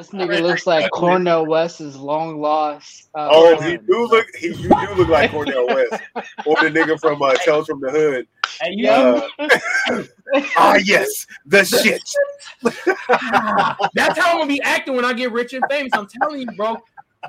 This 0.00 0.12
nigga 0.12 0.40
looks 0.40 0.66
like 0.66 0.90
Cornel 0.92 1.44
West's 1.44 1.94
long 1.94 2.40
lost. 2.40 3.10
Uh, 3.14 3.28
oh, 3.30 3.60
he 3.60 3.76
do 3.76 4.06
look. 4.06 4.26
He 4.34 4.46
you 4.46 4.70
do 4.70 4.94
look 4.96 5.08
like 5.08 5.30
Cornel 5.30 5.66
West, 5.66 6.02
or 6.46 6.56
the 6.56 6.70
nigga 6.70 6.98
from 6.98 7.20
uh, 7.20 7.34
Tales 7.44 7.66
from 7.66 7.82
the 7.82 7.90
Hood. 7.90 8.26
Hey, 8.62 8.88
uh, 8.88 9.20
ah, 10.56 10.76
yes, 10.82 11.26
the 11.44 11.66
shit. 11.66 12.02
That's 13.92 14.18
how 14.18 14.30
I'm 14.32 14.38
gonna 14.38 14.46
be 14.46 14.62
acting 14.62 14.96
when 14.96 15.04
I 15.04 15.12
get 15.12 15.32
rich 15.32 15.52
and 15.52 15.62
famous. 15.68 15.90
I'm 15.92 16.08
telling 16.22 16.40
you, 16.40 16.46
bro. 16.56 16.78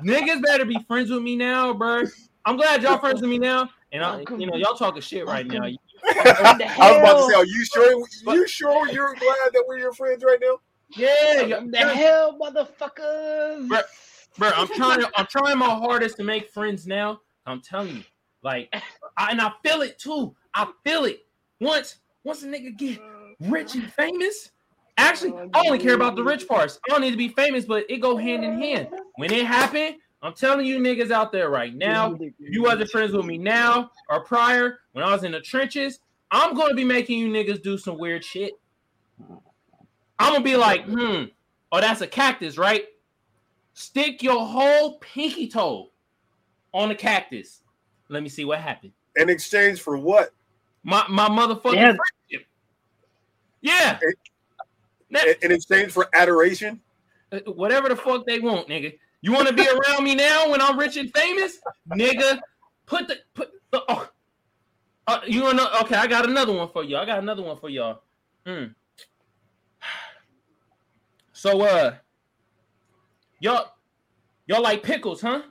Niggas 0.02 0.40
better 0.40 0.64
be 0.64 0.78
friends 0.88 1.10
with 1.10 1.22
me 1.22 1.36
now, 1.36 1.74
bro. 1.74 2.04
I'm 2.46 2.56
glad 2.56 2.82
y'all 2.82 2.96
friends 2.96 3.20
with 3.20 3.28
me 3.28 3.38
now, 3.38 3.68
and 3.92 4.02
I, 4.02 4.24
you 4.38 4.46
know, 4.46 4.56
y'all 4.56 4.76
talking 4.76 5.02
shit 5.02 5.26
right 5.26 5.46
now. 5.46 5.62
I 5.62 5.76
was 6.08 7.00
about 7.00 7.18
to 7.18 7.26
say, 7.28 7.34
are 7.34 7.44
you 7.44 7.66
sure? 7.66 8.34
You 8.34 8.48
sure 8.48 8.88
you're 8.88 9.14
glad 9.16 9.50
that 9.52 9.62
we're 9.68 9.78
your 9.78 9.92
friends 9.92 10.24
right 10.24 10.38
now? 10.40 10.56
Yeah, 10.96 11.60
the 11.64 11.94
hell, 11.94 12.38
motherfuckers. 12.38 13.68
Bro, 13.68 13.80
bro, 14.38 14.50
I'm 14.54 14.68
trying 14.74 15.00
to, 15.00 15.10
I'm 15.16 15.26
trying 15.26 15.58
my 15.58 15.66
hardest 15.66 16.16
to 16.18 16.24
make 16.24 16.50
friends 16.50 16.86
now. 16.86 17.20
I'm 17.46 17.60
telling 17.60 17.96
you, 17.96 18.02
like, 18.42 18.72
I, 19.16 19.30
and 19.30 19.40
I 19.40 19.52
feel 19.64 19.82
it 19.82 19.98
too. 19.98 20.34
I 20.54 20.68
feel 20.84 21.04
it. 21.04 21.20
Once, 21.60 21.96
once 22.24 22.42
a 22.42 22.46
nigga 22.46 22.76
get 22.76 23.00
rich 23.40 23.74
and 23.74 23.92
famous, 23.92 24.50
actually, 24.98 25.32
I 25.54 25.62
only 25.66 25.78
care 25.78 25.94
about 25.94 26.16
the 26.16 26.24
rich 26.24 26.46
parts. 26.46 26.78
I 26.88 26.92
don't 26.92 27.00
need 27.00 27.12
to 27.12 27.16
be 27.16 27.28
famous, 27.28 27.64
but 27.64 27.84
it 27.88 27.98
go 27.98 28.16
hand 28.16 28.44
in 28.44 28.60
hand. 28.60 28.88
When 29.16 29.32
it 29.32 29.46
happened, 29.46 29.96
I'm 30.22 30.34
telling 30.34 30.66
you 30.66 30.78
niggas 30.78 31.10
out 31.10 31.32
there 31.32 31.50
right 31.50 31.74
now, 31.74 32.16
you 32.38 32.62
wasn't 32.62 32.90
friends 32.90 33.12
with 33.12 33.26
me 33.26 33.38
now 33.38 33.90
or 34.08 34.24
prior, 34.24 34.78
when 34.92 35.04
I 35.04 35.12
was 35.12 35.24
in 35.24 35.32
the 35.32 35.40
trenches, 35.40 35.98
I'm 36.30 36.54
gonna 36.54 36.74
be 36.74 36.84
making 36.84 37.18
you 37.18 37.28
niggas 37.28 37.62
do 37.62 37.76
some 37.76 37.98
weird 37.98 38.24
shit. 38.24 38.54
I'm 40.22 40.32
gonna 40.32 40.44
be 40.44 40.56
like, 40.56 40.84
hmm, 40.84 41.24
oh, 41.72 41.80
that's 41.80 42.00
a 42.00 42.06
cactus, 42.06 42.56
right? 42.56 42.84
Stick 43.74 44.22
your 44.22 44.44
whole 44.44 44.98
pinky 44.98 45.48
toe 45.48 45.90
on 46.72 46.88
the 46.88 46.94
cactus. 46.94 47.62
Let 48.08 48.22
me 48.22 48.28
see 48.28 48.44
what 48.44 48.60
happened. 48.60 48.92
In 49.16 49.28
exchange 49.28 49.80
for 49.80 49.96
what? 49.96 50.32
My 50.84 51.04
my 51.08 51.28
motherfucking 51.28 51.74
yeah. 51.74 51.96
friendship. 51.96 52.46
Yeah. 53.60 53.98
In, 55.10 55.34
in 55.42 55.52
exchange 55.52 55.92
for 55.92 56.08
adoration? 56.14 56.80
Uh, 57.30 57.38
whatever 57.52 57.88
the 57.88 57.96
fuck 57.96 58.26
they 58.26 58.38
want, 58.38 58.68
nigga. 58.68 58.98
You 59.20 59.32
want 59.32 59.48
to 59.48 59.54
be 59.54 59.66
around 59.66 60.04
me 60.04 60.14
now 60.14 60.50
when 60.50 60.60
I'm 60.60 60.78
rich 60.78 60.96
and 60.96 61.12
famous, 61.14 61.58
nigga? 61.90 62.40
Put 62.86 63.08
the 63.08 63.18
put 63.34 63.50
the. 63.70 63.82
Oh. 63.88 64.08
Uh, 65.06 65.20
you 65.26 65.42
want 65.42 65.58
to? 65.58 65.80
Okay, 65.80 65.96
I 65.96 66.06
got 66.06 66.28
another 66.28 66.52
one 66.52 66.68
for 66.68 66.84
y'all. 66.84 67.00
I 67.00 67.06
got 67.06 67.18
another 67.18 67.42
one 67.42 67.56
for 67.56 67.68
y'all. 67.68 68.02
Hmm. 68.46 68.66
So 71.42 71.60
uh 71.62 71.96
y'all 73.40 73.72
y'all 74.46 74.62
like 74.62 74.84
pickles, 74.84 75.20
huh? 75.20 75.42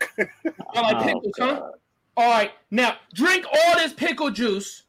y'all 0.18 0.82
like 0.82 0.96
oh, 0.96 1.04
pickles, 1.04 1.32
God. 1.36 1.56
huh? 1.56 1.70
All 2.16 2.30
right, 2.30 2.52
now 2.70 2.96
drink 3.12 3.44
all 3.44 3.74
this 3.74 3.92
pickle 3.92 4.30
juice 4.30 4.84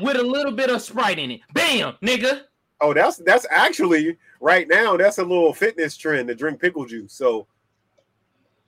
with 0.00 0.16
a 0.16 0.22
little 0.22 0.52
bit 0.52 0.70
of 0.70 0.80
Sprite 0.80 1.18
in 1.18 1.32
it. 1.32 1.40
Bam, 1.52 1.98
nigga. 2.02 2.44
Oh, 2.80 2.94
that's 2.94 3.18
that's 3.18 3.46
actually 3.50 4.16
right 4.40 4.66
now. 4.66 4.96
That's 4.96 5.18
a 5.18 5.22
little 5.22 5.52
fitness 5.52 5.98
trend 5.98 6.28
to 6.28 6.34
drink 6.34 6.58
pickle 6.58 6.86
juice. 6.86 7.12
So 7.12 7.46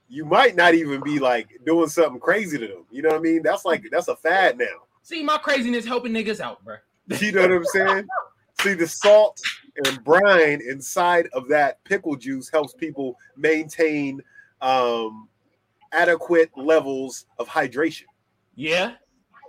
you 0.06 0.26
might 0.26 0.54
not 0.54 0.74
even 0.74 1.00
be 1.02 1.18
like 1.18 1.48
doing 1.64 1.88
something 1.88 2.20
crazy 2.20 2.58
to 2.58 2.66
them. 2.66 2.84
You 2.90 3.00
know 3.00 3.08
what 3.08 3.20
I 3.20 3.22
mean? 3.22 3.40
That's 3.42 3.64
like 3.64 3.86
that's 3.90 4.08
a 4.08 4.16
fad 4.16 4.58
now. 4.58 4.66
See, 5.02 5.22
my 5.22 5.38
craziness 5.38 5.86
helping 5.86 6.12
niggas 6.12 6.40
out, 6.40 6.62
bro. 6.62 6.76
You 7.22 7.32
know 7.32 7.40
what 7.40 7.52
I'm 7.52 7.64
saying? 7.64 8.06
See, 8.60 8.74
the 8.74 8.86
salt 8.86 9.40
and 9.84 10.02
brine 10.04 10.60
inside 10.60 11.28
of 11.32 11.48
that 11.48 11.82
pickle 11.84 12.16
juice 12.16 12.50
helps 12.50 12.74
people 12.74 13.16
maintain 13.36 14.20
um, 14.60 15.28
adequate 15.92 16.50
levels 16.56 17.26
of 17.38 17.48
hydration. 17.48 18.04
Yeah. 18.54 18.94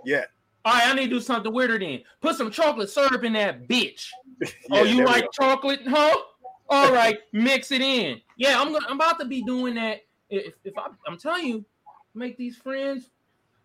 Yeah. 0.04 0.24
All 0.64 0.74
right, 0.74 0.88
I 0.88 0.94
need 0.94 1.04
to 1.04 1.16
do 1.16 1.20
something 1.20 1.52
weirder 1.52 1.78
then. 1.78 2.02
Put 2.20 2.36
some 2.36 2.50
chocolate 2.50 2.90
syrup 2.90 3.24
in 3.24 3.32
that 3.34 3.68
bitch. 3.68 4.08
yeah, 4.40 4.48
oh, 4.72 4.84
you 4.84 5.04
like 5.04 5.24
chocolate, 5.32 5.80
huh? 5.86 6.16
All 6.68 6.92
right, 6.92 7.18
mix 7.32 7.70
it 7.72 7.80
in. 7.80 8.20
Yeah, 8.36 8.60
I'm 8.60 8.72
gonna, 8.72 8.84
I'm 8.88 8.96
about 8.96 9.18
to 9.20 9.24
be 9.24 9.42
doing 9.42 9.74
that. 9.76 10.00
If, 10.28 10.54
if 10.64 10.76
I, 10.76 10.88
I'm 11.06 11.16
telling 11.16 11.46
you, 11.46 11.64
make 12.14 12.36
these 12.36 12.56
friends 12.56 13.10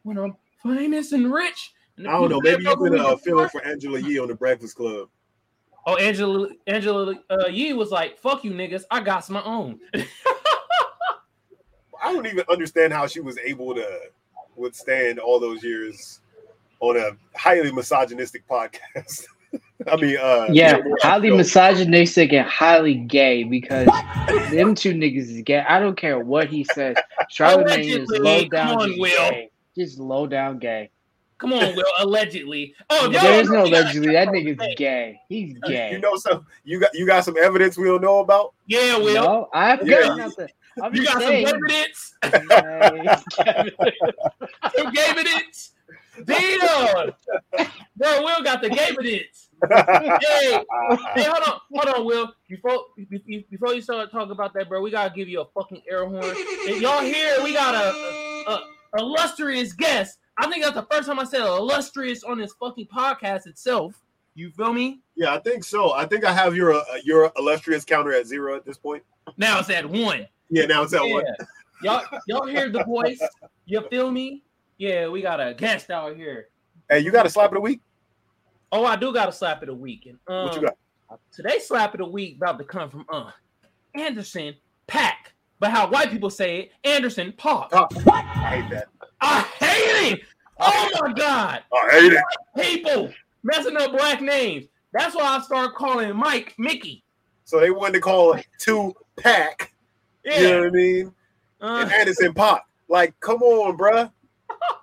when 0.03 0.17
I'm 0.17 0.35
famous 0.61 1.11
and 1.11 1.31
rich. 1.33 1.73
And 1.97 2.07
I 2.07 2.11
don't 2.11 2.29
know. 2.29 2.39
Maybe 2.41 2.63
you've 2.63 2.79
been 2.79 2.99
uh, 2.99 3.17
feeling 3.17 3.49
for 3.49 3.65
Angela 3.65 3.99
Yee 3.99 4.19
on 4.19 4.29
the 4.29 4.35
Breakfast 4.35 4.75
Club. 4.75 5.09
Oh, 5.85 5.97
Angela 5.97 6.47
Angela 6.65 7.15
uh, 7.29 7.47
Yee 7.47 7.73
was 7.73 7.91
like, 7.91 8.17
"Fuck 8.17 8.43
you, 8.43 8.51
niggas! 8.51 8.83
I 8.89 9.01
got 9.01 9.29
my 9.29 9.43
own." 9.43 9.79
I 12.03 12.11
don't 12.11 12.25
even 12.25 12.43
understand 12.49 12.93
how 12.93 13.07
she 13.07 13.21
was 13.21 13.37
able 13.37 13.75
to 13.75 13.99
withstand 14.55 15.19
all 15.19 15.39
those 15.39 15.63
years 15.63 16.21
on 16.79 16.97
a 16.97 17.11
highly 17.37 17.71
misogynistic 17.71 18.47
podcast. 18.47 19.25
I 19.87 19.95
mean, 19.97 20.17
uh, 20.17 20.47
yeah, 20.51 20.79
highly 21.01 21.31
misogynistic 21.31 22.33
and 22.33 22.47
highly 22.47 22.95
gay 22.95 23.43
because 23.43 23.87
them 24.51 24.75
two 24.75 24.93
niggas 24.93 25.29
is 25.29 25.41
gay. 25.43 25.59
I 25.59 25.79
don't 25.79 25.97
care 25.97 26.19
what 26.19 26.47
he 26.47 26.63
says. 26.63 26.95
Charlamagne 27.31 28.01
is 28.01 28.09
low 28.09 28.45
down, 28.45 28.81
on, 28.81 28.95
gay. 28.95 29.49
just 29.77 29.99
low 29.99 30.27
down 30.27 30.59
gay. 30.59 30.89
Come 31.43 31.51
on, 31.51 31.75
Will. 31.75 31.83
Allegedly. 31.99 32.73
Oh, 32.89 33.09
there's 33.09 33.49
no 33.49 33.65
allegedly. 33.65 34.13
That 34.13 34.29
nigga's 34.29 34.75
gay. 34.77 35.19
He's 35.27 35.57
gay. 35.67 35.91
You 35.91 35.99
know 35.99 36.15
some. 36.15 36.45
You 36.63 36.79
got 36.79 36.91
you 36.93 37.05
got 37.05 37.25
some 37.25 37.35
evidence 37.37 37.77
we 37.77 37.83
don't 37.83 37.99
know 38.01 38.19
about. 38.19 38.53
Yeah, 38.65 38.97
Will. 38.97 39.13
No, 39.15 39.49
I've 39.53 39.85
yeah. 39.85 40.03
got 40.03 40.17
nothing. 40.19 40.47
I'm 40.81 40.95
you 40.95 41.03
got 41.03 41.19
saying. 41.19 41.47
some 41.47 41.59
evidence. 41.61 42.15
some 44.73 44.93
evidence. 44.97 45.73
Damn, 46.23 47.11
bro. 47.97 48.23
Will 48.23 48.41
got 48.41 48.61
the 48.61 48.71
evidence. 48.79 49.49
hey, 49.69 50.63
hey, 51.15 51.23
hold 51.23 51.43
on, 51.45 51.59
hold 51.73 51.89
on, 51.93 52.05
Will. 52.05 52.33
Before 52.47 52.85
before 53.49 53.73
you 53.73 53.81
start 53.81 54.13
talking 54.13 54.31
about 54.31 54.53
that, 54.53 54.69
bro, 54.69 54.81
we 54.81 54.91
gotta 54.91 55.13
give 55.13 55.27
you 55.27 55.41
a 55.41 55.45
fucking 55.53 55.81
air 55.91 56.05
horn. 56.05 56.23
And 56.23 56.81
y'all 56.81 57.01
here, 57.01 57.35
we 57.43 57.51
got 57.51 57.75
a, 57.75 58.49
a, 58.49 58.53
a 58.93 59.01
illustrious 59.01 59.73
guest 59.73 60.19
I 60.37 60.49
think 60.49 60.63
that's 60.63 60.75
the 60.75 60.87
first 60.89 61.07
time 61.07 61.19
I 61.19 61.25
said 61.25 61.41
illustrious 61.41 62.23
on 62.23 62.39
this 62.39 62.53
fucking 62.53 62.87
podcast 62.87 63.47
itself. 63.47 64.01
You 64.35 64.49
feel 64.49 64.73
me? 64.73 65.01
Yeah, 65.15 65.33
I 65.33 65.39
think 65.39 65.63
so. 65.63 65.93
I 65.93 66.05
think 66.05 66.25
I 66.25 66.33
have 66.33 66.55
your 66.55 66.73
uh, 66.73 66.83
your 67.03 67.31
illustrious 67.37 67.85
counter 67.85 68.13
at 68.13 68.25
zero 68.25 68.55
at 68.55 68.65
this 68.65 68.77
point. 68.77 69.03
Now 69.37 69.59
it's 69.59 69.69
at 69.69 69.87
one. 69.87 70.27
Yeah, 70.49 70.65
now 70.65 70.83
it's 70.83 70.93
at 70.93 71.05
yeah. 71.05 71.13
one. 71.13 71.25
y'all, 71.83 72.03
y'all 72.27 72.47
hear 72.47 72.69
the 72.69 72.83
voice? 72.83 73.21
You 73.65 73.81
feel 73.89 74.09
me? 74.09 74.43
Yeah, 74.77 75.07
we 75.07 75.21
got 75.21 75.39
a 75.39 75.53
guest 75.53 75.91
out 75.91 76.15
here. 76.15 76.49
Hey, 76.89 76.99
you 76.99 77.11
got 77.11 77.25
a 77.25 77.29
slap 77.29 77.51
of 77.51 77.55
the 77.55 77.61
week? 77.61 77.81
Oh, 78.71 78.85
I 78.85 78.95
do 78.95 79.13
got 79.13 79.29
a 79.29 79.31
slap 79.31 79.61
of 79.61 79.67
the 79.67 79.75
week. 79.75 80.07
And 80.07 80.17
um, 80.27 80.45
what 80.45 80.55
you 80.55 80.61
got? 80.61 80.77
Today's 81.31 81.67
slap 81.67 81.93
of 81.93 81.99
the 81.99 82.07
week 82.07 82.37
about 82.37 82.57
to 82.57 82.63
come 82.63 82.89
from 82.89 83.05
uh 83.11 83.29
Anderson 83.93 84.55
.Paak. 84.87 85.32
But 85.63 85.71
how 85.71 85.87
white 85.87 86.11
people 86.11 86.29
say 86.29 86.59
it, 86.59 86.71
Anderson 86.83 87.31
.Paak. 87.37 87.69
Oh, 87.71 87.87
I 88.11 88.21
hate 88.21 88.69
that. 88.71 88.89
I 89.21 89.39
hate 89.39 90.11
it. 90.11 90.21
Oh 90.59 90.89
my 90.99 91.13
god. 91.13 91.63
I 91.71 91.89
hate 91.89 92.11
it. 92.11 92.23
People 92.57 93.13
messing 93.43 93.77
up 93.77 93.93
black 93.93 94.19
names. 94.19 94.65
That's 94.91 95.15
why 95.15 95.23
I 95.23 95.39
started 95.39 95.73
calling 95.73 96.13
Mike 96.17 96.53
Mickey. 96.57 97.05
So 97.45 97.61
they 97.61 97.71
wanted 97.71 97.93
to 97.93 97.99
call 98.01 98.33
it 98.33 98.45
two 98.59 98.93
pack. 99.15 99.73
Yeah. 100.25 100.37
You 100.37 100.49
know 100.49 100.59
what 100.59 100.67
I 100.67 100.71
mean? 100.71 101.13
Uh, 101.61 101.79
and 101.83 101.93
Anderson 101.93 102.33
.Paak. 102.33 102.59
Like, 102.89 103.17
come 103.21 103.41
on, 103.41 103.77
bruh. 103.77 104.11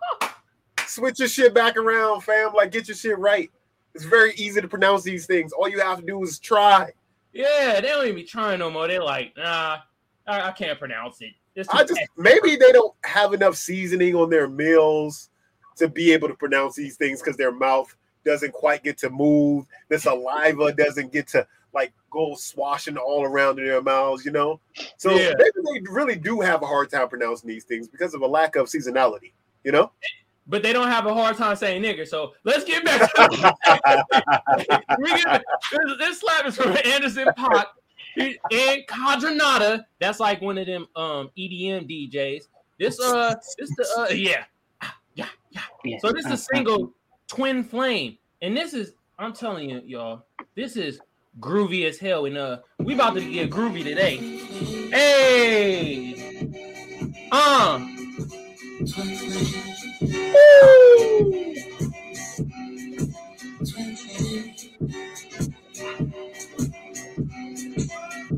Switch 0.86 1.18
your 1.18 1.28
shit 1.28 1.52
back 1.52 1.76
around, 1.76 2.22
fam. 2.22 2.54
Like, 2.54 2.72
get 2.72 2.88
your 2.88 2.96
shit 2.96 3.18
right. 3.18 3.50
It's 3.94 4.06
very 4.06 4.32
easy 4.36 4.62
to 4.62 4.68
pronounce 4.68 5.02
these 5.02 5.26
things. 5.26 5.52
All 5.52 5.68
you 5.68 5.80
have 5.80 6.00
to 6.00 6.06
do 6.06 6.22
is 6.22 6.38
try. 6.38 6.90
Yeah, 7.34 7.82
they 7.82 7.88
don't 7.88 8.04
even 8.04 8.16
be 8.16 8.24
trying 8.24 8.60
no 8.60 8.70
more. 8.70 8.88
They're 8.88 9.04
like, 9.04 9.36
nah, 9.36 9.80
I, 10.26 10.48
I 10.48 10.52
can't 10.52 10.78
pronounce 10.78 11.20
it. 11.20 11.32
I 11.70 11.84
just 11.84 12.00
maybe 12.16 12.56
they 12.56 12.72
don't 12.72 12.94
have 13.04 13.34
enough 13.34 13.56
seasoning 13.56 14.14
on 14.14 14.30
their 14.30 14.48
meals 14.48 15.30
to 15.76 15.88
be 15.88 16.12
able 16.12 16.28
to 16.28 16.34
pronounce 16.34 16.76
these 16.76 16.96
things 16.96 17.20
because 17.20 17.36
their 17.36 17.52
mouth 17.52 17.94
doesn't 18.24 18.52
quite 18.52 18.84
get 18.84 18.98
to 18.98 19.10
move. 19.10 19.66
The 19.88 19.98
saliva 19.98 20.72
doesn't 20.72 21.12
get 21.12 21.26
to 21.28 21.46
like 21.72 21.92
go 22.10 22.34
swashing 22.34 22.96
all 22.96 23.24
around 23.24 23.58
in 23.58 23.66
their 23.66 23.82
mouths, 23.82 24.24
you 24.24 24.30
know. 24.30 24.60
So 24.96 25.10
yeah. 25.12 25.32
maybe 25.36 25.50
they 25.64 25.90
really 25.90 26.16
do 26.16 26.40
have 26.40 26.62
a 26.62 26.66
hard 26.66 26.90
time 26.90 27.08
pronouncing 27.08 27.48
these 27.48 27.64
things 27.64 27.88
because 27.88 28.14
of 28.14 28.22
a 28.22 28.26
lack 28.26 28.56
of 28.56 28.66
seasonality, 28.66 29.32
you 29.64 29.72
know. 29.72 29.92
But 30.46 30.62
they 30.62 30.72
don't 30.72 30.88
have 30.88 31.06
a 31.06 31.14
hard 31.14 31.36
time 31.36 31.54
saying 31.56 31.82
nigger. 31.82 32.06
So 32.06 32.32
let's 32.44 32.64
get 32.64 32.84
back. 32.84 33.12
To 33.14 33.54
we 34.98 35.10
get, 35.10 35.44
this, 35.70 35.98
this 35.98 36.20
slap 36.20 36.46
is 36.46 36.56
from 36.56 36.76
Anderson 36.84 37.28
.Paak 37.38 37.66
and 38.16 38.86
Kaytranada. 38.86 39.84
That's 39.98 40.20
like 40.20 40.40
one 40.40 40.58
of 40.58 40.66
them 40.66 40.86
um 40.96 41.30
EDM 41.38 41.88
DJs. 41.88 42.42
This 42.78 43.00
uh 43.00 43.34
this 43.58 43.70
the 43.76 43.88
uh 43.98 44.12
yeah. 44.12 44.44
Yeah, 45.14 45.26
yeah. 45.50 45.60
yeah. 45.84 45.98
So 46.00 46.12
this 46.12 46.26
is 46.26 46.32
a 46.32 46.36
single 46.36 46.92
twin 47.28 47.62
flame. 47.64 48.18
And 48.42 48.56
this 48.56 48.74
is 48.74 48.94
I'm 49.18 49.34
telling 49.34 49.68
you, 49.68 49.82
y'all, 49.84 50.24
this 50.54 50.76
is 50.76 50.98
groovy 51.38 51.86
as 51.86 51.98
hell. 51.98 52.24
And 52.24 52.38
uh, 52.38 52.60
we 52.78 52.94
about 52.94 53.14
to 53.14 53.20
get 53.20 53.50
groovy 53.50 53.84
today. 53.84 54.16
Hey, 54.90 56.16
uh. 57.30 57.86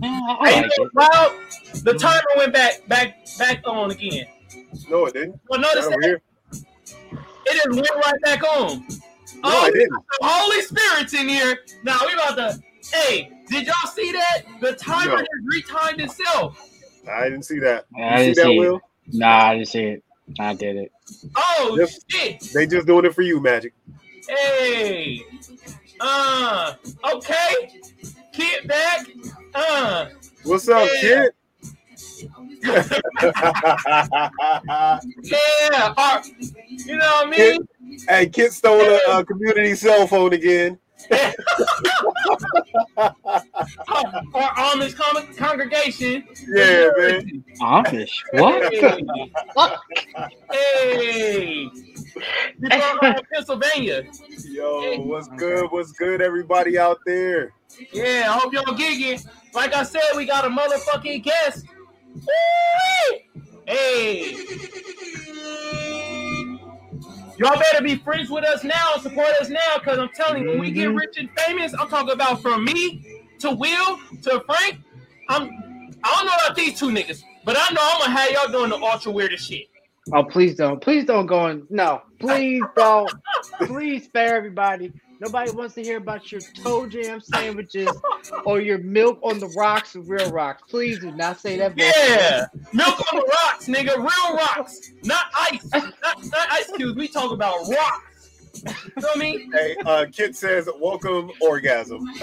Hey, 0.02 0.68
well, 0.94 1.38
the 1.82 1.94
timer 1.98 2.22
went 2.36 2.52
back, 2.52 2.86
back, 2.88 3.26
back 3.38 3.62
on 3.66 3.90
again. 3.90 4.26
No, 4.88 5.06
it 5.06 5.14
didn't. 5.14 5.40
Well, 5.48 5.60
notice 5.60 5.86
that. 5.86 5.98
Here. 6.02 6.20
It 7.46 7.64
just 7.64 7.68
went 7.70 8.06
right 8.06 8.20
back 8.22 8.42
on. 8.44 8.80
No, 8.80 9.40
oh, 9.44 9.62
I 9.62 9.70
didn't. 9.70 9.90
The 9.90 10.26
Holy 10.26 10.62
Spirit's 10.62 11.14
in 11.14 11.28
here. 11.28 11.58
Now 11.82 11.98
we 12.06 12.12
about 12.12 12.36
to. 12.36 12.62
Hey, 12.92 13.30
did 13.48 13.66
y'all 13.66 13.90
see 13.92 14.12
that? 14.12 14.42
The 14.60 14.74
timer 14.74 15.16
no. 15.16 15.18
just 15.18 15.68
retimed 15.68 16.00
itself. 16.00 16.68
I 17.10 17.24
didn't 17.24 17.44
see 17.44 17.58
that. 17.60 17.86
I 17.96 18.18
didn't 18.18 18.36
see, 18.36 18.42
see 18.42 18.56
that, 18.56 18.60
Will? 18.60 18.80
Nah, 19.08 19.46
I 19.46 19.54
didn't 19.54 19.68
see 19.68 19.84
it. 19.84 20.04
I 20.38 20.54
did 20.54 20.76
it. 20.76 20.92
Oh 21.36 21.86
shit! 22.08 22.40
They 22.54 22.66
just 22.66 22.86
doing 22.86 23.04
it 23.04 23.14
for 23.14 23.22
you, 23.22 23.40
Magic. 23.40 23.72
Hey, 24.28 25.20
uh, 26.00 26.74
okay, 27.12 27.80
kid 28.32 28.68
back. 28.68 29.06
Uh, 29.54 30.06
what's 30.44 30.68
up, 30.68 30.88
yeah. 30.94 31.00
kid? 31.00 31.32
yeah, 32.64 32.84
uh, 35.96 36.22
you 36.68 36.96
know 36.96 37.04
what 37.04 37.26
I 37.26 37.30
mean. 37.30 37.36
Kid, 37.36 37.60
hey, 38.08 38.28
kid 38.28 38.52
stole 38.52 38.80
a, 38.80 39.18
a 39.18 39.24
community 39.24 39.74
cell 39.74 40.06
phone 40.06 40.32
again. 40.32 40.78
Our, 42.96 43.14
our 44.34 44.50
Amish 44.74 44.94
con- 44.96 45.34
congregation. 45.34 46.24
Yeah, 46.48 46.90
man. 46.96 47.44
Amish? 47.60 48.10
What? 48.32 48.72
Hey. 50.50 51.68
hey. 51.70 51.70
from 52.98 53.14
Pennsylvania. 53.32 54.04
Yo, 54.44 55.00
what's 55.00 55.28
good? 55.28 55.70
What's 55.70 55.92
good, 55.92 56.20
everybody 56.20 56.78
out 56.78 56.98
there? 57.06 57.52
Yeah, 57.92 58.26
I 58.28 58.38
hope 58.38 58.52
y'all 58.52 58.64
gigging. 58.76 59.26
Like 59.54 59.74
I 59.74 59.82
said, 59.82 60.02
we 60.16 60.26
got 60.26 60.44
a 60.44 60.48
motherfucking 60.48 61.22
guest. 61.22 61.66
Hey. 62.14 63.01
Y'all 67.38 67.58
better 67.58 67.82
be 67.82 67.96
friends 67.96 68.30
with 68.30 68.44
us 68.44 68.62
now, 68.64 68.96
support 69.00 69.28
us 69.40 69.48
now, 69.48 69.78
because 69.78 69.98
I'm 69.98 70.10
telling 70.14 70.42
you, 70.42 70.50
when 70.50 70.60
we 70.60 70.70
get 70.70 70.88
mm-hmm. 70.88 70.96
rich 70.96 71.16
and 71.18 71.28
famous, 71.38 71.74
I'm 71.78 71.88
talking 71.88 72.12
about 72.12 72.42
from 72.42 72.64
me 72.64 73.24
to 73.40 73.50
Will 73.50 73.98
to 74.22 74.42
Frank. 74.46 74.80
I'm 75.28 75.50
I 76.04 76.16
don't 76.16 76.26
know 76.26 76.32
about 76.44 76.56
these 76.56 76.78
two 76.78 76.90
niggas, 76.90 77.22
but 77.44 77.56
I 77.58 77.72
know 77.72 77.80
I'm 77.82 78.00
gonna 78.00 78.18
have 78.18 78.30
y'all 78.30 78.52
doing 78.52 78.70
the 78.70 78.76
ultra 78.76 79.12
weirdest 79.12 79.48
shit. 79.48 79.68
Oh, 80.12 80.24
please 80.24 80.56
don't. 80.56 80.80
Please 80.80 81.04
don't 81.04 81.26
go 81.26 81.46
in. 81.46 81.64
No, 81.70 82.02
please 82.18 82.62
don't. 82.76 83.12
please 83.62 84.04
spare 84.04 84.36
everybody. 84.36 84.92
Nobody 85.22 85.52
wants 85.52 85.76
to 85.76 85.84
hear 85.84 85.98
about 85.98 86.32
your 86.32 86.40
toe 86.40 86.88
jam 86.88 87.20
sandwiches 87.20 87.88
or 88.44 88.60
your 88.60 88.78
milk 88.78 89.20
on 89.22 89.38
the 89.38 89.46
rocks 89.56 89.94
and 89.94 90.08
real 90.08 90.32
rocks. 90.32 90.64
Please 90.68 90.98
do 90.98 91.12
not 91.12 91.38
say 91.38 91.56
that. 91.58 91.74
Yeah, 91.76 92.46
milk 92.72 93.00
on 93.12 93.20
the 93.20 93.26
rocks, 93.44 93.66
nigga. 93.68 93.98
Real 93.98 94.36
rocks, 94.36 94.90
not 95.04 95.26
ice, 95.32 95.64
not, 95.72 95.94
not 96.02 96.48
ice 96.50 96.72
cubes. 96.76 96.98
We 96.98 97.06
talk 97.06 97.30
about 97.30 97.68
rocks. 97.68 98.11
Feel 98.52 99.16
me? 99.16 99.48
Hey, 99.52 99.76
uh, 99.86 100.06
Kit 100.12 100.36
says, 100.36 100.68
"Welcome, 100.78 101.30
orgasm." 101.40 102.06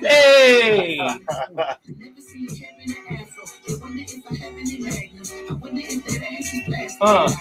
hey. 0.00 0.98
Uh. 7.00 7.32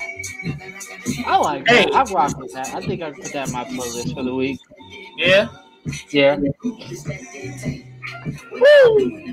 I 1.26 1.38
like 1.38 1.68
hey. 1.68 1.86
that. 1.86 1.94
I 1.94 2.04
rock 2.14 2.38
with 2.38 2.54
that. 2.54 2.74
I 2.74 2.82
think 2.82 3.02
I 3.02 3.12
put 3.12 3.34
that 3.34 3.48
in 3.48 3.54
my 3.54 3.64
playlist 3.66 4.14
for 4.14 4.24
the 4.24 4.34
week. 4.34 4.60
Yeah. 5.18 5.50
Yeah. 6.12 6.38
Woo! 8.52 9.32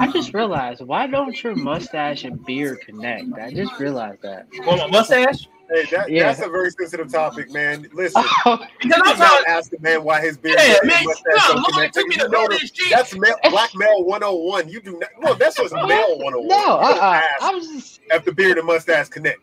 I 0.00 0.10
just 0.12 0.32
realized 0.34 0.80
why 0.82 1.06
don't 1.06 1.42
your 1.42 1.54
mustache 1.54 2.24
and 2.24 2.44
beard 2.44 2.80
connect? 2.80 3.32
I 3.34 3.52
just 3.52 3.78
realized 3.78 4.22
that. 4.22 4.46
Well, 4.66 4.76
my 4.76 4.86
mustache? 4.86 5.48
Hey, 5.70 5.84
that, 5.90 6.10
yeah. 6.10 6.24
that's 6.24 6.40
a 6.40 6.50
very 6.50 6.70
sensitive 6.70 7.10
topic, 7.10 7.50
man. 7.50 7.88
Listen, 7.94 8.22
oh, 8.44 8.62
because 8.80 9.00
I'm 9.04 9.18
not 9.18 9.46
asking 9.46 9.80
man 9.80 10.04
why 10.04 10.20
his 10.20 10.36
beard 10.36 10.58
yeah, 10.58 10.76
man, 10.84 11.04
no, 11.04 11.64
look, 11.74 11.92
took 11.92 12.06
me 12.08 12.16
to 12.16 12.28
know 12.28 12.46
this 12.48 12.70
That's 12.90 13.16
male, 13.16 13.36
black 13.48 13.70
male 13.74 14.04
101. 14.04 14.68
You 14.68 14.82
do 14.82 14.98
not. 14.98 15.08
No, 15.20 15.34
that's 15.34 15.56
just 15.56 15.72
male 15.72 16.18
101. 16.18 16.48
No, 16.48 16.56
oh 16.56 16.78
uh-uh. 16.78 17.22
I 17.40 17.54
was 17.54 17.68
just 17.68 18.00
if 18.10 18.24
the 18.24 18.32
beard 18.32 18.58
and 18.58 18.66
mustache 18.66 19.08
connect. 19.08 19.40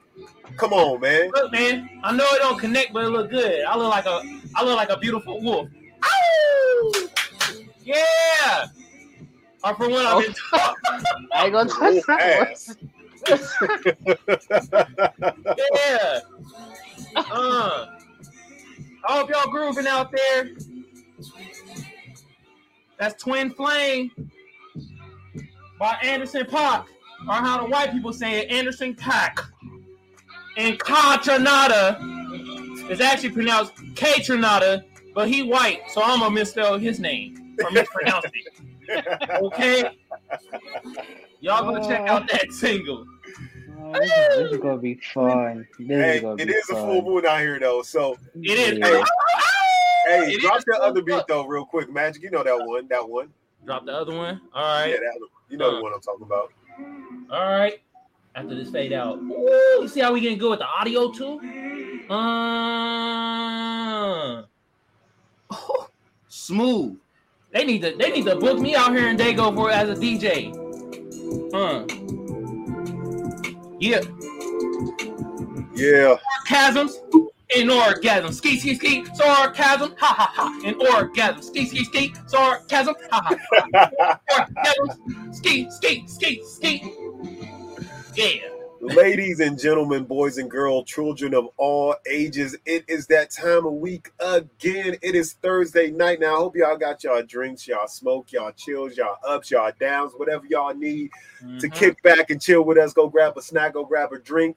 Come 0.57 0.73
on, 0.73 0.99
man. 0.99 1.31
Look, 1.33 1.51
man. 1.51 1.89
I 2.03 2.15
know 2.15 2.25
it 2.25 2.39
don't 2.39 2.59
connect, 2.59 2.93
but 2.93 3.05
it 3.05 3.09
look 3.09 3.31
good. 3.31 3.63
I 3.65 3.75
look 3.77 3.89
like 3.89 4.05
a, 4.05 4.21
I 4.55 4.63
look 4.63 4.75
like 4.75 4.89
a 4.89 4.97
beautiful 4.97 5.41
wolf. 5.41 5.69
Ow! 6.03 6.93
Yeah. 7.83 8.65
Or 9.63 9.75
from 9.75 9.91
what 9.91 10.05
I've 10.05 10.23
been 10.23 10.35
taught. 10.49 10.75
I 11.33 11.45
ain't 11.45 11.53
gonna 11.53 11.69
touch 11.69 12.03
that 12.07 12.77
yeah. 15.75 16.19
Uh, 17.15 17.87
I 19.07 19.13
hope 19.17 19.29
y'all 19.29 19.49
grooving 19.51 19.87
out 19.87 20.11
there. 20.11 20.51
That's 22.97 23.21
Twin 23.21 23.51
Flame 23.51 24.11
by 25.79 25.97
Anderson 26.03 26.43
.Paak, 26.45 26.85
or 27.27 27.33
how 27.33 27.61
the 27.61 27.69
white 27.69 27.91
people 27.91 28.11
say 28.13 28.41
it, 28.41 28.51
Anderson 28.51 28.93
.Paak. 28.95 29.39
And 30.57 30.77
Ka 30.79 31.21
is 32.89 33.01
actually 33.01 33.29
pronounced 33.29 33.73
K 33.95 34.13
Tronada, 34.19 34.83
but 35.19 35.27
he 35.27 35.43
white, 35.43 35.81
so 35.89 36.01
I'm 36.01 36.19
gonna 36.19 36.33
misspell 36.33 36.77
his 36.77 36.97
name 36.97 37.57
or 37.61 37.69
mispronounce 37.71 38.23
it. 38.33 38.47
Okay? 39.41 39.83
Y'all 41.41 41.61
gonna 41.69 41.85
check 41.85 42.07
out 42.07 42.25
that 42.29 42.53
single. 42.53 43.05
Oh, 43.77 43.91
this, 43.91 44.09
is, 44.09 44.37
this, 44.37 44.51
is, 44.53 44.57
gonna 44.59 44.77
be 44.77 44.95
fun. 45.13 45.67
This 45.77 45.87
hey, 45.89 46.25
is 46.25 46.39
it 46.39 46.49
is 46.49 46.69
a 46.69 46.75
full 46.75 47.01
moon 47.01 47.25
out 47.25 47.41
here 47.41 47.59
though, 47.59 47.81
so 47.81 48.17
it 48.35 48.57
is. 48.57 48.79
Hey, 48.79 49.03
hey 50.07 50.31
it 50.31 50.39
drop 50.39 50.59
is 50.59 50.65
that 50.67 50.79
other 50.79 51.01
beat 51.01 51.21
though, 51.27 51.45
real 51.45 51.65
quick, 51.65 51.91
Magic. 51.91 52.23
You 52.23 52.31
know 52.31 52.41
that 52.41 52.57
one. 52.57 52.87
That 52.87 53.07
one. 53.07 53.27
Drop 53.65 53.85
the 53.85 53.91
other 53.91 54.15
one. 54.15 54.39
All 54.53 54.63
right. 54.63 54.91
Yeah, 54.91 54.99
that, 54.99 55.19
you 55.49 55.57
know 55.57 55.69
uh, 55.69 55.75
the 55.75 55.83
one 55.83 55.91
I'm 55.93 55.99
talking 55.99 56.25
about. 56.25 56.53
All 57.29 57.51
right. 57.51 57.81
After 58.35 58.55
this 58.55 58.69
fade 58.69 58.93
out, 58.93 59.17
Ooh, 59.17 59.79
you 59.81 59.87
see 59.89 59.99
how 59.99 60.13
we 60.13 60.21
getting 60.21 60.37
good 60.37 60.51
with 60.51 60.59
the 60.59 60.65
audio 60.65 61.11
too? 61.11 61.41
Uh, 62.09 63.49
oh, 65.51 65.89
smooth. 66.27 66.97
They 67.51 67.65
need 67.65 67.81
to 67.81 67.95
they 67.97 68.11
need 68.11 68.25
to 68.25 68.35
book 68.35 68.59
me 68.59 68.75
out 68.75 68.95
here 68.95 69.09
in 69.09 69.17
Dago 69.17 69.53
for 69.55 69.71
as 69.71 69.89
a 69.89 69.95
DJ. 69.95 70.53
Huh. 71.53 71.85
Yeah. 73.79 74.01
Yeah. 75.75 76.17
Chasms 76.47 76.97
in 77.55 77.69
orgasm. 77.69 78.31
Ski, 78.31 78.59
ski, 78.59 78.75
ski. 78.75 79.05
Sarcasm. 79.15 79.95
Ha, 79.97 80.05
ha, 80.05 80.31
ha. 80.33 80.61
In 80.63 80.75
orgasm. 80.75 81.41
Ski, 81.41 81.65
ski, 81.65 81.83
ski. 81.85 82.13
Sarcasm. 82.27 82.95
Ha, 83.11 83.37
ha, 83.37 83.69
ha. 83.73 84.19
orgasm. 84.37 85.33
Ski, 85.33 85.69
ski, 85.71 86.03
ski, 86.07 86.43
ski. 86.43 86.93
Yeah. 88.15 88.58
Ladies 88.81 89.41
and 89.41 89.59
gentlemen, 89.59 90.05
boys 90.05 90.37
and 90.37 90.49
girls, 90.49 90.85
children 90.85 91.33
of 91.33 91.49
all 91.57 91.95
ages, 92.09 92.55
it 92.65 92.85
is 92.87 93.07
that 93.07 93.29
time 93.29 93.65
of 93.65 93.73
week 93.73 94.09
again. 94.21 94.95
It 95.01 95.15
is 95.15 95.33
Thursday 95.33 95.91
night 95.91 96.21
now. 96.21 96.35
I 96.35 96.37
hope 96.37 96.55
y'all 96.55 96.77
got 96.77 97.03
y'all 97.03 97.21
drinks, 97.21 97.67
y'all 97.67 97.89
smoke, 97.89 98.31
y'all 98.31 98.53
chills, 98.53 98.95
y'all 98.95 99.17
ups, 99.27 99.51
y'all 99.51 99.73
downs, 99.81 100.13
whatever 100.15 100.45
y'all 100.45 100.73
need 100.73 101.11
mm-hmm. 101.43 101.57
to 101.57 101.67
kick 101.67 102.01
back 102.03 102.29
and 102.29 102.41
chill 102.41 102.61
with 102.61 102.77
us. 102.77 102.93
Go 102.93 103.09
grab 103.09 103.37
a 103.37 103.41
snack, 103.41 103.73
go 103.73 103.83
grab 103.83 104.13
a 104.13 104.19
drink. 104.19 104.55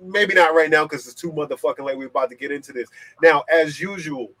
Maybe 0.00 0.34
not 0.34 0.52
right 0.52 0.68
now 0.68 0.82
because 0.82 1.06
it's 1.06 1.14
too 1.14 1.30
motherfucking 1.30 1.84
late. 1.84 1.96
We're 1.96 2.08
about 2.08 2.30
to 2.30 2.36
get 2.36 2.50
into 2.50 2.72
this. 2.72 2.88
Now, 3.22 3.44
as 3.48 3.80
usual, 3.80 4.32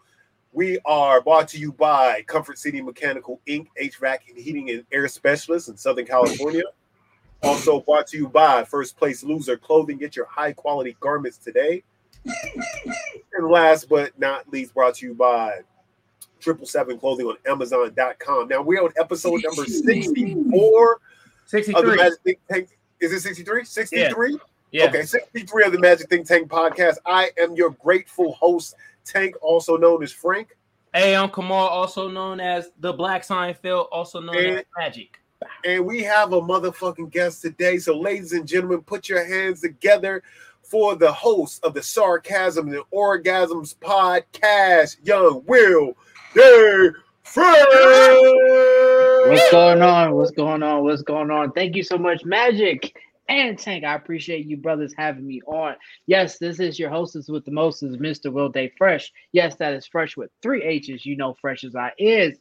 we 0.52 0.80
are 0.84 1.20
brought 1.20 1.46
to 1.48 1.58
you 1.58 1.70
by 1.70 2.22
Comfort 2.22 2.58
City 2.58 2.82
Mechanical 2.82 3.40
Inc., 3.46 3.68
HVAC 3.80 4.30
and 4.30 4.38
Heating 4.38 4.70
and 4.70 4.84
Air 4.90 5.06
Specialist 5.06 5.68
in 5.68 5.76
Southern 5.76 6.06
California. 6.06 6.64
Also 7.42 7.80
brought 7.80 8.06
to 8.08 8.16
you 8.16 8.28
by 8.28 8.64
First 8.64 8.96
Place 8.96 9.22
Loser 9.22 9.56
Clothing. 9.56 9.98
Get 9.98 10.16
your 10.16 10.26
high 10.26 10.52
quality 10.52 10.96
garments 11.00 11.38
today. 11.38 11.82
and 12.24 13.48
last 13.48 13.88
but 13.88 14.18
not 14.18 14.48
least, 14.48 14.74
brought 14.74 14.96
to 14.96 15.06
you 15.06 15.14
by 15.14 15.60
Triple 16.40 16.66
Seven 16.66 16.98
Clothing 16.98 17.26
on 17.26 17.36
Amazon.com. 17.46 18.48
Now 18.48 18.62
we're 18.62 18.82
on 18.82 18.90
episode 18.98 19.42
number 19.42 19.64
64. 19.64 21.00
of 21.74 21.86
the 21.86 21.96
Magic 21.96 22.18
Think 22.24 22.38
Tank. 22.50 22.68
Is 23.00 23.12
it 23.12 23.20
63? 23.20 23.64
63? 23.64 24.32
Yeah. 24.32 24.38
yeah. 24.70 24.88
Okay, 24.88 25.02
63 25.02 25.64
of 25.64 25.72
the 25.72 25.78
Magic 25.78 26.08
Think 26.08 26.26
Tank 26.26 26.48
podcast. 26.48 26.96
I 27.04 27.30
am 27.38 27.54
your 27.54 27.70
grateful 27.70 28.32
host, 28.32 28.74
Tank, 29.04 29.36
also 29.42 29.76
known 29.76 30.02
as 30.02 30.12
Frank. 30.12 30.56
Hey, 30.94 31.14
I'm 31.14 31.30
Kamal, 31.30 31.68
also 31.68 32.08
known 32.08 32.40
as 32.40 32.70
the 32.80 32.92
Black 32.92 33.22
Seinfeld, 33.22 33.88
also 33.92 34.20
known 34.20 34.36
and, 34.36 34.58
as 34.58 34.64
Magic. 34.78 35.20
And 35.64 35.84
we 35.84 36.02
have 36.02 36.32
a 36.32 36.40
motherfucking 36.40 37.10
guest 37.10 37.42
today. 37.42 37.78
So, 37.78 37.98
ladies 37.98 38.32
and 38.32 38.46
gentlemen, 38.46 38.82
put 38.82 39.08
your 39.08 39.24
hands 39.24 39.60
together 39.60 40.22
for 40.62 40.96
the 40.96 41.12
host 41.12 41.64
of 41.64 41.74
the 41.74 41.82
Sarcasm 41.82 42.68
and 42.68 42.82
Orgasms 42.92 43.76
podcast, 43.76 44.96
Young 45.04 45.42
Will 45.46 45.96
De 46.34 46.92
Fresh. 47.22 47.66
What's 49.28 49.50
going 49.50 49.82
on? 49.82 50.14
What's 50.14 50.30
going 50.32 50.62
on? 50.62 50.84
What's 50.84 51.02
going 51.02 51.30
on? 51.30 51.52
Thank 51.52 51.76
you 51.76 51.82
so 51.82 51.98
much, 51.98 52.24
Magic 52.24 52.96
and 53.28 53.58
Tank. 53.58 53.84
I 53.84 53.94
appreciate 53.94 54.46
you 54.46 54.56
brothers 54.56 54.94
having 54.96 55.26
me 55.26 55.40
on. 55.46 55.74
Yes, 56.06 56.38
this 56.38 56.60
is 56.60 56.78
your 56.78 56.90
hostess 56.90 57.28
with 57.28 57.44
the 57.44 57.50
most 57.50 57.82
is 57.82 57.96
Mr. 57.96 58.32
Will 58.32 58.48
De 58.48 58.72
Fresh. 58.78 59.12
Yes, 59.32 59.56
that 59.56 59.72
is 59.72 59.86
fresh 59.86 60.16
with 60.16 60.30
three 60.42 60.62
H's. 60.62 61.04
You 61.04 61.16
know, 61.16 61.34
fresh 61.34 61.64
as 61.64 61.74
I 61.74 61.92
is. 61.98 62.38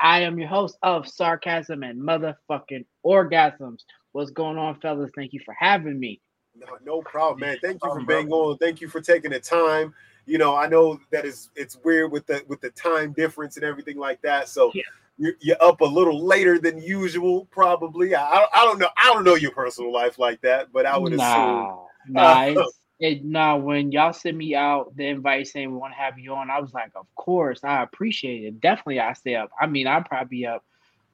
I 0.00 0.20
am 0.20 0.38
your 0.38 0.48
host 0.48 0.78
of 0.82 1.08
Sarcasm 1.08 1.82
and 1.82 2.00
Motherfucking 2.00 2.84
Orgasms. 3.04 3.80
What's 4.12 4.30
going 4.30 4.58
on, 4.58 4.80
fellas? 4.80 5.10
Thank 5.14 5.32
you 5.32 5.40
for 5.44 5.54
having 5.58 5.98
me. 5.98 6.20
No, 6.58 6.66
no 6.84 7.02
problem, 7.02 7.40
man. 7.40 7.58
Thank 7.62 7.82
you 7.84 7.90
for 7.90 8.02
being 8.02 8.30
on. 8.30 8.56
Thank 8.58 8.80
you 8.80 8.88
for 8.88 9.00
taking 9.00 9.30
the 9.30 9.40
time. 9.40 9.94
You 10.26 10.38
know, 10.38 10.56
I 10.56 10.66
know 10.66 10.98
that 11.12 11.24
is 11.24 11.50
it's 11.54 11.76
weird 11.84 12.10
with 12.10 12.26
the 12.26 12.42
with 12.48 12.60
the 12.60 12.70
time 12.70 13.12
difference 13.12 13.56
and 13.56 13.64
everything 13.64 13.96
like 13.98 14.20
that. 14.22 14.48
So 14.48 14.72
yeah. 14.74 14.82
you're, 15.18 15.34
you're 15.40 15.62
up 15.62 15.82
a 15.82 15.84
little 15.84 16.24
later 16.24 16.58
than 16.58 16.78
usual, 16.78 17.46
probably. 17.50 18.14
I, 18.14 18.46
I 18.54 18.64
don't 18.64 18.78
know. 18.78 18.88
I 18.96 19.12
don't 19.12 19.24
know 19.24 19.34
your 19.34 19.52
personal 19.52 19.92
life 19.92 20.18
like 20.18 20.40
that, 20.40 20.72
but 20.72 20.86
I 20.86 20.96
would 20.98 21.12
nah, 21.12 21.24
assume. 21.24 22.14
Nah, 22.14 22.60
uh, 22.62 22.64
it, 22.98 23.24
nah, 23.24 23.56
when 23.56 23.92
y'all 23.92 24.12
sent 24.12 24.36
me 24.36 24.54
out 24.54 24.96
the 24.96 25.06
invite 25.06 25.48
saying 25.48 25.70
we 25.70 25.76
want 25.76 25.92
to 25.92 25.98
have 25.98 26.18
you 26.18 26.34
on, 26.34 26.50
I 26.50 26.60
was 26.60 26.72
like, 26.72 26.92
of 26.94 27.06
course, 27.14 27.62
I 27.62 27.82
appreciate 27.82 28.44
it. 28.44 28.60
Definitely, 28.60 29.00
I 29.00 29.12
stay 29.12 29.34
up. 29.34 29.50
I 29.60 29.66
mean, 29.66 29.86
I'd 29.86 30.06
probably 30.06 30.38
be 30.38 30.46
up 30.46 30.64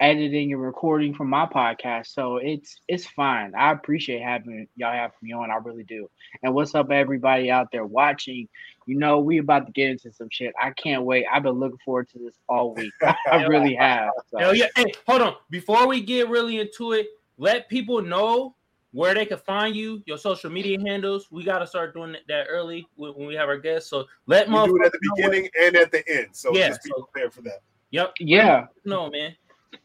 editing 0.03 0.53
and 0.53 0.61
recording 0.61 1.15
for 1.15 1.25
my 1.25 1.47
podcast. 1.47 2.09
So 2.09 2.37
it's 2.37 2.81
it's 2.89 3.07
fine. 3.07 3.55
I 3.55 3.73
appreciate 3.73 4.21
having 4.21 4.67
y'all 4.77 4.93
have 4.93 5.13
me 5.23 5.33
on. 5.33 5.51
I 5.51 5.57
really 5.57 5.85
do. 5.85 6.11
And 6.43 6.55
what's 6.55 6.75
up, 6.75 6.91
everybody 6.91 7.51
out 7.51 7.69
there 7.73 7.87
watching? 7.87 8.49
You 8.87 8.99
know, 8.99 9.21
we 9.21 9.39
about 9.39 9.67
to 9.67 9.73
get 9.73 9.91
into 9.91 10.13
some 10.13 10.29
shit. 10.31 10.53
I 10.61 10.71
can't 10.71 11.05
wait. 11.05 11.25
I've 11.33 11.45
been 11.45 11.61
looking 11.61 11.79
forward 11.85 12.09
to 12.11 12.19
this 12.19 12.35
all 12.49 12.75
week. 12.75 12.93
I 13.03 13.45
really 13.45 13.75
have. 13.79 14.11
So. 14.29 14.39
Hell 14.39 14.55
yeah. 14.55 14.67
Hey, 14.77 14.93
hold 15.07 15.23
on. 15.23 15.37
Before 15.51 15.87
we 15.87 16.01
get 16.01 16.29
really 16.29 16.59
into 16.59 16.93
it, 16.93 17.07
let 17.39 17.69
people 17.69 18.03
know 18.03 18.57
where 18.93 19.15
they 19.15 19.27
can 19.27 19.39
find 19.39 19.75
you, 19.75 20.03
your 20.07 20.19
social 20.19 20.51
media 20.51 20.79
handles. 20.79 21.27
We 21.31 21.45
got 21.45 21.59
to 21.59 21.67
start 21.67 21.95
doing 21.95 22.15
that 22.29 22.47
early 22.49 22.87
when 22.97 23.27
we 23.27 23.35
have 23.35 23.49
our 23.49 23.59
guests. 23.59 23.91
So 23.91 24.07
let 24.27 24.51
me 24.51 24.65
do 24.67 24.77
it 24.77 24.87
at 24.87 24.93
the 24.93 25.11
beginning 25.15 25.49
and 25.61 25.77
at 25.77 25.91
the 25.91 26.07
end. 26.09 26.29
So 26.33 26.55
yeah, 26.55 26.69
just 26.69 26.85
be 26.85 26.91
so, 26.95 27.03
prepared 27.03 27.33
for 27.33 27.43
that. 27.43 27.61
Yep. 27.91 28.15
Yeah. 28.21 28.67
No, 28.85 29.11
man. 29.11 29.35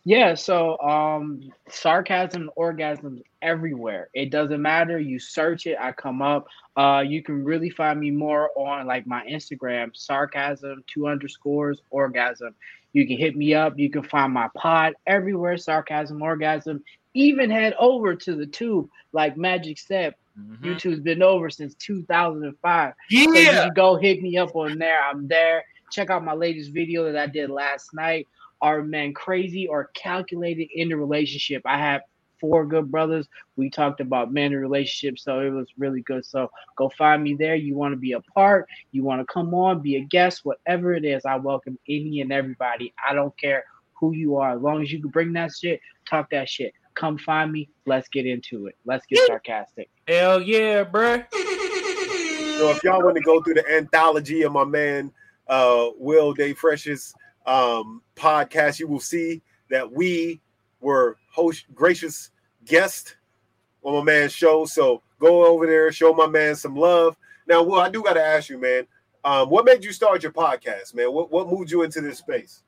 Yeah, 0.04 0.36
so 0.36 0.78
um 0.80 1.50
sarcasm 1.70 2.50
orgasms 2.58 3.22
everywhere. 3.42 4.10
It 4.14 4.32
doesn't 4.32 4.62
matter. 4.62 5.00
You 5.00 5.20
search 5.20 5.66
it, 5.68 5.78
I 5.80 5.92
come 5.94 6.22
up. 6.22 6.48
Uh 6.76 7.04
you 7.06 7.24
can 7.24 7.44
really 7.44 7.70
find 7.70 8.00
me 8.00 8.12
more 8.12 8.50
on 8.58 8.86
like 8.86 9.08
my 9.08 9.26
Instagram, 9.26 9.92
sarcasm 9.96 10.84
two 10.88 11.08
underscores 11.08 11.82
orgasm. 11.90 12.54
You 12.98 13.06
can 13.06 13.18
hit 13.18 13.36
me 13.36 13.54
up, 13.54 13.77
you 13.77 13.92
can 13.92 14.01
find 14.01 14.34
my 14.34 14.50
pod 14.56 14.94
everywhere, 15.06 15.56
sarcasm 15.56 16.20
orgasm. 16.20 16.84
Even 17.13 17.51
head 17.51 17.75
over 17.77 18.16
to 18.16 18.36
the 18.36 18.48
tube, 18.48 18.89
like 19.12 19.38
Magic 19.38 19.77
said. 19.77 20.16
Mm-hmm. 20.39 20.66
YouTube's 20.66 21.01
been 21.01 21.22
over 21.22 21.51
since 21.51 21.75
2005. 21.75 22.94
Yeah. 23.12 23.24
So 23.24 23.30
you 23.30 23.46
can 23.46 23.74
go 23.75 23.98
hit 23.98 24.24
me 24.24 24.38
up 24.38 24.56
on 24.56 24.80
there. 24.80 25.00
I'm 25.04 25.27
there. 25.27 25.63
Check 25.92 26.10
out 26.10 26.24
my 26.24 26.34
latest 26.34 26.72
video 26.72 27.04
that 27.06 27.16
I 27.16 27.27
did 27.27 27.51
last 27.51 27.94
night 27.94 28.25
are 28.63 28.82
men 28.82 29.13
crazy 29.13 29.68
or 29.68 29.92
calculated 29.94 30.70
in 30.74 30.89
the 30.89 30.98
relationship? 30.98 31.62
I 31.66 31.77
have 31.77 32.01
four 32.39 32.65
good 32.65 32.91
brothers. 32.91 33.27
We 33.56 33.70
talked 33.70 34.01
about 34.01 34.34
man 34.34 34.53
and 34.53 34.62
relationships, 34.62 35.24
so 35.24 35.39
it 35.39 35.50
was 35.50 35.67
really 35.77 36.01
good. 36.01 36.25
So 36.25 36.50
go 36.75 36.89
find 36.98 37.24
me 37.24 37.36
there. 37.36 37.56
You 37.56 37.75
want 37.75 37.94
to 37.94 37.98
be 37.98 38.13
a 38.13 38.22
part, 38.22 38.67
you 38.91 39.03
want 39.03 39.22
to 39.22 39.34
come 39.34 39.53
on, 39.53 39.82
be 39.82 39.96
a 39.98 40.01
guest, 40.01 40.41
whatever 40.44 40.94
it 40.94 41.06
is. 41.06 41.25
I 41.25 41.36
welcome 41.36 41.77
any 41.88 42.22
and 42.22 42.32
everybody. 42.32 42.94
I 43.08 43.13
don't 43.13 43.36
care 43.38 43.65
who 43.94 44.13
you 44.13 44.38
are, 44.38 44.56
as 44.56 44.62
long 44.62 44.82
as 44.82 44.91
you 44.91 45.01
can 45.01 45.10
bring 45.10 45.34
that 45.34 45.51
shit, 45.51 45.82
talk 46.08 46.29
that 46.29 46.48
shit. 46.48 46.74
Come 46.94 47.17
find 47.17 47.51
me. 47.51 47.70
Let's 47.86 48.08
get 48.10 48.25
into 48.25 48.67
it. 48.67 48.75
Let's 48.86 49.06
get 49.06 49.20
sarcastic. 49.27 49.89
Hell 50.08 50.41
yeah, 50.41 50.84
bruh. 50.84 51.25
So 52.58 52.72
if 52.72 52.84
y'all 52.84 53.03
want 53.03 53.15
to 53.17 53.22
go 53.22 53.41
through 53.41 53.53
the 53.56 53.72
anthology 53.72 54.41
of 54.44 54.51
my 54.51 54.65
man 54.65 55.12
uh 55.48 55.89
Will 55.98 56.34
De 56.34 56.53
Fresh's 56.53 57.13
um, 57.46 58.01
podcast, 58.15 58.79
you 58.79 58.88
will 58.88 59.00
see 59.00 59.41
that 59.70 59.91
we 59.91 60.41
were 60.80 61.18
host 61.32 61.66
gracious 61.74 62.32
guest 62.66 63.16
on 63.84 63.94
my 63.94 64.04
man's 64.04 64.34
show. 64.34 64.66
So 64.66 65.02
go 65.20 65.46
over 65.46 65.66
there, 65.66 65.92
show 65.92 66.14
my 66.14 66.28
man 66.28 66.56
some 66.56 66.76
love. 66.76 67.18
Now, 67.48 67.64
well, 67.64 67.80
I 67.80 67.90
do 67.90 68.04
got 68.04 68.14
to 68.14 68.24
ask 68.24 68.50
you, 68.50 68.58
man, 68.58 68.86
um, 69.24 69.50
what 69.50 69.66
made 69.66 69.84
you 69.84 69.92
start 69.92 70.24
your 70.24 70.32
podcast, 70.32 70.94
man? 70.94 71.12
What 71.12 71.32
what 71.32 71.50
moved 71.50 71.72
you 71.72 71.84
into 71.84 72.02
this 72.02 72.20
space? 72.20 72.64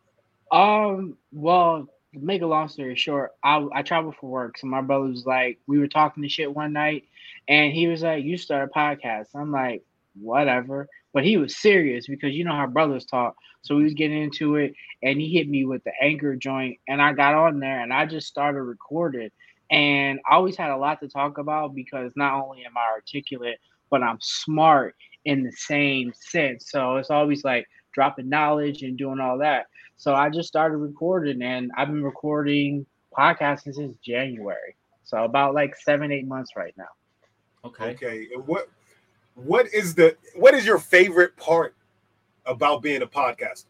Um, 0.51 1.17
well, 1.31 1.87
make 2.13 2.41
a 2.41 2.47
long 2.47 2.67
story 2.67 2.95
short, 2.95 3.31
I 3.43 3.65
I 3.73 3.81
travel 3.81 4.13
for 4.19 4.29
work. 4.29 4.57
So 4.57 4.67
my 4.67 4.81
brother 4.81 5.05
was 5.05 5.25
like, 5.25 5.59
we 5.67 5.79
were 5.79 5.87
talking 5.87 6.23
to 6.23 6.29
shit 6.29 6.53
one 6.53 6.73
night, 6.73 7.05
and 7.47 7.71
he 7.71 7.87
was 7.87 8.01
like, 8.01 8.23
"You 8.23 8.37
start 8.37 8.69
a 8.73 8.77
podcast." 8.77 9.27
I'm 9.35 9.51
like, 9.51 9.83
whatever. 10.19 10.87
But 11.13 11.25
he 11.25 11.37
was 11.37 11.57
serious 11.57 12.07
because 12.07 12.33
you 12.33 12.43
know 12.43 12.55
how 12.55 12.67
brothers 12.67 13.05
talk. 13.05 13.35
So 13.61 13.77
he 13.77 13.83
was 13.83 13.93
getting 13.93 14.21
into 14.21 14.55
it 14.55 14.73
and 15.01 15.19
he 15.19 15.29
hit 15.29 15.49
me 15.49 15.65
with 15.65 15.83
the 15.83 15.91
anchor 16.01 16.35
joint. 16.35 16.77
And 16.87 17.01
I 17.01 17.13
got 17.13 17.33
on 17.33 17.59
there 17.59 17.81
and 17.81 17.91
I 17.91 18.05
just 18.05 18.27
started 18.27 18.61
recording. 18.61 19.29
And 19.71 20.19
I 20.29 20.35
always 20.35 20.55
had 20.55 20.71
a 20.71 20.77
lot 20.77 20.99
to 21.01 21.07
talk 21.07 21.37
about 21.37 21.75
because 21.75 22.11
not 22.15 22.33
only 22.43 22.63
am 22.65 22.77
I 22.77 22.91
articulate, 22.93 23.57
but 23.89 24.03
I'm 24.03 24.17
smart 24.21 24.95
in 25.25 25.43
the 25.43 25.51
same 25.51 26.13
sense. 26.15 26.69
So 26.69 26.97
it's 26.97 27.09
always 27.09 27.43
like 27.43 27.65
dropping 27.93 28.29
knowledge 28.29 28.83
and 28.83 28.97
doing 28.97 29.19
all 29.19 29.37
that. 29.39 29.65
So 29.97 30.13
I 30.13 30.29
just 30.29 30.47
started 30.47 30.77
recording 30.77 31.41
and 31.41 31.71
I've 31.75 31.87
been 31.87 32.03
recording 32.03 32.85
podcasting 33.17 33.73
since 33.73 33.97
January. 33.97 34.75
So 35.03 35.23
about 35.23 35.53
like 35.53 35.75
seven, 35.75 36.11
eight 36.11 36.27
months 36.27 36.51
right 36.55 36.73
now. 36.77 36.85
Okay. 37.65 37.91
Okay. 37.91 38.27
And 38.33 38.47
what 38.47 38.69
what 39.43 39.67
is 39.73 39.95
the 39.95 40.15
what 40.35 40.53
is 40.53 40.65
your 40.65 40.79
favorite 40.79 41.35
part 41.37 41.75
about 42.45 42.81
being 42.81 43.01
a 43.01 43.07
podcaster? 43.07 43.65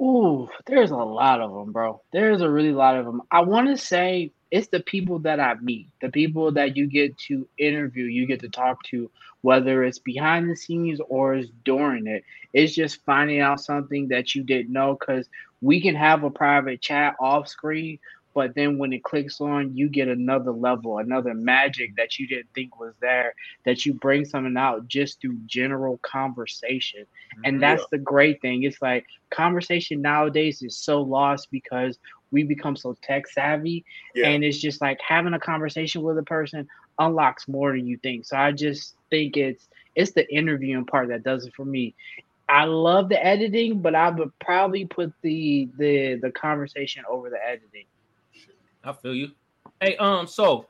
Ooh, 0.00 0.48
there's 0.66 0.90
a 0.90 0.96
lot 0.96 1.40
of 1.40 1.52
them, 1.52 1.72
bro. 1.72 2.02
There's 2.12 2.42
a 2.42 2.50
really 2.50 2.72
lot 2.72 2.96
of 2.96 3.06
them. 3.06 3.22
I 3.30 3.40
want 3.40 3.68
to 3.68 3.78
say 3.78 4.32
it's 4.50 4.68
the 4.68 4.80
people 4.80 5.18
that 5.20 5.40
I 5.40 5.54
meet, 5.54 5.88
the 6.02 6.10
people 6.10 6.52
that 6.52 6.76
you 6.76 6.86
get 6.86 7.16
to 7.28 7.48
interview, 7.58 8.04
you 8.04 8.26
get 8.26 8.40
to 8.40 8.48
talk 8.48 8.82
to, 8.84 9.10
whether 9.40 9.84
it's 9.84 9.98
behind 9.98 10.50
the 10.50 10.56
scenes 10.56 11.00
or 11.08 11.34
it's 11.34 11.50
during 11.64 12.06
it. 12.06 12.24
It's 12.52 12.74
just 12.74 13.04
finding 13.04 13.40
out 13.40 13.60
something 13.60 14.08
that 14.08 14.34
you 14.34 14.42
didn't 14.42 14.72
know 14.72 14.96
because 14.98 15.28
we 15.62 15.80
can 15.80 15.94
have 15.94 16.24
a 16.24 16.30
private 16.30 16.80
chat 16.82 17.16
off 17.18 17.48
screen, 17.48 17.98
but 18.36 18.54
then 18.54 18.76
when 18.76 18.92
it 18.92 19.02
clicks 19.02 19.40
on 19.40 19.74
you 19.74 19.88
get 19.88 20.06
another 20.06 20.52
level 20.52 20.98
another 20.98 21.34
magic 21.34 21.96
that 21.96 22.18
you 22.18 22.28
didn't 22.28 22.48
think 22.54 22.78
was 22.78 22.92
there 23.00 23.34
that 23.64 23.86
you 23.86 23.94
bring 23.94 24.24
something 24.26 24.58
out 24.58 24.86
just 24.86 25.20
through 25.20 25.36
general 25.46 25.98
conversation 26.02 27.04
and 27.44 27.54
mm-hmm. 27.54 27.60
that's 27.62 27.80
yeah. 27.80 27.86
the 27.92 27.98
great 27.98 28.40
thing 28.42 28.62
it's 28.62 28.80
like 28.82 29.06
conversation 29.30 30.02
nowadays 30.02 30.62
is 30.62 30.76
so 30.76 31.00
lost 31.00 31.48
because 31.50 31.98
we 32.30 32.42
become 32.42 32.76
so 32.76 32.94
tech 33.02 33.26
savvy 33.26 33.84
yeah. 34.14 34.28
and 34.28 34.44
it's 34.44 34.58
just 34.58 34.80
like 34.80 35.00
having 35.00 35.32
a 35.32 35.40
conversation 35.40 36.02
with 36.02 36.18
a 36.18 36.22
person 36.22 36.68
unlocks 36.98 37.48
more 37.48 37.72
than 37.72 37.86
you 37.86 37.96
think 38.02 38.26
so 38.26 38.36
i 38.36 38.52
just 38.52 38.94
think 39.08 39.36
it's 39.36 39.68
it's 39.94 40.12
the 40.12 40.30
interviewing 40.32 40.84
part 40.84 41.08
that 41.08 41.24
does 41.24 41.46
it 41.46 41.54
for 41.54 41.64
me 41.64 41.94
I 42.48 42.62
love 42.64 43.08
the 43.08 43.24
editing, 43.24 43.80
but 43.80 43.96
I 43.96 44.08
would 44.08 44.30
probably 44.38 44.84
put 44.84 45.12
the 45.22 45.68
the 45.78 46.14
the 46.22 46.30
conversation 46.30 47.02
over 47.10 47.28
the 47.28 47.44
editing. 47.44 47.86
I 48.86 48.92
feel 48.92 49.14
you. 49.14 49.32
Hey, 49.80 49.96
um, 49.96 50.26
so 50.26 50.66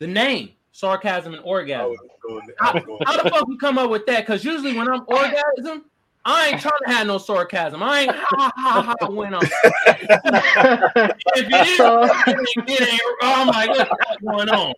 the 0.00 0.06
name 0.06 0.50
sarcasm 0.72 1.32
and 1.32 1.42
orgasm. 1.44 1.96
How, 2.58 2.72
how, 3.06 3.22
the 3.22 3.30
fuck 3.30 3.46
you 3.48 3.56
come 3.58 3.78
up 3.78 3.88
with 3.88 4.04
that? 4.06 4.26
Because 4.26 4.44
usually 4.44 4.76
when 4.76 4.88
I'm 4.88 5.02
orgasm, 5.06 5.84
I 6.24 6.48
ain't 6.48 6.60
trying 6.60 6.72
to 6.86 6.92
have 6.92 7.06
no 7.06 7.18
sarcasm. 7.18 7.82
I 7.82 8.00
ain't 8.00 8.10
ha 8.14 8.50
ha 8.56 8.96
ha 9.00 9.08
when 9.08 9.34
I'm. 9.34 9.42
if 9.44 9.52
it 11.36 11.66
is, 11.66 12.78
it 12.80 12.92
ain't, 12.92 13.00
oh 13.22 13.44
my 13.44 13.66
god, 13.66 13.88
what's 13.88 14.22
going 14.22 14.48
on? 14.48 14.74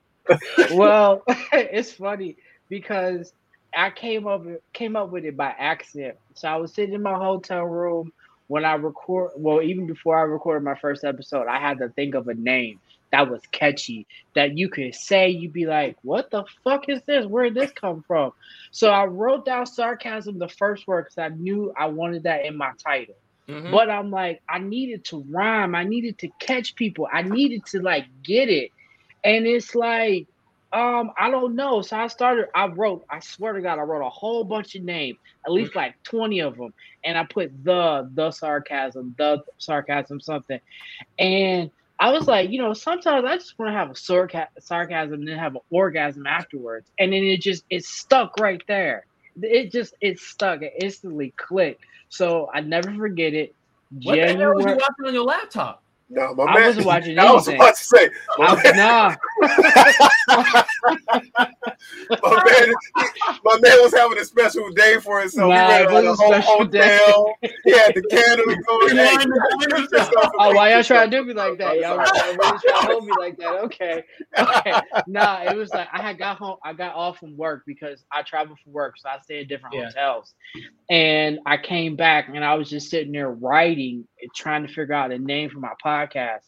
Well, 0.72 1.22
it's 1.52 1.92
funny 1.92 2.36
because 2.68 3.32
I 3.74 3.90
came 3.90 4.26
up 4.26 4.44
came 4.74 4.96
up 4.96 5.10
with 5.10 5.24
it 5.24 5.36
by 5.36 5.54
accident. 5.58 6.18
So 6.34 6.48
I 6.48 6.56
was 6.56 6.74
sitting 6.74 6.94
in 6.94 7.02
my 7.02 7.14
hotel 7.14 7.64
room 7.64 8.12
when 8.48 8.64
I 8.64 8.74
record, 8.74 9.32
well, 9.36 9.62
even 9.62 9.86
before 9.86 10.18
I 10.18 10.22
recorded 10.22 10.64
my 10.64 10.76
first 10.76 11.04
episode, 11.04 11.46
I 11.48 11.58
had 11.58 11.78
to 11.78 11.88
think 11.88 12.14
of 12.14 12.28
a 12.28 12.34
name 12.34 12.80
that 13.12 13.30
was 13.30 13.40
catchy 13.52 14.06
that 14.34 14.58
you 14.58 14.68
could 14.68 14.94
say. 14.94 15.28
You'd 15.28 15.52
be 15.52 15.66
like, 15.66 15.96
"What 16.02 16.30
the 16.30 16.44
fuck 16.64 16.88
is 16.88 17.02
this? 17.02 17.24
Where 17.26 17.44
did 17.44 17.54
this 17.54 17.70
come 17.72 18.02
from?" 18.06 18.32
So 18.70 18.90
I 18.90 19.06
wrote 19.06 19.44
down 19.44 19.66
sarcasm 19.66 20.38
the 20.38 20.48
first 20.48 20.86
word 20.86 21.04
because 21.04 21.18
I 21.18 21.28
knew 21.28 21.72
I 21.76 21.86
wanted 21.86 22.24
that 22.24 22.44
in 22.44 22.56
my 22.56 22.72
title. 22.82 23.14
Mm-hmm. 23.48 23.70
But 23.70 23.90
I'm 23.90 24.10
like, 24.10 24.42
I 24.48 24.58
needed 24.58 25.04
to 25.06 25.24
rhyme. 25.28 25.74
I 25.74 25.84
needed 25.84 26.18
to 26.18 26.28
catch 26.40 26.74
people. 26.74 27.08
I 27.12 27.22
needed 27.22 27.64
to 27.66 27.80
like 27.80 28.06
get 28.22 28.48
it. 28.48 28.72
And 29.22 29.46
it's 29.46 29.74
like, 29.74 30.26
um, 30.76 31.10
I 31.16 31.30
don't 31.30 31.54
know. 31.54 31.80
So 31.80 31.96
I 31.96 32.06
started, 32.08 32.48
I 32.54 32.66
wrote, 32.66 33.06
I 33.08 33.20
swear 33.20 33.54
to 33.54 33.62
God, 33.62 33.78
I 33.78 33.82
wrote 33.82 34.06
a 34.06 34.10
whole 34.10 34.44
bunch 34.44 34.74
of 34.74 34.82
names, 34.82 35.16
at 35.46 35.52
least 35.52 35.70
mm-hmm. 35.70 35.78
like 35.78 36.02
20 36.02 36.40
of 36.40 36.58
them. 36.58 36.74
And 37.02 37.16
I 37.16 37.24
put 37.24 37.50
the, 37.64 38.10
the 38.12 38.30
sarcasm, 38.30 39.14
the 39.16 39.42
sarcasm, 39.56 40.20
something. 40.20 40.60
And 41.18 41.70
I 41.98 42.12
was 42.12 42.26
like, 42.26 42.50
you 42.50 42.60
know, 42.60 42.74
sometimes 42.74 43.24
I 43.24 43.36
just 43.36 43.58
want 43.58 43.70
to 43.70 43.72
have 43.72 43.88
a 43.88 43.94
sarca- 43.94 44.48
sarcasm 44.60 45.14
and 45.14 45.28
then 45.28 45.38
have 45.38 45.54
an 45.54 45.62
orgasm 45.70 46.26
afterwards. 46.26 46.90
And 46.98 47.10
then 47.10 47.24
it 47.24 47.40
just, 47.40 47.64
it 47.70 47.86
stuck 47.86 48.38
right 48.38 48.60
there. 48.68 49.06
It 49.40 49.72
just, 49.72 49.94
it 50.02 50.20
stuck. 50.20 50.60
It 50.60 50.74
instantly 50.78 51.32
clicked. 51.38 51.84
So 52.10 52.50
I 52.52 52.60
never 52.60 52.92
forget 52.94 53.32
it. 53.32 53.54
What 54.02 54.16
January, 54.16 54.34
the 54.34 54.40
hell 54.42 54.54
was 54.54 54.64
you 54.66 54.72
watching 54.72 55.06
on 55.06 55.14
your 55.14 55.24
laptop? 55.24 55.82
No, 56.08 56.34
my 56.34 56.44
I 56.44 56.54
man, 56.54 56.66
wasn't 56.68 56.86
watching 56.86 57.18
I 57.18 57.32
was 57.32 57.48
about 57.48 57.76
to 57.76 57.84
say, 57.84 58.10
I, 58.38 59.16
nah. 60.28 61.46
my 62.22 62.44
man, 62.44 62.72
my 63.44 63.58
man 63.60 63.82
was 63.82 63.94
having 63.94 64.18
a 64.18 64.24
special 64.24 64.70
day 64.70 64.98
for 64.98 65.20
himself. 65.20 65.48
Nah, 65.48 65.78
it 65.78 65.90
went 65.90 66.04
to 66.04 66.10
a 66.10 66.12
the 66.12 66.14
whole 66.14 66.32
special 66.32 66.64
day. 66.64 66.98
hotel. 66.98 67.34
He 67.64 67.72
had 67.72 67.94
the 67.94 68.02
candles 68.10 68.56
going. 68.66 70.26
Oh, 70.38 70.54
why 70.54 70.72
y'all 70.72 70.82
trying 70.82 71.10
to 71.10 71.16
do 71.18 71.24
me 71.24 71.32
like 71.34 71.58
that? 71.58 71.78
Y'all, 71.80 71.98
really 71.98 72.58
trying 72.58 72.80
to 72.80 72.86
hold 72.92 73.06
me 73.06 73.12
like 73.18 73.36
that? 73.38 73.52
Okay, 73.64 74.04
okay. 74.38 74.80
Nah, 75.06 75.42
it 75.42 75.56
was 75.56 75.72
like 75.72 75.88
I 75.92 76.00
had 76.02 76.18
got 76.18 76.36
home. 76.38 76.56
I 76.64 76.72
got 76.72 76.94
off 76.94 77.18
from 77.18 77.36
work 77.36 77.62
because 77.66 78.04
I 78.12 78.22
travel 78.22 78.56
for 78.64 78.70
work, 78.70 78.94
so 78.98 79.08
I 79.08 79.18
stay 79.20 79.40
in 79.40 79.48
different 79.48 79.74
Yeah. 79.74 79.86
hotels. 79.86 80.34
And 80.90 81.40
I 81.46 81.56
came 81.56 81.96
back 81.96 82.28
and 82.28 82.44
I 82.44 82.54
was 82.54 82.70
just 82.70 82.90
sitting 82.90 83.12
there 83.12 83.30
writing, 83.30 84.06
and 84.20 84.30
trying 84.34 84.66
to 84.66 84.72
figure 84.72 84.94
out 84.94 85.12
a 85.12 85.18
name 85.18 85.50
for 85.50 85.58
my 85.58 85.72
podcast. 85.84 86.40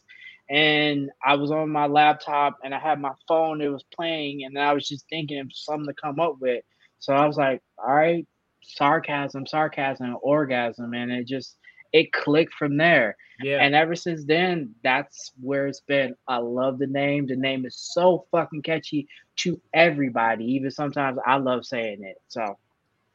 And 0.49 1.11
I 1.23 1.35
was 1.35 1.51
on 1.51 1.69
my 1.69 1.85
laptop 1.85 2.57
and 2.63 2.73
I 2.73 2.79
had 2.79 2.99
my 2.99 3.13
phone. 3.27 3.61
It 3.61 3.67
was 3.67 3.83
playing, 3.95 4.43
and 4.45 4.57
I 4.57 4.73
was 4.73 4.87
just 4.87 5.05
thinking 5.09 5.39
of 5.39 5.51
something 5.53 5.85
to 5.87 5.93
come 5.93 6.19
up 6.19 6.37
with. 6.39 6.63
So 6.99 7.13
I 7.13 7.25
was 7.27 7.37
like, 7.37 7.61
all 7.77 7.93
right, 7.95 8.27
sarcasm, 8.63 9.45
sarcasm, 9.45 10.17
orgasm, 10.21 10.93
and 10.93 11.11
it 11.11 11.27
just 11.27 11.57
it 11.93 12.11
clicked 12.11 12.53
from 12.53 12.77
there. 12.77 13.15
Yeah. 13.41 13.63
And 13.63 13.73
ever 13.73 13.95
since 13.95 14.25
then, 14.25 14.75
that's 14.83 15.31
where 15.41 15.67
it's 15.67 15.81
been. 15.81 16.15
I 16.27 16.37
love 16.37 16.77
the 16.77 16.87
name. 16.87 17.25
The 17.25 17.35
name 17.35 17.65
is 17.65 17.77
so 17.77 18.25
fucking 18.31 18.63
catchy 18.63 19.07
to 19.37 19.59
everybody. 19.73 20.45
Even 20.45 20.71
sometimes 20.71 21.17
I 21.25 21.37
love 21.37 21.65
saying 21.65 22.03
it. 22.03 22.17
So 22.27 22.57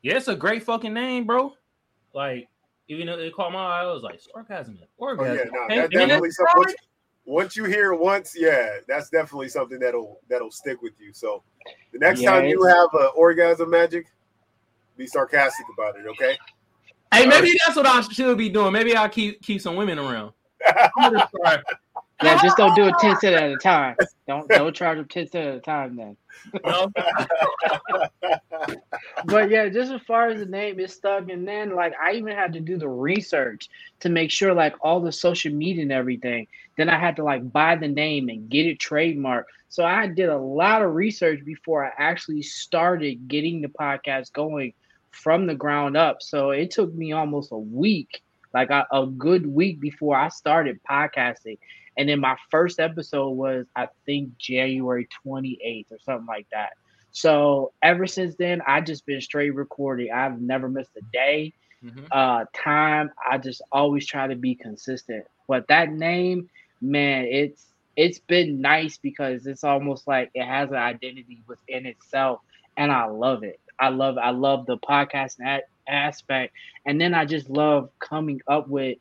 Yeah, 0.03 0.17
it's 0.17 0.29
a 0.29 0.35
great 0.35 0.62
fucking 0.62 0.95
name, 0.95 1.26
bro. 1.26 1.53
Like, 2.14 2.49
even 2.88 3.07
though 3.07 3.19
it 3.19 3.35
caught 3.35 3.53
my 3.53 3.59
eye, 3.59 3.83
I 3.83 3.93
was 3.93 4.03
like, 4.03 4.21
sarcasm 4.21 4.79
oh, 4.79 4.83
and 4.83 4.88
Oh, 4.99 5.23
orgasm. 5.23 5.37
yeah, 5.37 5.45
no, 5.53 5.69
Hey, 5.69 5.88
that 6.07 6.11
I 6.11 6.21
mean, 7.26 7.37
definitely 7.37 7.47
that's 7.47 7.54
something. 7.54 7.57
solid. 7.57 7.57
Once, 7.57 7.57
once 7.57 7.57
you 7.57 7.64
hear 7.64 7.93
it 7.93 8.00
once, 8.00 8.35
yeah, 8.37 8.78
that's 8.87 9.11
definitely 9.11 9.49
something 9.49 9.78
that'll 9.78 10.21
that'll 10.28 10.50
stick 10.50 10.83
with 10.83 10.95
you. 11.00 11.12
So 11.12 11.43
the 11.93 11.99
next 11.99 12.23
Yeah, 12.23 12.33
time 12.33 12.47
you 12.47 12.62
have 12.64 12.88
an 12.95 13.11
orgasm 13.16 13.71
magic, 13.71 14.07
be 14.97 15.07
sarcastic 15.07 15.66
about 15.73 15.97
it, 15.99 16.07
okay? 16.07 16.37
Hey, 17.12 17.26
maybe 17.26 17.52
that's 17.64 17.76
what 17.76 17.87
I 17.87 18.00
should 18.00 18.38
be 18.38 18.49
doing. 18.49 18.73
Maybe 18.73 18.97
I'll 18.97 19.09
keep 19.09 19.40
keep 19.43 19.61
some 19.61 19.76
women 19.76 19.99
around. 19.99 20.33
I'm 20.66 21.12
gonna 21.12 21.28
try. 21.43 21.62
Yeah, 22.25 22.43
just 22.43 22.57
don't 22.57 22.75
do 22.75 22.87
it 22.87 22.95
ten 23.00 23.16
cent 23.21 23.35
at 23.35 23.50
a 23.50 23.57
time. 23.57 23.97
Don't 24.26 24.49
don't 24.49 24.75
charge 24.75 24.99
them 24.99 25.09
ten 25.09 25.26
cent 25.28 25.49
at 25.49 25.54
a 25.57 25.61
time 25.61 25.97
then. 25.97 26.16
No? 26.64 26.90
But 29.26 29.50
yeah, 29.50 29.69
just 29.69 29.92
as 29.92 30.01
far 30.03 30.29
as 30.29 30.40
the 30.40 30.46
name 30.46 30.79
is 30.79 30.92
stuck, 30.92 31.31
and 31.31 31.46
then 31.46 31.75
like 31.75 31.94
I 32.03 32.12
even 32.12 32.35
had 32.35 32.53
to 32.55 32.61
do 32.61 32.77
the 32.77 32.88
research 32.88 33.68
to 34.01 34.09
make 34.09 34.31
sure 34.31 34.53
like 34.53 34.75
all 34.81 35.01
the 35.01 35.12
social 35.12 35.53
media 35.53 35.83
and 35.83 35.92
everything. 35.92 36.46
Then 36.77 36.88
I 36.88 36.99
had 36.99 37.16
to 37.16 37.25
like 37.25 37.51
buy 37.53 37.77
the 37.77 37.88
name 37.88 38.29
and 38.29 38.49
get 38.49 38.66
it 38.66 38.79
trademarked. 38.79 39.44
So 39.68 39.85
I 39.85 40.07
did 40.07 40.29
a 40.29 40.38
lot 40.38 40.83
of 40.83 40.94
research 40.94 41.44
before 41.44 41.85
I 41.85 41.92
actually 41.99 42.42
started 42.42 43.29
getting 43.29 43.61
the 43.61 43.68
podcast 43.68 44.33
going 44.33 44.75
from 45.11 45.46
the 45.46 45.55
ground 45.55 45.96
up. 45.96 46.22
So 46.22 46.51
it 46.51 46.70
took 46.70 46.92
me 46.94 47.12
almost 47.12 47.53
a 47.53 47.59
week, 47.59 48.22
like 48.53 48.70
a, 48.70 48.87
a 48.92 49.07
good 49.07 49.46
week 49.46 49.81
before 49.81 50.16
I 50.16 50.29
started 50.29 50.81
podcasting. 50.88 51.59
And 51.96 52.09
then 52.09 52.20
my 52.20 52.37
first 52.50 52.78
episode 52.80 53.30
was, 53.30 53.66
I 53.76 53.88
think, 54.07 54.37
January 54.38 55.07
28th 55.22 55.87
or 55.90 55.98
something 56.00 56.26
like 56.26 56.46
that. 56.52 56.70
So 57.12 57.72
ever 57.83 58.07
since 58.07 58.37
then, 58.37 58.61
I've 58.66 58.85
just 58.85 59.07
been 59.07 59.20
straight 59.20 59.54
recording. 59.54 60.11
I've 60.12 60.40
never 60.40 60.68
missed 60.68 60.96
a 60.96 61.02
day, 61.12 61.52
Mhm. 61.83 62.11
uh, 62.11 62.44
time. 62.54 63.11
I 63.30 63.38
just 63.38 63.62
always 63.72 64.07
try 64.07 64.26
to 64.26 64.37
be 64.37 64.54
consistent. 64.54 65.24
But 65.48 65.66
that 65.68 65.90
name, 65.90 66.48
man, 66.80 67.24
it's 67.26 67.72
it's 67.96 68.18
been 68.20 68.61
nice 68.61 68.98
because 68.98 69.46
it's 69.46 69.64
almost 69.64 70.07
like 70.07 70.30
it 70.35 70.44
has 70.44 70.70
an 70.70 70.76
identity 70.76 71.42
within 71.46 71.87
itself, 71.87 72.40
and 72.76 72.90
I 72.92 73.07
love 73.07 73.42
it. 73.44 73.59
I 73.78 73.88
love 73.88 74.16
I 74.18 74.30
love 74.30 74.66
the 74.66 74.78
podcast 74.78 75.37
aspect, 75.88 76.52
and 76.87 77.00
then 77.00 77.14
I 77.14 77.24
just 77.24 77.48
love 77.50 77.88
coming 78.00 78.40
up 78.48 78.68
with 78.68 78.98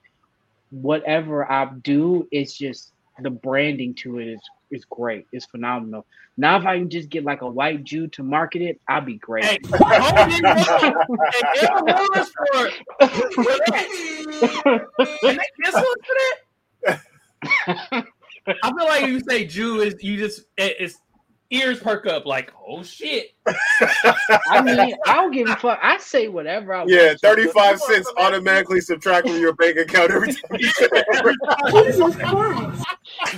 whatever 0.74 1.50
I 1.50 1.66
do. 1.84 2.28
It's 2.32 2.58
just 2.58 2.92
the 3.20 3.30
branding 3.30 3.94
to 3.96 4.20
it 4.20 4.28
is 4.28 4.42
is 4.72 4.86
great. 4.86 5.28
It's 5.32 5.46
phenomenal. 5.46 6.06
Now 6.36 6.58
if 6.58 6.66
I 6.66 6.80
can 6.80 6.90
just 6.90 7.10
get 7.10 7.24
like 7.24 7.42
a 7.42 7.50
white 7.50 7.84
Jew 7.84 8.08
to 8.08 8.24
market 8.24 8.64
it, 8.64 8.82
I'll 8.88 9.02
be 9.02 9.18
great. 9.18 9.46
Hey, 9.46 9.60
hold 9.66 9.82
it 9.82 10.00
wrong. 10.04 11.30
Hey, 11.32 11.42
they 11.54 11.68
don't 11.68 11.86
want 11.86 12.18
us 12.18 12.32
for 12.32 12.68
it. 12.68 12.74
And 15.24 15.40
they 15.40 15.48
guess 15.64 15.74
what 15.74 15.98
for 16.06 16.16
that? 16.86 17.02
I 18.64 18.72
feel 18.78 18.86
like 18.88 19.04
if 19.04 19.10
you 19.10 19.20
say 19.28 19.46
Jew 19.46 19.82
is 19.82 19.96
you 20.02 20.18
just 20.18 20.42
it, 20.58 20.76
it's 20.80 20.98
ears 21.54 21.80
perk 21.80 22.06
up 22.08 22.26
like 22.26 22.52
oh 22.68 22.84
shit. 22.84 23.34
I 23.46 24.62
mean, 24.62 24.96
I 25.06 25.16
don't 25.16 25.32
give 25.32 25.50
a 25.50 25.56
fuck. 25.56 25.80
I 25.82 25.98
say 26.00 26.28
whatever 26.28 26.74
I 26.74 26.86
yeah, 26.88 27.08
want. 27.08 27.20
to. 27.20 27.28
35 27.28 27.80
cents 27.80 28.12
automatically 28.18 28.82
subtract 28.82 29.28
from 29.28 29.39
your 29.39 29.54
bank 29.54 29.78
account 29.78 30.12
every 30.12 30.34
time 30.34 30.42
you 30.54 30.68
say 30.70 30.89
it. 30.92 31.86
Jesus 31.86 32.16
Christ. 32.16 32.73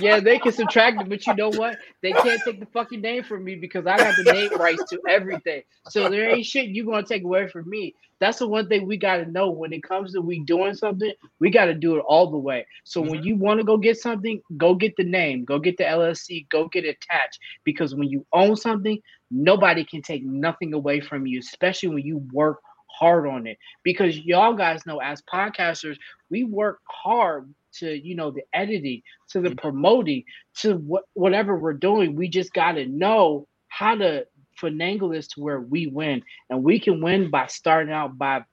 Yeah, 0.00 0.20
they 0.20 0.38
can 0.38 0.52
subtract 0.52 1.00
it, 1.00 1.08
but 1.08 1.26
you 1.26 1.34
know 1.34 1.50
what? 1.50 1.78
They 2.02 2.12
can't 2.12 2.40
take 2.44 2.60
the 2.60 2.66
fucking 2.66 3.00
name 3.00 3.22
from 3.22 3.44
me 3.44 3.56
because 3.56 3.86
I 3.86 3.96
got 3.96 4.14
the 4.16 4.32
name 4.32 4.54
rights 4.58 4.84
to 4.90 5.00
everything. 5.08 5.62
So 5.88 6.08
there 6.08 6.30
ain't 6.30 6.46
shit 6.46 6.68
you 6.68 6.84
gonna 6.84 7.06
take 7.06 7.24
away 7.24 7.48
from 7.48 7.68
me. 7.68 7.94
That's 8.18 8.38
the 8.38 8.48
one 8.48 8.68
thing 8.68 8.86
we 8.86 8.96
gotta 8.96 9.26
know 9.26 9.50
when 9.50 9.72
it 9.72 9.82
comes 9.82 10.12
to 10.12 10.20
we 10.20 10.40
doing 10.40 10.74
something. 10.74 11.12
We 11.38 11.50
gotta 11.50 11.74
do 11.74 11.96
it 11.96 12.04
all 12.06 12.30
the 12.30 12.38
way. 12.38 12.66
So 12.84 13.00
when 13.00 13.20
mhm. 13.20 13.24
you 13.24 13.36
want 13.36 13.60
to 13.60 13.64
go 13.64 13.76
get 13.76 13.98
something, 13.98 14.40
go 14.56 14.74
get 14.74 14.96
the 14.96 15.04
name, 15.04 15.44
go 15.44 15.58
get 15.58 15.76
the 15.76 15.84
LLC, 15.84 16.48
go 16.48 16.68
get 16.68 16.84
attached. 16.84 17.38
Because 17.64 17.94
when 17.94 18.08
you 18.08 18.26
own 18.32 18.56
something, 18.56 19.00
nobody 19.30 19.84
can 19.84 20.02
take 20.02 20.24
nothing 20.24 20.74
away 20.74 21.00
from 21.00 21.26
you, 21.26 21.40
especially 21.40 21.90
when 21.90 22.04
you 22.04 22.18
work 22.32 22.60
hard 22.88 23.26
on 23.26 23.46
it. 23.46 23.58
Because 23.82 24.18
y'all 24.18 24.54
guys 24.54 24.86
know, 24.86 24.98
as 24.98 25.22
podcasters, 25.22 25.96
we 26.30 26.44
work 26.44 26.80
hard 26.88 27.52
to 27.80 27.94
you 27.94 28.14
know 28.14 28.30
the 28.30 28.42
editing, 28.52 29.02
to 29.30 29.40
the 29.40 29.50
mm-hmm. 29.50 29.58
promoting, 29.58 30.24
to 30.58 30.74
what 30.74 31.04
whatever 31.14 31.56
we're 31.56 31.74
doing. 31.74 32.16
We 32.16 32.28
just 32.28 32.52
got 32.52 32.72
to 32.72 32.86
know 32.86 33.46
how 33.68 33.96
to 33.96 34.26
finagle 34.60 35.12
this 35.12 35.28
to 35.28 35.40
where 35.40 35.60
we 35.60 35.86
win, 35.86 36.22
and 36.50 36.62
we 36.62 36.80
can 36.80 37.02
win 37.02 37.30
by 37.30 37.46
starting 37.46 37.92
out 37.92 38.18
by 38.18 38.44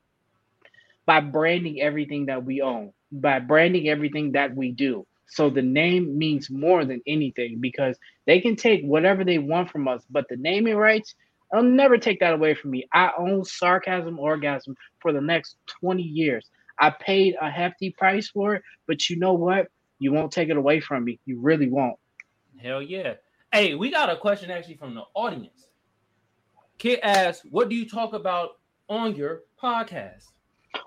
by 1.05 1.19
branding 1.19 1.81
everything 1.81 2.27
that 2.27 2.45
we 2.45 2.61
own, 2.61 2.93
by 3.11 3.39
branding 3.39 3.89
everything 3.89 4.33
that 4.33 4.55
we 4.55 4.71
do. 4.71 5.05
So 5.27 5.49
the 5.49 5.61
name 5.61 6.17
means 6.17 6.49
more 6.49 6.85
than 6.85 7.01
anything 7.07 7.59
because 7.59 7.97
they 8.27 8.39
can 8.39 8.55
take 8.55 8.83
whatever 8.83 9.23
they 9.23 9.39
want 9.39 9.71
from 9.71 9.87
us, 9.87 10.03
but 10.09 10.25
the 10.29 10.37
naming 10.37 10.75
rights, 10.75 11.15
I'll 11.53 11.63
never 11.63 11.97
take 11.97 12.19
that 12.19 12.33
away 12.33 12.53
from 12.53 12.71
me. 12.71 12.87
I 12.93 13.11
own 13.17 13.43
Sarcasm 13.43 14.19
Orgasm 14.19 14.75
for 14.99 15.11
the 15.11 15.21
next 15.21 15.57
20 15.81 16.03
years. 16.03 16.49
I 16.79 16.89
paid 16.89 17.35
a 17.39 17.49
hefty 17.49 17.91
price 17.91 18.29
for 18.29 18.55
it, 18.55 18.63
but 18.87 19.09
you 19.09 19.17
know 19.17 19.33
what? 19.33 19.67
You 19.99 20.11
won't 20.11 20.31
take 20.31 20.49
it 20.49 20.57
away 20.57 20.79
from 20.79 21.03
me. 21.05 21.19
You 21.25 21.39
really 21.39 21.69
won't. 21.69 21.97
Hell 22.61 22.81
yeah. 22.81 23.15
Hey, 23.51 23.75
we 23.75 23.91
got 23.91 24.09
a 24.09 24.17
question 24.17 24.51
actually 24.51 24.77
from 24.77 24.95
the 24.95 25.03
audience. 25.13 25.67
Kid 26.77 26.99
asks, 27.03 27.45
what 27.49 27.69
do 27.69 27.75
you 27.75 27.87
talk 27.87 28.13
about 28.13 28.59
on 28.89 29.15
your 29.15 29.41
podcast? 29.61 30.25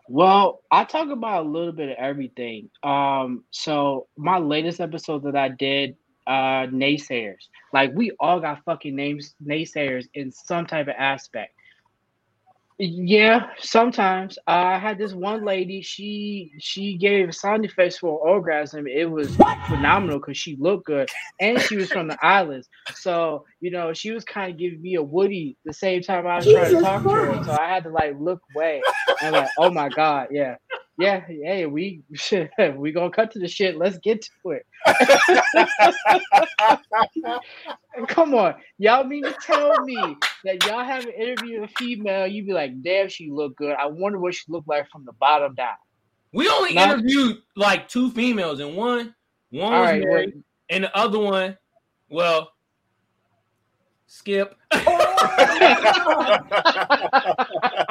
Well, 0.08 0.62
I 0.70 0.84
talk 0.84 1.10
about 1.10 1.46
a 1.46 1.48
little 1.48 1.72
bit 1.72 1.90
of 1.90 1.96
everything. 1.96 2.70
Um, 2.82 3.44
so 3.50 4.08
my 4.16 4.38
latest 4.38 4.80
episode 4.80 5.24
that 5.24 5.36
I 5.36 5.48
did, 5.48 5.96
uh, 6.26 6.66
naysayers. 6.66 7.48
Like 7.72 7.92
we 7.94 8.12
all 8.18 8.40
got 8.40 8.64
fucking 8.64 8.94
names, 8.94 9.34
naysayers 9.44 10.06
in 10.14 10.32
some 10.32 10.66
type 10.66 10.88
of 10.88 10.94
aspect. 10.98 11.52
Yeah, 12.78 13.48
sometimes. 13.60 14.38
I 14.48 14.78
had 14.78 14.98
this 14.98 15.14
one 15.14 15.46
lady. 15.46 15.82
She 15.82 16.52
she 16.60 16.98
gave 16.98 17.30
a 17.30 17.32
sound 17.32 17.64
effects 17.64 17.98
for 17.98 18.20
orgasm. 18.20 18.86
It 18.88 19.10
was 19.10 19.40
phenomenal 19.66 20.20
because 20.20 20.38
she 20.38 20.58
looked 20.60 20.86
good 20.86 21.08
and 21.40 21.62
she 21.62 21.78
was 21.78 21.90
from 21.90 22.08
the 22.10 22.18
islands. 22.22 22.68
So 22.92 23.46
you 23.62 23.72
know 23.72 23.94
she 23.94 24.12
was 24.12 24.26
kind 24.26 24.52
of 24.52 24.58
giving 24.60 24.82
me 24.82 24.96
a 24.96 25.02
Woody 25.02 25.56
the 25.64 25.72
same 25.72 26.02
time 26.02 26.28
I 26.28 26.36
was 26.38 26.48
trying 26.48 26.74
to 26.74 26.76
Jesus 26.76 26.80
talk 26.80 27.08
to 27.12 27.24
her. 27.28 27.40
So 27.42 27.54
I 27.54 27.68
had 27.70 27.84
to 27.86 27.90
like 27.90 28.16
look 28.20 28.42
away 28.54 28.86
and 29.22 29.34
like, 29.34 29.52
oh 29.56 29.70
my 29.70 29.88
god, 29.88 30.28
yeah, 30.32 30.56
yeah, 30.98 31.20
hey, 31.20 31.66
we 31.66 32.02
we 32.76 32.92
gonna 32.92 33.10
cut 33.10 33.30
to 33.32 33.38
the 33.38 33.48
shit. 33.48 33.76
Let's 33.76 33.98
get 33.98 34.26
to 34.42 34.52
it. 34.52 34.66
Come 38.08 38.34
on, 38.34 38.54
y'all 38.78 39.04
mean 39.04 39.24
to 39.24 39.34
tell 39.42 39.84
me 39.84 40.16
that 40.44 40.64
y'all 40.64 40.84
have 40.84 41.04
an 41.04 41.12
interview 41.12 41.60
with 41.60 41.70
a 41.70 41.74
female? 41.74 42.26
You'd 42.26 42.46
be 42.46 42.52
like, 42.52 42.82
damn, 42.82 43.08
she 43.08 43.30
look 43.30 43.56
good. 43.56 43.74
I 43.78 43.86
wonder 43.86 44.18
what 44.18 44.34
she 44.34 44.44
looked 44.48 44.68
like 44.68 44.88
from 44.90 45.04
the 45.04 45.12
bottom 45.12 45.54
down. 45.54 45.74
We 46.32 46.48
only 46.48 46.74
Not- 46.74 46.98
interviewed 46.98 47.38
like 47.56 47.88
two 47.88 48.10
females, 48.10 48.60
and 48.60 48.76
one 48.76 49.14
one 49.50 49.72
All 49.72 49.80
was 49.80 49.90
right, 49.90 50.02
married, 50.02 50.42
and 50.70 50.84
the 50.84 50.96
other 50.96 51.18
one, 51.18 51.56
well, 52.08 52.50
skip. 54.06 54.56
Oh! 54.72 55.02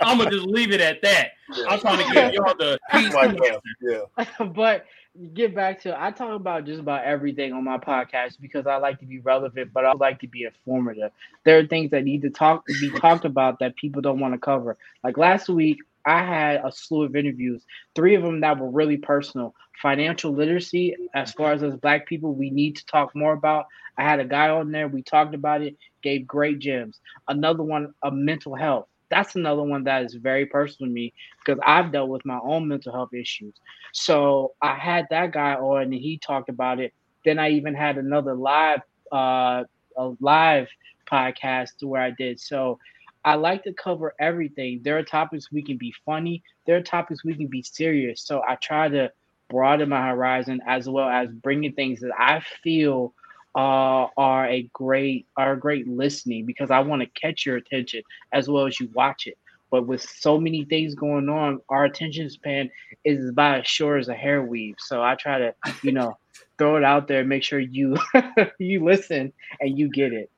I'm 0.00 0.18
gonna 0.18 0.30
just 0.30 0.46
leave 0.46 0.72
it 0.72 0.80
at 0.80 1.02
that. 1.02 1.30
I'm 1.68 1.80
trying 1.80 2.06
to 2.06 2.14
give 2.14 2.34
y'all 2.34 2.54
the 2.58 2.78
peace 2.92 3.14
Like 3.14 3.36
that, 3.36 3.60
yeah. 3.80 4.44
but 4.54 4.86
get 5.34 5.54
back 5.54 5.80
to 5.82 6.00
I 6.00 6.10
talk 6.10 6.32
about 6.32 6.64
just 6.64 6.80
about 6.80 7.04
everything 7.04 7.52
on 7.52 7.64
my 7.64 7.78
podcast 7.78 8.40
because 8.40 8.66
I 8.66 8.76
like 8.76 9.00
to 9.00 9.06
be 9.06 9.18
relevant, 9.20 9.72
but 9.72 9.84
I 9.84 9.92
like 9.92 10.20
to 10.20 10.28
be 10.28 10.44
informative. 10.44 11.10
There 11.44 11.58
are 11.58 11.66
things 11.66 11.90
that 11.90 12.04
need 12.04 12.22
to 12.22 12.30
talk 12.30 12.66
to 12.66 12.74
be 12.80 12.90
talked 12.98 13.24
about 13.24 13.58
that 13.60 13.76
people 13.76 14.02
don't 14.02 14.20
want 14.20 14.34
to 14.34 14.38
cover. 14.38 14.76
Like 15.02 15.18
last 15.18 15.48
week, 15.48 15.78
I 16.04 16.22
had 16.22 16.62
a 16.64 16.72
slew 16.72 17.02
of 17.02 17.16
interviews, 17.16 17.64
three 17.94 18.14
of 18.14 18.22
them 18.22 18.40
that 18.40 18.58
were 18.58 18.70
really 18.70 18.96
personal. 18.96 19.54
Financial 19.82 20.32
literacy, 20.32 20.96
as 21.14 21.32
far 21.32 21.52
as 21.52 21.62
as 21.62 21.76
black 21.76 22.06
people, 22.06 22.34
we 22.34 22.50
need 22.50 22.76
to 22.76 22.86
talk 22.86 23.14
more 23.14 23.32
about. 23.32 23.66
I 23.96 24.02
had 24.02 24.18
a 24.18 24.24
guy 24.24 24.48
on 24.48 24.72
there, 24.72 24.88
we 24.88 25.02
talked 25.02 25.34
about 25.34 25.62
it, 25.62 25.76
gave 26.02 26.26
great 26.26 26.58
gems. 26.58 27.00
Another 27.28 27.62
one, 27.62 27.94
a 28.02 28.10
mental 28.10 28.54
health. 28.54 28.88
That's 29.10 29.36
another 29.36 29.62
one 29.62 29.84
that 29.84 30.02
is 30.04 30.14
very 30.14 30.46
personal 30.46 30.88
to 30.88 30.92
me 30.92 31.12
because 31.44 31.60
I've 31.64 31.92
dealt 31.92 32.08
with 32.10 32.24
my 32.24 32.38
own 32.42 32.68
mental 32.68 32.92
health 32.92 33.12
issues. 33.14 33.54
So 33.92 34.52
I 34.62 34.74
had 34.74 35.06
that 35.10 35.32
guy 35.32 35.54
on 35.54 35.82
and 35.82 35.94
he 35.94 36.18
talked 36.24 36.48
about 36.48 36.80
it. 36.80 36.92
Then 37.24 37.38
I 37.38 37.50
even 37.50 37.74
had 37.74 37.98
another 37.98 38.34
live 38.34 38.80
uh 39.12 39.64
a 39.96 40.10
live 40.20 40.68
podcast 41.10 41.70
where 41.82 42.02
I 42.02 42.10
did. 42.16 42.40
So 42.40 42.78
I 43.24 43.34
like 43.34 43.62
to 43.64 43.72
cover 43.74 44.14
everything. 44.20 44.80
There 44.84 44.98
are 44.98 45.02
topics 45.02 45.50
we 45.52 45.62
can 45.62 45.76
be 45.78 45.92
funny, 46.04 46.42
there 46.66 46.76
are 46.76 46.82
topics 46.82 47.24
we 47.24 47.34
can 47.34 47.48
be 47.48 47.62
serious. 47.62 48.22
So 48.22 48.42
I 48.46 48.56
try 48.56 48.88
to 48.88 49.10
broaden 49.50 49.88
my 49.88 50.08
horizon 50.08 50.60
as 50.66 50.88
well 50.88 51.08
as 51.08 51.28
bringing 51.30 51.72
things 51.72 52.00
that 52.00 52.12
I 52.18 52.40
feel 52.62 53.14
uh, 53.58 54.06
are 54.16 54.46
a 54.46 54.70
great 54.72 55.26
are 55.36 55.54
a 55.54 55.58
great 55.58 55.88
listening 55.88 56.46
because 56.46 56.70
I 56.70 56.78
want 56.78 57.02
to 57.02 57.20
catch 57.20 57.44
your 57.44 57.56
attention 57.56 58.04
as 58.32 58.48
well 58.48 58.66
as 58.66 58.78
you 58.78 58.88
watch 58.94 59.26
it. 59.26 59.36
But 59.72 59.88
with 59.88 60.00
so 60.00 60.38
many 60.38 60.64
things 60.64 60.94
going 60.94 61.28
on, 61.28 61.60
our 61.68 61.84
attention 61.84 62.30
span 62.30 62.70
is 63.04 63.28
about 63.28 63.60
as 63.60 63.66
short 63.66 64.00
as 64.00 64.08
a 64.08 64.14
hair 64.14 64.44
weave. 64.44 64.76
So 64.78 65.02
I 65.02 65.16
try 65.16 65.38
to, 65.38 65.54
you 65.82 65.90
know, 65.90 66.16
throw 66.58 66.76
it 66.76 66.84
out 66.84 67.08
there, 67.08 67.20
and 67.20 67.28
make 67.28 67.42
sure 67.42 67.58
you 67.58 67.96
you 68.60 68.84
listen 68.84 69.32
and 69.60 69.76
you 69.76 69.88
get 69.88 70.12
it. 70.12 70.30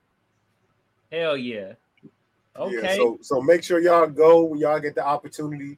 Hell 1.12 1.36
yeah. 1.36 1.74
Okay. 2.56 2.74
Yeah, 2.82 2.96
so 2.96 3.18
so 3.20 3.42
make 3.42 3.62
sure 3.62 3.80
y'all 3.80 4.06
go 4.06 4.44
when 4.44 4.60
y'all 4.60 4.80
get 4.80 4.94
the 4.94 5.06
opportunity. 5.06 5.76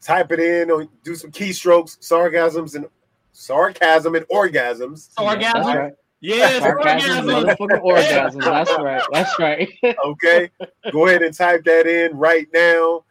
Type 0.00 0.32
it 0.32 0.40
in 0.40 0.70
or 0.70 0.88
do 1.04 1.14
some 1.16 1.30
keystrokes, 1.30 2.02
sarcasms 2.02 2.76
and 2.76 2.86
sarcasm 3.32 4.14
and 4.14 4.26
orgasms. 4.28 5.10
Orgasm. 5.20 5.92
That's. 6.22 6.38
Yes, 6.38 6.62
Sarcasm, 6.62 7.28
orgasm. 7.28 7.56
motherfucking 7.58 7.82
orgasm. 7.82 8.40
That's 8.40 8.70
right. 8.78 9.02
That's 9.12 9.38
right. 9.38 9.68
Okay. 10.04 10.50
go 10.92 11.06
ahead 11.08 11.22
and 11.22 11.34
type 11.34 11.64
that 11.64 11.86
in 11.86 12.16
right 12.16 12.46
now. 12.54 13.04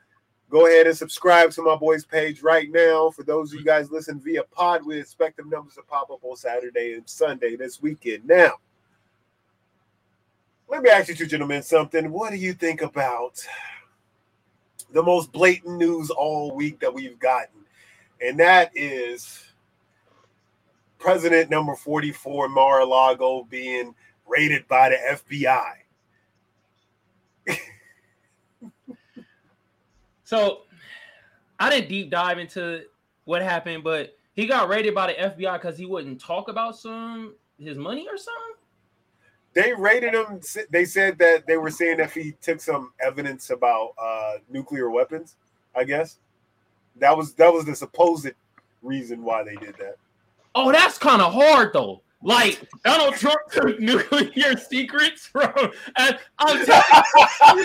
Go 0.50 0.68
ahead 0.68 0.88
and 0.88 0.98
subscribe 0.98 1.52
to 1.52 1.62
my 1.62 1.76
boys 1.76 2.04
page 2.06 2.42
right 2.42 2.70
now. 2.72 3.10
For 3.10 3.24
those 3.24 3.54
of 3.54 3.60
you 3.60 3.66
guys 3.66 3.90
listen 3.92 4.20
via 4.20 4.44
pod, 4.44 4.86
we 4.86 5.00
expect 5.00 5.38
the 5.38 5.44
numbers 5.44 5.76
to 5.76 5.82
pop 5.84 6.10
up 6.12 6.20
on 6.24 6.36
Saturday 6.36 6.94
and 6.94 7.08
Sunday 7.08 7.56
this 7.56 7.82
weekend. 7.82 8.26
Now, 8.26 8.54
let 10.70 10.82
me 10.82 10.90
ask 10.90 11.10
you 11.10 11.16
two 11.16 11.26
gentlemen 11.26 11.64
something. 11.64 12.12
What 12.12 12.32
do 12.32 12.38
you 12.38 12.54
think 12.54 12.82
about 12.82 13.46
the 14.92 15.04
most 15.04 15.32
blatant 15.32 15.78
news 15.78 16.10
all 16.10 16.54
week 16.54 16.80
that 16.82 16.94
we've 16.94 17.20
gotten? 17.20 17.60
And 18.22 18.40
that 18.40 18.72
is 18.76 19.51
President 21.02 21.50
number 21.50 21.76
44, 21.76 22.48
Mar-a-Lago, 22.50 23.44
being 23.50 23.94
raided 24.28 24.68
by 24.68 24.90
the 24.90 25.20
FBI. 25.48 25.74
So 30.24 30.62
I 31.60 31.70
didn't 31.70 31.90
deep 31.90 32.10
dive 32.10 32.40
into 32.40 32.84
what 33.26 33.42
happened, 33.42 33.84
but 33.84 34.16
he 34.32 34.46
got 34.48 34.70
raided 34.70 34.96
by 34.96 35.08
the 35.08 35.14
FBI 35.16 35.62
because 35.62 35.78
he 35.78 35.86
wouldn't 35.86 36.22
talk 36.22 36.48
about 36.48 36.78
some 36.78 37.36
his 37.60 37.78
money 37.78 38.08
or 38.10 38.18
something. 38.18 38.56
they 39.52 39.74
rated 39.74 40.14
him. 40.14 40.40
They 40.70 40.86
said 40.86 41.18
that 41.20 41.48
they 41.48 41.58
were 41.58 41.70
saying 41.70 41.98
that 41.98 42.12
he 42.12 42.32
took 42.42 42.62
some 42.62 42.94
evidence 43.06 43.50
about 43.50 43.94
uh, 44.02 44.36
nuclear 44.50 44.90
weapons. 44.90 45.36
I 45.76 45.84
guess 45.84 46.20
that 46.96 47.18
was 47.18 47.34
that 47.34 47.52
was 47.52 47.66
the 47.66 47.76
supposed 47.76 48.30
reason 48.82 49.24
why 49.24 49.44
they 49.44 49.56
did 49.56 49.76
that. 49.80 49.98
Oh, 50.56 50.72
that's 50.72 50.98
kind 50.98 51.22
of 51.22 51.34
hard 51.34 51.74
though. 51.74 52.02
Like 52.24 52.62
Donald 52.84 53.16
Trump 53.16 53.40
took 53.52 53.80
nuclear 53.80 54.56
secrets 54.58 55.26
from. 55.26 55.54
And 55.98 56.20
I'm 56.40 56.66
telling 56.66 56.84
you, 57.58 57.64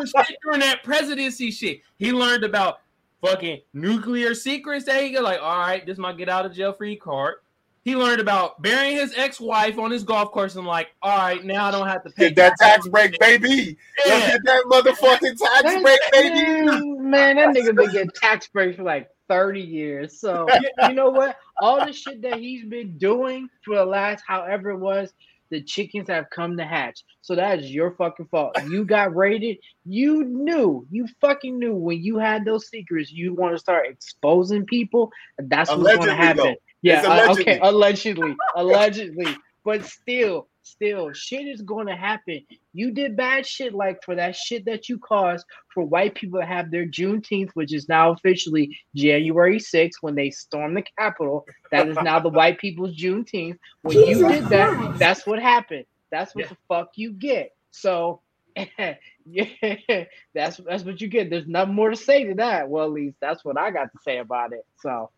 he 0.00 0.06
shit 0.06 0.38
during 0.42 0.60
that 0.60 0.80
presidency 0.82 1.50
shit. 1.50 1.80
He 1.98 2.12
learned 2.12 2.44
about 2.44 2.80
fucking 3.22 3.60
nuclear 3.74 4.34
secrets. 4.34 4.86
That 4.86 5.02
he 5.02 5.10
go 5.10 5.20
like, 5.20 5.40
all 5.42 5.58
right, 5.58 5.84
this 5.84 5.98
might 5.98 6.16
get 6.16 6.28
out 6.28 6.46
of 6.46 6.54
jail 6.54 6.72
free 6.72 6.96
card. 6.96 7.36
He 7.84 7.96
learned 7.96 8.20
about 8.20 8.60
burying 8.60 8.96
his 8.96 9.14
ex-wife 9.16 9.78
on 9.78 9.90
his 9.90 10.04
golf 10.04 10.30
course. 10.30 10.56
and 10.56 10.66
like, 10.66 10.88
all 11.02 11.16
right, 11.16 11.42
now 11.44 11.66
I 11.66 11.70
don't 11.70 11.86
have 11.86 12.02
to 12.04 12.10
pay 12.10 12.28
Get 12.30 12.36
that 12.36 12.52
tax 12.60 12.86
break, 12.88 13.18
baby. 13.18 13.78
Let's 14.06 14.26
Yeah. 14.26 14.32
get 14.32 14.40
that 14.44 14.64
motherfucking 14.64 15.36
tax 15.38 15.82
break, 15.82 16.00
baby. 16.12 16.66
Man, 16.66 17.10
man, 17.10 17.36
that 17.36 17.48
nigga 17.54 17.74
been 17.74 17.90
getting 17.90 18.10
tax 18.10 18.46
breaks 18.48 18.76
for 18.76 18.82
like 18.82 19.08
30 19.28 19.60
years. 19.60 20.20
So 20.20 20.46
you 20.88 20.94
know 20.94 21.10
what? 21.10 21.36
All 21.60 21.84
the 21.84 21.92
shit 21.92 22.22
that 22.22 22.38
he's 22.38 22.64
been 22.64 22.96
doing 22.98 23.48
for 23.64 23.76
the 23.76 23.84
last 23.84 24.22
however 24.26 24.70
it 24.70 24.78
was, 24.78 25.12
the 25.50 25.62
chickens 25.62 26.08
have 26.08 26.28
come 26.30 26.56
to 26.56 26.64
hatch. 26.64 27.04
So 27.22 27.34
that 27.34 27.60
is 27.60 27.70
your 27.70 27.92
fucking 27.92 28.26
fault. 28.26 28.56
You 28.68 28.84
got 28.84 29.14
raided. 29.14 29.58
You 29.86 30.24
knew. 30.24 30.86
You 30.90 31.06
fucking 31.20 31.58
knew 31.58 31.74
when 31.74 32.02
you 32.02 32.18
had 32.18 32.44
those 32.44 32.68
secrets. 32.68 33.10
You 33.10 33.34
want 33.34 33.54
to 33.54 33.58
start 33.58 33.86
exposing 33.88 34.66
people. 34.66 35.10
That's 35.38 35.70
what's 35.70 35.96
going 35.96 36.08
to 36.08 36.14
happen. 36.14 36.44
though. 36.44 36.54
Yeah. 36.82 36.98
It's 36.98 37.08
uh, 37.08 37.40
okay. 37.40 37.58
Allegedly. 37.62 38.36
Allegedly. 38.56 39.36
But 39.64 39.84
still, 39.84 40.47
still, 40.68 41.12
shit 41.12 41.46
is 41.46 41.62
going 41.62 41.86
to 41.86 41.96
happen. 41.96 42.40
You 42.72 42.90
did 42.92 43.16
bad 43.16 43.46
shit 43.46 43.74
like 43.74 44.02
for 44.04 44.14
that 44.14 44.36
shit 44.36 44.64
that 44.66 44.88
you 44.88 44.98
caused 44.98 45.44
for 45.74 45.84
white 45.84 46.14
people 46.14 46.40
to 46.40 46.46
have 46.46 46.70
their 46.70 46.86
Juneteenth, 46.86 47.50
which 47.54 47.72
is 47.74 47.88
now 47.88 48.12
officially 48.12 48.76
January 48.94 49.58
6th 49.58 49.92
when 50.00 50.14
they 50.14 50.30
stormed 50.30 50.76
the 50.76 50.84
Capitol. 50.98 51.44
That 51.72 51.88
is 51.88 51.96
now 52.02 52.20
the 52.20 52.28
white 52.28 52.58
people's 52.58 52.96
Juneteenth. 52.96 53.56
When 53.82 53.96
you 53.98 54.06
Jesus 54.06 54.32
did 54.32 54.48
that, 54.50 54.68
Christ. 54.76 54.98
that's 54.98 55.26
what 55.26 55.38
happened. 55.40 55.84
That's 56.10 56.34
what 56.34 56.44
Yeah. 56.44 56.48
the 56.50 56.56
fuck 56.68 56.88
you 56.96 57.12
get. 57.12 57.50
So, 57.70 58.20
yeah, 59.26 60.04
that's 60.34 60.56
that's 60.58 60.82
what 60.84 61.00
you 61.00 61.08
get. 61.08 61.30
There's 61.30 61.46
nothing 61.46 61.74
more 61.74 61.90
to 61.90 61.96
say 61.96 62.24
to 62.24 62.34
that. 62.36 62.68
Well, 62.68 62.84
at 62.86 62.92
least 62.92 63.16
that's 63.20 63.44
what 63.44 63.58
I 63.58 63.70
got 63.70 63.84
to 63.92 63.98
say 64.04 64.18
about 64.18 64.52
it. 64.52 64.64
So, 64.80 65.10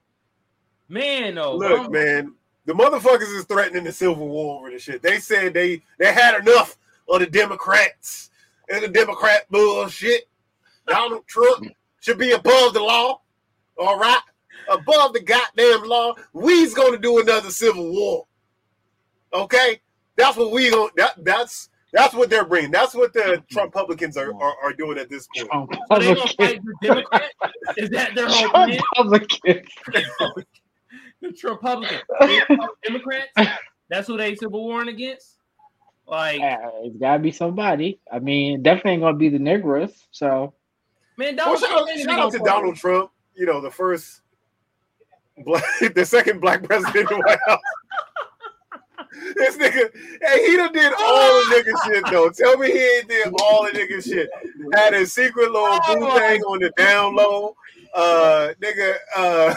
Man, 0.89 1.37
no. 1.37 1.55
Look, 1.55 1.81
I'm- 1.81 1.93
man, 1.93 2.35
the 2.67 2.73
motherfuckers 2.73 3.35
is 3.37 3.45
threatening 3.45 3.85
the 3.85 3.93
Civil 3.93 4.29
War 4.29 4.59
over 4.59 4.71
the 4.71 4.79
shit. 4.79 5.03
They 5.03 5.19
said 5.19 5.55
they 5.55 5.83
they 5.99 6.13
had 6.13 6.41
enough 6.41 6.77
of 7.09 7.21
the 7.21 7.27
Democrats 7.27 8.31
and 8.69 8.83
the 8.83 8.89
Democrat 8.89 9.47
bullshit. 9.51 10.29
Donald 10.87 11.27
Trump 11.27 11.67
should 12.01 12.19
be 12.19 12.33
above 12.33 12.75
the 12.75 12.81
law. 12.81 13.21
All 13.79 13.99
right, 13.99 14.21
above 14.71 15.13
the 15.13 15.23
goddamn 15.23 15.85
law. 15.85 16.15
We's 16.33 16.75
gonna 16.75 16.99
do 16.99 17.21
another 17.21 17.51
Civil 17.51 17.91
War. 17.91 18.27
Okay, 19.33 19.81
that's 20.17 20.37
what 20.37 20.53
we 20.53 20.71
going 20.71 20.91
that 20.97 21.15
that's 21.25 21.71
that's 21.93 22.15
what 22.15 22.31
they're 22.31 22.45
bringing. 22.45 22.71
That's 22.71 22.95
what 22.95 23.13
the 23.13 23.21
mm-hmm. 23.21 23.55
Trump 23.55 23.75
Republicans 23.75 24.17
are, 24.17 24.33
are, 24.35 24.55
are 24.63 24.73
doing 24.73 24.99
at 24.99 25.09
this 25.09 25.27
point. 25.35 25.51
Trump 25.51 25.73
So 25.91 25.99
they 25.99 26.15
gonna 26.15 26.29
fight 26.37 26.61
the 26.63 26.75
Democrat? 26.83 27.31
Is 27.77 27.91
that 27.91 28.15
their 28.15 28.29
whole 28.29 28.69
Trump 28.95 29.29
plan? 29.43 29.65
Republicans. 31.23 32.03
Republicans, 32.11 32.59
Democrats. 32.85 33.29
That's 33.89 34.07
who 34.07 34.17
they 34.17 34.35
civil 34.37 34.63
warring 34.65 34.89
against? 34.89 35.37
Like, 36.07 36.41
Uh, 36.41 36.57
it's 36.83 36.97
gotta 36.97 37.19
be 37.21 37.31
somebody. 37.31 38.01
I 38.13 38.19
mean, 38.19 38.63
definitely 38.63 38.93
ain't 38.93 39.03
gonna 39.03 39.17
be 39.17 39.29
the 39.29 39.39
Negroes. 39.39 40.07
So 40.11 40.55
man, 41.17 41.37
Well, 41.37 41.45
Donald 41.57 41.61
shout, 41.61 41.71
Trump 41.71 41.89
out, 41.91 41.99
shout 41.99 42.19
out 42.19 42.33
to 42.33 42.39
gonna- 42.39 42.51
Donald 42.51 42.77
Trump. 42.77 43.11
You 43.35 43.47
know, 43.47 43.61
the 43.61 43.71
first 43.71 44.21
black, 45.45 45.65
the 45.95 46.05
second 46.05 46.41
black 46.41 46.63
president 46.65 46.97
in 46.97 47.19
the 47.19 47.23
White 47.25 47.39
House. 47.47 47.61
This 49.37 49.57
nigga, 49.57 49.91
hey, 50.23 50.47
he 50.51 50.57
done 50.57 50.73
did 50.73 50.93
all 50.97 51.29
the 51.41 51.57
nigga 51.57 51.85
shit 51.93 52.05
though. 52.13 52.31
Tell 52.31 52.57
me 52.57 52.71
he 52.71 52.79
ain't 52.79 53.09
did 53.09 53.27
all 53.43 53.65
the 53.65 53.71
nigga 53.71 54.03
shit. 54.03 54.31
Had 54.73 54.95
a 54.95 55.05
secret 55.05 55.51
little 55.51 55.79
boo 55.89 56.19
thing 56.19 56.41
on 56.43 56.61
the 56.61 56.71
down 56.77 57.17
low. 57.17 57.55
Uh, 57.93 58.51
nigga, 58.63 58.95
uh, 59.17 59.55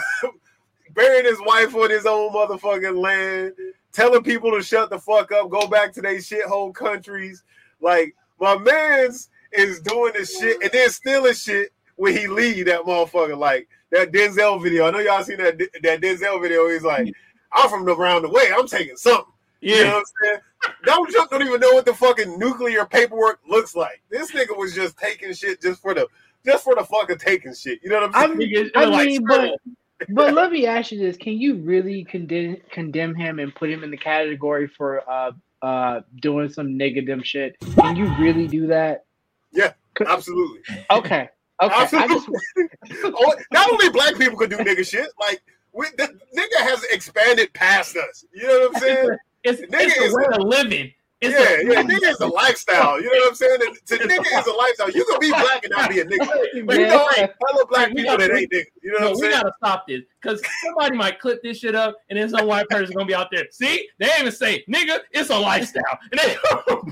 burying 0.94 1.24
his 1.24 1.40
wife 1.40 1.74
on 1.74 1.90
his 1.90 2.06
own 2.06 2.32
motherfucking 2.32 3.00
land. 3.00 3.52
Telling 3.92 4.24
people 4.24 4.50
to 4.50 4.62
shut 4.62 4.90
the 4.90 4.98
fuck 4.98 5.30
up, 5.30 5.50
go 5.50 5.68
back 5.68 5.92
to 5.92 6.02
their 6.02 6.16
shithole 6.16 6.74
countries. 6.74 7.44
Like 7.80 8.14
my 8.40 8.56
man's 8.58 9.28
is 9.52 9.80
doing 9.80 10.12
this 10.14 10.36
shit 10.38 10.60
and 10.62 10.70
then 10.72 10.90
stealing 10.90 11.34
shit 11.34 11.72
when 11.96 12.16
he 12.16 12.26
leave 12.26 12.66
that 12.66 12.80
motherfucker. 12.80 13.38
Like 13.38 13.68
that 13.92 14.10
Denzel 14.10 14.60
video. 14.60 14.86
I 14.86 14.90
know 14.90 14.98
y'all 14.98 15.22
seen 15.22 15.38
that 15.38 15.58
that 15.58 16.00
Denzel 16.00 16.42
video. 16.42 16.68
He's 16.68 16.82
like, 16.82 17.12
I'm 17.52 17.70
from 17.70 17.88
around 17.88 18.22
the 18.22 18.30
way. 18.30 18.50
I'm 18.52 18.66
taking 18.66 18.96
something. 18.96 19.32
You 19.60 19.76
know 19.76 19.82
Yeah, 19.82 19.92
what 19.92 19.96
I'm 19.98 20.04
saying? 20.22 20.40
Donald 20.84 21.08
Trump 21.10 21.30
don't 21.30 21.42
even 21.42 21.60
know 21.60 21.72
what 21.72 21.84
the 21.84 21.94
fucking 21.94 22.38
nuclear 22.38 22.84
paperwork 22.86 23.40
looks 23.48 23.76
like. 23.76 24.02
This 24.10 24.32
nigga 24.32 24.56
was 24.56 24.74
just 24.74 24.98
taking 24.98 25.32
shit 25.32 25.60
just 25.62 25.80
for 25.80 25.94
the 25.94 26.08
just 26.44 26.64
for 26.64 26.74
the 26.74 26.84
fuck 26.84 27.10
of 27.10 27.18
taking 27.18 27.54
shit. 27.54 27.80
You 27.82 27.90
know 27.90 28.00
what 28.00 28.14
I'm 28.16 28.20
saying? 28.20 28.32
I'm, 28.32 28.40
saying? 28.40 28.66
Nigga, 28.66 28.70
I 28.74 28.84
like, 28.86 29.06
mean, 29.06 29.24
but 29.26 29.60
but 30.08 30.34
let 30.34 30.50
me 30.52 30.66
ask 30.66 30.92
you 30.92 30.98
this: 30.98 31.16
Can 31.16 31.34
you 31.34 31.56
really 31.56 32.04
condemn 32.04 32.56
condemn 32.70 33.14
him 33.14 33.38
and 33.38 33.54
put 33.54 33.70
him 33.70 33.84
in 33.84 33.90
the 33.90 33.96
category 33.96 34.66
for 34.68 35.08
uh 35.10 35.32
uh 35.62 36.00
doing 36.20 36.48
some 36.48 36.76
negative 36.76 37.24
shit? 37.26 37.56
Can 37.76 37.96
you 37.96 38.12
really 38.18 38.46
do 38.48 38.66
that? 38.68 39.04
Yeah, 39.52 39.72
absolutely. 40.06 40.60
Okay, 40.90 41.28
okay. 41.62 41.74
I 41.74 41.86
just 41.86 41.94
Absolutely. 41.94 42.68
Oh, 43.04 43.34
Not 43.52 43.70
only 43.72 43.88
black 43.90 44.16
people 44.16 44.36
could 44.38 44.50
do 44.50 44.56
nigga 44.58 44.86
shit, 44.86 45.08
like 45.20 45.42
we, 45.72 45.86
the 45.96 46.04
nigga 46.36 46.58
has 46.62 46.82
expanded 46.84 47.52
past 47.52 47.96
us. 47.96 48.24
You 48.32 48.46
know 48.46 48.68
what 48.72 48.76
I'm 48.76 48.82
saying? 48.82 49.10
it's, 49.44 49.60
Nigga 49.62 49.80
it's 49.80 49.96
is- 49.96 50.10
the 50.12 50.16
way 50.16 50.24
of 50.32 50.42
living. 50.42 50.92
It's 51.20 51.32
yeah, 51.32 51.70
a- 51.70 51.74
yeah. 51.74 51.82
Nigga 51.82 52.10
is 52.10 52.20
a 52.20 52.26
lifestyle. 52.26 53.00
You 53.00 53.06
know 53.06 53.18
what 53.20 53.28
I'm 53.30 53.34
saying? 53.34 53.58
To 53.86 53.94
nigga 53.98 54.38
is 54.40 54.46
a 54.46 54.52
lifestyle. 54.52 54.90
You 54.90 55.04
can 55.06 55.18
be 55.20 55.30
black 55.30 55.64
and 55.64 55.70
not 55.74 55.88
be 55.88 56.00
a 56.00 56.04
nigga. 56.04 56.28
But 56.66 56.76
you 56.78 56.86
know, 56.86 57.06
like, 57.16 57.34
hella 57.48 57.66
black 57.66 57.88
We 57.90 58.02
people 58.02 58.18
got- 58.18 58.28
that 58.28 58.36
ain't 58.36 58.50
niggas. 58.52 58.64
You 58.82 58.92
know 58.92 58.98
No, 58.98 59.04
what 59.06 59.10
I'm 59.10 59.14
we 59.14 59.20
saying? 59.22 59.32
gotta 59.32 59.52
stop 59.56 59.84
this 59.88 60.02
because 60.20 60.42
somebody 60.64 60.96
might 60.96 61.18
clip 61.20 61.42
this 61.42 61.58
shit 61.58 61.74
up, 61.74 61.96
and 62.10 62.18
then 62.18 62.28
some 62.28 62.46
white 62.46 62.68
person 62.68 62.94
gonna 62.94 63.06
be 63.06 63.14
out 63.14 63.28
there. 63.32 63.46
See, 63.50 63.88
they 63.98 64.06
ain't 64.06 64.20
even 64.20 64.32
say, 64.32 64.64
"Nigga, 64.68 64.98
it's 65.12 65.30
a 65.30 65.38
lifestyle," 65.38 65.98
and 66.12 66.20
they 66.20 66.36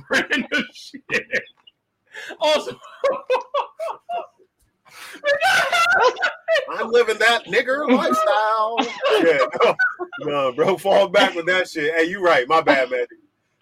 brand 0.09 0.47
new 0.53 0.65
shit. 0.73 1.03
Also, 2.41 2.79
I'm 6.71 6.91
living 6.91 7.19
that 7.19 7.45
nigger 7.47 7.91
lifestyle. 7.91 8.77
yeah, 9.25 9.39
no, 9.65 9.75
no, 10.21 10.53
bro, 10.53 10.77
fall 10.77 11.09
back 11.09 11.35
with 11.35 11.47
that 11.47 11.69
shit. 11.69 11.95
Hey, 11.95 12.05
you 12.05 12.23
right. 12.25 12.47
My 12.49 12.61
bad, 12.61 12.91
man. 12.91 13.07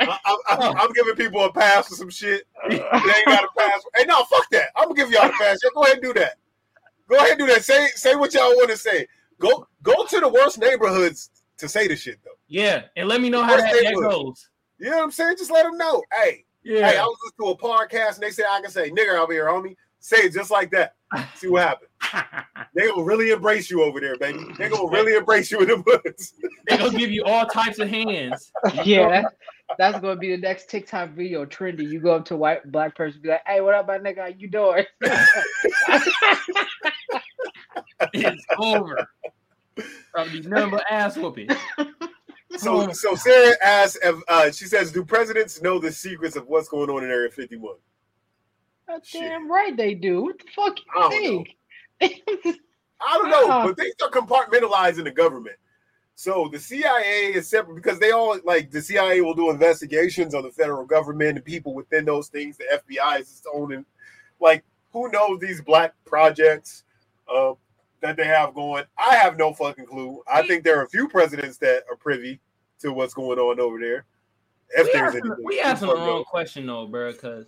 I, 0.00 0.18
I, 0.24 0.36
I, 0.48 0.56
oh. 0.60 0.74
I'm 0.78 0.92
giving 0.92 1.14
people 1.14 1.44
a 1.44 1.52
pass 1.52 1.88
for 1.88 1.94
some 1.94 2.10
shit. 2.10 2.44
They 2.68 2.76
ain't 2.76 3.26
got 3.26 3.44
a 3.44 3.48
pass. 3.58 3.82
Hey, 3.96 4.04
no, 4.06 4.24
fuck 4.24 4.48
that. 4.50 4.68
I'm 4.76 4.84
gonna 4.84 4.94
give 4.94 5.10
y'all 5.10 5.28
a 5.28 5.32
pass. 5.32 5.58
Yeah, 5.62 5.70
go 5.74 5.82
ahead 5.82 5.94
and 5.96 6.02
do 6.02 6.14
that. 6.14 6.36
Go 7.08 7.16
ahead 7.16 7.30
and 7.30 7.38
do 7.38 7.46
that. 7.46 7.64
Say 7.64 7.86
say 7.88 8.14
what 8.14 8.32
y'all 8.34 8.54
want 8.56 8.70
to 8.70 8.76
say. 8.76 9.06
Go 9.38 9.66
go 9.82 10.04
to 10.04 10.20
the 10.20 10.28
worst 10.28 10.58
neighborhoods 10.58 11.30
to 11.58 11.68
say 11.68 11.88
the 11.88 11.96
shit 11.96 12.18
though. 12.24 12.30
yeah, 12.48 12.82
and 12.96 13.08
let 13.08 13.20
me 13.20 13.28
know 13.30 13.42
how 13.42 13.56
that, 13.56 13.72
that 13.72 13.94
goes. 13.94 14.48
You 14.78 14.90
know 14.90 14.96
what 14.98 15.04
I'm 15.04 15.10
saying? 15.10 15.36
Just 15.38 15.50
let 15.50 15.64
them 15.64 15.76
know. 15.76 16.02
Hey, 16.22 16.44
Yeah, 16.62 16.90
hey, 16.90 16.98
I 16.98 17.04
was 17.04 17.18
listening 17.24 17.54
to 17.56 17.64
a 17.64 17.68
podcast 17.68 18.14
and 18.14 18.22
they 18.22 18.30
said 18.30 18.46
I 18.50 18.60
can 18.60 18.70
say 18.70 18.90
nigger 18.90 19.18
over 19.18 19.32
here, 19.32 19.46
homie. 19.46 19.76
Say 19.98 20.18
it 20.18 20.32
just 20.32 20.50
like 20.50 20.70
that. 20.70 20.94
See 21.34 21.48
what 21.48 21.62
happens. 21.62 21.90
They 22.72 22.86
gonna 22.86 23.02
really 23.02 23.30
embrace 23.30 23.68
you 23.68 23.82
over 23.82 24.00
there, 24.00 24.16
baby. 24.16 24.38
They 24.56 24.68
gonna 24.68 24.88
really 24.88 25.16
embrace 25.16 25.50
you 25.50 25.58
in 25.60 25.66
the 25.66 25.82
woods. 25.84 26.34
they 26.68 26.76
gonna 26.78 26.96
give 26.96 27.10
you 27.10 27.24
all 27.24 27.44
types 27.46 27.80
of 27.80 27.88
hands. 27.88 28.52
yeah, 28.84 29.08
that, 29.22 29.32
that's 29.78 30.00
gonna 30.00 30.16
be 30.16 30.30
the 30.34 30.40
next 30.40 30.68
TikTok 30.70 31.10
video 31.10 31.44
trendy. 31.46 31.88
You 31.88 32.00
go 32.00 32.14
up 32.16 32.24
to 32.26 32.34
a 32.34 32.36
white 32.36 32.70
black 32.70 32.94
person, 32.96 33.20
be 33.22 33.28
like, 33.30 33.42
"Hey, 33.46 33.60
what 33.60 33.74
up, 33.74 33.86
my 33.86 33.98
nigga? 33.98 34.18
How 34.18 34.26
you 34.26 34.48
doing?" 34.48 34.84
It's 38.14 38.44
over. 38.58 39.06
Probably 40.12 40.40
nothing 40.40 40.70
but 40.70 40.84
ass 40.90 41.16
whooping. 41.16 41.48
So, 42.56 42.90
so 42.92 43.14
Sarah 43.14 43.54
asks, 43.62 43.98
if, 44.02 44.16
uh, 44.26 44.50
she 44.50 44.64
says, 44.64 44.90
"Do 44.90 45.04
presidents 45.04 45.62
know 45.62 45.78
the 45.78 45.92
secrets 45.92 46.34
of 46.34 46.46
what's 46.48 46.68
going 46.68 46.90
on 46.90 47.04
in 47.04 47.10
Area 47.10 47.30
51?" 47.30 47.74
God 48.88 49.06
Shit. 49.06 49.20
damn 49.22 49.50
right 49.50 49.76
they 49.76 49.94
do. 49.94 50.22
What 50.22 50.38
the 50.38 50.44
fuck 50.56 50.76
I 50.96 51.00
don't 51.00 51.22
you 51.22 51.44
think? 52.00 52.20
I 53.00 53.18
don't 53.18 53.30
know, 53.30 53.48
Uh. 53.50 53.66
but 53.66 53.76
things 53.76 53.94
are 54.02 54.10
compartmentalized 54.10 54.98
in 54.98 55.04
the 55.04 55.10
government. 55.10 55.56
So 56.20 56.50
the 56.52 56.58
CIA 56.58 57.32
is 57.32 57.48
separate 57.48 57.76
because 57.76 57.98
they 57.98 58.10
all 58.10 58.38
like 58.44 58.70
the 58.70 58.82
CIA 58.82 59.22
will 59.22 59.32
do 59.32 59.48
investigations 59.48 60.34
on 60.34 60.42
the 60.42 60.50
federal 60.50 60.84
government 60.84 61.38
and 61.38 61.44
people 61.46 61.72
within 61.72 62.04
those 62.04 62.28
things. 62.28 62.58
The 62.58 62.64
FBI 62.86 63.20
is 63.20 63.38
its 63.38 63.46
own, 63.54 63.72
and 63.72 63.86
like 64.38 64.62
who 64.92 65.10
knows 65.10 65.40
these 65.40 65.62
black 65.62 65.94
projects 66.04 66.84
uh, 67.26 67.54
that 68.02 68.18
they 68.18 68.26
have 68.26 68.52
going? 68.52 68.84
I 68.98 69.14
have 69.14 69.38
no 69.38 69.54
fucking 69.54 69.86
clue. 69.86 70.22
I 70.30 70.46
think 70.46 70.62
there 70.62 70.78
are 70.78 70.84
a 70.84 70.90
few 70.90 71.08
presidents 71.08 71.56
that 71.56 71.84
are 71.90 71.96
privy 71.96 72.38
to 72.80 72.92
what's 72.92 73.14
going 73.14 73.38
on 73.38 73.58
over 73.58 73.78
there. 73.80 74.04
If 74.76 74.88
We 74.88 74.92
there's 74.92 75.14
asking, 75.14 75.22
anything, 75.24 75.44
we 75.46 75.60
asking 75.64 75.88
the 75.88 75.94
wrong 75.94 76.06
knows? 76.06 76.26
question 76.30 76.66
though, 76.66 76.86
bro. 76.86 77.12
Because 77.12 77.46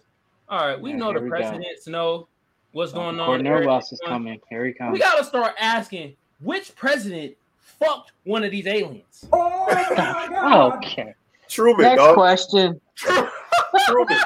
all 0.49 0.67
right, 0.67 0.81
we 0.81 0.93
Yeah, 0.93 0.97
know 0.97 1.13
the 1.13 1.21
we 1.21 1.29
go. 1.29 1.37
presidents 1.37 1.87
know 1.89 2.27
what's 2.71 2.95
going 2.95 3.21
on. 3.21 3.27
Cornell 3.27 3.67
Ross 3.67 3.93
is 3.93 4.01
coming. 4.09 4.41
Here 4.49 4.65
he 4.65 4.73
comes. 4.73 4.95
We 4.95 4.99
gotta 4.99 5.25
start 5.25 5.57
asking 5.61 6.17
which 6.41 6.75
president 6.75 7.37
fucked 7.85 8.13
one 8.25 8.45
of 8.45 8.51
these 8.51 8.67
aliens. 8.67 9.25
Oh 9.33 9.67
my 9.67 9.87
god. 10.31 10.77
okay. 10.85 11.15
Truman, 11.49 11.83
Next 11.83 11.99
dog. 11.99 12.15
question. 12.15 12.81
Truman. 12.97 14.19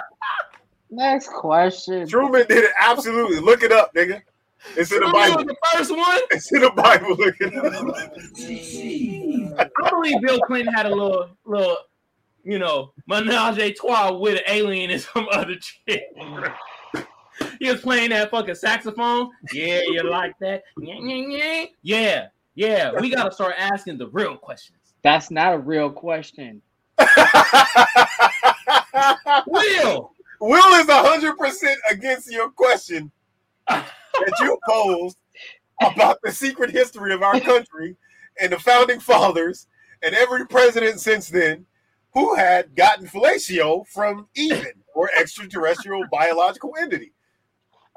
Next 0.90 1.28
question. 1.28 2.06
Truman 2.08 2.46
did 2.48 2.64
it 2.64 2.70
absolutely. 2.80 3.40
Look 3.40 3.62
it 3.62 3.72
up, 3.72 3.94
nigga. 3.94 4.22
It's 4.76 4.90
in 4.92 5.00
the 5.00 5.06
Truman 5.06 5.20
was 5.20 5.30
Bible. 5.30 5.44
the 5.44 5.56
first 5.74 5.90
one. 5.96 6.20
It's 6.30 6.52
in 6.52 6.60
the 6.60 6.70
Bible. 6.70 7.16
Look 7.16 7.36
it 7.40 7.54
up. 7.54 7.64
I 9.84 9.90
believe 9.90 10.20
Bill 10.22 10.40
Clinton 10.40 10.72
had 10.72 10.86
a 10.86 10.94
little, 10.94 11.28
little, 11.44 11.76
you 12.44 12.58
know, 12.58 12.92
menage 13.08 13.58
a 13.58 13.72
trois 13.72 14.12
with 14.12 14.34
an 14.38 14.44
alien 14.48 14.90
and 14.90 15.00
some 15.00 15.26
other 15.32 15.56
chick. 15.56 16.04
he 17.58 17.70
was 17.70 17.80
playing 17.80 18.10
that 18.10 18.30
fucking 18.30 18.54
saxophone. 18.54 19.30
Yeah, 19.52 19.80
you 19.86 20.02
like 20.08 20.38
that? 20.40 20.62
Yeah, 20.80 20.94
yeah, 21.00 21.26
yeah. 21.28 21.64
Yeah, 21.82 22.26
yeah. 22.56 22.90
We 22.98 23.10
gotta 23.10 23.30
start 23.32 23.54
asking 23.56 23.98
the 23.98 24.08
real 24.08 24.36
questions. 24.36 24.78
That's 25.02 25.30
not 25.30 25.54
a 25.54 25.58
real 25.58 25.90
question. 25.90 26.60
Will, 29.46 30.12
Will 30.40 30.74
is 30.74 30.86
hundred 30.88 31.36
percent 31.36 31.78
against 31.90 32.32
your 32.32 32.50
question 32.50 33.12
that 33.68 34.34
you 34.40 34.58
posed 34.68 35.18
about 35.82 36.18
the 36.22 36.32
secret 36.32 36.70
history 36.70 37.12
of 37.12 37.22
our 37.22 37.38
country 37.40 37.96
and 38.40 38.52
the 38.52 38.58
founding 38.58 38.98
fathers 39.00 39.66
and 40.02 40.14
every 40.14 40.46
president 40.46 41.00
since 41.00 41.28
then 41.28 41.66
who 42.14 42.34
had 42.34 42.74
gotten 42.74 43.06
fellatio 43.06 43.86
from 43.88 44.26
even 44.34 44.72
or 44.94 45.10
extraterrestrial 45.18 46.02
biological 46.10 46.72
entity. 46.80 47.12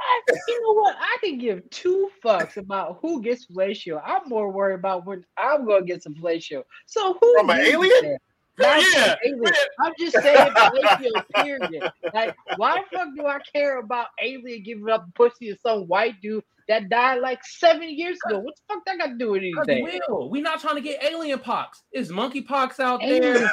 I, 0.01 0.21
you 0.47 0.61
know 0.61 0.73
what? 0.81 0.95
I 0.99 1.17
can 1.23 1.37
give 1.37 1.69
two 1.69 2.09
fucks 2.23 2.57
about 2.57 2.99
who 3.01 3.21
gets 3.21 3.45
fellatio. 3.47 4.01
I'm 4.05 4.27
more 4.27 4.51
worried 4.51 4.75
about 4.75 5.05
when 5.05 5.25
I'm 5.37 5.65
gonna 5.65 5.85
get 5.85 6.03
some 6.03 6.15
fellatio. 6.15 6.63
So 6.85 7.17
who 7.19 7.33
From 7.37 7.49
an 7.49 7.59
alien? 7.59 7.89
that? 8.03 8.19
Not 8.57 8.83
Yeah. 8.93 9.15
alien. 9.25 9.53
I'm 9.79 9.93
just 9.97 10.15
saying 10.21 10.51
fellatio. 10.51 11.23
Period. 11.35 11.91
Like, 12.13 12.35
why 12.57 12.81
the 12.91 12.97
fuck 12.97 13.07
do 13.15 13.25
I 13.25 13.39
care 13.53 13.79
about 13.79 14.07
alien 14.21 14.63
giving 14.63 14.89
up 14.89 15.05
pussy 15.15 15.51
to 15.53 15.57
some 15.65 15.81
white 15.87 16.19
dude 16.21 16.43
that 16.67 16.89
died 16.89 17.21
like 17.21 17.43
seven 17.45 17.89
years 17.89 18.17
ago? 18.27 18.39
What 18.39 18.55
the 18.55 18.73
fuck 18.73 18.85
that 18.85 18.97
got 18.97 19.07
to 19.07 19.15
do 19.17 19.31
with 19.31 19.43
'cause 19.55 19.65
anything? 19.69 20.01
Will, 20.09 20.29
we 20.29 20.41
not 20.41 20.59
trying 20.59 20.75
to 20.75 20.81
get 20.81 21.01
alien 21.03 21.39
pox. 21.39 21.83
It's 21.93 22.09
monkey 22.09 22.41
pox 22.41 22.79
out 22.81 23.01
Alien 23.01 23.21
there. 23.21 23.47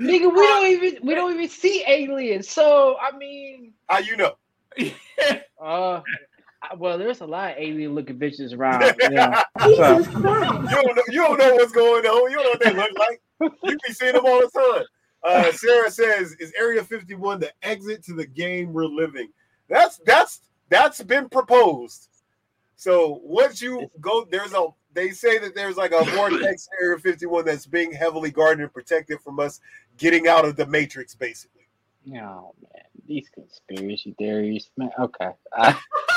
Nigga, 0.00 0.32
we 0.32 0.46
don't 0.46 0.66
even 0.66 0.98
we 1.06 1.14
don't 1.14 1.32
even 1.34 1.48
see 1.48 1.84
aliens. 1.86 2.48
So 2.48 2.96
I 3.00 3.16
mean, 3.16 3.72
How 3.88 3.98
you 3.98 4.16
know? 4.16 4.34
uh, 5.62 6.00
well, 6.76 6.98
there's 6.98 7.20
a 7.20 7.26
lot 7.26 7.52
of 7.52 7.58
alien 7.58 7.94
looking 7.94 8.18
bitches 8.18 8.56
around. 8.56 8.94
Yeah. 9.10 9.42
Jesus 9.64 10.06
You 10.14 10.22
don't 10.22 10.22
know, 10.22 11.02
you 11.08 11.22
don't 11.22 11.38
know 11.38 11.54
what's 11.54 11.72
going 11.72 12.04
on. 12.04 12.30
You 12.30 12.36
don't 12.36 12.44
know 12.44 12.50
what 12.50 12.60
they 12.60 12.74
look 12.74 12.98
like. 12.98 13.20
You 13.40 13.78
be 13.86 13.92
seeing 13.92 14.14
them 14.14 14.26
all 14.26 14.40
the 14.40 14.50
time. 14.50 14.84
Uh, 15.22 15.52
Sarah 15.52 15.90
says, 15.90 16.32
"Is 16.38 16.52
Area 16.56 16.82
51 16.82 17.40
the 17.40 17.52
exit 17.62 18.04
to 18.04 18.14
the 18.14 18.26
game 18.26 18.72
we're 18.72 18.86
living?" 18.86 19.30
That's 19.68 19.98
that's 20.04 20.42
that's 20.68 21.02
been 21.02 21.28
proposed. 21.28 22.08
So 22.76 23.20
once 23.24 23.60
you 23.60 23.90
go, 24.00 24.26
there's 24.30 24.52
a 24.52 24.68
they 24.92 25.10
say 25.10 25.38
that 25.38 25.54
there's 25.54 25.76
like 25.76 25.92
a 25.92 26.04
vortex 26.04 26.68
Area 26.82 26.98
51 26.98 27.44
that's 27.44 27.66
being 27.66 27.92
heavily 27.92 28.30
guarded 28.30 28.62
and 28.62 28.72
protected 28.72 29.20
from 29.20 29.38
us 29.40 29.60
getting 29.96 30.28
out 30.28 30.44
of 30.44 30.56
the 30.56 30.66
matrix, 30.66 31.14
basically. 31.14 31.66
Oh 32.10 32.54
man, 32.62 32.84
these 33.08 33.28
conspiracy 33.34 34.14
theories, 34.18 34.70
man. 34.76 34.90
Okay, 34.98 35.30
uh, 35.58 35.72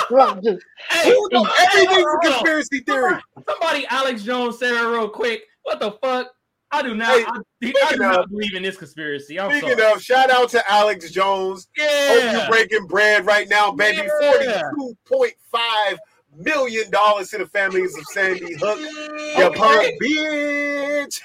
well, 0.10 0.36
just 0.42 0.64
Hey, 0.90 1.10
Who 1.10 1.28
knows? 1.32 1.48
Everything's 1.60 2.06
a 2.06 2.28
conspiracy 2.30 2.80
theory. 2.82 3.14
Somebody, 3.48 3.86
Alex 3.90 4.24
Jones, 4.24 4.60
said 4.60 4.74
it 4.74 4.86
real 4.88 5.10
quick. 5.10 5.44
What 5.64 5.80
the 5.80 5.92
fuck? 6.04 6.28
I 6.74 6.82
do 6.82 6.96
not. 6.96 7.10
Hey, 7.18 7.26
I, 7.26 7.30
I 7.30 7.38
do 7.62 7.72
speaking 7.74 8.00
not 8.00 8.20
of- 8.20 8.30
believe 8.30 8.54
in 8.56 8.64
this 8.64 8.78
conspiracy. 8.78 9.40
I'm 9.40 9.52
Speaking 9.52 9.78
sorry. 9.78 9.92
of, 9.94 10.02
shout 10.02 10.30
out 10.30 10.50
to 10.50 10.72
Alex 10.72 11.12
Jones. 11.12 11.68
Yeah, 11.78 11.86
Hope 12.32 12.32
you're 12.34 12.50
breaking 12.50 12.88
bread 12.88 13.26
right 13.26 13.50
now, 13.50 13.72
baby. 13.72 13.98
Yeah. 13.98 14.62
Forty-two 14.72 14.98
point 15.06 15.34
five 15.52 15.98
million 16.38 16.90
dollars 16.92 17.30
to 17.32 17.40
the 17.40 17.46
families 17.48 17.98
of 17.98 18.06
Sandy 18.14 18.54
Hook. 18.58 18.80
You 18.80 19.44
Okay. 19.46 19.58
punk 19.60 20.02
bitch. 20.02 21.20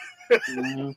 mhm. 0.51 0.97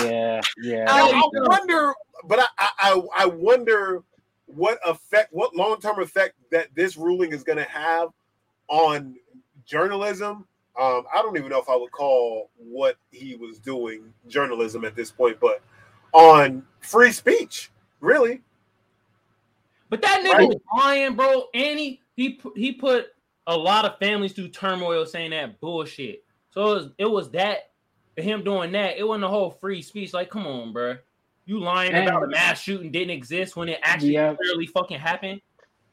Yeah, 0.00 0.40
yeah. 0.56 0.86
I, 0.88 1.00
I 1.00 1.30
wonder, 1.34 1.94
but 2.24 2.38
I, 2.40 2.46
I, 2.58 2.70
I- 2.80 3.22
I 3.22 3.26
wonder 3.26 4.02
what 4.46 4.78
effect, 4.86 5.32
what 5.32 5.54
long-term 5.56 6.00
effect 6.00 6.34
that 6.50 6.68
this 6.74 6.96
ruling 6.96 7.32
is 7.32 7.42
going 7.42 7.58
to 7.58 7.64
have 7.64 8.10
on 8.68 9.16
journalism. 9.64 10.46
Um, 10.78 11.04
I 11.14 11.20
don't 11.22 11.36
even 11.36 11.50
know 11.50 11.60
if 11.60 11.68
I 11.68 11.76
would 11.76 11.92
call 11.92 12.50
what 12.56 12.96
he 13.10 13.34
was 13.34 13.58
doing 13.58 14.12
journalism 14.28 14.84
at 14.84 14.94
this 14.96 15.10
point, 15.10 15.38
but 15.40 15.62
on 16.12 16.64
free 16.80 17.12
speech, 17.12 17.70
really. 18.00 18.40
But 19.90 20.00
that 20.02 20.22
nigga 20.24 20.32
Right. 20.38 20.48
was 20.48 20.60
lying, 20.74 21.14
bro. 21.14 21.44
And 21.54 21.78
he 21.78 22.00
he 22.16 22.40
he 22.56 22.72
put 22.72 23.08
a 23.46 23.56
lot 23.56 23.84
of 23.84 23.98
families 23.98 24.32
through 24.32 24.48
turmoil 24.48 25.04
saying 25.04 25.30
that 25.32 25.60
bullshit. 25.60 26.24
So 26.50 26.62
it 26.62 26.74
was, 26.74 26.90
it 26.98 27.10
was 27.10 27.30
that 27.32 27.71
him 28.16 28.44
doing 28.44 28.72
that. 28.72 28.96
It 28.98 29.06
wasn't 29.06 29.24
a 29.24 29.28
whole 29.28 29.50
free 29.50 29.82
speech. 29.82 30.12
Like, 30.12 30.30
come 30.30 30.46
on, 30.46 30.72
bro. 30.72 30.96
You 31.46 31.58
lying 31.60 31.92
And- 31.92 32.08
about 32.08 32.22
a 32.24 32.26
mass 32.28 32.60
shooting 32.62 32.92
didn't 32.92 33.10
exist 33.10 33.56
when 33.56 33.68
it 33.68 33.80
actually 33.82 34.12
Yeah. 34.14 34.34
clearly 34.34 34.66
fucking 34.66 34.98
happened. 34.98 35.40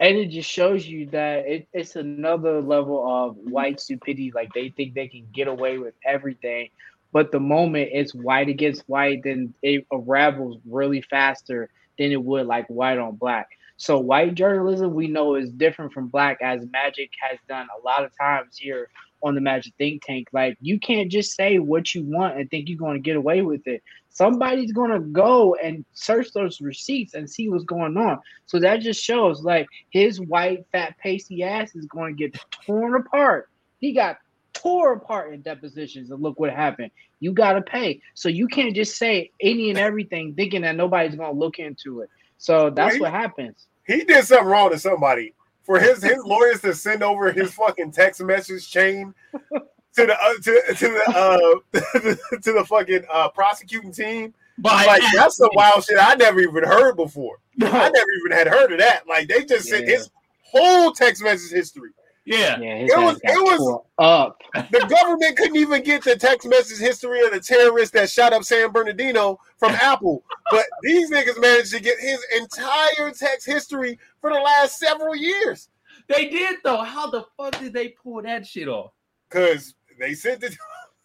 and 0.01 0.15
it 0.17 0.27
just 0.27 0.49
shows 0.49 0.88
you 0.88 1.08
that 1.08 1.45
it, 1.45 1.67
it's 1.73 1.97
another 1.97 2.62
level 2.62 3.05
of 3.05 3.36
white 3.36 3.82
stupidity. 3.82 4.32
Like 4.34 4.53
they 4.53 4.69
think 4.69 4.93
they 4.93 5.10
can 5.10 5.27
get 5.34 5.49
away 5.49 5.77
with 5.77 5.93
everything, 6.05 6.69
but 7.12 7.34
the 7.34 7.39
moment 7.41 7.89
it's 7.91 8.15
white 8.15 8.47
against 8.47 8.88
white, 8.88 9.23
then 9.23 9.53
it 9.62 9.86
unravels 9.91 10.60
really 10.65 11.01
faster 11.01 11.69
than 11.97 12.13
it 12.13 12.23
would 12.23 12.47
like 12.47 12.65
white 12.67 12.97
on 12.97 13.17
black. 13.17 13.49
So 13.75 13.99
white 13.99 14.36
journalism 14.36 14.93
we 14.93 15.08
know 15.08 15.36
is 15.36 15.49
different 15.51 15.91
from 15.91 16.08
black, 16.08 16.38
as 16.41 16.65
Magic 16.71 17.12
has 17.19 17.38
done 17.49 17.67
a 17.77 17.84
lot 17.86 18.05
of 18.05 18.17
times 18.17 18.58
here 18.58 18.88
on 19.21 19.36
the 19.36 19.41
Magic 19.41 19.73
Think 19.77 20.03
Tank. 20.05 20.27
Like 20.34 20.58
you 20.62 20.79
can't 20.79 21.12
just 21.12 21.36
say 21.36 21.60
what 21.60 21.93
you 21.93 22.03
want 22.03 22.38
and 22.38 22.49
think 22.49 22.69
you're 22.69 22.77
going 22.77 22.95
to 22.95 22.99
get 22.99 23.15
away 23.15 23.41
with 23.41 23.67
it. 23.67 23.84
Somebody's 24.10 24.71
going 24.71 24.91
to 24.91 24.99
go 24.99 25.55
and 25.55 25.86
search 25.93 26.32
those 26.34 26.60
receipts 26.62 27.13
and 27.13 27.29
see 27.29 27.49
what's 27.49 27.63
going 27.63 27.95
on. 27.97 28.19
So 28.47 28.60
that 28.60 28.82
just 28.82 29.01
shows 29.03 29.41
like 29.43 29.67
his 29.91 30.19
white 30.19 30.65
fat 30.71 30.95
pasty 30.97 31.43
ass 31.43 31.75
is 31.75 31.86
going 31.86 32.15
to 32.17 32.29
get 32.29 32.39
torn 32.65 32.95
apart. 32.95 33.49
He 33.79 33.93
got 33.93 34.17
tore 34.53 34.93
apart 34.93 35.34
in 35.34 35.41
depositions, 35.41 36.12
and 36.12 36.21
look 36.21 36.39
what 36.39 36.51
happened. 36.51 36.91
You 37.21 37.32
got 37.34 37.53
to 37.53 37.62
pay, 37.62 38.01
so 38.13 38.27
you 38.29 38.47
can't 38.47 38.75
just 38.75 38.97
say 38.97 39.32
any 39.41 39.69
and 39.69 39.79
everything 39.79 40.34
thinking 40.36 40.63
that 40.63 40.75
nobody's 40.75 41.15
going 41.15 41.32
to 41.34 41.38
look 41.39 41.60
into 41.60 42.01
it. 42.01 42.10
So 42.38 42.69
that's 42.69 42.93
Right. 42.95 43.01
what 43.01 43.12
happens. 43.12 43.67
He 43.86 44.03
did 44.03 44.25
something 44.25 44.47
wrong 44.47 44.71
to 44.71 44.79
somebody. 44.79 45.34
For 45.69 45.79
his 45.79 46.01
his 46.01 46.17
lawyers 46.25 46.62
to 46.62 46.73
send 46.73 47.03
over 47.03 47.32
his 47.32 47.53
fucking 47.53 47.91
text 47.91 48.19
message 48.23 48.71
chain 48.71 49.13
to 49.51 49.62
the 49.93 50.17
uh, 50.19 50.34
to, 50.41 50.73
to 50.73 50.88
the 50.88 51.03
uh 51.15 52.38
to 52.41 52.53
the 52.53 52.65
fucking 52.65 53.03
uh 53.08 53.29
prosecuting 53.29 53.91
team. 53.91 54.34
But 54.58 54.88
Like 54.88 55.03
that's 55.13 55.38
some 55.38 55.51
wild 55.53 55.84
shit 55.86 55.99
I 56.01 56.15
never 56.15 56.39
even 56.39 56.63
heard 56.63 56.95
before. 56.95 57.38
I 57.62 57.67
never 57.88 58.08
even 58.25 58.36
had 58.36 58.47
heard 58.47 58.71
of 58.71 58.79
that. 58.79 59.08
Like 59.08 59.27
they 59.27 59.45
just 59.45 59.67
sent 59.69 59.88
Yeah. 59.88 59.97
his 59.97 60.10
whole 60.41 60.91
text 60.91 61.21
message 61.21 61.51
history. 61.51 61.91
Yeah, 62.29 62.59
Yeah, 62.59 62.75
It 62.75 62.97
was- 62.97 63.19
it 63.23 63.43
was- 63.43 63.81
up. 63.97 64.41
The 64.71 64.85
government 64.87 65.37
couldn't 65.37 65.55
even 65.57 65.83
get 65.83 66.03
the 66.03 66.15
text 66.15 66.47
message 66.47 66.79
history 66.79 67.21
of 67.25 67.31
the 67.31 67.39
terrorist 67.39 67.93
that 67.93 68.09
shot 68.09 68.33
up 68.33 68.43
San 68.43 68.71
Bernardino 68.71 69.39
from 69.57 69.71
Apple, 69.81 70.23
but 70.51 70.65
these 70.83 71.11
niggas 71.11 71.39
managed 71.41 71.71
to 71.73 71.79
get 71.79 71.99
his 71.99 72.23
entire 72.37 73.11
text 73.11 73.45
history 73.45 73.97
for 74.21 74.31
the 74.33 74.39
last 74.39 74.77
several 74.79 75.15
years. 75.15 75.69
they 76.07 76.29
did 76.29 76.57
though. 76.63 76.77
How 76.83 77.09
the 77.09 77.25
fuck 77.37 77.57
did 77.59 77.73
they 77.73 77.89
pull 77.89 78.21
that 78.21 78.45
shit 78.45 78.67
off? 78.67 78.91
Cause 79.29 79.75
they 79.99 80.13
sent 80.13 80.43
it. 80.43 80.55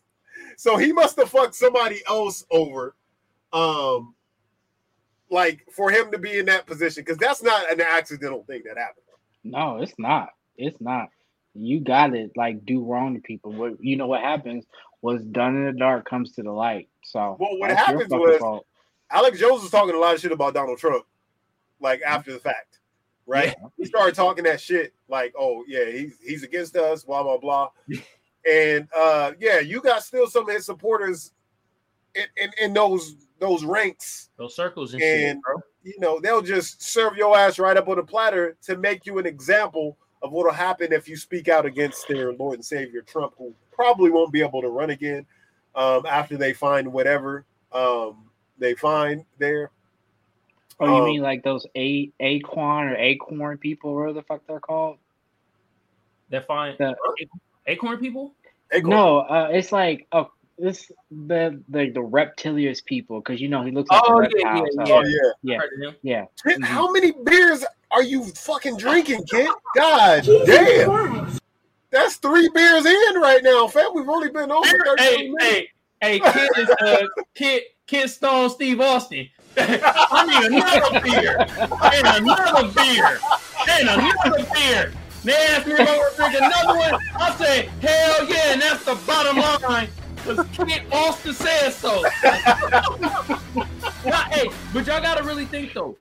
so 0.57 0.77
he 0.77 0.93
must 0.93 1.17
have 1.17 1.31
fucked 1.31 1.55
somebody 1.55 2.01
else 2.09 2.45
over, 2.51 2.95
um, 3.53 4.15
like 5.31 5.67
for 5.73 5.91
him 5.91 6.11
to 6.13 6.19
be 6.19 6.39
in 6.39 6.47
that 6.47 6.67
position. 6.67 7.03
Because 7.03 7.19
that's 7.19 7.43
not 7.43 7.71
an 7.71 7.81
accidental 7.81 8.45
thing 8.45 8.63
that 8.67 8.79
happened. 8.79 9.05
No, 9.43 9.77
it's 9.83 9.93
not. 9.99 10.31
It's 10.57 10.81
not. 10.81 11.09
You 11.55 11.81
got 11.81 12.09
to 12.09 12.29
like 12.37 12.65
do 12.67 12.83
wrong 12.85 13.15
to 13.15 13.21
people. 13.21 13.53
What 13.53 13.75
you 13.81 13.97
know 13.97 14.07
what 14.07 14.21
happens 14.23 14.65
What's 15.01 15.23
done 15.23 15.55
in 15.57 15.67
the 15.67 15.73
dark 15.73 16.09
comes 16.09 16.33
to 16.33 16.43
the 16.43 16.51
light. 16.51 16.89
So 17.05 17.37
Well, 17.39 17.59
what 17.59 17.71
happens 17.71 18.05
fucking 18.05 18.19
was- 18.19 18.39
fault. 18.39 18.67
Alex 19.11 19.39
Jones 19.39 19.61
was 19.63 19.71
talking 19.71 19.95
a 19.95 19.99
lot 19.99 20.15
of 20.15 20.21
shit 20.21 20.33
about 20.33 20.55
Donald 20.55 20.79
Trump, 20.79 21.05
like 21.79 22.01
after 22.03 22.33
the 22.33 22.39
fact, 22.39 22.79
right? 23.27 23.55
He 23.77 23.85
started 23.85 24.15
talking 24.15 24.45
that 24.45 24.61
shit, 24.61 24.95
like, 25.09 25.35
"Oh 25.39 25.63
yeah, 25.69 25.85
he's 25.91 26.19
he's 26.25 26.43
against 26.43 26.75
us," 26.75 27.05
blah 27.05 27.23
blah 27.23 27.37
blah, 27.37 27.69
and 28.51 28.89
uh, 28.97 29.33
yeah, 29.39 29.61
you 29.61 29.83
got 29.83 30.03
still 30.03 30.27
some 30.27 30.49
of 30.49 30.55
his 30.55 30.65
supporters 30.65 31.33
in, 32.15 32.25
in, 32.43 32.51
in 32.61 32.73
those 32.73 33.17
those 33.39 33.63
ranks 33.65 34.31
Those 34.39 34.57
circles 34.57 34.95
and, 34.95 35.03
shit, 35.03 35.29
And- 35.31 35.43
bro. 35.43 35.57
you 35.83 35.95
know, 36.01 36.19
they'll 36.19 36.41
just 36.43 36.83
serve 36.83 37.15
your 37.17 37.37
ass 37.37 37.59
right 37.59 37.77
up 37.77 37.89
on 37.89 37.99
a 37.99 38.03
platter 38.03 38.57
to 38.63 38.77
make 38.79 39.05
you 39.07 39.19
an 39.19 39.27
example 39.27 39.99
of 40.25 40.33
what'll 40.33 40.53
happen 40.53 40.91
if 40.93 41.07
you 41.07 41.17
speak 41.17 41.49
out 41.49 41.67
against 41.67 42.09
their 42.09 42.33
Lord 42.33 42.55
and 42.55 42.65
Savior 42.65 43.03
Trump, 43.03 43.35
who 43.37 43.53
probably 43.71 44.11
won't 44.11 44.33
be 44.33 44.41
able 44.41 44.63
to 44.63 44.69
run 44.69 44.89
again 44.91 45.27
um, 45.75 46.07
after 46.07 46.37
they 46.39 46.55
find 46.55 46.91
whatever 46.91 47.45
um, 47.73 48.25
they 48.59 48.75
find 48.75 49.25
there. 49.39 49.71
Oh, 50.81 50.87
you 50.87 50.95
um, 50.95 51.05
mean 51.05 51.21
like 51.21 51.45
those 51.45 51.67
a 51.77 52.11
acorn 52.21 52.89
or 52.89 52.97
acorn 52.97 53.59
people, 53.59 53.95
whatever 53.95 54.15
the 54.15 54.23
fuck 54.23 54.41
they're 54.49 54.61
called? 54.61 54.97
That 56.31 56.47
fine 56.47 56.75
The- 56.79 56.97
acorn 57.67 57.99
people. 57.99 58.35
Acorn. 58.73 58.91
No, 58.91 59.19
uh, 59.19 59.49
it's 59.53 59.73
like 59.73 60.07
oh, 60.13 60.31
this 60.59 60.91
the 61.11 61.63
the 61.69 61.91
the 61.91 62.01
reptilious 62.03 62.81
people 62.81 63.21
because 63.21 63.41
you 63.41 63.49
know 63.49 63.63
he 63.63 63.71
looks 63.73 63.91
like 63.91 64.03
Oh, 64.07 64.21
a 64.21 64.23
yeah, 64.23 64.29
reptile. 64.49 64.57
yeah, 64.57 64.85
so- 64.87 64.95
Oh 64.97 65.03
yeah. 65.05 65.19
yeah, 65.43 65.59
Heard 65.59 65.71
of 65.75 65.89
him. 65.89 65.97
yeah. 66.03 66.25
Kid, 66.45 66.61
Mhm. 66.61 66.65
How 66.65 66.91
many 66.91 67.13
beers 67.25 67.65
are 67.95 68.03
you 68.03 68.25
fucking 68.25 68.77
drinking, 68.77 69.25
kid? 69.27 69.49
God 69.77 70.25
Jesus 70.25 70.49
damn. 70.49 70.91
Christ. 70.91 71.41
That's 71.91 72.17
three 72.17 72.49
beers 72.49 72.85
in 72.85 73.21
right 73.21 73.41
now, 73.43 73.69
fam. 73.69 73.95
We've 73.95 74.09
only 74.09 74.29
been 74.29 74.49
13 74.49 74.97
Hey, 74.99 75.33
hey, 75.39 75.69
hey, 76.01 76.19
kid 76.19 76.51
is 76.59 76.71
uh, 76.81 77.07
kid, 77.37 77.63
kid 77.87 78.09
Stone 78.09 78.51
Steve 78.51 78.81
Austin. 78.81 79.29
I 79.57 80.27
need 80.27 80.53
another 80.53 81.01
beer. 81.01 81.47
And 81.95 82.27
another 82.27 82.69
beer. 82.75 83.21
And 83.71 83.89
another 83.89 84.47
beer. 84.53 84.93
They 85.23 85.33
asked 85.33 85.67
me 85.69 85.75
if 85.75 85.89
I 85.89 85.99
would 85.99 86.17
drink 86.17 86.35
another 86.35 86.79
one. 86.79 87.01
I 87.15 87.37
say, 87.37 87.69
hell 87.81 88.29
yeah, 88.29 88.53
and 88.53 88.61
that's 88.61 88.85
the 88.85 88.97
bottom 89.07 89.37
line. 89.37 89.89
Because 90.17 90.45
Kid 90.49 90.83
Austin 90.91 91.35
says 91.35 91.77
so. 91.77 92.03
Now, 94.05 94.21
hey, 94.25 94.51
but 94.75 94.87
y'all 94.87 95.01
gotta 95.01 95.23
really 95.23 95.47
think 95.47 95.73
though. 95.73 95.97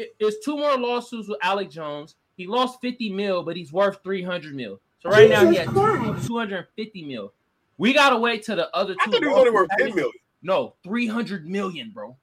It, 0.00 0.16
it's 0.18 0.42
two 0.44 0.56
more 0.56 0.78
lawsuits 0.78 1.28
with 1.28 1.38
Alex 1.42 1.74
Jones. 1.74 2.16
He 2.36 2.46
lost 2.46 2.80
50 2.80 3.12
mil, 3.12 3.42
but 3.42 3.54
he's 3.54 3.70
worth 3.70 4.02
300 4.02 4.54
mil. 4.54 4.80
So 5.00 5.10
right 5.10 5.28
now 5.28 5.48
he 5.50 5.56
has 5.58 5.68
Christ. 5.68 6.26
250 6.26 7.04
mil. 7.04 7.34
We 7.76 7.92
gotta 7.92 8.16
wait 8.16 8.44
till 8.44 8.56
the 8.56 8.74
other 8.74 8.94
two. 8.94 8.98
I 9.00 9.10
thought 9.10 9.22
he 9.22 9.28
was 9.28 9.38
only 9.38 9.50
worth 9.50 9.68
10 9.78 9.94
million. 9.94 10.12
No, 10.42 10.74
300 10.84 11.46
million, 11.46 11.90
bro. 11.90 12.16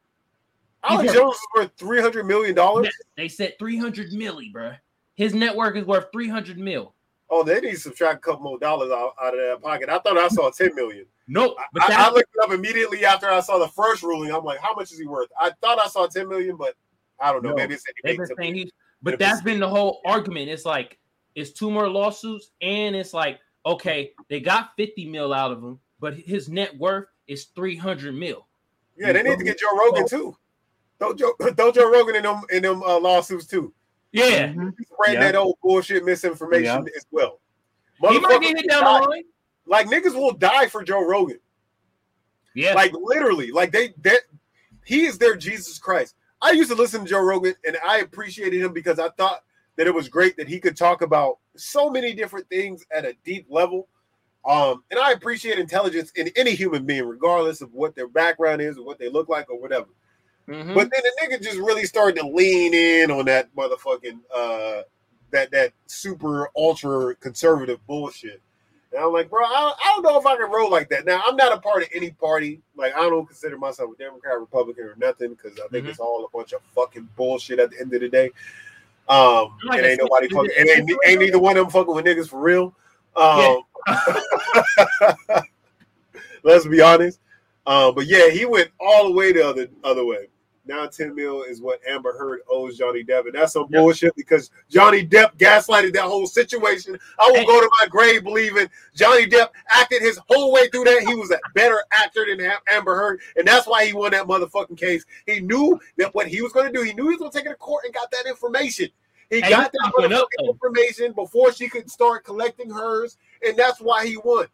Alex 0.84 1.12
He's 1.12 1.20
Jones 1.20 1.36
is 1.36 1.48
worth 1.56 1.78
$300 1.78 2.26
million. 2.26 2.90
They 3.16 3.28
said 3.28 3.60
300 3.60 4.12
milli, 4.12 4.52
bro. 4.52 4.74
His 5.16 5.34
network 5.36 5.76
is 5.76 5.86
worth 5.86 6.08
300 6.12 6.58
mil. 6.58 6.94
Oh, 7.30 7.44
they 7.44 7.60
need 7.60 7.72
to 7.72 7.80
subtract 7.80 8.18
a 8.18 8.20
couple 8.20 8.44
more 8.44 8.58
dollars 8.58 8.92
out, 8.92 9.14
out 9.22 9.34
of 9.34 9.40
that 9.40 9.62
pocket. 9.62 9.90
I 9.90 10.00
thought 10.00 10.18
I 10.18 10.30
saw 10.30 10.50
10 10.50 10.74
million. 10.74 11.06
Nope. 11.28 11.58
But 11.74 11.92
I, 11.92 12.08
I 12.08 12.10
looked 12.10 12.30
it 12.34 12.44
up 12.44 12.52
immediately 12.52 13.04
after 13.06 13.30
I 13.30 13.42
saw 13.42 13.60
the 13.60 13.68
first 13.68 14.02
ruling. 14.02 14.32
I'm 14.32 14.46
like, 14.46 14.60
how 14.60 14.74
much 14.74 14.92
is 14.92 15.00
he 15.00 15.06
worth? 15.06 15.30
I 15.40 15.52
thought 15.62 15.80
I 15.80 15.88
saw 15.88 16.08
10 16.08 16.28
million, 16.30 16.56
but 16.56 16.76
I 17.20 17.32
don't 17.32 17.44
know. 17.44 17.50
No, 17.52 17.56
Maybe 17.56 17.74
it's 17.76 17.84
they've 18.04 18.18
been 18.18 18.28
saying 18.38 18.56
he, 18.56 18.72
but 19.02 19.14
If 19.16 19.20
that's 19.20 19.40
it's- 19.40 19.44
been 19.44 19.60
the 19.60 19.70
whole 19.70 20.02
argument. 20.06 20.50
It's 20.50 20.66
like 20.66 20.98
it's 21.36 21.52
two 21.52 21.70
more 21.72 21.88
lawsuits, 21.90 22.52
and 22.62 22.96
it's 22.96 23.14
like 23.14 23.40
okay, 23.66 24.14
they 24.30 24.40
got 24.40 24.72
50 24.78 25.10
mil 25.10 25.34
out 25.34 25.52
of 25.52 25.62
him, 25.62 25.78
but 26.00 26.14
his 26.16 26.48
net 26.48 26.78
worth 26.78 27.08
is 27.28 27.46
300 27.56 28.14
mil. 28.16 28.48
Yeah, 28.98 29.12
they 29.12 29.22
need 29.24 29.38
to 29.40 29.44
get 29.44 29.60
Joe 29.60 29.76
Rogan 29.78 30.08
too. 30.08 30.38
Throw 31.00 31.14
Joe, 31.14 31.34
throw 31.58 31.72
Joe 31.72 31.92
Rogan 31.92 32.16
in 32.16 32.24
them 32.24 32.42
in 32.52 32.64
them 32.64 32.82
uh, 32.84 32.98
lawsuits 33.00 33.46
too. 33.46 33.74
Yeah, 34.14 34.48
Mhm. 34.54 34.74
Spreading 34.92 35.22
Yeah. 35.22 35.32
that 35.32 35.36
old 35.36 35.58
bullshit 35.62 36.06
misinformation 36.06 36.64
Yeah. 36.64 36.96
as 36.96 37.06
well. 37.12 37.42
He 38.10 38.20
might 38.20 38.40
get 38.42 38.58
hit 38.58 38.58
will 38.58 38.64
down 38.70 38.84
die- 38.84 39.00
the 39.02 39.08
line. 39.10 39.24
Like 39.66 39.88
niggas 39.88 40.14
will 40.14 40.32
die 40.32 40.68
for 40.68 40.82
Joe 40.84 41.06
Rogan. 41.06 41.40
Yeah. 42.56 42.74
Like 42.74 42.94
literally, 42.94 43.52
like 43.52 43.72
they 43.74 43.94
that 44.02 44.22
he 44.86 45.06
is 45.06 45.18
their 45.18 45.36
Jesus 45.36 45.78
Christ. 45.78 46.16
I 46.42 46.52
used 46.52 46.70
to 46.70 46.76
listen 46.76 47.04
to 47.04 47.10
Joe 47.10 47.22
Rogan 47.22 47.56
and 47.66 47.78
I 47.86 48.00
appreciated 48.00 48.62
him 48.62 48.74
because 48.74 49.00
I 49.00 49.10
thought 49.10 49.44
that 49.76 49.88
it 49.88 49.94
was 49.94 50.10
great 50.10 50.38
that 50.38 50.48
he 50.48 50.60
could 50.60 50.76
talk 50.76 51.02
about 51.02 51.38
so 51.56 51.90
many 51.90 52.14
different 52.14 52.48
things 52.50 52.86
at 52.92 53.06
a 53.06 53.16
deep 53.24 53.46
level. 53.50 53.88
Um, 54.46 54.84
and 54.92 55.00
I 55.00 55.12
appreciate 55.12 55.60
intelligence 55.60 56.12
in 56.16 56.30
any 56.36 56.56
human 56.56 56.86
being, 56.86 57.06
regardless 57.06 57.62
of 57.62 57.74
what 57.74 57.96
their 57.96 58.08
background 58.08 58.62
is 58.62 58.78
or 58.78 58.86
what 58.86 58.98
they 58.98 59.10
look 59.10 59.30
like 59.30 59.50
or 59.50 59.60
whatever. 59.60 59.88
Mhm. 60.48 60.74
But 60.74 60.90
then 60.92 61.02
the 61.04 61.12
nigga 61.22 61.42
just 61.42 61.58
really 61.58 61.86
started 61.86 62.20
to 62.22 62.28
lean 62.28 62.74
in 62.74 63.12
on 63.12 63.26
that 63.26 63.54
motherfucking 63.56 64.20
uh 64.34 64.84
that 65.32 65.52
that 65.52 65.74
super 65.88 66.50
ultra 66.56 67.16
conservative 67.16 67.86
bullshit. 67.86 68.42
And 68.94 69.04
I'm 69.04 69.12
like, 69.12 69.30
bro, 69.30 69.44
I, 69.44 69.74
I 69.78 69.92
don't 69.94 70.04
know 70.04 70.18
if 70.20 70.26
I 70.26 70.38
can 70.38 70.50
roll 70.50 70.72
like 70.72 70.90
that. 70.90 71.06
Now 71.06 71.22
I'm 71.26 71.36
not 71.36 71.54
a 71.54 71.60
part 71.60 71.84
of 71.84 71.90
any 71.94 72.12
party. 72.12 72.62
Like 72.76 72.96
I 72.96 73.02
don't 73.02 73.26
consider 73.26 73.58
myself 73.58 73.92
a 73.94 73.98
Democrat, 74.02 74.40
Republican, 74.40 74.86
or 74.86 74.96
nothing 74.98 75.32
because 75.32 75.60
I 75.60 75.68
think 75.68 75.86
Mhm. 75.86 75.90
it's 75.90 76.00
all 76.00 76.26
a 76.26 76.38
bunch 76.38 76.54
of 76.54 76.62
fucking 76.74 77.10
bullshit 77.16 77.60
at 77.60 77.72
the 77.72 77.80
end 77.80 77.94
of 77.94 78.02
the 78.02 78.10
day. 78.10 78.32
Um, 79.10 79.58
Like 79.66 79.80
it 79.84 79.86
ain't 79.92 80.02
nobody 80.02 80.30
fucking. 80.30 80.52
It 80.56 80.78
ain't, 80.78 80.90
ain't 81.06 81.20
neither 81.20 81.40
one 81.40 81.58
of 81.58 81.66
them 81.66 81.72
fucking 81.72 81.94
with 81.94 82.06
niggas 82.06 82.30
for 82.30 82.40
real. 82.42 82.74
Um, 83.16 83.62
let's 86.44 86.68
be 86.68 86.82
honest. 86.82 87.20
Um, 87.66 87.96
but 87.96 88.06
yeah, 88.08 88.30
he 88.30 88.46
went 88.46 88.70
all 88.80 89.06
the 89.06 89.12
way 89.12 89.34
the 89.34 89.46
other 89.46 89.68
other 89.84 90.06
way. 90.06 90.28
Now 90.68 90.86
10 90.88 91.16
mil 91.16 91.44
is 91.44 91.62
what 91.62 91.80
Amber 91.88 92.18
Heard 92.18 92.42
owes 92.50 92.78
Johnny 92.78 93.04
Depp. 93.04 93.26
And 93.26 93.34
that's 93.36 93.54
some 93.54 93.68
Yep. 93.70 93.82
bullshit 93.82 94.16
because 94.16 94.52
Johnny 94.70 95.06
Depp 95.06 95.38
gaslighted 95.38 95.94
that 95.94 96.04
whole 96.04 96.28
situation. 96.28 97.00
I 97.20 97.28
will 97.30 97.38
Hey. 97.38 97.46
go 97.46 97.62
to 97.62 97.70
my 97.80 97.88
grave 97.88 98.24
believing 98.24 98.70
Johnny 98.96 99.26
Depp 99.28 99.50
acted 99.70 100.02
his 100.02 100.20
whole 100.28 100.52
way 100.52 100.68
through 100.70 100.86
that. 100.86 101.04
He 101.04 101.16
was 101.16 101.32
a 101.32 101.40
better 101.54 101.84
actor 101.92 102.26
than 102.28 102.52
Amber 102.70 102.96
Heard. 102.96 103.22
And 103.36 103.48
that's 103.48 103.68
why 103.68 103.86
he 103.86 103.94
won 103.94 104.12
that 104.12 104.26
motherfucking 104.28 104.78
case. 104.78 105.06
He 105.26 105.40
knew 105.40 105.80
that 105.98 106.14
what 106.14 106.28
he 106.28 106.42
was 106.42 106.52
going 106.52 106.72
to 106.72 106.78
do, 106.78 106.84
he 106.84 106.94
knew 106.94 107.04
he 107.04 107.16
was 107.16 107.20
going 107.20 107.32
to 107.32 107.38
take 107.38 107.46
it 107.46 107.50
to 107.50 107.56
court 107.56 107.86
and 107.86 107.94
got 107.94 108.12
that 108.12 108.26
information. 108.28 108.90
He 109.30 109.42
Hey, 109.42 109.50
got 109.50 109.72
that 109.74 110.14
up, 110.14 110.30
information 110.48 111.12
before 111.14 111.52
she 111.52 111.68
could 111.70 111.90
start 111.90 112.24
collecting 112.24 112.70
hers. 112.70 113.18
And 113.46 113.58
that's 113.58 113.80
why 113.82 114.06
he 114.08 114.18
won. 114.18 114.48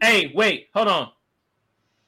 Hey, 0.00 0.32
wait, 0.34 0.68
hold 0.74 0.88
on. 0.88 1.12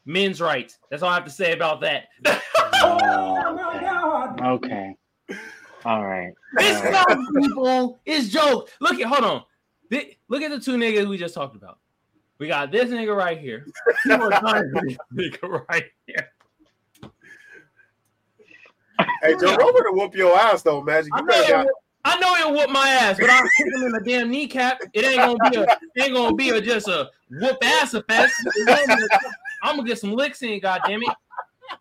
Men's 0.07 0.41
rights. 0.41 0.79
That's 0.91 1.03
all 1.03 1.11
I 1.11 1.15
have 1.15 1.25
to 1.25 1.31
say 1.31 1.53
about 1.53 1.81
that. 1.83 2.05
Oh, 2.79 4.55
okay. 4.57 4.95
okay. 5.31 5.39
All 5.87 6.05
right. 6.05 6.33
This 6.59 6.77
All 6.77 6.83
right. 6.85 6.93
not 7.19 7.43
people 7.43 8.01
is 8.05 8.29
joke. 8.31 8.71
Look 8.81 9.01
at 9.01 9.07
hold 9.07 9.25
on. 9.25 9.43
Thi- 9.91 10.19
look 10.29 10.43
at 10.43 10.51
the 10.51 10.61
two 10.61 10.77
niggas 10.77 11.09
we 11.09 11.17
just 11.17 11.35
talked 11.35 11.57
about. 11.57 11.79
We 12.39 12.49
got 12.49 12.71
this 12.71 12.91
nigga 12.91 13.17
right 13.17 13.39
here. 13.39 13.67
You 14.05 14.13
are 14.13 14.29
not 14.29 14.63
this 14.85 14.97
nigga 15.15 15.65
right 15.71 15.85
here. 16.07 16.29
Hey, 19.23 19.33
Joe 19.41 19.57
Rogan 19.57 19.83
will 19.87 19.95
whoop 19.95 20.15
your 20.15 20.37
ass 20.39 20.63
though, 20.63 20.83
Magic. 20.83 21.11
You 21.17 21.23
know, 21.23 21.27
better 21.27 21.53
got, 21.53 21.65
will- 21.67 21.73
I 22.09 22.19
know 22.21 22.37
it'll 22.37 22.53
whoop 22.53 22.71
my 22.71 22.89
ass, 22.89 23.17
but 23.19 23.29
I'll 23.29 23.43
kick 23.43 23.67
him 23.75 23.83
in 23.83 23.91
the 23.93 24.01
damn 24.05 24.31
kneecap. 24.31 24.79
It 24.93 25.05
ain't 25.05 25.17
gonna 25.17 25.51
be 25.51 25.57
a 25.57 25.63
it 25.63 26.05
ain't 26.05 26.15
gonna 26.15 26.37
be 26.37 26.51
a 26.51 26.61
just 26.61 26.87
a 26.87 27.11
whoop 27.31 27.59
ass 27.65 27.95
effect. 27.95 28.33
I'm 29.63 29.77
gonna 29.77 29.83
get 29.89 29.99
some 29.99 30.13
licks 30.13 30.41
in, 30.43 30.61
goddamn 30.61 31.03
it. 31.03 31.09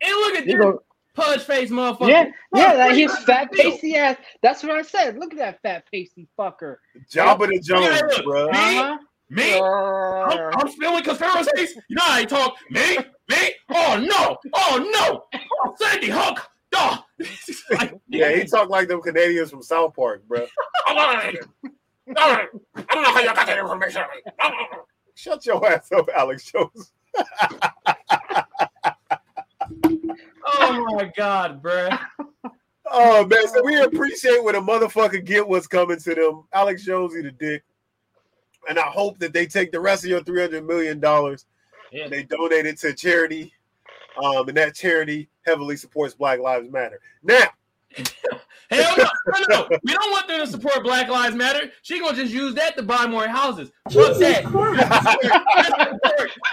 And 0.02 0.12
look 0.16 0.36
at 0.36 0.48
You 0.48 0.58
this 0.58 0.66
go- 0.66 0.84
pudge 1.14 1.42
face 1.42 1.70
motherfucker. 1.70 2.10
Yeah, 2.10 2.24
yeah, 2.56 2.70
Bro, 2.72 2.78
that 2.78 2.88
what 2.88 2.98
his 2.98 3.18
fat 3.20 3.52
pasty 3.52 3.96
ass. 3.96 4.18
That's 4.42 4.64
what 4.64 4.72
I 4.72 4.82
said. 4.82 5.18
Look 5.20 5.32
at 5.34 5.38
that 5.38 5.62
fat 5.62 5.84
pasty 5.92 6.28
fucker. 6.38 6.78
Jabba 7.12 7.48
the 7.48 7.60
Jones, 7.60 7.86
Yeah, 7.86 8.22
bro. 8.24 8.46
Me? 8.48 8.80
Uh-huh. 8.80 8.98
Me? 9.30 9.60
I'm, 9.60 10.52
I'm 10.60 10.68
feeling 10.70 11.04
conspiracies. 11.04 11.76
You 11.88 11.96
know 11.98 12.04
how 12.04 12.18
I 12.18 12.26
talk. 12.26 12.56
Me? 12.72 12.98
Me? 13.30 13.54
Oh 13.70 14.04
no! 14.04 14.38
Oh 14.56 14.92
no! 14.92 15.24
Oh, 15.64 15.76
Sandy 15.80 16.10
Hook! 16.10 16.48
Oh. 16.74 17.05
Yeah, 18.08 18.32
he 18.36 18.46
talked 18.46 18.70
like 18.70 18.88
them 18.88 19.02
Canadians 19.02 19.50
from 19.50 19.62
South 19.64 19.96
Park, 19.96 20.24
bro. 20.28 20.46
I 20.88 21.34
don't 22.16 22.70
know 22.76 23.12
how 23.12 23.20
y'all 23.22 23.34
got 23.34 23.48
that 23.48 23.58
information. 23.58 24.04
Shut 25.16 25.46
your 25.46 25.66
ass 25.68 25.92
up, 25.92 26.08
Alex 26.16 26.52
Jones. 26.52 26.94
Oh 30.46 30.86
my 30.96 31.12
god, 31.16 31.62
bruh. 31.62 31.98
Oh 32.92 33.26
man, 33.26 33.48
so 33.48 33.64
we 33.64 33.82
appreciate 33.82 34.44
when 34.44 34.56
a 34.56 34.62
motherfucker 34.62 35.24
get 35.26 35.48
what's 35.48 35.68
coming 35.68 36.00
to 36.00 36.16
them. 36.16 36.44
Alex 36.54 36.86
Jones, 36.86 37.14
you 37.14 37.24
the 37.24 37.32
dick. 37.32 37.64
And 38.70 38.78
I 38.80 38.84
hope 38.88 39.20
that 39.20 39.34
they 39.34 39.46
take 39.48 39.72
the 39.72 39.80
rest 39.80 40.04
of 40.04 40.10
your 40.10 40.24
three 40.24 40.42
hundred 40.42 40.66
million 40.66 41.00
dollars 41.00 41.46
Yeah. 41.92 42.08
they 42.08 42.24
donate 42.24 42.66
it 42.66 42.78
to 42.80 42.94
charity. 42.94 43.54
Um, 44.24 44.48
and 44.48 44.58
that 44.58 44.76
charity 44.76 45.30
heavily 45.46 45.78
supports 45.78 46.14
Black 46.14 46.40
Lives 46.40 46.72
Matter. 46.72 47.00
Now, 47.24 47.48
Hell 48.72 48.96
no, 48.98 49.04
no, 49.04 49.40
no, 49.48 49.68
no. 49.70 49.78
We 49.84 49.94
don't 49.94 50.12
want 50.12 50.28
them 50.28 50.40
to 50.40 50.48
support 50.48 50.84
Black 50.84 51.08
Lives 51.08 51.36
Matter. 51.36 51.72
She 51.84 52.00
gonna 52.00 52.18
just 52.18 52.34
use 52.34 52.56
that 52.56 52.76
to 52.78 52.84
buy 52.84 53.06
more 53.06 53.28
houses. 53.28 53.72
Fuck 53.92 54.18
Jesus 54.18 54.20
that. 54.20 54.46
Christ. 54.46 54.82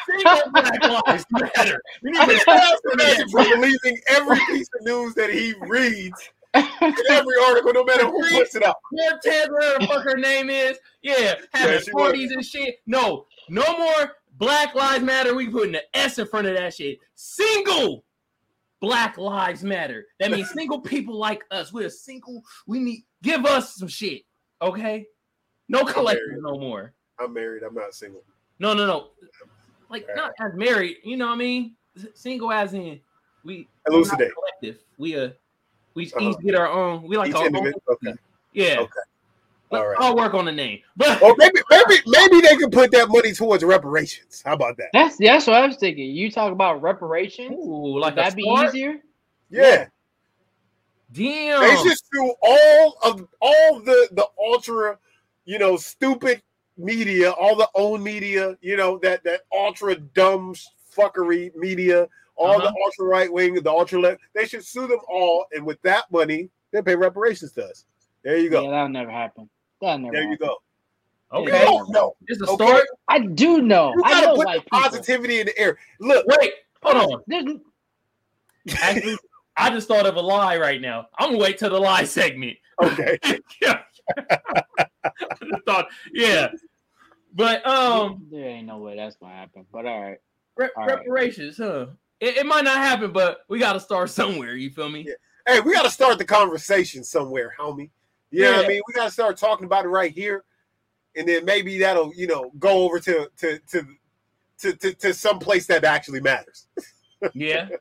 Single 0.07 0.51
Black 0.53 0.83
Lives 1.07 1.25
Matter. 1.31 1.83
We 2.03 2.11
need 2.11 2.21
to 2.21 2.27
Thanks 2.27 3.31
for 3.33 3.45
for 3.45 3.99
every 4.09 4.39
piece 4.47 4.69
of 4.79 4.85
news 4.85 5.15
that 5.15 5.31
he 5.31 5.55
reads 5.61 6.31
in 6.55 6.65
every 7.11 7.35
article, 7.47 7.73
no 7.73 7.85
matter 7.85 8.07
who 8.07 8.29
puts 8.31 8.55
it 8.55 8.63
out. 8.63 8.77
Cortez, 8.91 9.49
whatever 9.49 9.79
the 9.81 9.87
fuck 9.87 10.05
her 10.05 10.17
name 10.17 10.51
is. 10.51 10.79
Yeah, 11.03 11.37
having 11.53 11.75
Yeah, 11.75 11.81
she 11.81 11.91
parties 11.93 12.31
and 12.33 12.45
shit. 12.45 12.81
No, 12.87 13.27
no 13.49 13.65
more 13.79 14.17
Black 14.43 14.75
Lives 14.75 15.05
Matter. 15.05 15.37
We 15.37 15.49
putting 15.49 15.71
the 15.71 15.83
S 15.97 16.19
in 16.19 16.27
front 16.27 16.49
of 16.49 16.57
that 16.57 16.75
shit. 16.75 16.99
Single 17.15 18.05
Black 18.81 19.17
Lives 19.17 19.63
Matter. 19.63 20.07
That 20.19 20.33
means 20.33 20.51
single 20.55 20.81
people 20.81 21.15
like 21.17 21.45
us. 21.53 21.73
We're 21.73 21.89
single. 21.89 22.43
We 22.67 22.81
need 22.81 23.05
give 23.23 23.47
us 23.47 23.77
some 23.77 23.87
shit. 23.87 24.23
Okay? 24.61 25.07
No 25.69 25.85
collective 25.85 26.25
no 26.41 26.59
more. 26.59 26.93
I'm 27.21 27.33
married. 27.33 27.63
I'm 27.63 27.73
not 27.75 27.95
single. 27.95 28.25
No, 28.59 28.75
no, 28.75 28.85
no. 28.85 29.11
Like 29.89 30.09
not 30.17 30.33
as 30.41 30.55
married, 30.57 30.97
you 31.05 31.17
know 31.17 31.27
what 31.29 31.35
I 31.35 31.37
mean? 31.37 31.77
Single 32.15 32.51
as 32.51 32.75
in 32.75 32.99
we 33.45 33.69
Elucidate. 33.87 34.33
collective. 34.35 34.83
We 34.99 35.17
uh 35.17 35.29
we 35.95 36.07
Uh-huh. 36.13 36.31
each 36.31 36.39
get 36.45 36.57
our 36.57 36.67
own. 36.67 37.05
We 37.05 37.17
like 37.17 37.29
Each 37.29 37.37
our 37.37 37.43
own. 37.43 37.47
individual. 37.47 37.83
Okay. 37.91 38.15
Yeah. 38.55 38.81
Okay. 38.81 38.93
All 39.73 39.89
right. 39.89 39.97
I'll 40.01 40.17
work 40.17 40.35
on 40.35 40.45
the 40.45 40.53
name. 40.53 40.81
But 40.97 41.23
Or 41.23 41.35
maybe, 41.39 41.61
maybe, 41.71 41.95
maybe 42.07 42.41
they 42.41 42.57
can 42.57 42.71
put 42.71 42.91
that 42.93 43.09
money 43.09 43.33
towards 43.33 43.65
reparations. 43.65 44.43
How 44.45 44.53
about 44.55 44.77
that? 44.77 44.89
That's 44.93 45.17
that's 45.17 45.47
what 45.47 45.57
I 45.57 45.67
was 45.67 45.77
thinking. 45.77 46.11
You 46.11 46.31
talk 46.31 46.53
about 46.53 46.83
reparations. 46.83 47.53
Ooh, 47.53 47.99
like 47.99 48.15
that'd 48.15 48.37
be 48.37 48.43
easier? 48.43 48.97
Yeah, 49.51 49.87
Damn. 51.13 51.61
they 51.61 51.77
should 51.77 51.99
sue 52.13 52.35
all 52.43 52.97
of 53.05 53.29
all 53.41 53.81
the 53.81 54.09
the 54.13 54.27
ultra, 54.39 54.99
you 55.45 55.59
know, 55.59 55.77
stupid 55.77 56.43
media, 56.79 57.31
all 57.33 57.55
the 57.55 57.69
own 57.75 58.03
media, 58.03 58.57
you 58.63 58.77
know, 58.77 58.99
that 58.99 59.23
that 59.25 59.43
ultra 59.53 59.95
dumb 59.97 60.55
fuckery 60.97 61.55
media, 61.55 62.09
all 62.35 62.59
the 62.59 62.65
Uh-huh. 62.69 62.85
ultra 62.87 63.05
right 63.07 63.31
wing, 63.33 63.55
the 63.55 63.71
ultra 63.71 64.01
left. 64.01 64.23
They 64.35 64.47
should 64.47 64.65
sue 64.65 64.87
them 64.87 65.01
all, 65.09 65.45
and 65.53 65.67
with 65.67 65.81
that 65.83 66.11
money, 66.11 66.49
they 66.71 66.81
pay 66.81 66.97
reparations 66.97 67.53
to 67.53 67.67
us. 67.67 67.85
There 68.25 68.39
you 68.39 68.49
go. 68.49 68.63
Yeah, 68.63 68.71
that'll 68.71 68.89
never 68.89 69.11
happen. 69.11 69.51
That'll 69.83 69.99
never. 69.99 70.13
there 70.15 70.23
you 70.23 70.31
happen. 70.31 70.47
go. 70.47 70.57
okay. 71.41 71.61
You 71.61 71.67
don't 71.67 71.91
know. 71.91 72.15
It's 72.29 72.41
a 72.41 72.49
Okay. 72.51 72.65
start. 72.67 72.87
I 73.09 73.19
do 73.19 73.61
know. 73.61 73.93
You 73.97 74.03
I 74.07 74.11
gotta 74.13 74.27
know 74.29 74.37
put 74.37 74.47
white 74.47 74.57
the 74.65 74.71
people. 74.71 74.79
positivity 74.81 75.41
in 75.41 75.47
the 75.47 75.59
air. 75.59 75.77
Look, 76.01 76.25
Wait, 76.27 76.53
hold 76.83 77.13
on. 77.13 77.23
There's, 77.27 77.45
Actually, 78.81 79.19
I 79.57 79.71
just 79.71 79.89
thought 79.89 80.07
of 80.07 80.15
a 80.17 80.21
lie 80.21 80.57
right 80.57 80.81
now. 80.81 81.09
I'm 81.19 81.31
gonna 81.33 81.39
wait 81.43 81.59
till 81.59 81.71
the 81.71 81.81
lie 81.81 82.05
segment. 82.05 82.57
okay. 82.83 83.19
yeah. 83.61 83.81
I 84.17 85.45
just 85.51 85.65
thought, 85.67 85.89
yeah. 86.15 86.49
But 87.35 87.67
um 87.67 88.27
there 88.31 88.49
ain't 88.49 88.67
no 88.69 88.79
way 88.79 88.95
that's 88.97 89.17
gonna 89.17 89.35
happen. 89.35 89.67
But 89.73 89.87
all 89.87 90.01
right. 90.01 90.19
re- 90.57 90.71
All 90.77 90.87
right. 90.87 90.99
reparations, 90.99 91.57
huh? 91.59 91.87
It, 92.21 92.37
it 92.37 92.47
might 92.47 92.63
not 92.65 92.77
happen, 92.79 93.11
but 93.13 93.41
we 93.49 93.59
gotta 93.59 93.81
start 93.81 94.11
somewhere. 94.11 94.55
You 94.55 94.71
feel 94.71 94.89
me? 94.89 95.05
Yeah. 95.09 95.15
Hey, 95.55 95.59
we 95.61 95.73
got 95.75 95.83
to 95.83 95.91
start 95.91 96.19
the 96.19 96.25
conversation 96.25 97.03
somewhere, 97.03 97.53
homie. 97.59 97.91
You 98.33 98.45
what 98.51 98.65
I 98.65 98.69
mean? 98.69 98.81
We 98.87 98.95
got 98.95 99.05
to 99.07 99.11
start 99.11 99.37
talking 99.37 99.67
about 99.67 99.85
it 99.85 99.89
right 99.89 100.11
here, 100.13 100.45
and 101.17 101.29
then 101.29 101.45
maybe 101.45 101.79
that'll, 101.79 102.13
you 102.15 102.27
know, 102.27 102.51
go 102.59 102.85
over 102.85 102.99
to 103.01 103.31
to 103.39 103.59
to 103.59 103.87
to 104.59 104.73
to, 104.75 104.95
to 104.95 105.15
some 105.15 105.39
place 105.39 105.67
that 105.67 105.85
actually 105.85 106.21
matters. 106.21 106.67
Yeah. 107.35 107.69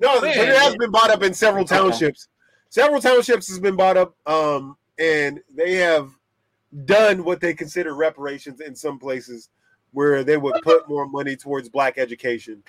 No, 0.00 0.20
Man, 0.20 0.36
it 0.36 0.48
has 0.56 0.70
man. 0.70 0.78
been 0.78 0.90
bought 0.90 1.10
up 1.10 1.22
in 1.22 1.32
several 1.32 1.64
townships. 1.64 2.26
Several 2.68 3.00
townships 3.00 3.46
has 3.46 3.60
been 3.60 3.76
bought 3.76 3.96
up, 3.96 4.16
um, 4.26 4.76
and 4.98 5.40
they 5.54 5.74
have 5.74 6.10
done 6.84 7.22
what 7.22 7.40
they 7.40 7.54
consider 7.54 7.94
reparations 7.94 8.60
in 8.60 8.74
some 8.74 8.98
places, 8.98 9.50
where 9.92 10.24
they 10.24 10.36
would 10.36 10.60
put 10.62 10.88
more 10.88 11.06
money 11.06 11.36
towards 11.36 11.68
black 11.68 11.96
education, 11.96 12.60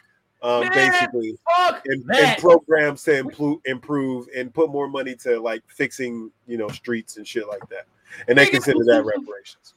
um, 0.42 0.62
Man. 0.62 0.72
basically. 0.72 1.38
Fuck 1.58 1.82
and, 1.86 2.04
and 2.12 2.42
programs 2.42 3.04
to 3.04 3.18
improve, 3.18 3.60
improve 3.66 4.28
and 4.36 4.54
put 4.54 4.70
more 4.70 4.88
money 4.88 5.16
to 5.16 5.40
like 5.40 5.64
fixing, 5.68 6.32
you 6.48 6.58
know, 6.58 6.68
streets 6.70 7.18
and 7.18 7.28
shit 7.28 7.48
like 7.48 7.68
that. 7.70 7.86
And 8.28 8.38
they 8.38 8.46
consider 8.46 8.84
that 8.86 9.04
reparations. 9.04 9.74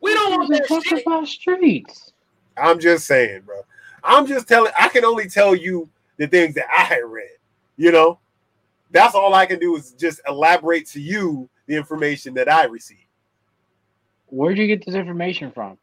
We 0.00 0.14
don't 0.14 0.32
want 0.32 0.50
that 0.50 0.66
Talk 0.66 0.84
shit. 0.84 1.02
about 1.06 1.28
streets. 1.28 2.12
I'm 2.56 2.78
just 2.78 3.06
saying, 3.06 3.42
bro. 3.42 3.62
I'm 4.04 4.26
just 4.26 4.48
telling. 4.48 4.72
I 4.78 4.88
can 4.88 5.04
only 5.04 5.28
tell 5.28 5.54
you 5.54 5.88
the 6.16 6.26
things 6.26 6.54
that 6.54 6.66
I 6.70 7.00
read. 7.00 7.28
You 7.76 7.92
know, 7.92 8.18
that's 8.90 9.14
all 9.14 9.34
I 9.34 9.46
can 9.46 9.58
do 9.58 9.76
is 9.76 9.92
just 9.92 10.20
elaborate 10.28 10.86
to 10.88 11.00
you 11.00 11.48
the 11.66 11.76
information 11.76 12.34
that 12.34 12.50
I 12.50 12.64
received. 12.64 13.00
Where'd 14.26 14.58
you 14.58 14.66
get 14.66 14.84
this 14.84 14.94
information 14.94 15.52
from? 15.52 15.78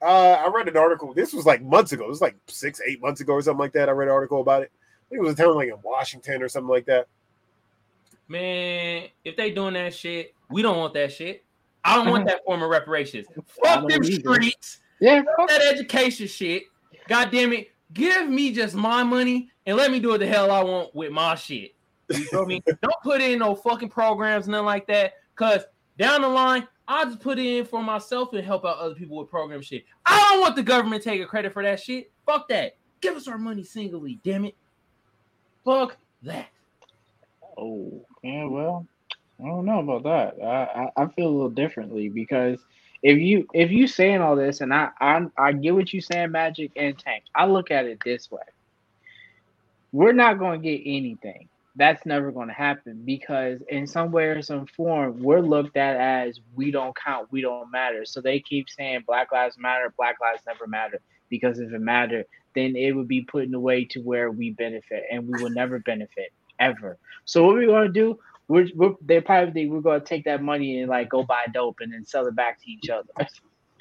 Uh, 0.00 0.32
I 0.44 0.48
read 0.48 0.68
an 0.68 0.76
article. 0.76 1.12
This 1.12 1.32
was 1.32 1.44
like 1.44 1.62
months 1.62 1.92
ago. 1.92 2.04
It 2.04 2.08
was 2.08 2.20
like 2.20 2.36
six, 2.46 2.80
eight 2.86 3.00
months 3.00 3.20
ago 3.20 3.32
or 3.34 3.42
something 3.42 3.58
like 3.58 3.72
that. 3.72 3.88
I 3.88 3.92
read 3.92 4.08
an 4.08 4.14
article 4.14 4.40
about 4.40 4.62
it. 4.62 4.70
I 4.74 5.04
think 5.08 5.20
it 5.20 5.24
was 5.24 5.34
a 5.34 5.36
town 5.36 5.54
like 5.56 5.68
in 5.68 5.78
Washington 5.82 6.42
or 6.42 6.48
something 6.48 6.68
like 6.68 6.86
that. 6.86 7.08
Man, 8.28 9.08
if 9.24 9.36
they 9.36 9.50
doing 9.50 9.74
that 9.74 9.94
shit, 9.94 10.34
we 10.50 10.62
don't 10.62 10.76
want 10.76 10.94
that 10.94 11.12
shit. 11.12 11.44
I 11.84 11.96
don't 11.96 12.10
want 12.10 12.26
that 12.28 12.44
form 12.44 12.62
of 12.62 12.70
reparations. 12.70 13.26
Fuck 13.46 13.80
don't 13.80 13.90
them 13.90 14.04
either. 14.04 14.34
streets. 14.34 14.78
Yeah, 15.00 15.22
Fuck 15.22 15.36
fuck 15.36 15.48
that 15.48 15.62
education 15.62 16.26
shit. 16.26 16.64
God 17.08 17.30
damn 17.30 17.52
it. 17.52 17.68
Give 17.94 18.28
me 18.28 18.52
just 18.52 18.74
my 18.74 19.02
money 19.02 19.50
and 19.64 19.76
let 19.76 19.90
me 19.90 19.98
do 19.98 20.08
what 20.08 20.20
the 20.20 20.26
hell 20.26 20.50
I 20.50 20.62
want 20.62 20.94
with 20.94 21.10
my 21.10 21.34
shit. 21.34 21.74
You 22.10 22.24
feel 22.26 22.46
me? 22.46 22.62
Don't 22.82 22.94
put 23.02 23.20
in 23.20 23.38
no 23.38 23.54
fucking 23.54 23.88
programs, 23.88 24.46
nothing 24.46 24.66
like 24.66 24.86
that. 24.88 25.14
Cause 25.34 25.62
down 25.98 26.22
the 26.22 26.28
line, 26.28 26.68
I'll 26.88 27.04
just 27.04 27.20
put 27.20 27.38
in 27.38 27.66
for 27.66 27.82
myself 27.82 28.32
and 28.32 28.44
help 28.44 28.64
out 28.64 28.78
other 28.78 28.94
people 28.94 29.18
with 29.18 29.28
program 29.28 29.60
shit. 29.60 29.84
I 30.06 30.18
don't 30.30 30.40
want 30.40 30.56
the 30.56 30.62
government 30.62 31.04
taking 31.04 31.26
credit 31.26 31.52
for 31.52 31.62
that 31.62 31.80
shit. 31.80 32.10
Fuck 32.24 32.48
that. 32.48 32.76
Give 33.02 33.14
us 33.14 33.28
our 33.28 33.36
money 33.38 33.62
singly, 33.62 34.18
damn 34.24 34.46
it. 34.46 34.56
Fuck 35.64 35.98
that. 36.22 36.48
Oh, 37.58 38.04
yeah, 38.22 38.44
well, 38.44 38.86
I 39.38 39.46
don't 39.46 39.66
know 39.66 39.80
about 39.80 40.02
that. 40.04 40.44
I, 40.44 40.90
I, 40.96 41.02
I 41.04 41.06
feel 41.08 41.28
a 41.28 41.30
little 41.30 41.50
differently 41.50 42.08
because 42.08 42.58
if 43.02 43.18
you 43.18 43.46
if 43.52 43.70
you 43.70 43.86
saying 43.86 44.20
all 44.20 44.34
this 44.34 44.60
and 44.60 44.72
I, 44.72 44.88
I 45.00 45.26
I 45.36 45.52
get 45.52 45.74
what 45.74 45.92
you 45.92 46.00
saying, 46.00 46.32
Magic 46.32 46.72
and 46.74 46.98
Tank. 46.98 47.24
I 47.34 47.46
look 47.46 47.70
at 47.70 47.84
it 47.84 47.98
this 48.04 48.30
way. 48.30 48.42
We're 49.92 50.12
not 50.12 50.38
gonna 50.38 50.58
get 50.58 50.80
anything. 50.84 51.48
That's 51.78 52.04
never 52.04 52.32
gonna 52.32 52.52
happen 52.52 53.02
because 53.04 53.60
in 53.68 53.86
some 53.86 54.10
way 54.10 54.24
or 54.26 54.42
some 54.42 54.66
form, 54.66 55.22
we're 55.22 55.40
looked 55.40 55.76
at 55.76 55.96
as 55.96 56.40
we 56.56 56.72
don't 56.72 56.94
count, 56.96 57.28
we 57.30 57.40
don't 57.40 57.70
matter. 57.70 58.04
So 58.04 58.20
they 58.20 58.40
keep 58.40 58.68
saying 58.68 59.04
Black 59.06 59.30
Lives 59.30 59.56
Matter, 59.58 59.94
Black 59.96 60.16
Lives 60.20 60.42
never 60.44 60.66
matter. 60.66 61.00
Because 61.28 61.60
if 61.60 61.72
it 61.72 61.80
mattered, 61.80 62.26
then 62.54 62.74
it 62.74 62.96
would 62.96 63.06
be 63.06 63.20
put 63.22 63.44
in 63.44 63.54
a 63.54 63.60
way 63.60 63.84
to 63.84 64.00
where 64.00 64.30
we 64.32 64.50
benefit 64.50 65.04
and 65.10 65.28
we 65.28 65.40
will 65.40 65.50
never 65.50 65.78
benefit 65.78 66.32
ever. 66.58 66.98
So 67.24 67.46
what 67.46 67.54
we're 67.54 67.68
gonna 67.68 67.90
do? 67.90 68.18
We're, 68.48 68.66
we're 68.74 68.94
they 69.00 69.20
probably 69.20 69.68
we're 69.68 69.80
gonna 69.80 70.00
take 70.00 70.24
that 70.24 70.42
money 70.42 70.80
and 70.80 70.90
like 70.90 71.08
go 71.08 71.22
buy 71.22 71.44
dope 71.54 71.76
and 71.80 71.92
then 71.92 72.04
sell 72.04 72.26
it 72.26 72.34
back 72.34 72.60
to 72.60 72.70
each 72.70 72.90
other. 72.90 73.08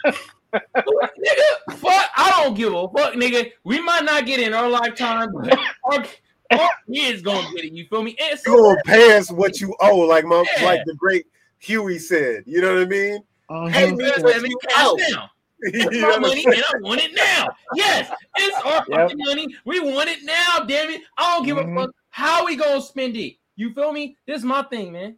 nigga, 0.54 1.74
fuck, 1.74 2.10
I 2.16 2.42
don't 2.44 2.54
give 2.54 2.74
a 2.74 2.88
fuck, 2.90 3.14
nigga. 3.14 3.52
We 3.64 3.82
might 3.82 4.04
not 4.04 4.28
get 4.28 4.40
in 4.40 4.54
our 4.54 4.70
lifetime, 4.70 5.30
but 5.34 6.20
our 6.52 6.70
is 6.90 7.22
gonna 7.22 7.48
get 7.56 7.66
it. 7.66 7.74
You 7.74 7.86
feel 7.88 8.04
me? 8.04 8.16
It's 8.20 8.46
You 8.46 8.56
gonna 8.58 8.82
pay 8.86 9.18
us 9.18 9.32
what 9.32 9.60
you 9.60 9.76
owe, 9.80 9.98
like 10.00 10.26
my 10.26 10.46
Yeah. 10.58 10.66
like 10.66 10.82
the 10.86 10.96
great 10.96 11.26
Huey 11.60 12.00
said. 12.00 12.44
You 12.46 12.62
know 12.62 12.74
what 12.76 12.84
I 12.84 12.86
mean? 12.86 13.20
Oh, 13.50 13.68
Hey, 13.68 13.86
yeah. 13.86 13.96
man, 13.96 14.00
just 14.00 14.24
what 14.24 14.34
let 14.34 14.42
me 14.44 14.50
you 14.50 14.60
cash 14.68 14.88
now. 15.12 15.32
It's 15.64 15.92
know 15.92 16.10
my 16.10 16.20
money 16.20 16.46
and 16.46 16.56
I 16.56 16.74
want 16.82 17.02
it 17.02 17.16
now. 17.16 17.48
Yes, 17.74 18.12
it's 18.36 18.58
our 18.62 18.74
Yep. 18.74 18.86
fucking 18.92 19.18
money. 19.18 19.48
We 19.66 19.80
want 19.80 20.08
it 20.10 20.24
now, 20.24 20.60
damn 20.68 20.92
it. 20.92 21.02
I 21.18 21.36
don't 21.36 21.46
give 21.46 21.58
Mhm. 21.58 21.74
a 21.78 21.82
fuck 21.82 21.96
how 22.10 22.46
we 22.46 22.56
gonna 22.56 22.82
spend 22.82 23.18
it. 23.18 23.38
You 23.56 23.74
feel 23.74 23.92
me? 23.92 24.18
This 24.28 24.40
is 24.40 24.46
my 24.46 24.62
thing, 24.64 24.92
man. 24.92 25.18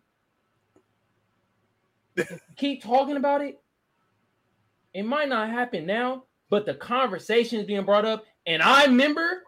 Keep 2.57 2.83
talking 2.83 3.17
about 3.17 3.41
it. 3.41 3.59
It 4.93 5.03
might 5.03 5.29
not 5.29 5.49
happen 5.49 5.85
now, 5.85 6.23
but 6.49 6.65
the 6.65 6.73
conversation 6.73 7.59
is 7.59 7.65
being 7.67 7.83
brought 7.85 8.05
up. 8.05 8.25
And 8.45 8.61
I 8.61 8.85
remember, 8.85 9.43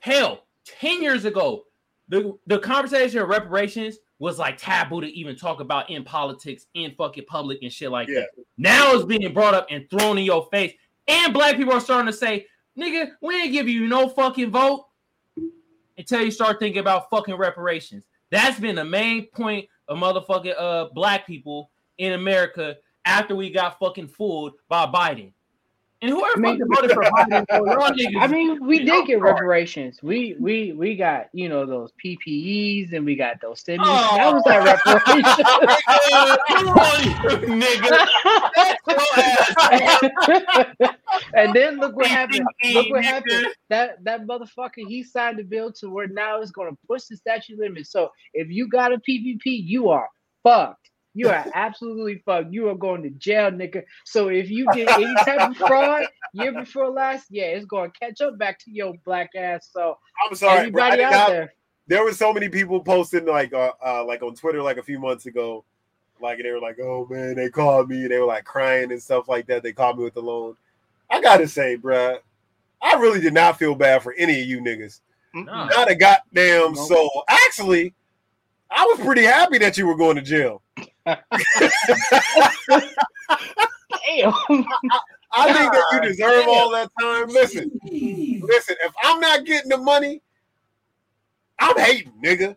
hell, 0.00 0.44
10 0.64 1.02
years 1.02 1.24
ago, 1.24 1.64
the, 2.08 2.36
the 2.46 2.58
conversation 2.58 3.20
of 3.20 3.28
reparations 3.28 3.98
was 4.18 4.38
like 4.38 4.56
taboo 4.56 5.00
to 5.00 5.08
even 5.08 5.34
talk 5.36 5.60
about 5.60 5.90
in 5.90 6.04
politics, 6.04 6.66
in 6.74 6.94
fucking 6.96 7.24
public 7.26 7.58
and 7.62 7.72
shit 7.72 7.90
like 7.90 8.08
Yeah. 8.08 8.20
that. 8.20 8.44
Now 8.56 8.92
it's 8.94 9.04
being 9.04 9.32
brought 9.32 9.54
up 9.54 9.66
and 9.70 9.88
thrown 9.90 10.18
in 10.18 10.24
your 10.24 10.46
face. 10.52 10.72
And 11.08 11.32
black 11.34 11.56
people 11.56 11.72
are 11.72 11.80
starting 11.80 12.06
to 12.06 12.12
say, 12.16 12.46
nigga, 12.78 13.12
we 13.20 13.34
ain't 13.42 13.52
give 13.52 13.68
you 13.68 13.88
no 13.88 14.08
fucking 14.08 14.50
vote 14.50 14.86
until 15.98 16.22
you 16.22 16.30
start 16.30 16.58
thinking 16.60 16.80
about 16.80 17.10
fucking 17.10 17.34
reparations. 17.34 18.04
That's 18.30 18.58
been 18.60 18.76
the 18.76 18.84
main 18.84 19.26
point 19.26 19.68
of 19.88 19.98
motherfucking 19.98 20.54
uh 20.56 20.86
black 20.94 21.26
people 21.26 21.70
in 21.98 22.12
America 22.12 22.76
after 23.04 23.34
we 23.34 23.50
got 23.50 23.78
fucking 23.78 24.08
fooled 24.08 24.52
by 24.68 24.86
Biden. 24.86 25.32
And 26.02 26.10
whoever 26.10 26.32
I 26.36 26.40
mean- 26.40 26.60
voted 26.74 26.90
for 26.90 27.02
Biden, 27.04 27.46
niggas, 27.46 28.20
I 28.20 28.26
mean, 28.26 28.66
we 28.66 28.84
did 28.84 29.06
get 29.06 29.20
reparations. 29.20 30.02
We 30.02 30.34
we 30.40 30.72
we 30.72 30.96
got 30.96 31.28
you 31.32 31.48
know 31.48 31.64
those 31.64 31.92
PPEs 32.04 32.92
and 32.92 33.04
we 33.06 33.14
got 33.14 33.40
those 33.40 33.60
stimulus. 33.60 33.88
Oh. 33.92 34.16
that 34.16 34.34
was 34.34 34.42
that 34.44 34.62
Nigga, 35.22 36.38
come 36.48 36.68
on, 36.68 37.06
reparation. 37.24 37.60
nigga. 37.60 38.06
and 41.34 41.54
then 41.54 41.78
look 41.78 41.94
what 41.94 42.06
happened. 42.06 42.46
Look 42.72 42.90
what 42.90 43.04
happened. 43.04 43.46
That 43.68 44.02
that 44.04 44.26
motherfucker 44.26 44.86
he 44.88 45.04
signed 45.04 45.38
the 45.38 45.44
bill 45.44 45.72
to 45.74 45.88
where 45.88 46.08
now 46.08 46.40
it's 46.40 46.50
gonna 46.50 46.76
push 46.88 47.04
the 47.04 47.16
statute 47.16 47.58
limit. 47.60 47.86
So 47.86 48.10
if 48.34 48.48
you 48.50 48.68
got 48.68 48.92
a 48.92 48.98
PPP, 48.98 49.38
you 49.44 49.88
are 49.90 50.08
fucked. 50.42 50.90
You 51.14 51.28
are 51.28 51.44
absolutely 51.54 52.22
fucked. 52.24 52.52
You 52.52 52.68
are 52.70 52.74
going 52.74 53.02
to 53.02 53.10
jail, 53.10 53.50
nigga. 53.50 53.84
So 54.04 54.28
if 54.28 54.50
you 54.50 54.66
did 54.72 54.88
any 54.88 55.14
type 55.24 55.50
of 55.50 55.56
fraud 55.68 56.06
year 56.32 56.52
before 56.52 56.90
last, 56.90 57.26
yeah, 57.30 57.44
it's 57.44 57.66
gonna 57.66 57.90
catch 57.90 58.20
up 58.22 58.38
back 58.38 58.58
to 58.60 58.70
your 58.70 58.94
black 59.04 59.30
ass. 59.36 59.68
So 59.72 59.98
I'm 60.26 60.34
sorry, 60.34 60.70
bro. 60.70 60.84
Everybody 60.84 60.96
did 60.96 61.04
out 61.04 61.10
not- 61.12 61.28
there, 61.28 61.54
there 61.86 62.04
were 62.04 62.12
so 62.12 62.32
many 62.32 62.48
people 62.48 62.80
posting 62.80 63.26
like 63.26 63.52
uh, 63.52 63.72
uh 63.84 64.04
like 64.04 64.22
on 64.22 64.34
Twitter 64.34 64.62
like 64.62 64.78
a 64.78 64.82
few 64.82 64.98
months 64.98 65.26
ago, 65.26 65.64
like 66.20 66.38
they 66.42 66.50
were 66.50 66.60
like, 66.60 66.78
"Oh 66.80 67.06
man, 67.10 67.34
they 67.34 67.50
called 67.50 67.90
me." 67.90 68.06
They 68.06 68.18
were 68.18 68.24
like 68.26 68.44
crying 68.44 68.90
and 68.92 69.02
stuff 69.02 69.28
like 69.28 69.46
that. 69.48 69.62
They 69.62 69.72
called 69.72 69.98
me 69.98 70.04
with 70.04 70.14
the 70.14 70.22
loan. 70.22 70.56
I 71.10 71.20
gotta 71.20 71.46
say, 71.46 71.76
bruh, 71.76 72.18
I 72.80 72.94
really 72.94 73.20
did 73.20 73.34
not 73.34 73.58
feel 73.58 73.74
bad 73.74 74.02
for 74.02 74.14
any 74.16 74.40
of 74.40 74.46
you 74.48 74.60
niggas. 74.62 75.00
Nah. 75.34 75.66
Not 75.66 75.90
a 75.90 75.94
goddamn 75.94 76.72
Nope. 76.72 76.88
soul. 76.88 77.24
Actually, 77.28 77.92
I 78.74 78.84
was 78.84 79.00
pretty 79.04 79.22
happy 79.22 79.58
that 79.58 79.76
you 79.76 79.86
were 79.86 79.96
going 79.96 80.16
to 80.16 80.22
jail. 80.22 80.62
damn. 81.06 81.18
I 85.34 85.52
think 85.52 85.72
that 85.72 85.84
you 85.92 86.00
deserve 86.02 86.44
damn. 86.44 86.48
all 86.48 86.70
that 86.70 86.90
time. 87.00 87.28
Listen, 87.28 87.70
listen. 87.84 88.76
If 88.84 88.92
I'm 89.02 89.20
not 89.20 89.46
getting 89.46 89.70
the 89.70 89.78
money, 89.78 90.20
I'm 91.58 91.78
hating, 91.78 92.12
nigga. 92.22 92.56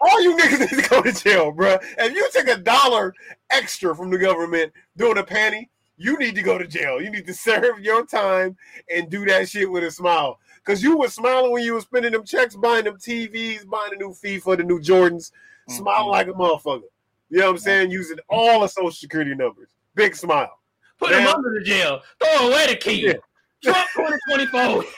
All 0.00 0.20
you 0.20 0.36
niggas 0.36 0.60
need 0.60 0.82
to 0.82 0.88
go 0.88 1.02
to 1.02 1.12
jail, 1.12 1.52
bruh. 1.52 1.82
If 1.98 2.14
you 2.14 2.28
take 2.32 2.48
a 2.48 2.60
dollar 2.60 3.14
extra 3.50 3.96
from 3.96 4.10
the 4.10 4.18
government 4.18 4.72
doing 4.96 5.18
a 5.18 5.22
panty, 5.22 5.68
you 5.96 6.18
need 6.18 6.34
to 6.34 6.42
go 6.42 6.58
to 6.58 6.66
jail. 6.66 7.00
You 7.00 7.10
need 7.10 7.26
to 7.26 7.34
serve 7.34 7.80
your 7.80 8.04
time 8.04 8.56
and 8.94 9.08
do 9.08 9.24
that 9.26 9.48
shit 9.48 9.70
with 9.70 9.84
a 9.84 9.90
smile. 9.90 10.38
Cause 10.64 10.82
you 10.82 10.96
were 10.96 11.08
smiling 11.08 11.52
when 11.52 11.62
you 11.62 11.74
were 11.74 11.80
spending 11.82 12.12
them 12.12 12.24
checks, 12.24 12.56
buying 12.56 12.84
them 12.84 12.96
TVs, 12.96 13.68
buying 13.68 13.90
the 13.90 13.96
new 13.98 14.14
FIFA, 14.14 14.56
the 14.56 14.64
new 14.64 14.80
Jordans, 14.80 15.30
mm-hmm. 15.30 15.74
smiling 15.74 16.08
like 16.10 16.28
a 16.28 16.32
motherfucker. 16.32 16.84
You 17.28 17.40
know 17.40 17.46
what 17.46 17.52
I'm 17.52 17.58
saying? 17.58 17.90
Using 17.90 18.18
all 18.28 18.60
the 18.60 18.68
social 18.68 18.90
security 18.92 19.34
numbers. 19.34 19.68
Big 19.94 20.16
smile. 20.16 20.58
Put 20.98 21.12
him 21.12 21.26
under 21.26 21.58
the 21.58 21.64
jail. 21.64 22.00
Throw 22.22 22.48
away 22.48 22.68
the 22.68 22.76
key. 22.76 23.06
Yeah. 23.06 23.14
Trump 23.62 23.88
2024. 23.94 24.84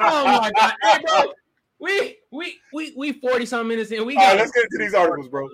oh 0.00 0.40
my 0.40 0.50
god. 0.56 0.74
Hey, 0.82 0.98
bro. 1.04 1.32
We 1.78 2.16
we 2.30 2.58
we 2.72 2.94
we 2.96 3.12
40 3.12 3.46
some 3.46 3.68
minutes 3.68 3.90
in. 3.90 4.06
We 4.06 4.16
All 4.16 4.22
right, 4.22 4.32
got 4.32 4.38
let's 4.38 4.52
get 4.52 4.64
into 4.64 4.78
these 4.78 4.94
articles, 4.94 5.28
bro. 5.28 5.48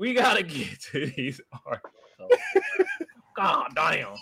Bruh. 0.00 0.06
We 0.06 0.14
gotta 0.14 0.42
get 0.42 0.80
to 0.92 1.06
these 1.06 1.40
articles. 1.66 1.92
God 3.36 3.68
damn. 3.74 4.14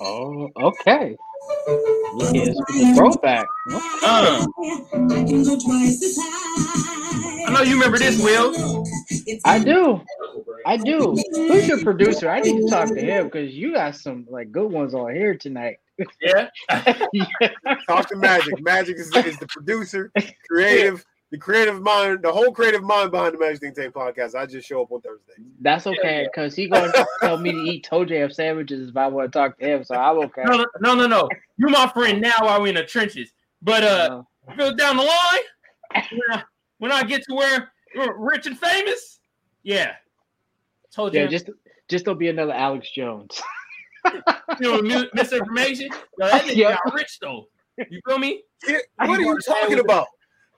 Oh, 0.00 0.48
okay. 0.56 1.16
Yes, 2.32 2.56
throwback. 2.96 3.46
Uh, 4.02 4.46
I 7.46 7.52
know 7.52 7.62
you 7.62 7.74
remember 7.74 7.98
this, 7.98 8.22
Will. 8.22 8.84
I 9.44 9.58
do. 9.58 10.00
I 10.66 10.76
do. 10.76 11.16
Who's 11.34 11.68
your 11.68 11.82
producer? 11.82 12.28
I 12.30 12.40
need 12.40 12.60
to 12.62 12.68
talk 12.68 12.88
to 12.88 13.00
him 13.00 13.26
because 13.26 13.54
you 13.54 13.72
got 13.72 13.96
some 13.96 14.26
like 14.28 14.52
good 14.52 14.70
ones 14.70 14.94
on 14.94 15.14
here 15.14 15.34
tonight. 15.34 15.78
Yeah. 16.20 16.48
Talk 17.88 18.08
to 18.08 18.16
Magic. 18.16 18.62
Magic 18.62 18.96
is, 18.96 19.14
is 19.14 19.38
the 19.38 19.46
producer, 19.48 20.10
creative, 20.48 21.04
the 21.30 21.38
creative 21.38 21.80
mind, 21.80 22.20
the 22.22 22.32
whole 22.32 22.50
creative 22.52 22.82
mind 22.82 23.10
behind 23.12 23.34
the 23.34 23.38
Magic 23.38 23.60
Think 23.60 23.74
Tank 23.76 23.94
podcast. 23.94 24.34
I 24.34 24.46
just 24.46 24.66
show 24.66 24.82
up 24.82 24.90
on 24.92 25.00
Thursday. 25.00 25.34
That's 25.60 25.86
okay 25.86 26.26
because 26.32 26.54
he 26.56 26.68
gonna 26.68 26.92
tell 27.20 27.36
me 27.38 27.52
to 27.52 27.58
eat 27.58 27.84
toe 27.84 28.04
jam 28.04 28.30
sandwiches 28.30 28.88
if 28.88 28.96
I 28.96 29.06
want 29.06 29.32
to 29.32 29.38
talk 29.38 29.58
to 29.58 29.64
him. 29.64 29.84
So 29.84 29.94
I'm 29.94 30.18
okay. 30.18 30.42
No, 30.44 30.56
no, 30.56 30.66
no, 30.80 30.94
no, 30.94 31.06
no. 31.06 31.28
You're 31.56 31.70
my 31.70 31.88
friend 31.88 32.20
now 32.20 32.32
while 32.40 32.60
we're 32.60 32.68
in 32.68 32.74
the 32.74 32.84
trenches. 32.84 33.32
But 33.62 33.84
uh, 33.84 34.22
Uh, 34.58 34.72
down 34.72 34.96
the 34.96 35.02
line 35.04 36.04
when 36.10 36.20
I, 36.30 36.42
when 36.78 36.92
I 36.92 37.02
get 37.04 37.22
to 37.28 37.34
where 37.34 37.70
we're 37.94 38.16
rich 38.16 38.46
and 38.46 38.58
famous, 38.58 39.20
yeah. 39.62 39.92
Told 40.92 41.14
you, 41.14 41.20
yeah, 41.20 41.26
just 41.28 41.50
just 41.88 42.04
don't 42.04 42.18
be 42.18 42.28
another 42.28 42.52
Alex 42.52 42.90
Jones. 42.90 43.40
you 44.60 44.82
know, 44.82 45.04
misinformation. 45.14 45.88
Yo, 46.18 46.26
that 46.26 46.42
nigga 46.44 46.56
Yeah. 46.56 46.76
got 46.84 46.94
rich 46.94 47.18
though. 47.20 47.46
You 47.88 48.00
feel 48.08 48.18
me? 48.18 48.42
What 48.96 49.10
are 49.10 49.20
you 49.20 49.38
talking 49.46 49.78
about? 49.78 50.06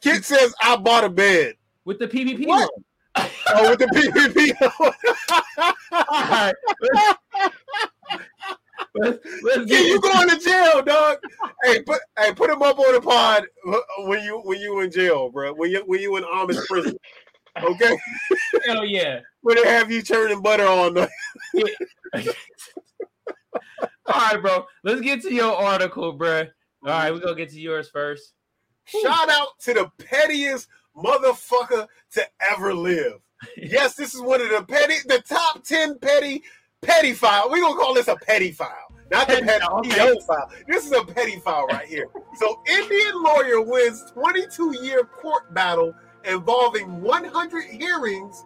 Kid 0.03 0.25
says 0.25 0.55
I 0.63 0.77
bought 0.77 1.05
a 1.05 1.09
bed. 1.09 1.55
With 1.85 1.99
the 1.99 2.09
PvP. 2.09 2.47
What? 2.47 2.71
Oh, 3.17 3.71
with 3.71 3.79
the 3.79 3.87
PPP. 3.87 4.55
All 5.93 6.09
right. 6.31 6.55
Let's, 8.95 9.19
let's 9.43 9.71
yeah, 9.71 9.79
get 9.79 9.87
you 9.87 10.01
going 10.01 10.29
to 10.29 10.39
jail, 10.39 10.83
dog. 10.83 11.19
hey, 11.65 11.83
put 11.83 12.01
hey, 12.19 12.35
put 12.35 12.51
him 12.51 12.63
up 12.63 12.79
on 12.79 12.93
the 12.93 13.01
pod 13.01 13.45
when 14.01 14.23
you 14.23 14.41
when 14.45 14.61
you 14.61 14.81
in 14.81 14.91
jail, 14.91 15.31
bro. 15.31 15.55
When 15.55 15.71
you 15.71 15.83
when 15.87 16.01
you 16.01 16.17
in 16.17 16.25
Amish 16.25 16.67
prison. 16.67 16.97
Okay, 17.63 17.99
hell 18.67 18.85
yeah. 18.85 19.21
where 19.43 19.57
they 19.57 19.65
have 19.65 19.91
you 19.91 20.03
turning 20.03 20.43
butter 20.43 20.67
all 20.67 20.91
night. 20.91 21.09
All 24.07 24.21
right, 24.21 24.43
bro. 24.43 24.65
Let's 24.83 25.01
get 25.01 25.23
to 25.23 25.33
your 25.33 25.55
article, 25.55 26.13
bro. 26.13 26.41
All 26.41 26.49
right, 26.89 27.13
we're 27.13 27.21
gonna 27.21 27.37
get 27.37 27.51
to 27.51 27.61
yours 27.61 27.89
first. 27.89 28.35
Shout 28.85 29.30
out 29.30 29.59
to 29.61 29.74
the 29.74 29.91
pettiest 30.05 30.68
motherfucker 30.97 31.87
to 32.12 32.26
ever 32.51 32.74
live. 32.74 33.20
Yes, 33.57 33.97
this 33.97 34.14
is 34.14 34.20
one 34.20 34.41
of 34.41 34.51
the 34.51 34.62
petty, 34.62 34.95
the 35.07 35.20
top 35.28 35.64
10 35.64 35.99
petty, 35.99 36.45
petty 36.80 37.12
file. 37.12 37.51
We're 37.51 37.61
gonna 37.61 37.74
call 37.74 37.93
this 37.93 38.07
a 38.07 38.14
petty 38.14 38.53
file. 38.53 38.93
Not 39.12 39.28
the 39.28 39.43
Petty 39.43 39.64
okay. 39.93 40.18
File. 40.26 40.51
This 40.66 40.87
is 40.87 40.93
a 40.93 41.05
petty 41.05 41.39
file 41.41 41.66
right 41.66 41.87
here. 41.87 42.07
So 42.37 42.62
Indian 42.66 43.22
lawyer 43.22 43.61
wins 43.61 44.11
22-year 44.16 45.05
court 45.05 45.53
battle 45.53 45.95
involving 46.24 47.03
100 47.03 47.64
hearings 47.64 48.45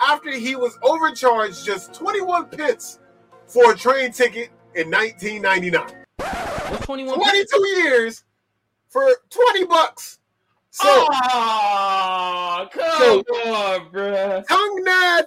after 0.00 0.30
he 0.32 0.54
was 0.54 0.78
overcharged 0.82 1.64
just 1.64 1.94
21 1.94 2.50
pence 2.50 2.98
for 3.46 3.72
a 3.72 3.76
train 3.76 4.12
ticket 4.12 4.50
in 4.74 4.90
1999. 4.90 6.04
What's 6.18 6.84
21? 6.84 7.14
22 7.14 7.68
years 7.68 8.24
for 8.92 9.08
20 9.30 9.64
bucks. 9.64 10.18
So 10.70 10.84
oh, 10.86 12.68
come 12.72 12.98
So- 12.98 13.20
on, 13.50 13.90
bro. 13.90 14.42
Tungnad 14.48 15.24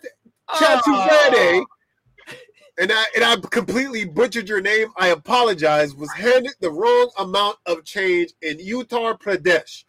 Chatuvede, 0.49 1.63
and 2.79 2.91
I 2.91 3.05
and 3.15 3.23
I 3.23 3.35
completely 3.51 4.05
butchered 4.05 4.47
your 4.49 4.61
name. 4.61 4.89
I 4.97 5.07
apologize. 5.09 5.95
Was 5.95 6.11
handed 6.13 6.53
the 6.61 6.71
wrong 6.71 7.11
amount 7.19 7.57
of 7.65 7.83
change 7.83 8.33
in 8.41 8.57
Uttar 8.57 9.19
Pradesh. 9.19 9.83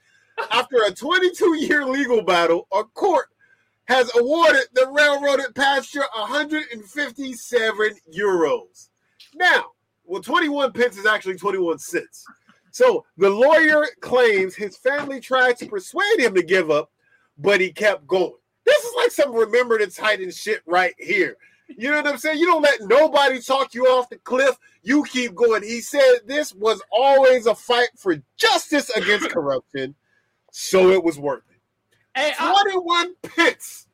After 0.50 0.76
a 0.76 0.90
22-year 0.90 1.86
legal 1.86 2.22
battle, 2.22 2.66
a 2.70 2.84
court 2.84 3.28
has 3.86 4.10
awarded 4.16 4.64
the 4.74 4.86
railroaded 4.88 5.54
passenger 5.54 6.04
157 6.14 7.90
euros. 8.14 8.88
Now, 9.34 9.66
well, 10.04 10.20
21 10.20 10.72
pence 10.72 10.98
is 10.98 11.06
actually 11.06 11.36
21 11.36 11.78
cents. 11.78 12.26
So 12.76 13.06
the 13.16 13.30
lawyer 13.30 13.86
claims 14.02 14.54
his 14.54 14.76
family 14.76 15.18
tried 15.18 15.56
to 15.60 15.66
persuade 15.66 16.18
him 16.20 16.34
to 16.34 16.42
give 16.42 16.70
up, 16.70 16.90
but 17.38 17.58
he 17.58 17.72
kept 17.72 18.06
going. 18.06 18.34
This 18.66 18.84
is 18.84 18.92
like 18.98 19.10
some 19.12 19.34
remember 19.34 19.78
the 19.78 19.86
Titan 19.86 20.30
shit 20.30 20.60
right 20.66 20.92
here. 20.98 21.38
You 21.68 21.90
know 21.90 21.96
what 21.96 22.06
I'm 22.06 22.18
saying? 22.18 22.38
You 22.38 22.44
don't 22.44 22.60
let 22.60 22.82
nobody 22.82 23.40
talk 23.40 23.72
you 23.72 23.86
off 23.86 24.10
the 24.10 24.18
cliff. 24.18 24.58
You 24.82 25.04
keep 25.04 25.34
going. 25.34 25.62
He 25.62 25.80
said 25.80 26.18
this 26.26 26.52
was 26.54 26.82
always 26.92 27.46
a 27.46 27.54
fight 27.54 27.88
for 27.96 28.16
justice 28.36 28.90
against 28.90 29.30
corruption, 29.30 29.94
so 30.50 30.90
it 30.90 31.02
was 31.02 31.18
worth 31.18 31.44
it. 31.48 31.56
Hey, 32.14 32.34
I, 32.38 32.62
21 32.62 33.14
pence. 33.22 33.86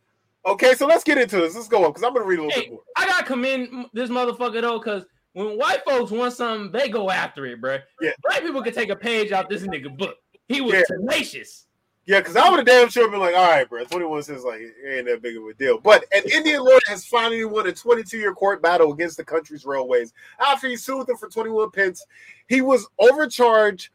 Okay, 0.44 0.74
so 0.74 0.88
let's 0.88 1.04
get 1.04 1.18
into 1.18 1.36
this. 1.36 1.54
Let's 1.54 1.68
go 1.68 1.84
up 1.84 1.94
because 1.94 2.02
I'm 2.02 2.14
going 2.14 2.24
to 2.24 2.28
read 2.28 2.40
a 2.40 2.42
little 2.42 2.60
Hey. 2.60 2.66
bit 2.66 2.72
more. 2.72 2.82
I 2.96 3.06
gotta 3.06 3.24
commend 3.26 3.86
this 3.92 4.10
motherfucker 4.10 4.60
though, 4.60 4.80
because 4.80 5.04
when 5.32 5.58
white 5.58 5.84
folks 5.84 6.10
want 6.10 6.32
something, 6.34 6.70
they 6.72 6.88
go 6.88 7.10
after 7.10 7.46
it, 7.46 7.60
bro. 7.60 7.78
Yeah. 8.00 8.10
Black 8.22 8.42
people 8.42 8.62
can 8.62 8.74
take 8.74 8.90
a 8.90 8.96
page 8.96 9.32
out 9.32 9.48
this 9.48 9.62
nigga 9.62 9.96
book. 9.96 10.16
He 10.48 10.60
was 10.60 10.74
Yeah. 10.74 10.82
tenacious. 10.88 11.66
Yeah, 12.04 12.18
because 12.18 12.34
I 12.34 12.48
would 12.50 12.56
have 12.58 12.66
damn 12.66 12.88
sure 12.88 13.08
been 13.08 13.20
like, 13.20 13.36
all 13.36 13.48
right, 13.48 13.68
bro, 13.68 13.84
21 13.84 14.24
cents 14.24 14.42
like 14.42 14.60
it 14.60 14.74
ain't 14.84 15.06
that 15.06 15.22
big 15.22 15.36
of 15.36 15.44
a 15.44 15.54
deal. 15.54 15.78
But 15.78 16.04
an 16.12 16.24
Indian 16.32 16.64
lawyer 16.64 16.80
has 16.88 17.06
finally 17.06 17.44
won 17.44 17.68
a 17.68 17.72
22 17.72 18.18
year 18.18 18.34
court 18.34 18.60
battle 18.60 18.92
against 18.92 19.16
the 19.16 19.24
country's 19.24 19.64
railways 19.64 20.12
after 20.40 20.66
he 20.68 20.76
sued 20.76 21.06
them 21.06 21.16
for 21.16 21.28
21 21.28 21.70
pence. 21.70 22.04
He 22.48 22.60
was 22.60 22.88
overcharged 22.98 23.90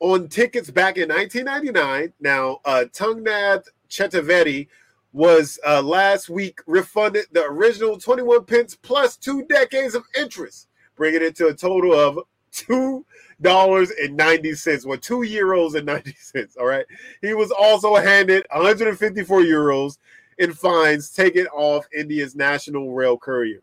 on 0.00 0.28
tickets 0.28 0.70
back 0.70 0.96
in 0.96 1.10
1999. 1.10 2.14
Now, 2.18 2.60
uh, 2.64 2.86
Tungnath 2.92 3.64
Chetaveti 3.90 4.68
was 5.12 5.58
uh, 5.66 5.82
last 5.82 6.30
week 6.30 6.60
refunded 6.66 7.26
the 7.32 7.44
original 7.44 7.98
21 7.98 8.44
pence 8.46 8.74
plus 8.74 9.18
two 9.18 9.44
decades 9.46 9.94
of 9.94 10.04
interest, 10.18 10.68
bringing 11.00 11.22
it 11.22 11.34
to 11.34 11.46
a 11.46 11.54
total 11.54 11.94
of 11.98 12.18
two 12.52 13.06
dollars 13.40 13.90
and 14.02 14.14
ninety 14.14 14.54
cents, 14.54 14.84
well, 14.84 14.98
two 14.98 15.20
euros 15.20 15.74
and 15.74 15.86
ninety 15.86 16.14
cents. 16.20 16.58
All 16.58 16.66
right. 16.66 16.84
He 17.22 17.32
was 17.32 17.50
also 17.50 17.96
handed 17.96 18.46
154 18.52 19.40
euros 19.40 19.96
in 20.36 20.52
fines 20.52 21.08
taken 21.08 21.46
off 21.46 21.86
India's 21.96 22.36
national 22.36 22.92
rail 22.92 23.16
courier. 23.16 23.62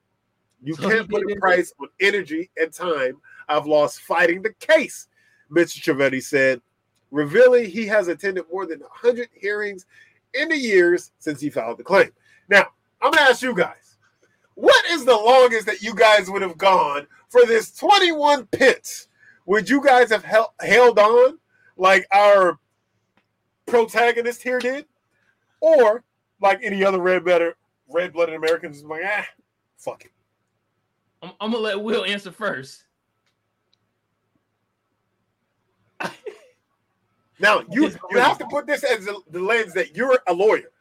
You 0.64 0.74
So 0.74 0.90
can't 0.90 1.08
put 1.08 1.32
a 1.32 1.36
price 1.36 1.72
on 1.80 1.90
energy 2.00 2.50
and 2.58 2.74
time 2.74 3.22
I've 3.48 3.68
lost 3.68 4.02
fighting 4.02 4.42
the 4.42 4.54
case, 4.54 5.08
Mr. 5.52 5.80
Trivedi 5.80 6.24
said, 6.24 6.60
revealing 7.12 7.70
he 7.70 7.86
has 7.86 8.08
attended 8.08 8.46
more 8.52 8.66
than 8.66 8.80
100 8.80 9.30
hearings 9.32 9.86
in 10.34 10.50
the 10.50 10.58
years 10.58 11.12
since 11.20 11.40
he 11.40 11.52
filed 11.52 11.78
the 11.78 11.84
claim. 11.84 12.10
Now, 12.50 12.66
I'm 13.00 13.12
going 13.12 13.24
to 13.24 13.30
ask 13.30 13.44
you 13.44 13.56
guys, 13.56 13.98
what 14.56 14.84
is 14.88 15.06
the 15.06 15.16
longest 15.16 15.68
that 15.68 15.84
you 15.84 15.94
guys 15.94 16.32
would 16.32 16.42
have 16.42 16.58
gone 16.58 17.06
for 17.30 17.46
this 17.46 17.72
21 17.76 18.48
pence? 18.48 19.08
Would 19.46 19.70
you 19.70 19.84
guys 19.84 20.10
have 20.10 20.24
hel- 20.24 20.54
held 20.62 21.00
on 21.00 21.40
like 21.78 22.06
our 22.12 22.60
protagonist 23.66 24.44
here 24.44 24.60
did? 24.60 24.86
Or 25.60 26.04
like 26.42 26.60
any 26.62 26.84
other 26.84 27.00
red 27.00 27.24
blooded 27.24 27.54
red 27.90 28.14
blooded 28.14 28.36
Americans 28.36 28.84
like, 28.84 29.02
ah, 29.06 29.26
fuck 29.78 30.06
it. 30.06 30.12
I'm, 31.22 31.32
I'm 31.40 31.52
gonna 31.52 31.64
let 31.64 31.82
Will 31.82 32.06
answer 32.06 32.32
first. 32.32 32.84
Now 37.40 37.62
you 37.70 37.92
you 38.10 38.18
have 38.18 38.40
to 38.40 38.48
put 38.48 38.66
this 38.66 38.84
as 38.84 39.06
the, 39.06 39.22
the 39.30 39.40
lens 39.40 39.72
that 39.74 39.96
you're 39.96 40.20
a 40.28 40.34
lawyer, 40.34 40.72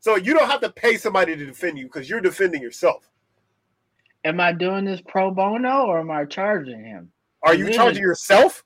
so 0.00 0.16
you 0.16 0.34
don't 0.34 0.50
have 0.50 0.60
to 0.60 0.70
pay 0.70 0.98
somebody 0.98 1.34
to 1.34 1.46
defend 1.46 1.78
you 1.78 1.86
because 1.86 2.10
you're 2.10 2.20
defending 2.20 2.60
yourself. 2.60 3.08
Am 4.24 4.40
I 4.40 4.52
doing 4.52 4.84
this 4.84 5.00
pro 5.06 5.30
bono 5.30 5.86
or 5.86 6.00
am 6.00 6.10
I 6.10 6.24
charging 6.24 6.82
him? 6.84 7.12
Are 7.42 7.54
you 7.54 7.66
Yeah. 7.66 7.72
charging 7.76 8.02
yourself? 8.02 8.64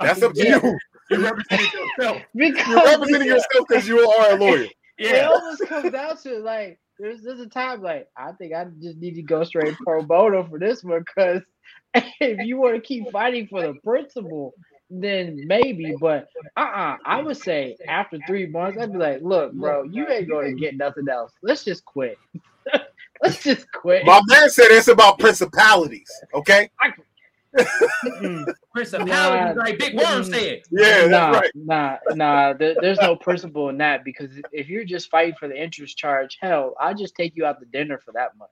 That's 0.00 0.22
up 0.22 0.34
to 0.34 0.44
Yeah. 0.44 0.60
you. 0.62 0.78
You 1.10 1.24
represented 1.24 1.72
yourself. 1.72 2.22
Because 2.34 2.66
You're 2.66 2.84
representing 2.84 3.28
yourself 3.28 3.66
because 3.68 3.86
you 3.88 4.00
are 4.00 4.32
a 4.32 4.34
lawyer. 4.36 4.66
Yeah. 4.98 5.08
it 5.08 5.16
Yeah. 5.16 5.28
almost 5.28 5.62
comes 5.62 5.92
down 5.92 6.16
to 6.18 6.38
like 6.38 6.78
there's 6.98 7.22
there's 7.22 7.40
a 7.40 7.48
time 7.48 7.82
like 7.82 8.08
I 8.16 8.32
think 8.32 8.52
I 8.54 8.64
just 8.80 8.98
need 8.98 9.14
to 9.14 9.22
go 9.22 9.44
straight 9.44 9.74
pro 9.84 10.02
bono 10.02 10.44
for 10.44 10.58
this 10.58 10.82
one 10.84 11.00
because 11.04 11.42
if 12.20 12.44
you 12.46 12.58
want 12.58 12.74
to 12.74 12.80
keep 12.80 13.10
fighting 13.10 13.46
for 13.48 13.62
the 13.62 13.74
principle, 13.84 14.54
then 14.90 15.46
maybe. 15.46 15.94
But 16.00 16.28
uh 16.56 16.60
uh 16.60 16.96
I 17.04 17.22
would 17.22 17.36
say 17.36 17.76
after 17.86 18.18
three 18.26 18.46
months, 18.46 18.78
I'd 18.78 18.92
be 18.92 18.98
like, 18.98 19.22
look, 19.22 19.52
bro, 19.52 19.84
you 19.84 20.08
ain't 20.08 20.28
going 20.28 20.54
to 20.54 20.60
get 20.60 20.76
nothing 20.76 21.08
else. 21.08 21.32
Let's 21.42 21.64
just 21.64 21.84
quit. 21.84 22.18
Let's 23.22 23.42
just 23.42 23.70
quit. 23.72 24.04
My 24.06 24.20
man 24.28 24.48
said 24.50 24.66
it's 24.70 24.88
about 24.88 25.18
principalities. 25.18 26.10
Okay. 26.34 26.70
Mm, 28.04 28.46
Principalities, 28.72 29.56
Nah. 29.56 29.62
like 29.62 29.78
Big 29.78 29.96
Worm 29.96 30.22
said. 30.24 30.62
Yeah, 30.70 31.08
that's 31.08 31.10
nah, 31.10 31.30
right. 31.30 31.50
Nah, 31.54 31.96
nah. 32.14 32.52
There, 32.52 32.76
there's 32.80 32.98
no 33.00 33.16
principle 33.16 33.68
in 33.70 33.78
that 33.78 34.04
because 34.04 34.30
if 34.52 34.68
you're 34.68 34.84
just 34.84 35.10
fighting 35.10 35.34
for 35.38 35.48
the 35.48 35.60
interest 35.60 35.98
charge, 35.98 36.38
hell, 36.40 36.74
I'll 36.80 36.94
just 36.94 37.14
take 37.16 37.34
you 37.36 37.44
out 37.44 37.58
to 37.60 37.66
dinner 37.66 37.98
for 37.98 38.12
that 38.12 38.36
much. 38.38 38.48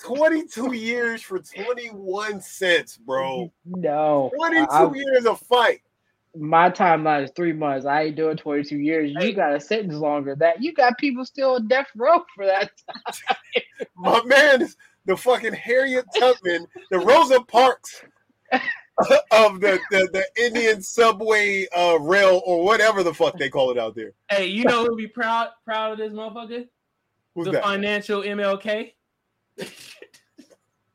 22 0.00 0.74
years 0.74 1.22
for 1.22 1.40
21 1.40 2.40
cents, 2.40 2.96
bro. 2.96 3.52
No, 3.66 4.30
22 4.36 4.66
I- 4.70 4.92
years 4.94 5.26
of 5.26 5.40
fight. 5.40 5.80
My 6.38 6.70
timeline 6.70 7.24
is 7.24 7.30
three 7.34 7.52
months. 7.52 7.86
I 7.86 8.04
ain't 8.04 8.16
doing 8.16 8.36
22 8.36 8.76
years. 8.76 9.12
You 9.18 9.32
got 9.32 9.54
a 9.54 9.60
sentence 9.60 9.94
longer 9.94 10.32
than 10.32 10.38
that. 10.40 10.62
You 10.62 10.72
got 10.72 10.98
people 10.98 11.24
still 11.24 11.54
on 11.54 11.68
death 11.68 11.88
row 11.96 12.24
for 12.36 12.46
that. 12.46 12.70
My 13.96 14.22
man 14.24 14.62
is 14.62 14.76
the 15.06 15.16
fucking 15.16 15.54
Harriet 15.54 16.06
Tubman, 16.18 16.66
the 16.90 16.98
Rosa 17.00 17.40
Parks 17.40 18.02
of 19.30 19.60
the, 19.60 19.78
the, 19.90 20.08
the 20.12 20.24
Indian 20.36 20.82
subway 20.82 21.66
uh, 21.76 21.98
rail 22.00 22.42
or 22.44 22.64
whatever 22.64 23.02
the 23.02 23.14
fuck 23.14 23.38
they 23.38 23.48
call 23.48 23.70
it 23.70 23.78
out 23.78 23.94
there. 23.94 24.12
Hey, 24.30 24.46
you 24.46 24.64
know 24.64 24.84
who'd 24.84 24.96
be 24.96 25.06
proud 25.06 25.50
proud 25.64 25.92
of 25.92 25.98
this 25.98 26.12
motherfucker? 26.12 26.66
Who's 27.34 27.46
the 27.46 27.52
that? 27.52 27.62
financial 27.62 28.22
MLK. 28.22 28.92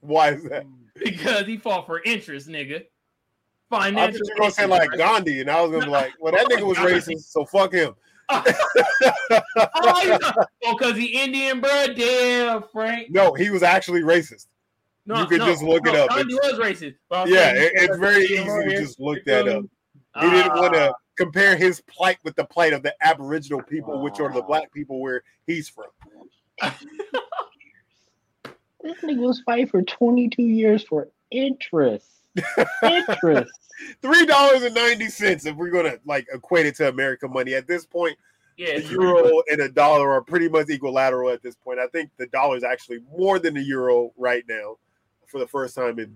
Why 0.01 0.31
is 0.31 0.43
that? 0.43 0.65
because 0.95 1.45
he 1.45 1.57
fought 1.57 1.85
for 1.85 2.01
interest, 2.03 2.47
nigga. 2.47 2.83
I 3.75 3.89
thought 3.91 3.93
Financial. 3.95 4.19
you 4.25 4.33
were 4.33 4.39
gonna 4.39 4.51
say 4.51 4.65
like 4.65 4.91
Gandhi, 4.91 5.41
and 5.41 5.49
I 5.49 5.61
was 5.61 5.71
gonna 5.71 5.85
be 5.85 5.91
like, 5.91 6.13
well, 6.19 6.33
that 6.33 6.47
nigga 6.47 6.63
was 6.65 6.77
racist, 6.77 7.31
so 7.31 7.45
fuck 7.45 7.73
him. 7.73 7.93
oh, 8.29 10.01
you 10.03 10.09
know- 10.19 10.31
oh, 10.65 10.75
cause 10.75 10.95
he 10.95 11.05
Indian, 11.21 11.59
bro. 11.61 11.87
Damn, 11.95 12.63
Frank. 12.71 13.09
No, 13.11 13.33
he 13.33 13.49
was 13.49 13.63
actually 13.63 14.01
racist. 14.01 14.47
No, 15.05 15.19
You 15.19 15.27
can 15.27 15.39
no, 15.39 15.45
just 15.47 15.61
look 15.61 15.85
it 15.85 15.95
up. 15.95 16.09
Gandhi 16.09 16.33
was 16.35 16.53
racist. 16.59 16.95
but 17.09 17.27
Yeah, 17.27 17.51
it, 17.53 17.73
it's 17.75 17.97
very 17.97 18.23
easy 18.23 18.43
to 18.45 18.69
just 18.77 18.99
look 18.99 19.23
that 19.25 19.47
up. 19.49 19.63
He 20.21 20.29
didn't 20.29 20.53
want 20.55 20.75
Ah, 20.75 20.87
to 20.87 20.93
compare 21.17 21.57
his 21.57 21.81
plight 21.81 22.17
with 22.23 22.35
the 22.37 22.45
plight 22.45 22.71
of 22.71 22.83
the 22.83 22.95
Aboriginal 23.01 23.61
people, 23.63 24.01
which 24.01 24.19
are 24.21 24.31
the 24.31 24.41
black 24.43 24.71
people 24.71 25.01
where 25.01 25.23
he's 25.45 25.67
from. 25.69 25.85
This 28.83 28.99
nigga 28.99 29.19
was 29.19 29.39
fighting 29.45 29.67
for 29.67 29.81
22 29.81 30.41
years 30.43 30.83
for 30.83 31.07
interest. 31.31 32.05
Interest. 32.83 33.51
Three 34.01 34.25
dollars 34.25 34.63
and 34.63 34.73
ninety 34.75 35.09
cents 35.09 35.45
if 35.45 35.55
we're 35.55 35.71
gonna 35.71 35.97
like 36.05 36.27
equate 36.33 36.65
it 36.65 36.75
to 36.75 36.87
American 36.89 37.31
money. 37.33 37.53
At 37.53 37.67
this 37.67 37.85
point, 37.85 38.17
yeah, 38.55 38.79
the 38.79 38.85
euro 38.87 39.41
and 39.51 39.61
a 39.61 39.69
dollar 39.69 40.11
are 40.11 40.21
pretty 40.21 40.47
much 40.47 40.69
equilateral 40.69 41.29
at 41.29 41.41
this 41.41 41.55
point. 41.55 41.79
I 41.79 41.87
think 41.87 42.11
the 42.17 42.27
dollar 42.27 42.55
is 42.55 42.63
actually 42.63 42.99
more 43.15 43.39
than 43.39 43.55
the 43.55 43.63
euro 43.63 44.13
right 44.17 44.43
now 44.47 44.77
for 45.27 45.39
the 45.39 45.47
first 45.47 45.75
time 45.75 45.99
in 45.99 46.15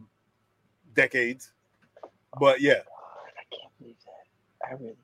decades. 0.93 1.51
But 2.39 2.61
yeah, 2.61 2.73
I 2.73 3.55
can't 3.55 3.71
believe 3.79 3.95
that. 4.05 4.67
I 4.67 4.71
really 4.73 4.87
can't. 4.87 4.97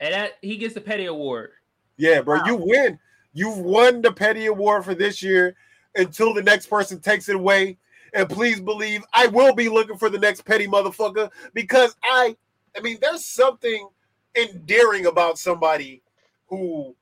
and 0.00 0.14
that 0.14 0.32
he 0.40 0.56
gets 0.56 0.74
the 0.74 0.80
petty 0.80 1.06
award. 1.06 1.50
yeah, 1.98 2.20
bro, 2.22 2.44
you 2.46 2.56
win. 2.56 2.98
You've 3.34 3.58
won 3.58 4.02
the 4.02 4.12
petty 4.12 4.46
award 4.46 4.84
for 4.84 4.94
this 4.94 5.22
year 5.22 5.56
until 5.94 6.34
the 6.34 6.42
next 6.42 6.66
person 6.66 7.00
takes 7.00 7.28
it 7.28 7.36
away. 7.36 7.78
And 8.14 8.28
please 8.28 8.60
believe 8.60 9.04
I 9.14 9.26
will 9.28 9.54
be 9.54 9.68
looking 9.68 9.96
for 9.96 10.10
the 10.10 10.18
next 10.18 10.44
petty 10.44 10.66
motherfucker 10.66 11.30
because 11.54 11.96
I, 12.04 12.36
I 12.76 12.80
mean, 12.80 12.98
there's 13.00 13.24
something 13.24 13.88
endearing 14.34 15.06
about 15.06 15.38
somebody 15.38 16.02
who 16.46 16.94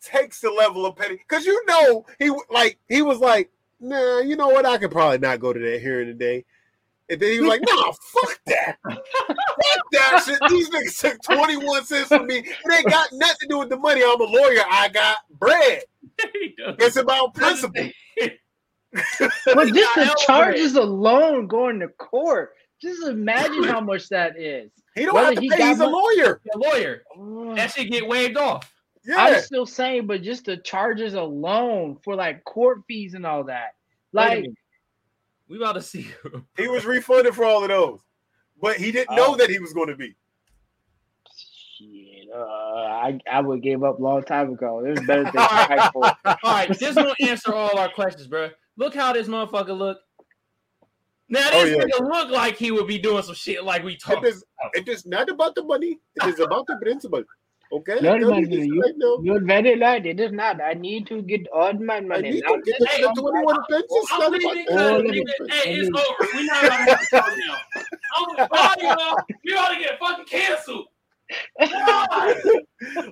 takes 0.00 0.40
the 0.40 0.50
level 0.50 0.86
of 0.86 0.96
petty. 0.96 1.16
Because 1.16 1.44
you 1.46 1.60
know, 1.66 2.06
he 2.18 2.30
like 2.50 2.78
he 2.88 3.02
was 3.02 3.18
like, 3.18 3.50
nah, 3.80 4.20
you 4.20 4.36
know 4.36 4.48
what? 4.48 4.66
I 4.66 4.78
could 4.78 4.90
probably 4.90 5.18
not 5.18 5.40
go 5.40 5.52
to 5.52 5.58
that 5.58 5.80
hearing 5.80 6.06
today. 6.06 6.44
And 7.10 7.20
then 7.20 7.32
he 7.32 7.40
was 7.40 7.50
like, 7.50 7.60
nah, 7.68 7.92
fuck 7.92 8.40
that. 8.46 8.78
fuck 8.82 9.82
that 9.92 10.22
shit. 10.24 10.40
These 10.48 10.70
niggas 10.70 11.00
took 11.00 11.22
21 11.22 11.84
cents 11.84 12.08
from 12.08 12.26
me. 12.26 12.38
It 12.38 12.72
ain't 12.72 12.88
got 12.88 13.08
nothing 13.12 13.36
to 13.42 13.46
do 13.48 13.58
with 13.58 13.68
the 13.68 13.76
money. 13.76 14.02
I'm 14.02 14.20
a 14.20 14.24
lawyer. 14.24 14.62
I 14.70 14.88
got 14.88 15.18
bread. 15.30 15.82
It's 16.78 16.96
about 16.96 17.34
principle. 17.34 17.90
But 18.94 19.68
just 19.74 19.94
the 19.94 20.04
Hell, 20.04 20.14
charges 20.26 20.74
alone 20.76 21.46
going 21.46 21.80
to 21.80 21.88
court. 21.88 22.54
Just 22.80 23.02
imagine 23.06 23.64
how 23.64 23.80
much 23.80 24.08
that 24.10 24.38
is. 24.38 24.70
He 24.94 25.04
don't 25.04 25.14
Whether 25.14 25.26
have 25.28 25.34
to 25.36 25.40
he 25.40 25.50
pay. 25.50 25.58
got 25.58 25.68
He's 25.68 25.80
a 25.80 25.86
lawyer. 25.86 26.40
A 26.54 26.58
lawyer. 26.58 27.02
Ugh. 27.18 27.56
That 27.56 27.72
should 27.72 27.90
get 27.90 28.06
waived 28.06 28.36
off. 28.36 28.70
Yeah. 29.04 29.16
I'm 29.18 29.40
still 29.42 29.66
saying, 29.66 30.06
but 30.06 30.22
just 30.22 30.44
the 30.46 30.56
charges 30.58 31.14
alone 31.14 31.98
for 32.04 32.14
like 32.14 32.44
court 32.44 32.82
fees 32.88 33.14
and 33.14 33.26
all 33.26 33.44
that. 33.44 33.74
Like, 34.12 34.46
we 35.48 35.56
about 35.56 35.72
to 35.74 35.82
see. 35.82 36.08
He 36.56 36.68
was 36.68 36.84
refunded 36.84 37.34
for 37.34 37.44
all 37.44 37.62
of 37.62 37.68
those. 37.68 38.00
But 38.60 38.76
he 38.76 38.92
didn't 38.92 39.14
know 39.16 39.32
Oh. 39.32 39.36
that 39.36 39.50
he 39.50 39.58
was 39.58 39.72
going 39.72 39.88
to 39.88 39.96
be. 39.96 40.14
shit, 41.78 42.28
uh, 42.34 42.38
I 42.38 43.18
I 43.30 43.40
would 43.40 43.62
give 43.62 43.82
up 43.84 43.98
a 43.98 44.02
long 44.02 44.22
time 44.22 44.52
ago. 44.52 44.80
There's 44.82 45.00
better 45.06 45.24
things 45.24 45.34
to 45.34 45.48
fight 45.48 45.90
for. 45.92 46.04
All 46.24 46.36
right, 46.44 46.68
this 46.78 46.94
gonna 46.94 47.14
answer 47.20 47.52
all 47.54 47.76
our 47.78 47.90
questions, 47.90 48.26
bro. 48.28 48.50
Look 48.76 48.94
how 48.94 49.12
this 49.12 49.28
motherfucker 49.28 49.76
look. 49.76 49.98
Now 51.28 51.48
Oh, 51.52 51.64
this 51.64 51.76
yeah. 51.76 51.84
nigga 51.84 52.08
look 52.08 52.30
like 52.30 52.56
he 52.56 52.70
would 52.70 52.86
be 52.86 52.98
doing 52.98 53.22
some 53.22 53.34
shit 53.34 53.64
like 53.64 53.82
we 53.82 53.94
It 53.94 54.00
talked. 54.00 54.26
is, 54.26 54.44
it 54.74 54.88
is 54.88 55.06
not 55.06 55.28
about 55.30 55.54
the 55.54 55.62
money. 55.64 55.98
It 56.16 56.26
is 56.28 56.40
about 56.40 56.66
the 56.66 56.76
principle. 56.82 57.22
Okay? 57.72 57.94
No, 58.02 58.18
Tell 58.18 58.30
me 58.40 58.46
you- 58.64 58.82
right 58.82 58.92
now. 58.96 59.18
You're 59.22 59.40
very 59.44 59.78
right. 59.80 60.04
It 60.04 60.20
is 60.20 60.32
not. 60.32 60.60
I 60.60 60.74
need 60.74 61.06
to 61.08 61.22
get 61.22 61.48
all 61.52 61.72
my 61.72 62.00
money. 62.00 62.04
I 62.04 62.08
money. 62.08 62.30
need 62.32 62.44
Now, 62.46 62.54
to 62.56 62.62
get 62.62 62.78
just- 62.78 63.00
the 63.00 63.20
21 63.20 63.56
offenses. 63.58 64.08
I'm 64.12 64.20
not 64.20 64.32
leaving 64.32 64.64
because, 64.66 65.00
Oh, 65.40 65.48
hey, 65.50 65.74
it's 65.74 65.88
over. 65.88 66.28
We 66.34 66.44
not 66.46 66.62
gonna 66.62 66.98
talk 67.10 67.32
now. 67.46 67.56
I'm 68.16 68.48
sorry, 68.48 68.82
y'all. 68.82 69.16
You 69.44 69.56
ought 69.56 69.74
to 69.74 69.80
get 69.80 69.98
fucking 69.98 70.24
canceled. 70.26 70.86
God. 71.60 72.36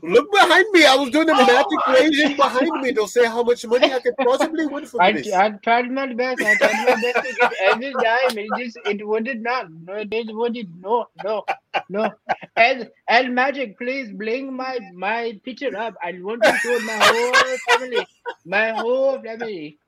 Look 0.03 0.33
behind 0.33 0.67
me. 0.73 0.85
I 0.85 0.95
was 0.97 1.11
doing 1.11 1.27
the 1.27 1.35
math 1.35 1.49
my 1.49 1.95
equation 1.97 2.37
behind 2.37 2.83
me. 2.83 2.91
They'll 2.91 3.07
say 3.07 3.27
how 3.27 3.43
much 3.43 3.65
money 3.67 3.93
I 3.93 4.01
could 4.01 4.17
possibly 4.19 4.67
win 4.67 4.85
for 4.87 5.03
I, 5.03 5.13
this. 5.13 5.33
I 5.33 5.51
tried 5.51 5.91
my 5.91 6.13
best. 6.13 6.43
I 6.43 6.55
tried 6.57 6.77
my 6.79 6.95
best 7.01 7.23
to 7.27 7.35
get 7.35 7.53
every 7.65 7.93
time. 7.93 8.39
It 8.39 8.55
just 8.55 8.79
it 8.85 9.07
would 9.07 9.29
it 9.29 9.41
not. 9.41 9.71
No, 9.71 9.95
it 9.95 10.11
did 10.11 10.29
would 10.31 10.57
it 10.57 10.69
no 10.81 11.07
no 11.23 11.45
no. 11.89 12.15
And 12.57 12.91
and 13.09 13.35
magic, 13.35 13.79
please 13.79 14.11
bring 14.13 14.55
my 14.55 14.79
my 14.95 15.41
picture 15.45 15.77
up. 15.77 15.95
I 16.03 16.13
want 16.21 16.43
to 16.43 16.59
show 16.59 16.79
my 16.81 16.99
whole 16.99 17.59
family, 17.69 18.07
my 18.45 18.71
whole 18.71 19.23
family. 19.23 19.79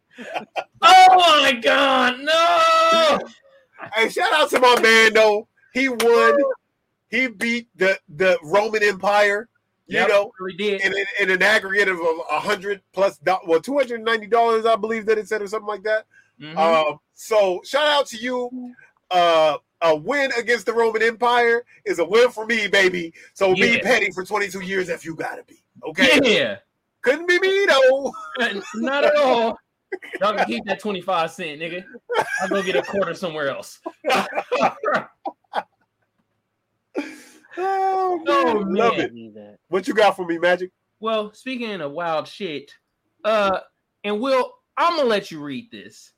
Oh 0.80 1.42
my 1.42 1.52
god, 1.60 2.20
no! 2.20 3.18
Hey, 3.94 4.08
shout 4.08 4.32
out 4.32 4.50
to 4.50 4.60
my 4.60 4.80
man 4.80 5.12
though. 5.12 5.48
He 5.72 5.88
won. 5.88 6.38
He 7.14 7.28
beat 7.28 7.68
the 7.76 7.98
the 8.08 8.38
Roman 8.42 8.82
Empire. 8.82 9.48
You 9.86 9.98
Yep, 9.98 10.08
know, 10.08 10.32
really 10.40 10.82
in, 10.82 10.94
in, 10.96 11.04
in 11.20 11.30
an 11.30 11.42
aggregate 11.42 11.88
of 11.88 11.98
a 12.00 12.40
hundred 12.40 12.80
plus, 12.94 13.20
well, 13.46 13.60
two 13.60 13.76
hundred 13.76 14.02
ninety 14.02 14.26
dollars, 14.26 14.64
I 14.64 14.76
believe 14.76 15.04
that 15.06 15.18
it 15.18 15.28
said, 15.28 15.42
or 15.42 15.46
something 15.46 15.68
like 15.68 15.82
that. 15.82 16.06
Mhm. 16.40 16.56
Um, 16.56 16.98
so 17.12 17.60
shout 17.64 17.86
out 17.86 18.06
to 18.06 18.16
you. 18.16 18.74
Uh, 19.10 19.58
a 19.82 19.94
win 19.94 20.32
against 20.38 20.64
the 20.64 20.72
Roman 20.72 21.02
Empire 21.02 21.64
is 21.84 21.98
a 21.98 22.04
win 22.04 22.30
for 22.30 22.46
me, 22.46 22.66
baby. 22.66 23.12
So 23.34 23.54
be 23.54 23.78
petty 23.78 24.10
for 24.10 24.24
22 24.24 24.60
years 24.60 24.88
if 24.88 25.04
you 25.04 25.14
gotta 25.14 25.44
be. 25.44 25.62
Okay. 25.86 26.18
yeah, 26.22 26.56
Couldn't 27.02 27.28
be 27.28 27.38
me 27.38 27.66
though. 27.66 28.14
not 28.76 29.04
at 29.04 29.16
all. 29.16 29.58
Y'all 30.20 30.34
can 30.34 30.46
keep 30.46 30.64
that 30.64 30.80
25 30.80 31.30
cent, 31.30 31.60
nigga. 31.60 31.84
I'll 32.40 32.48
go 32.48 32.62
get 32.62 32.76
a 32.76 32.82
quarter 32.82 33.12
somewhere 33.14 33.48
else. 33.50 33.80
Oh, 37.58 38.20
Oh, 38.28 38.64
man. 38.64 38.74
Love 38.74 38.98
it. 38.98 39.12
What 39.68 39.86
you 39.88 39.94
got 39.94 40.16
for 40.16 40.26
me, 40.26 40.38
Magic? 40.38 40.70
well, 41.00 41.32
speaking 41.34 41.80
of 41.80 41.92
wild 41.92 42.26
shit, 42.26 42.72
uh, 43.24 43.58
and 44.04 44.20
Will, 44.20 44.52
I'm 44.76 44.96
gonna 44.96 45.08
let 45.08 45.30
you 45.30 45.42
read 45.42 45.70
this. 45.70 46.12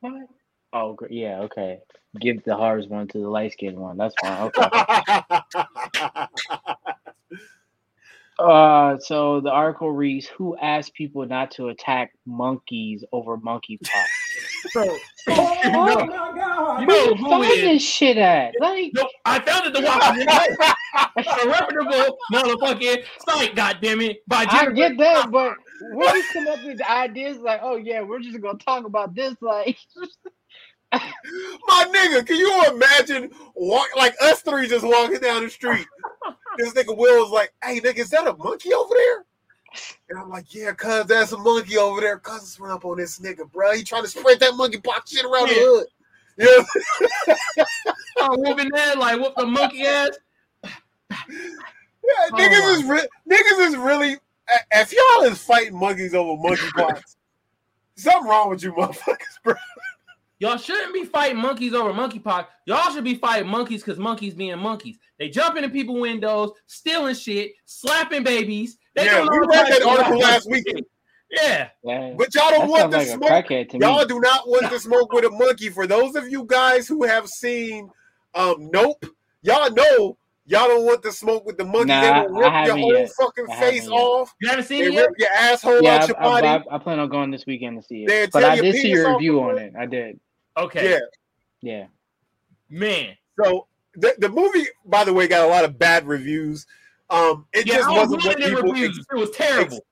What? 0.00 0.28
Oh 0.72 0.94
gr- 0.94 1.06
yeah, 1.10 1.40
okay. 1.40 1.80
Give 2.20 2.42
the 2.44 2.56
hardest 2.56 2.88
one 2.88 3.08
to 3.08 3.18
the 3.18 3.28
light 3.28 3.52
skinned 3.52 3.78
one. 3.78 3.96
That's 3.96 4.14
fine. 4.20 4.42
Okay. 4.42 4.68
Uh, 8.38 8.98
so 8.98 9.40
the 9.40 9.50
article 9.50 9.92
reads: 9.92 10.26
Who 10.26 10.56
asked 10.58 10.94
people 10.94 11.24
not 11.26 11.50
to 11.52 11.68
attack 11.68 12.12
monkeys 12.26 13.04
over 13.12 13.36
monkeypox? 13.38 14.04
So, 14.70 14.82
you 15.28 15.34
Oh, 15.76 15.84
know, 15.84 16.00
you 16.80 16.86
Where 16.86 16.86
know 16.86 17.04
you 17.10 17.14
who 17.16 17.30
find 17.30 17.42
this 17.62 17.82
shit 17.82 18.16
at? 18.16 18.54
Like, 18.60 18.92
No, 18.94 19.08
I 19.24 19.40
found 19.40 19.66
it 19.66 19.72
the 19.72 19.80
Washington 19.82 20.26
Post. 20.26 21.44
a 21.44 21.48
reputable 21.48 22.18
motherfucking 22.32 23.04
site, 23.28 23.54
goddammit, 23.54 24.16
by 24.26 24.46
I 24.48 24.70
get 24.72 24.98
that, 24.98 25.30
but 25.30 25.54
where 25.92 26.16
you 26.16 26.22
come 26.32 26.48
up 26.48 26.64
with 26.64 26.78
the 26.78 26.90
ideas 26.90 27.38
like, 27.38 27.60
oh 27.62 27.76
yeah, 27.76 28.02
we're 28.02 28.20
just 28.20 28.40
gonna 28.40 28.58
talk 28.58 28.84
about 28.84 29.14
this, 29.14 29.34
like, 29.40 29.78
My 30.92 31.84
nigga, 31.92 32.26
can 32.26 32.36
you 32.36 32.64
imagine 32.72 33.30
walk 33.54 33.88
like 33.96 34.14
us 34.22 34.42
three 34.42 34.68
just 34.68 34.84
walking 34.86 35.18
down 35.20 35.42
the 35.42 35.50
street? 35.50 35.86
This 36.58 36.72
nigga 36.74 36.96
Will 36.96 37.22
was 37.22 37.30
like, 37.30 37.52
"Hey, 37.62 37.80
nigga, 37.80 37.98
is 37.98 38.10
that 38.10 38.26
a 38.26 38.34
monkey 38.36 38.72
over 38.74 38.94
there?" 38.94 39.24
And 40.10 40.18
I'm 40.18 40.28
like, 40.30 40.54
"Yeah, 40.54 40.72
cuz 40.72 41.06
that's 41.06 41.32
a 41.32 41.38
monkey 41.38 41.78
over 41.78 42.00
there. 42.00 42.18
Cuz 42.18 42.58
run 42.60 42.72
up 42.72 42.84
on 42.84 42.98
this 42.98 43.18
nigga, 43.18 43.50
bro. 43.50 43.72
He 43.74 43.82
trying 43.84 44.02
to 44.02 44.08
spread 44.08 44.40
that 44.40 44.54
monkey 44.56 44.78
box 44.78 45.10
shit 45.12 45.24
around 45.24 45.48
Yeah. 45.48 45.54
the 45.54 45.60
hood." 45.60 45.86
Yeah, 46.36 46.64
I'm 48.22 48.40
whooping 48.40 48.70
that, 48.74 48.98
like 48.98 49.20
whoop 49.20 49.34
the 49.36 49.46
monkey 49.46 49.86
ass. 49.86 50.10
yeah 51.10 52.28
Oh 52.32 52.36
niggas 52.36 52.50
my. 52.50 52.76
is 52.78 52.84
re- 52.84 53.08
niggas 53.30 53.68
is 53.68 53.76
really. 53.76 54.16
If 54.72 54.92
y'all 54.92 55.24
is 55.24 55.38
fighting 55.38 55.78
monkeys 55.78 56.14
over 56.14 56.36
monkey 56.40 56.68
box, 56.76 57.16
something 57.96 58.28
wrong 58.28 58.50
with 58.50 58.62
you, 58.62 58.72
motherfuckers, 58.72 59.38
bro. 59.42 59.54
Y'all 60.44 60.58
shouldn't 60.58 60.92
be 60.92 61.06
fighting 61.06 61.38
monkeys 61.38 61.72
over 61.72 61.90
monkeypox. 61.94 62.46
Y'all 62.66 62.92
should 62.92 63.02
be 63.02 63.14
fighting 63.14 63.48
monkeys 63.48 63.82
because 63.82 63.98
monkeys 63.98 64.34
being 64.34 64.58
monkeys. 64.58 64.98
They 65.18 65.30
jump 65.30 65.56
into 65.56 65.70
people 65.70 65.98
windows, 65.98 66.52
stealing 66.66 67.14
shit, 67.14 67.52
slapping 67.64 68.24
babies. 68.24 68.76
They 68.94 69.06
Yeah, 69.06 69.22
don't 69.22 69.30
we 69.30 69.38
know 69.38 69.46
read 69.46 69.56
how 69.56 69.68
that 69.70 69.82
article 69.86 70.18
last 70.18 70.50
week. 70.50 70.66
Yeah, 71.30 71.70
yeah, 71.82 72.12
But 72.18 72.34
y'all 72.34 72.50
don't 72.50 72.68
want 72.68 72.92
sounds 72.92 72.92
to 72.92 72.98
like 73.26 73.46
smoke. 73.46 73.70
to 73.70 73.78
Y'all 73.78 74.00
me. 74.00 74.04
do 74.04 74.20
not 74.20 74.46
want 74.46 74.70
to 74.70 74.78
smoke 74.78 75.14
with 75.14 75.24
a 75.24 75.30
monkey. 75.30 75.70
For 75.70 75.86
those 75.86 76.14
of 76.14 76.28
you 76.28 76.44
guys 76.44 76.86
who 76.86 77.04
have 77.04 77.26
seen 77.26 77.88
Um, 78.34 78.68
nope. 78.70 79.02
Y'all 79.40 79.72
know 79.72 80.18
y'all 80.44 80.68
don't 80.68 80.84
want 80.84 81.02
to 81.04 81.12
smoke 81.12 81.46
with 81.46 81.56
the 81.56 81.64
monkey. 81.64 81.86
Nah, 81.86 82.00
they 82.02 82.10
will 82.28 82.36
I 82.44 82.58
rip 82.60 82.66
your 82.66 82.76
whole 82.76 82.92
yet. 82.92 83.10
fucking 83.18 83.46
I 83.48 83.54
face 83.56 83.82
haven't 83.84 83.92
yet. 83.94 84.02
off. 84.02 84.34
You 84.42 84.48
haven't 84.50 84.64
seen 84.64 84.82
They 84.82 84.88
it 84.88 84.92
yet? 84.92 85.08
your 85.16 85.28
asshole 85.38 85.82
Yeah, 85.82 85.94
out 86.02 86.08
your 86.08 86.18
I, 86.18 86.26
I, 86.26 86.40
body. 86.40 86.46
I, 86.70 86.74
I 86.74 86.78
plan 86.78 86.98
on 86.98 87.08
going 87.08 87.30
this 87.30 87.46
weekend 87.46 87.80
to 87.80 87.86
see 87.86 88.04
They 88.06 88.24
it. 88.24 88.32
But 88.32 88.44
I 88.44 88.56
did 88.56 88.74
see 88.76 88.90
your 88.90 89.12
review 89.14 89.40
on 89.40 89.58
it. 89.58 89.72
I 89.78 89.86
did. 89.86 90.20
Okay. 90.56 90.90
Yeah. 90.90 90.98
Yeah. 91.60 91.86
Man. 92.70 93.16
So 93.42 93.66
the, 93.94 94.14
the 94.18 94.28
movie, 94.28 94.66
by 94.84 95.04
the 95.04 95.12
way, 95.12 95.26
got 95.28 95.44
a 95.44 95.48
lot 95.48 95.64
of 95.64 95.78
bad 95.78 96.06
reviews. 96.06 96.66
Um, 97.10 97.46
it 97.52 97.66
Yeah, 97.66 97.76
just 97.76 97.88
I 97.88 97.90
was 97.90 98.08
wasn't 98.10 98.24
what 98.24 98.36
people. 98.38 98.62
reviews. 98.62 98.98
ex- 98.98 99.06
it 99.10 99.18
was 99.18 99.30
terrible. 99.30 99.84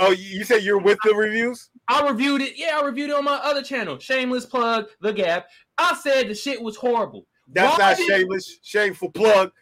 oh, 0.00 0.10
you 0.12 0.38
you 0.38 0.44
said 0.44 0.62
you're 0.62 0.78
with 0.78 0.98
the 1.04 1.14
reviews? 1.14 1.70
I 1.88 2.06
reviewed 2.08 2.40
it. 2.42 2.54
Yeah, 2.56 2.78
I 2.80 2.84
reviewed 2.84 3.10
it 3.10 3.16
on 3.16 3.24
my 3.24 3.36
other 3.42 3.62
channel. 3.62 3.98
Shameless 3.98 4.46
plug, 4.46 4.86
The 5.00 5.12
Gap. 5.12 5.48
I 5.78 5.94
said 6.02 6.28
the 6.28 6.34
shit 6.34 6.60
was 6.62 6.76
horrible. 6.76 7.26
That's 7.48 7.78
Why 7.78 7.90
not 7.90 7.96
did- 7.96 8.06
shameless, 8.08 8.58
shameful 8.62 9.10
plug. 9.10 9.52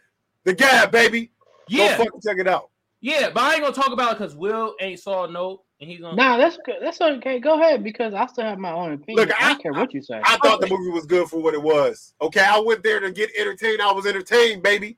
The 0.45 0.55
Gap, 0.55 0.93
baby. 0.93 1.33
Yeah, 1.69 1.97
Go 1.99 2.05
fucking 2.05 2.21
check 2.23 2.39
it 2.39 2.49
out. 2.49 2.71
yeah, 3.01 3.31
but 3.31 3.43
I 3.43 3.55
ain't 3.55 3.63
gonna 3.63 3.75
talk 3.75 3.93
about 3.93 4.13
it 4.13 4.19
because 4.19 4.35
Will 4.37 4.75
ain't 4.81 5.01
saw 5.01 5.25
a 5.25 5.31
note 5.31 5.63
and 5.81 5.91
he's 5.91 6.01
gonna. 6.01 6.17
Nah, 6.17 6.37
that's 6.37 6.59
good. 6.65 6.77
That's 6.81 7.01
okay. 7.01 7.39
Go 7.39 7.55
ahead 7.61 7.85
because 7.85 8.15
I 8.15 8.27
still 8.27 8.45
have 8.45 8.59
my 8.59 8.73
own 8.73 8.93
opinion. 8.95 9.27
Look, 9.29 9.41
I 9.41 9.45
I- 9.45 9.49
don't 9.53 9.63
care 9.63 9.73
what 9.73 9.95
you 9.95 10.03
say. 10.03 10.21
I 10.25 10.37
thought 10.39 10.61
the 10.61 10.69
movie 10.69 10.91
was 10.91 11.07
good 11.07 11.29
for 11.29 11.41
what 11.41 11.55
it 11.55 11.63
was. 11.63 12.15
Okay, 12.21 12.41
I 12.41 12.59
went 12.59 12.83
there 12.83 13.01
to 13.01 13.11
get 13.11 13.31
entertained. 13.39 13.81
I 13.81 13.93
was 13.93 14.07
entertained, 14.07 14.63
baby. 14.63 14.97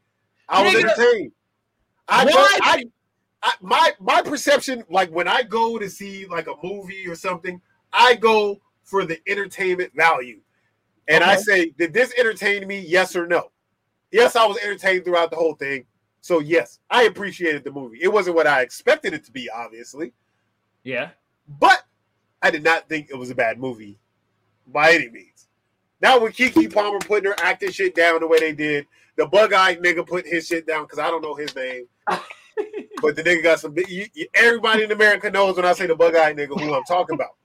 I 0.48 0.62
was 0.62 0.72
Nigga, 0.74 0.80
entertained. 0.90 1.32
I, 2.08 2.24
why- 2.24 2.30
don't- 2.32 2.60
I, 2.62 2.84
I 3.42 3.52
my 3.60 3.92
my 4.00 4.22
perception, 4.22 4.84
like 4.90 5.10
when 5.10 5.28
I 5.28 5.42
go 5.42 5.78
to 5.78 5.88
see 5.88 6.26
like 6.26 6.46
a 6.46 6.54
movie 6.62 7.06
or 7.08 7.14
something, 7.14 7.60
I 7.92 8.14
go 8.16 8.60
for 8.82 9.04
the 9.04 9.18
entertainment 9.28 9.92
value, 9.94 10.40
and 11.08 11.22
I 11.22 11.36
say, 11.36 11.70
did 11.78 11.92
this 11.92 12.12
entertain 12.18 12.66
me? 12.66 12.80
Yes 12.80 13.14
or 13.14 13.26
no? 13.26 13.50
Yes, 14.10 14.34
I 14.34 14.44
was 14.46 14.58
entertained 14.58 15.04
throughout 15.04 15.30
the 15.30 15.36
whole 15.36 15.54
thing. 15.54 15.84
So 16.20 16.40
yes, 16.40 16.80
I 16.90 17.04
appreciated 17.04 17.62
the 17.64 17.70
movie. 17.70 17.98
It 18.02 18.12
wasn't 18.12 18.36
what 18.36 18.46
I 18.46 18.62
expected 18.62 19.14
it 19.14 19.24
to 19.24 19.32
be, 19.32 19.48
obviously, 19.48 20.12
yeah. 20.84 21.10
but 21.60 21.82
I 22.42 22.50
did 22.50 22.64
not 22.64 22.88
think 22.88 23.08
it 23.10 23.16
was 23.18 23.30
a 23.30 23.34
bad 23.34 23.58
movie 23.58 23.98
by 24.66 24.92
any 24.92 25.08
means. 25.10 25.48
Now 26.00 26.18
with 26.20 26.34
Keke 26.36 26.72
Palmer 26.72 26.98
putting 27.00 27.30
her 27.30 27.36
acting 27.42 27.70
shit 27.70 27.94
down 27.94 28.20
the 28.20 28.26
way 28.26 28.38
they 28.38 28.52
did, 28.54 28.86
the 29.16 29.26
bug-eyed 29.26 29.82
nigga 29.82 30.06
put 30.06 30.26
his 30.26 30.46
shit 30.46 30.66
down 30.66 30.84
because 30.84 30.98
I 30.98 31.08
don't 31.08 31.20
know 31.22 31.34
his 31.34 31.54
name, 31.54 31.84
but 32.06 33.16
the 33.16 33.22
nigga 33.22 33.42
got 33.42 33.60
some. 33.60 33.72
big- 33.74 33.88
You, 33.90 34.06
you, 34.14 34.26
everybody 34.34 34.84
in 34.84 34.92
America 34.92 35.30
knows 35.30 35.56
when 35.56 35.64
I 35.66 35.72
say 35.74 35.86
the 35.86 35.94
bug-eyed 35.96 36.36
nigga 36.36 36.58
who 36.58 36.74
I'm 36.74 36.84
talking 36.84 37.14
about. 37.14 37.36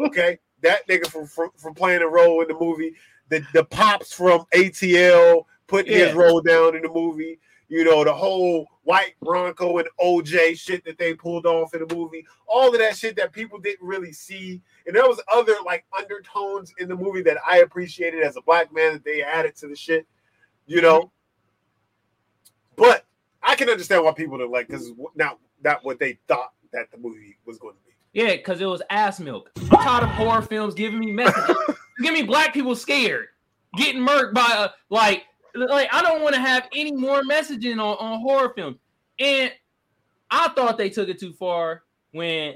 Okay, 0.00 0.38
that 0.62 0.86
nigga 0.88 1.06
from 1.06 1.26
from, 1.26 1.50
from 1.56 1.74
playing 1.74 2.02
a 2.02 2.08
role 2.08 2.42
in 2.42 2.48
the 2.48 2.54
movie. 2.58 2.94
The 3.30 3.42
the 3.54 3.64
pops 3.64 4.12
from 4.12 4.44
ATL 4.54 5.44
putting 5.66 5.92
his 6.08 6.12
role 6.14 6.40
down 6.42 6.76
in 6.76 6.82
the 6.82 6.90
movie. 6.90 7.38
You 7.72 7.84
know 7.84 8.04
the 8.04 8.12
whole 8.12 8.68
white 8.82 9.14
Bronco 9.22 9.78
and 9.78 9.88
OJ 9.98 10.58
shit 10.58 10.84
that 10.84 10.98
they 10.98 11.14
pulled 11.14 11.46
off 11.46 11.72
in 11.72 11.82
the 11.82 11.94
movie. 11.94 12.26
All 12.46 12.68
of 12.70 12.78
that 12.78 12.98
shit 12.98 13.16
that 13.16 13.32
people 13.32 13.58
didn't 13.58 13.88
really 13.88 14.12
see, 14.12 14.60
and 14.86 14.94
there 14.94 15.08
was 15.08 15.22
other 15.34 15.54
like 15.64 15.86
undertones 15.98 16.74
in 16.76 16.86
the 16.86 16.94
movie 16.94 17.22
that 17.22 17.38
I 17.48 17.60
appreciated 17.60 18.22
as 18.24 18.36
a 18.36 18.42
black 18.42 18.74
man 18.74 18.92
that 18.92 19.04
they 19.06 19.22
added 19.22 19.56
to 19.56 19.68
the 19.68 19.74
shit. 19.74 20.06
You 20.66 20.82
know, 20.82 21.12
but 22.76 23.06
I 23.42 23.54
can 23.54 23.70
understand 23.70 24.04
why 24.04 24.12
people 24.12 24.36
don't 24.36 24.52
like 24.52 24.68
because 24.68 24.92
not 25.14 25.38
not 25.64 25.82
what 25.82 25.98
they 25.98 26.18
thought 26.28 26.52
that 26.74 26.90
the 26.90 26.98
movie 26.98 27.38
was 27.46 27.56
going 27.56 27.72
to 27.74 27.80
be. 27.86 28.20
Yeah, 28.20 28.36
because 28.36 28.60
it 28.60 28.66
was 28.66 28.82
ass 28.90 29.18
milk. 29.18 29.50
I'm 29.58 29.68
tired 29.82 30.02
of 30.02 30.10
horror 30.10 30.42
films 30.42 30.74
giving 30.74 31.00
me 31.00 31.10
messages. 31.10 31.56
Give 32.02 32.12
me 32.12 32.22
black 32.22 32.52
people 32.52 32.76
scared, 32.76 33.28
getting 33.78 34.06
murked 34.06 34.34
by 34.34 34.66
a 34.66 34.70
like 34.90 35.22
like 35.54 35.88
I 35.92 36.02
don't 36.02 36.22
want 36.22 36.34
to 36.34 36.40
have 36.40 36.68
any 36.74 36.92
more 36.92 37.22
messaging 37.22 37.74
on, 37.74 37.96
on 37.98 38.20
horror 38.20 38.52
films. 38.54 38.78
And 39.18 39.52
I 40.30 40.48
thought 40.48 40.78
they 40.78 40.90
took 40.90 41.08
it 41.08 41.20
too 41.20 41.32
far 41.32 41.82
when 42.12 42.54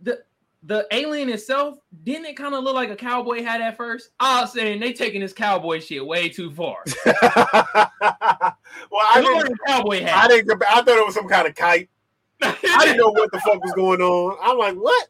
the 0.00 0.22
the 0.62 0.86
alien 0.90 1.28
itself 1.28 1.78
didn't 2.02 2.26
it 2.26 2.36
kind 2.36 2.54
of 2.54 2.64
look 2.64 2.74
like 2.74 2.90
a 2.90 2.96
cowboy 2.96 3.42
hat 3.42 3.60
at 3.60 3.76
first? 3.76 4.10
I 4.18 4.40
was 4.40 4.52
saying 4.52 4.80
they 4.80 4.92
taking 4.92 5.20
this 5.20 5.32
cowboy 5.32 5.80
shit 5.80 6.04
way 6.04 6.28
too 6.28 6.50
far. 6.50 6.78
well, 7.04 7.14
I 7.22 9.20
didn't. 9.20 9.36
like 9.36 9.52
cowboy 9.66 10.04
I 10.04 10.28
didn't. 10.28 10.62
I 10.62 10.82
thought 10.82 10.88
it 10.88 11.06
was 11.06 11.14
some 11.14 11.28
kind 11.28 11.46
of 11.46 11.54
kite. 11.54 11.88
I 12.42 12.56
didn't 12.80 12.98
know 12.98 13.10
what 13.10 13.30
the 13.32 13.40
fuck 13.40 13.62
was 13.62 13.72
going 13.72 14.00
on. 14.00 14.36
I'm 14.42 14.58
like, 14.58 14.74
what? 14.74 15.08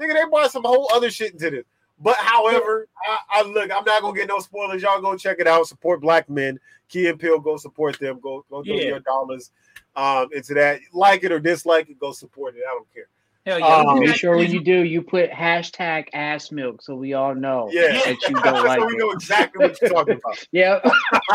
Nigga, 0.00 0.12
they 0.12 0.28
brought 0.28 0.50
some 0.50 0.64
whole 0.64 0.90
other 0.92 1.10
shit 1.10 1.32
into 1.32 1.50
this. 1.50 1.64
But 1.98 2.16
however, 2.18 2.88
I, 3.08 3.40
I 3.40 3.42
look, 3.42 3.70
I'm 3.74 3.84
not 3.84 4.02
gonna 4.02 4.14
get 4.16 4.28
no 4.28 4.38
spoilers. 4.38 4.82
Y'all 4.82 5.00
go 5.00 5.16
check 5.16 5.38
it 5.40 5.46
out. 5.46 5.66
Support 5.66 6.00
black 6.02 6.28
men. 6.28 6.58
Key 6.88 7.08
and 7.08 7.18
Peele, 7.18 7.38
go 7.40 7.56
support 7.56 7.98
them. 7.98 8.20
Go 8.20 8.44
go 8.50 8.62
throw 8.62 8.74
Yeah. 8.74 8.82
your 8.88 9.00
dollars 9.00 9.50
um 9.96 10.28
into 10.32 10.52
that. 10.54 10.80
Like 10.92 11.24
it 11.24 11.32
or 11.32 11.40
dislike 11.40 11.88
it, 11.88 11.98
go 11.98 12.12
support 12.12 12.54
it. 12.56 12.62
I 12.68 12.74
don't 12.74 12.92
care. 12.94 13.08
Hell 13.46 13.60
yeah. 13.60 13.66
Um, 13.92 14.00
Make 14.00 14.16
sure 14.16 14.36
when 14.36 14.50
you 14.50 14.60
do, 14.62 14.82
you 14.84 15.00
put 15.00 15.30
hashtag 15.30 16.08
ass 16.12 16.50
milk 16.50 16.82
so 16.82 16.96
we 16.96 17.14
all 17.14 17.34
know 17.34 17.70
Yeah. 17.72 17.92
that 17.92 18.16
you 18.28 18.34
don't 18.42 18.64
like 18.66 18.80
so 18.80 18.86
we 18.86 18.94
it. 18.94 18.98
know 18.98 19.10
exactly 19.12 19.66
what 19.68 19.80
you're 19.80 19.90
talking 19.90 20.16
about. 20.22 20.46
Yep. 20.52 20.84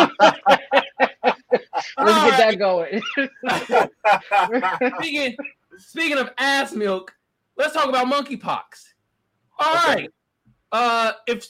Let's 1.97 2.23
get 2.29 2.37
that 2.37 2.55
going. 2.59 3.01
speaking 4.99 5.35
speaking 5.77 6.17
of 6.17 6.29
ass 6.37 6.73
milk, 6.73 7.13
let's 7.57 7.73
talk 7.73 7.87
about 7.89 8.07
monkeypox. 8.07 8.63
All 9.59 9.73
Okay. 9.77 9.93
right. 10.03 10.09
Uh, 10.71 11.11
if 11.27 11.47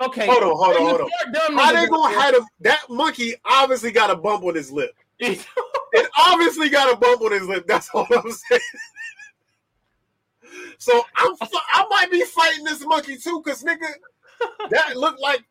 okay, 0.00 0.26
hold 0.26 0.42
on, 0.42 0.50
hold 0.50 0.76
on, 0.76 0.82
hold 0.82 1.00
on. 1.00 1.58
How 1.58 1.72
they 1.72 1.86
gonna 1.86 2.20
have 2.20 2.34
a, 2.34 2.40
that 2.60 2.82
monkey? 2.88 3.34
Obviously, 3.44 3.90
got 3.90 4.10
a 4.10 4.16
bump 4.16 4.44
on 4.44 4.54
his 4.54 4.70
lip. 4.70 4.94
It 5.92 6.08
obviously 6.16 6.68
got 6.68 6.94
a 6.94 6.96
bump 6.96 7.20
on 7.20 7.32
his 7.32 7.42
lip. 7.48 7.66
That's 7.66 7.90
all 7.92 8.06
I'm 8.10 8.30
saying. 8.30 8.60
So 10.78 11.02
I'm, 11.14 11.34
I 11.42 11.86
might 11.90 12.10
be 12.10 12.22
fighting 12.22 12.64
this 12.64 12.84
monkey 12.84 13.16
too, 13.18 13.42
cause 13.42 13.62
nigga, 13.62 13.86
that 14.70 14.96
looked 14.96 15.20
like 15.20 15.44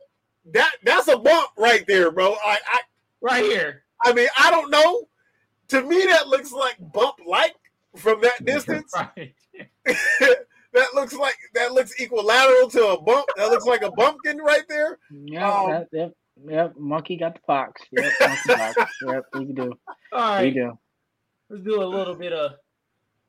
that. 0.53 0.71
That's 0.83 1.07
a 1.07 1.17
bump 1.17 1.51
right 1.57 1.85
there, 1.87 2.11
bro. 2.11 2.33
I, 2.33 2.57
I, 2.71 2.79
right 3.21 3.43
here. 3.43 3.83
I 4.03 4.13
mean, 4.13 4.27
I 4.37 4.49
don't 4.49 4.71
know. 4.71 5.07
To 5.69 5.83
me, 5.83 6.03
that 6.05 6.27
looks 6.27 6.51
like 6.51 6.77
bump 6.79 7.17
like 7.27 7.55
from 7.95 8.21
that 8.21 8.43
distance. 8.45 8.91
Right. 8.95 9.35
That 10.73 10.93
looks 10.93 11.13
like 11.13 11.35
that 11.53 11.73
looks 11.73 11.93
equilateral 11.99 12.69
to 12.71 12.87
a 12.89 13.01
bump. 13.01 13.25
That 13.37 13.49
looks 13.49 13.65
like 13.65 13.81
a 13.81 13.91
bumpkin 13.91 14.37
right 14.37 14.63
there. 14.67 14.97
Yep, 15.11 15.41
Um, 15.43 15.69
that, 15.71 15.87
yep, 15.91 16.11
yep. 16.47 16.73
Monkey 16.77 17.17
got 17.17 17.35
the 17.35 17.41
fox. 17.47 17.81
Yep, 17.91 18.13
monkey 18.21 18.49
fox. 18.49 18.93
Yep, 19.05 19.23
we 19.33 19.45
can 19.47 19.55
do. 19.55 19.73
All 20.11 20.41
We 20.41 20.51
do. 20.51 20.77
Let's 21.49 21.63
do 21.63 21.81
a 21.81 21.85
little 21.85 22.15
bit 22.15 22.31
of 22.33 22.51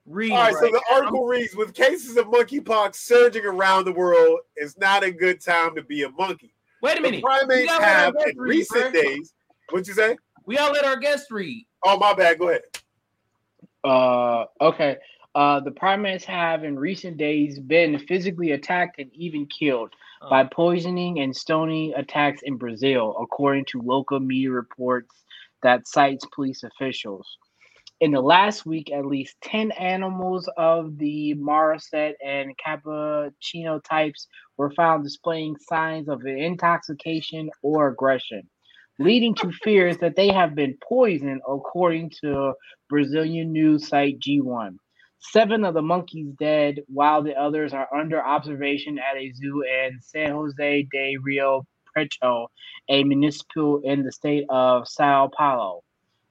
reading. 0.07 0.36
All 0.36 0.45
right, 0.45 0.53
so 0.55 0.61
right 0.61 0.72
the 0.72 0.82
now. 0.91 0.97
article 0.97 1.26
reads: 1.26 1.55
With 1.57 1.72
cases 1.74 2.16
of 2.16 2.26
monkeypox 2.26 2.97
surging 2.97 3.47
around 3.47 3.84
the 3.86 3.93
world, 3.93 4.41
it's 4.57 4.76
not 4.76 5.03
a 5.03 5.11
good 5.11 5.41
time 5.41 5.74
to 5.76 5.82
be 5.82 6.03
a 6.03 6.11
monkey. 6.11 6.53
Wait 6.82 6.93
a 6.93 6.97
The 6.97 7.03
minute. 7.03 7.16
We 7.16 7.22
primates 7.22 7.66
gotta 7.66 7.80
let 7.82 7.88
our 7.91 7.99
have 8.05 8.14
in 8.28 8.38
read, 8.38 8.51
recent 8.51 8.93
bro. 8.93 9.03
days. 9.03 9.32
What'd 9.70 9.86
you 9.88 9.95
say? 9.95 10.16
We 10.47 10.59
all 10.59 10.72
let 10.72 10.84
our 10.84 10.97
guests 10.97 11.30
read. 11.30 11.66
Oh, 11.84 11.97
my 11.99 12.12
bad. 12.14 12.38
Go 12.38 12.49
ahead. 12.49 12.62
Uh, 13.84 14.45
okay. 14.61 14.97
Uh, 15.35 15.61
the 15.61 15.70
primates 15.70 16.24
have 16.24 16.64
in 16.64 16.78
recent 16.78 17.16
days 17.16 17.59
been 17.61 17.99
physically 17.99 18.53
attacked 18.53 18.99
and 18.99 19.11
even 19.14 19.47
killed 19.47 19.93
by 20.28 20.43
Uh, 20.43 20.49
poisoning 20.53 21.20
and 21.20 21.35
stoning 21.37 21.93
attacks 21.95 22.43
in 22.43 22.57
Brazil, 22.57 23.16
according 23.20 23.64
to 23.66 23.81
local 23.83 24.20
media 24.20 24.51
reports 24.51 25.24
that 25.62 25.87
cites 25.87 26.26
police 26.35 26.62
officials. 26.64 27.39
In 28.01 28.12
the 28.12 28.20
last 28.20 28.66
week, 28.66 28.91
at 28.93 29.07
least 29.07 29.37
10 29.43 29.70
animals 29.72 30.49
of 30.57 30.99
the 30.99 31.35
Marmoset 31.35 32.16
and 32.24 32.57
Cappuccino 32.59 33.83
types 33.85 34.26
were 34.57 34.70
found 34.72 35.05
displaying 35.05 35.57
signs 35.59 36.09
of 36.09 36.26
intoxication 36.26 37.51
or 37.62 37.89
aggression, 37.89 38.49
leading 38.99 39.35
to 39.37 39.53
fears 39.53 39.99
that 39.99 40.16
they 40.16 40.28
have 40.28 40.55
been 40.55 40.76
poisoned, 40.83 41.43
according 41.49 42.11
to 42.22 42.55
Brazilian 42.89 43.53
news 43.53 43.89
site 43.89 44.18
G1. 44.20 44.76
Seven 45.23 45.64
of 45.64 45.75
the 45.75 45.83
monkeys 45.83 46.33
dead, 46.39 46.81
while 46.89 47.23
the 47.23 47.39
others 47.39 47.75
are 47.75 47.95
under 47.95 48.25
observation 48.25 48.99
at 48.99 49.18
a 49.18 49.33
zoo 49.33 49.62
in 49.62 50.01
San 50.01 50.33
Jose 50.33 50.89
de 50.91 51.16
Rio 51.18 51.66
Preto, 51.95 52.49
a 52.89 53.05
municipal 53.05 53.83
in 53.85 54.03
the 54.03 54.12
state 54.12 54.47
of 54.49 54.89
Sao 54.89 55.29
Paulo. 55.29 55.83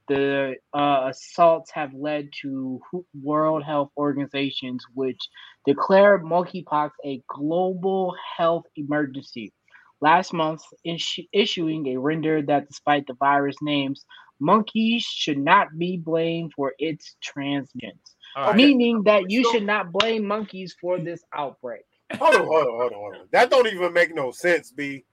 The 0.08 0.56
uh, 0.74 1.12
assaults 1.12 1.70
have 1.72 1.94
led 1.94 2.30
to 2.42 2.82
World 3.22 3.64
Health 3.64 3.92
Organizations, 3.96 4.84
which 4.96 5.20
declared 5.68 6.24
monkeypox 6.24 6.90
a 7.06 7.22
global 7.28 8.16
health 8.38 8.66
emergency. 8.76 9.54
Last 10.02 10.34
month, 10.34 10.64
issu- 10.86 11.30
issuing 11.32 11.88
a 11.90 11.98
render 11.98 12.42
that 12.42 12.68
despite 12.68 13.06
the 13.06 13.14
virus 13.14 13.58
names, 13.62 14.04
monkeys 14.40 15.04
should 15.04 15.38
not 15.38 15.68
be 15.78 15.96
blamed 15.96 16.54
for 16.56 16.74
its 16.80 17.16
transmissions 17.22 18.16
right. 18.48 18.56
meaning 18.56 19.04
that 19.04 19.30
you 19.30 19.50
should 19.52 19.66
not 19.66 19.92
blame 19.92 20.26
monkeys 20.26 20.76
for 20.80 21.00
this 21.00 21.24
outbreak. 21.34 21.82
Hold 22.18 22.36
on, 22.36 22.46
hold 22.46 22.68
on, 22.68 22.80
hold 22.80 22.92
on, 22.92 23.00
hold 23.00 23.16
on. 23.16 23.28
That 23.32 23.50
don't 23.50 23.68
even 23.68 23.94
make 23.94 24.14
no 24.14 24.32
sense, 24.32 24.72
B. 24.72 25.06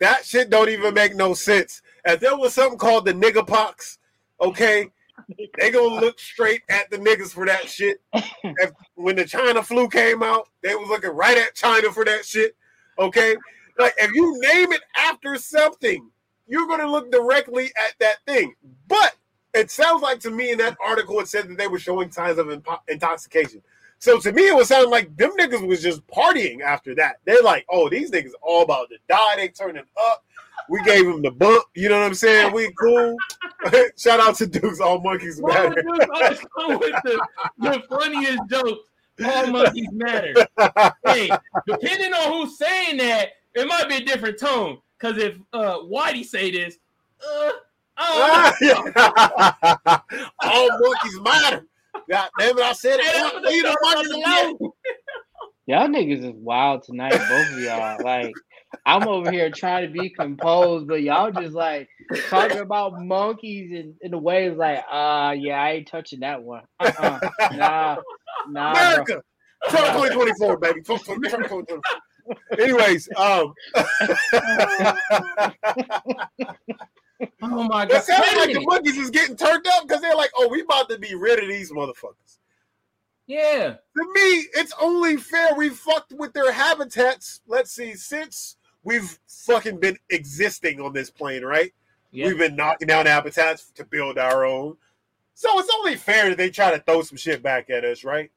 That 0.00 0.24
shit 0.24 0.50
don't 0.50 0.68
even 0.68 0.94
make 0.94 1.14
no 1.14 1.34
sense. 1.34 1.82
If 2.04 2.20
there 2.20 2.36
was 2.36 2.54
something 2.54 2.78
called 2.78 3.04
the 3.04 3.12
nigger 3.12 3.46
pox, 3.46 3.98
okay, 4.40 4.90
they 5.58 5.70
gonna 5.70 6.00
look 6.00 6.18
straight 6.18 6.62
at 6.68 6.90
the 6.90 6.98
niggas 6.98 7.32
for 7.32 7.46
that 7.46 7.68
shit. 7.68 7.98
If, 8.42 8.72
when 8.94 9.16
the 9.16 9.24
China 9.24 9.62
flu 9.62 9.88
came 9.88 10.22
out, 10.22 10.48
they 10.62 10.74
was 10.74 10.88
looking 10.88 11.10
right 11.10 11.38
at 11.38 11.54
China 11.54 11.92
for 11.92 12.04
that 12.04 12.24
shit. 12.24 12.56
Okay, 12.98 13.36
like 13.78 13.94
if 13.98 14.12
you 14.12 14.38
name 14.40 14.72
it 14.72 14.82
after 14.96 15.36
something, 15.36 16.10
you're 16.46 16.66
gonna 16.66 16.90
look 16.90 17.10
directly 17.10 17.66
at 17.66 17.94
that 18.00 18.16
thing. 18.26 18.54
But 18.88 19.14
it 19.54 19.70
sounds 19.70 20.02
like 20.02 20.20
to 20.20 20.30
me 20.30 20.50
in 20.50 20.58
that 20.58 20.76
article 20.84 21.20
it 21.20 21.28
said 21.28 21.48
that 21.48 21.56
they 21.56 21.68
were 21.68 21.78
showing 21.78 22.10
signs 22.10 22.38
of 22.38 22.46
impo- 22.48 22.80
intoxication. 22.88 23.62
So 23.98 24.18
to 24.20 24.32
me, 24.32 24.48
it 24.48 24.54
was 24.54 24.68
sounding 24.68 24.90
like 24.90 25.16
them 25.16 25.30
niggas 25.38 25.66
was 25.66 25.82
just 25.82 26.06
partying 26.08 26.60
after 26.60 26.94
that. 26.96 27.20
They're 27.24 27.42
like, 27.42 27.64
oh, 27.70 27.88
these 27.88 28.10
niggas 28.10 28.32
all 28.42 28.62
about 28.62 28.90
to 28.90 28.98
die. 29.08 29.36
They 29.36 29.48
turning 29.48 29.84
up. 30.10 30.24
We 30.68 30.82
gave 30.82 31.06
them 31.06 31.22
the 31.22 31.30
bump. 31.30 31.64
You 31.74 31.88
know 31.88 32.00
what 32.00 32.06
I'm 32.06 32.14
saying? 32.14 32.52
We 32.52 32.70
cool. 32.72 33.16
Shout 33.98 34.20
out 34.20 34.34
to 34.36 34.46
Dukes. 34.46 34.80
All 34.80 35.00
monkeys 35.00 35.40
matter. 35.40 35.68
would 35.68 36.02
you 36.02 36.14
always 36.14 36.38
come 36.56 36.78
with 36.78 37.02
the, 37.04 37.26
the 37.58 37.82
funniest 37.88 38.42
joke? 38.50 38.78
All 39.24 39.46
monkeys 39.46 39.88
matter. 39.92 40.34
Hey, 41.06 41.30
depending 41.66 42.12
on 42.12 42.32
who's 42.32 42.58
saying 42.58 42.98
that, 42.98 43.30
it 43.54 43.66
might 43.66 43.88
be 43.88 43.96
a 43.96 44.04
different 44.04 44.38
tone. 44.38 44.78
Because 44.98 45.18
if 45.18 45.38
uh, 45.52 45.78
Whitey 45.78 46.24
say 46.24 46.50
this, 46.50 46.76
uh, 47.26 47.50
I 47.96 48.52
don't 48.60 48.96
all 50.42 50.68
monkeys 50.80 51.20
matter. 51.20 51.66
God 52.10 52.28
damn 52.38 52.58
it, 52.58 52.64
I 52.64 52.72
said 52.72 52.98
it. 53.00 53.06
that's 53.12 53.34
Leave 53.46 53.62
the 53.62 53.76
what 53.80 53.94
monkeys 53.96 54.12
the- 54.12 54.18
alone. 54.60 54.72
Y'all 55.66 55.88
niggas 55.88 56.22
is 56.22 56.34
wild 56.36 56.82
tonight, 56.82 57.12
both 57.12 57.50
of 57.52 57.58
y'all. 57.58 57.96
Like, 58.04 58.34
I'm 58.84 59.08
over 59.08 59.30
here 59.30 59.50
trying 59.50 59.86
to 59.86 59.92
be 59.98 60.10
composed, 60.10 60.86
but 60.86 61.00
y'all 61.00 61.30
just 61.30 61.54
like 61.54 61.88
talking 62.28 62.58
about 62.58 63.02
monkeys 63.02 63.72
in, 63.72 63.94
in 64.02 64.12
a 64.12 64.18
way 64.18 64.48
is 64.48 64.58
like, 64.58 64.80
uh, 64.90 65.34
yeah, 65.38 65.62
I 65.62 65.70
ain't 65.72 65.88
touching 65.88 66.20
that 66.20 66.42
one. 66.42 66.64
Uh-uh. 66.80 67.18
Nah, 67.56 67.96
nah. 68.50 68.72
bro. 68.74 68.82
America. 68.82 69.22
Trump 69.70 69.86
2024, 69.86 70.58
baby. 70.58 70.82
Trump, 70.82 71.02
Trump, 71.02 71.24
Trump 71.24 71.48
2024. 71.48 71.80
Anyways, 72.58 73.08
um, 73.16 73.54
Oh 77.42 77.64
my 77.64 77.84
it 77.84 77.90
god. 77.90 78.04
sounds 78.04 78.26
Wait 78.32 78.36
like 78.38 78.54
the 78.54 78.66
monkeys 78.66 78.96
is 78.96 79.10
getting 79.10 79.36
turned 79.36 79.66
up 79.66 79.86
because 79.86 80.00
they're 80.00 80.16
like, 80.16 80.30
oh, 80.36 80.48
we 80.48 80.62
about 80.62 80.88
to 80.90 80.98
be 80.98 81.14
rid 81.14 81.42
of 81.42 81.48
these 81.48 81.70
motherfuckers. 81.70 82.38
Yeah. 83.26 83.76
To 83.96 84.12
me, 84.14 84.46
it's 84.54 84.72
only 84.80 85.16
fair 85.16 85.54
we 85.54 85.70
fucked 85.70 86.12
with 86.12 86.32
their 86.32 86.52
habitats. 86.52 87.40
Let's 87.46 87.70
see, 87.70 87.94
since 87.94 88.56
we've 88.82 89.18
fucking 89.28 89.80
been 89.80 89.98
existing 90.10 90.80
on 90.80 90.92
this 90.92 91.10
plane, 91.10 91.44
right? 91.44 91.72
Yeah. 92.10 92.28
We've 92.28 92.38
been 92.38 92.56
knocking 92.56 92.88
down 92.88 93.06
habitats 93.06 93.70
to 93.74 93.84
build 93.84 94.18
our 94.18 94.44
own. 94.44 94.76
So 95.34 95.58
it's 95.58 95.70
only 95.78 95.96
fair 95.96 96.28
that 96.28 96.38
they 96.38 96.50
try 96.50 96.70
to 96.70 96.78
throw 96.78 97.02
some 97.02 97.18
shit 97.18 97.42
back 97.42 97.70
at 97.70 97.84
us, 97.84 98.04
right? 98.04 98.30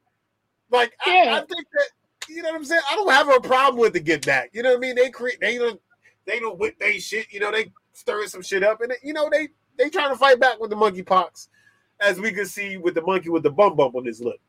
Like 0.70 0.94
I, 1.06 1.28
I 1.28 1.40
think 1.40 1.66
that 1.72 1.88
you 2.28 2.42
know 2.42 2.50
what 2.50 2.56
I'm 2.56 2.64
saying. 2.64 2.82
I 2.90 2.96
don't 2.96 3.10
have 3.10 3.28
a 3.28 3.40
problem 3.40 3.80
with 3.80 3.92
the 3.92 4.00
get 4.00 4.26
back. 4.26 4.50
You 4.52 4.62
know 4.62 4.70
what 4.70 4.78
I 4.78 4.80
mean? 4.80 4.96
They 4.96 5.10
create 5.10 5.40
they 5.40 5.58
don't 5.58 5.80
they 6.26 6.40
don't 6.40 6.58
whip 6.58 6.78
they 6.78 6.98
shit. 6.98 7.32
You 7.32 7.40
know 7.40 7.52
they 7.52 7.72
stirring 7.98 8.28
some 8.28 8.42
shit 8.42 8.62
up, 8.62 8.80
and 8.80 8.92
you 9.02 9.12
know 9.12 9.28
they 9.30 9.48
they 9.76 9.90
trying 9.90 10.10
to 10.10 10.16
fight 10.16 10.40
back 10.40 10.60
with 10.60 10.70
the 10.70 10.76
monkey 10.76 11.02
pox, 11.02 11.48
as 12.00 12.20
we 12.20 12.32
can 12.32 12.46
see 12.46 12.76
with 12.76 12.94
the 12.94 13.02
monkey 13.02 13.28
with 13.28 13.42
the 13.42 13.50
bum 13.50 13.76
bump 13.76 13.94
on 13.94 14.04
his 14.04 14.20
lip. 14.20 14.40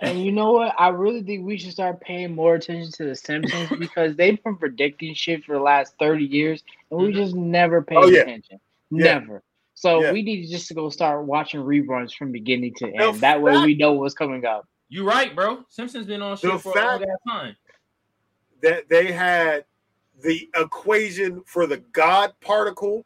And 0.00 0.24
you 0.24 0.32
know 0.32 0.52
what? 0.52 0.74
I 0.78 0.88
really 0.88 1.22
think 1.22 1.46
we 1.46 1.58
should 1.58 1.72
start 1.72 2.00
paying 2.00 2.34
more 2.34 2.54
attention 2.54 2.90
to 2.92 3.04
the 3.04 3.14
Simpsons 3.14 3.68
because 3.78 4.16
they've 4.16 4.42
been 4.42 4.56
predicting 4.56 5.14
shit 5.14 5.44
for 5.44 5.54
the 5.54 5.62
last 5.62 5.94
30 5.98 6.24
years 6.24 6.64
and 6.90 7.00
we 7.00 7.08
mm-hmm. 7.08 7.18
just 7.18 7.34
never 7.34 7.82
paid 7.82 7.98
Oh, 7.98 8.06
yeah. 8.06 8.22
attention. 8.22 8.58
Yeah. 8.90 9.18
Never. 9.18 9.42
So 9.74 10.02
Yeah. 10.02 10.12
we 10.12 10.22
need 10.22 10.46
to 10.46 10.50
just 10.50 10.68
to 10.68 10.74
go 10.74 10.88
start 10.88 11.24
watching 11.24 11.60
reruns 11.60 12.14
from 12.14 12.32
beginning 12.32 12.74
to 12.76 12.86
end. 12.86 13.16
The 13.16 13.20
that 13.20 13.42
way 13.42 13.56
we 13.64 13.74
know 13.76 13.92
what's 13.92 14.14
coming 14.14 14.44
up. 14.44 14.66
You're 14.88 15.04
right, 15.04 15.34
bro. 15.36 15.64
Simpsons 15.68 16.06
been 16.06 16.20
on 16.22 16.32
The 16.32 16.36
shit 16.36 16.60
for 16.60 16.76
a 16.76 16.84
long 16.84 17.16
time. 17.28 17.56
that 18.62 18.88
they 18.88 19.12
had 19.12 19.64
the 20.22 20.48
equation 20.56 21.42
for 21.46 21.66
the 21.66 21.78
God 21.92 22.32
particle 22.40 23.04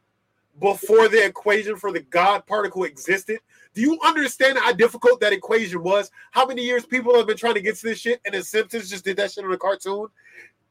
before 0.61 1.09
the 1.09 1.25
equation 1.25 1.77
for 1.77 1.93
the 1.93 2.01
God 2.01 2.47
particle 2.47 2.85
existed. 2.85 3.41
Do 3.75 3.83
you 3.83 3.99
understand 4.05 4.59
how 4.59 4.73
difficult 4.73 5.21
that 5.21 5.33
equation 5.33 5.83
was? 5.83 6.11
How 6.31 6.47
many 6.47 6.62
years 6.64 6.87
people 6.87 7.14
have 7.17 7.27
been 7.27 7.37
trying 7.37 7.55
to 7.55 7.61
get 7.61 7.77
to 7.77 7.87
this 7.87 7.99
shit, 8.01 8.21
and 8.25 8.35
the 8.35 8.43
Simpsons 8.43 8.89
just 8.89 9.05
did 9.05 9.17
that 9.19 9.33
shit 9.33 9.45
on 9.45 9.53
a 9.53 9.59
cartoon, 9.59 10.07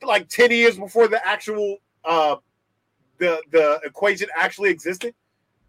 like 0.02 0.28
ten 0.28 0.52
years 0.52 0.78
before 0.78 1.08
the 1.08 1.26
actual 1.26 1.78
uh 2.04 2.38
the 3.18 3.41
the 3.52 3.80
equation 3.84 4.28
actually 4.36 4.70
existed. 4.72 5.14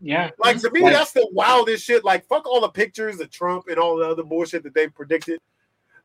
Yeah. 0.01 0.31
Like 0.39 0.61
to 0.61 0.71
me, 0.71 0.81
Like- 0.83 0.95
that's 0.95 1.13
the 1.13 1.29
wildest 1.33 1.85
shit. 1.85 2.05
Like 2.05 2.27
fuck 2.27 2.47
all 2.47 2.61
the 2.61 2.69
pictures 2.69 3.21
of 3.21 3.31
Trump 3.31 3.69
and 3.69 3.79
all 3.79 3.97
the 3.97 4.05
other 4.09 4.23
bullshit 4.23 4.63
that 4.65 4.75
they 4.75 4.89
predicted. 4.89 5.41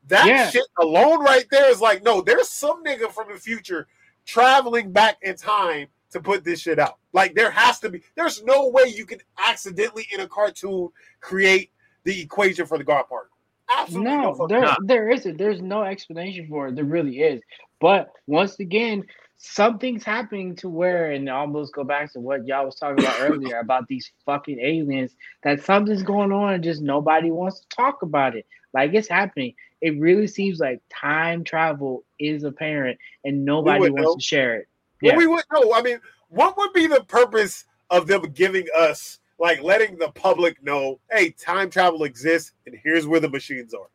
That 0.08 0.26
Yeah. 0.28 0.50
shit 0.50 0.66
alone 0.80 1.24
right 1.24 1.46
there 1.52 1.70
is 1.70 1.80
like, 1.82 2.04
no, 2.04 2.22
there's 2.22 2.50
some 2.50 2.84
nigga 2.84 3.12
from 3.12 3.32
the 3.32 3.40
future 3.40 3.88
traveling 4.26 4.92
back 4.92 5.18
in 5.22 5.36
time 5.36 5.88
to 6.12 6.20
put 6.20 6.44
this 6.44 6.62
shit 6.62 6.80
out. 6.80 6.98
Like 7.14 7.36
there 7.36 7.52
has 7.52 7.80
to 7.80 7.90
be. 7.90 8.02
There's 8.16 8.44
no 8.44 8.68
way 8.70 8.84
you 8.88 9.06
can 9.06 9.20
accidentally 9.38 10.08
in 10.14 10.22
a 10.22 10.28
cartoon 10.28 10.90
create 11.20 11.72
the 12.04 12.22
equation 12.22 12.66
for 12.66 12.78
the 12.78 12.84
God 12.84 13.04
particle. 13.10 13.38
Absolutely 13.70 14.12
no, 14.12 14.34
No, 14.34 14.48
there 14.48 14.62
not. 14.62 14.80
there 14.86 15.10
isn't. 15.10 15.38
There's 15.38 15.62
no 15.62 15.84
explanation 15.84 16.48
for 16.50 16.68
it. 16.68 16.76
There 16.76 16.84
really 16.86 17.22
is. 17.22 17.42
But 17.80 18.12
once 18.28 18.60
again, 18.60 19.06
something's 19.38 20.04
happening 20.04 20.56
to 20.58 20.70
where, 20.70 21.12
and 21.12 21.30
I 21.30 21.34
almost 21.36 21.74
go 21.74 21.84
back 21.84 22.12
to 22.14 22.20
what 22.20 22.46
y'all 22.46 22.66
was 22.66 22.76
talking 22.76 23.04
about 23.04 23.20
earlier 23.22 23.60
about 23.62 23.88
these 23.88 24.12
fucking 24.26 24.60
aliens. 24.60 25.16
That 25.44 25.64
something's 25.64 26.04
going 26.04 26.32
on, 26.32 26.54
and 26.54 26.64
just 26.64 26.82
nobody 26.82 27.32
wants 27.32 27.62
to 27.62 27.68
talk 27.70 28.02
about 28.02 28.36
it. 28.36 28.46
Like 28.74 28.94
it's 28.94 29.08
happening. 29.08 29.54
It 29.82 30.00
really 30.00 30.28
seems 30.28 30.60
like 30.60 30.82
time 30.90 31.44
travel 31.44 32.04
is 32.22 32.44
apparent, 32.44 32.98
and 33.26 33.44
nobody 33.44 33.90
wants 33.90 34.02
know. 34.02 34.16
to 34.16 34.22
share 34.22 34.56
it. 34.56 34.68
Well, 35.02 35.14
Yeah. 35.14 35.18
we 35.18 35.28
would 35.28 35.44
know. 35.52 35.74
I 35.74 35.82
mean, 35.82 36.00
what 36.30 36.58
would 36.58 36.74
be 36.74 36.88
the 36.88 37.04
purpose 37.04 37.66
of 37.90 38.08
them 38.08 38.22
giving 38.34 38.68
us, 38.76 39.20
like, 39.40 39.62
letting 39.62 39.98
the 39.98 40.10
public 40.10 40.62
know, 40.64 41.00
hey, 41.12 41.32
time 41.32 41.70
travel 41.70 42.04
exists, 42.04 42.54
and 42.66 42.76
here's 42.84 43.08
where 43.08 43.20
the 43.20 43.30
machines 43.30 43.74
are? 43.74 43.88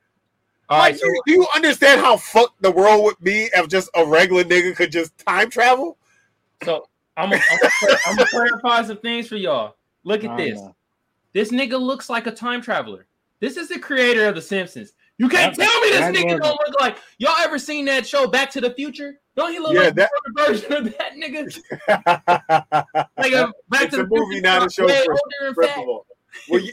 All 0.68 0.78
like, 0.78 0.92
right, 0.92 1.00
so 1.00 1.06
do, 1.06 1.22
do 1.26 1.32
you 1.32 1.46
understand 1.54 2.00
how 2.00 2.16
fucked 2.16 2.60
the 2.60 2.70
world 2.72 3.04
would 3.04 3.20
be 3.22 3.48
if 3.54 3.68
just 3.68 3.88
a 3.94 4.04
regular 4.04 4.42
nigga 4.42 4.74
could 4.74 4.90
just 4.90 5.16
time 5.18 5.48
travel? 5.48 5.96
so 6.64 6.88
I'm 7.16 7.30
gonna 7.30 7.42
I'm 8.06 8.16
gonna 8.16 8.28
clarify 8.28 8.82
some 8.82 8.98
things 8.98 9.28
for 9.28 9.36
y'all. 9.36 9.76
Look 10.04 10.24
at 10.24 10.30
I 10.32 10.36
this. 10.36 10.60
know. 10.60 10.74
This 11.32 11.50
nigga 11.50 11.80
looks 11.80 12.10
like 12.10 12.26
a 12.26 12.32
time 12.32 12.60
traveler. 12.60 13.06
This 13.40 13.56
is 13.56 13.68
the 13.68 13.78
creator 13.78 14.26
of 14.26 14.34
The 14.34 14.42
Simpsons. 14.42 14.94
You 15.18 15.28
can't 15.28 15.56
That- 15.56 15.68
tell 15.68 15.80
me 15.80 15.90
this 15.90 16.22
nigga 16.24 16.32
was- 16.38 16.48
don't 16.48 16.60
look 16.68 16.80
like. 16.80 16.98
Y'all 17.18 17.36
ever 17.38 17.58
seen 17.58 17.84
that 17.86 18.06
show 18.06 18.26
Back 18.26 18.50
to 18.50 18.60
the 18.60 18.70
Future? 18.74 19.18
Don't 19.34 19.52
he 19.52 19.58
look 19.58 19.72
Yeah, 19.74 19.80
like 19.80 19.94
that- 19.94 20.10
a 20.26 20.46
version 20.46 20.72
of 20.72 20.84
that 20.98 21.12
nigga? 21.14 21.58
Like 23.16 23.32
uh, 23.32 23.48
a 23.48 23.52
Back 23.70 23.82
It's 23.84 23.94
to 23.94 24.00
a 24.00 24.04
the 24.04 24.08
movie, 24.10 24.32
Future, 24.34 24.42
not 24.42 24.58
a 24.58 24.60
but 24.66 24.72
show 24.72 24.86
way 24.86 25.04
for- 25.04 25.12
older 25.12 25.46
and 25.48 25.54
First 25.54 25.70
of 25.78 25.88
all, 25.88 26.06
well, 26.50 26.60
you, 26.60 26.72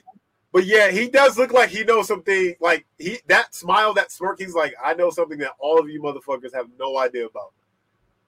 but 0.52 0.66
yeah, 0.66 0.92
he 0.92 1.08
does 1.08 1.38
look 1.38 1.52
like 1.54 1.70
he 1.70 1.84
knows 1.86 2.08
something. 2.08 2.56
Like 2.60 2.86
he 3.00 3.20
that 3.28 3.56
smile, 3.56 3.94
that 3.94 4.12
smirk, 4.12 4.40
he's 4.40 4.54
like, 4.54 4.74
I 4.84 4.94
know 4.94 5.10
something 5.10 5.38
that 5.40 5.54
all 5.60 5.80
of 5.80 5.90
you 5.90 6.02
motherfuckers 6.02 6.54
have 6.54 6.68
no 6.78 6.98
idea 6.98 7.26
about. 7.28 7.54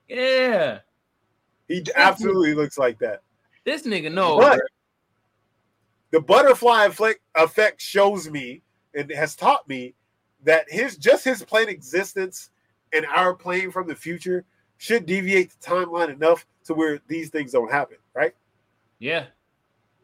Yeah, 0.07 0.79
He 1.67 1.83
absolutely 1.95 2.53
looks 2.53 2.77
like 2.77 2.99
that. 2.99 3.21
this 3.65 3.83
nigga 3.83 4.11
knows. 4.13 4.39
But- 4.39 4.61
the 6.11 6.21
butterfly 6.21 6.85
effect, 6.85 7.19
effect 7.35 7.81
shows 7.81 8.29
me 8.29 8.61
and 8.93 9.11
has 9.11 9.35
taught 9.35 9.67
me 9.67 9.93
that 10.45 10.65
his 10.69 10.97
just 10.97 11.25
his 11.25 11.43
plain 11.43 11.67
existence 11.69 12.49
and 12.93 13.05
our 13.07 13.33
plane 13.33 13.71
from 13.71 13.87
the 13.87 13.95
future 13.95 14.45
should 14.77 15.05
deviate 15.05 15.51
the 15.51 15.67
timeline 15.67 16.13
enough 16.13 16.45
to 16.65 16.73
where 16.73 16.99
these 17.07 17.29
things 17.29 17.51
don't 17.51 17.71
happen, 17.71 17.97
right? 18.13 18.33
Yeah, 18.99 19.27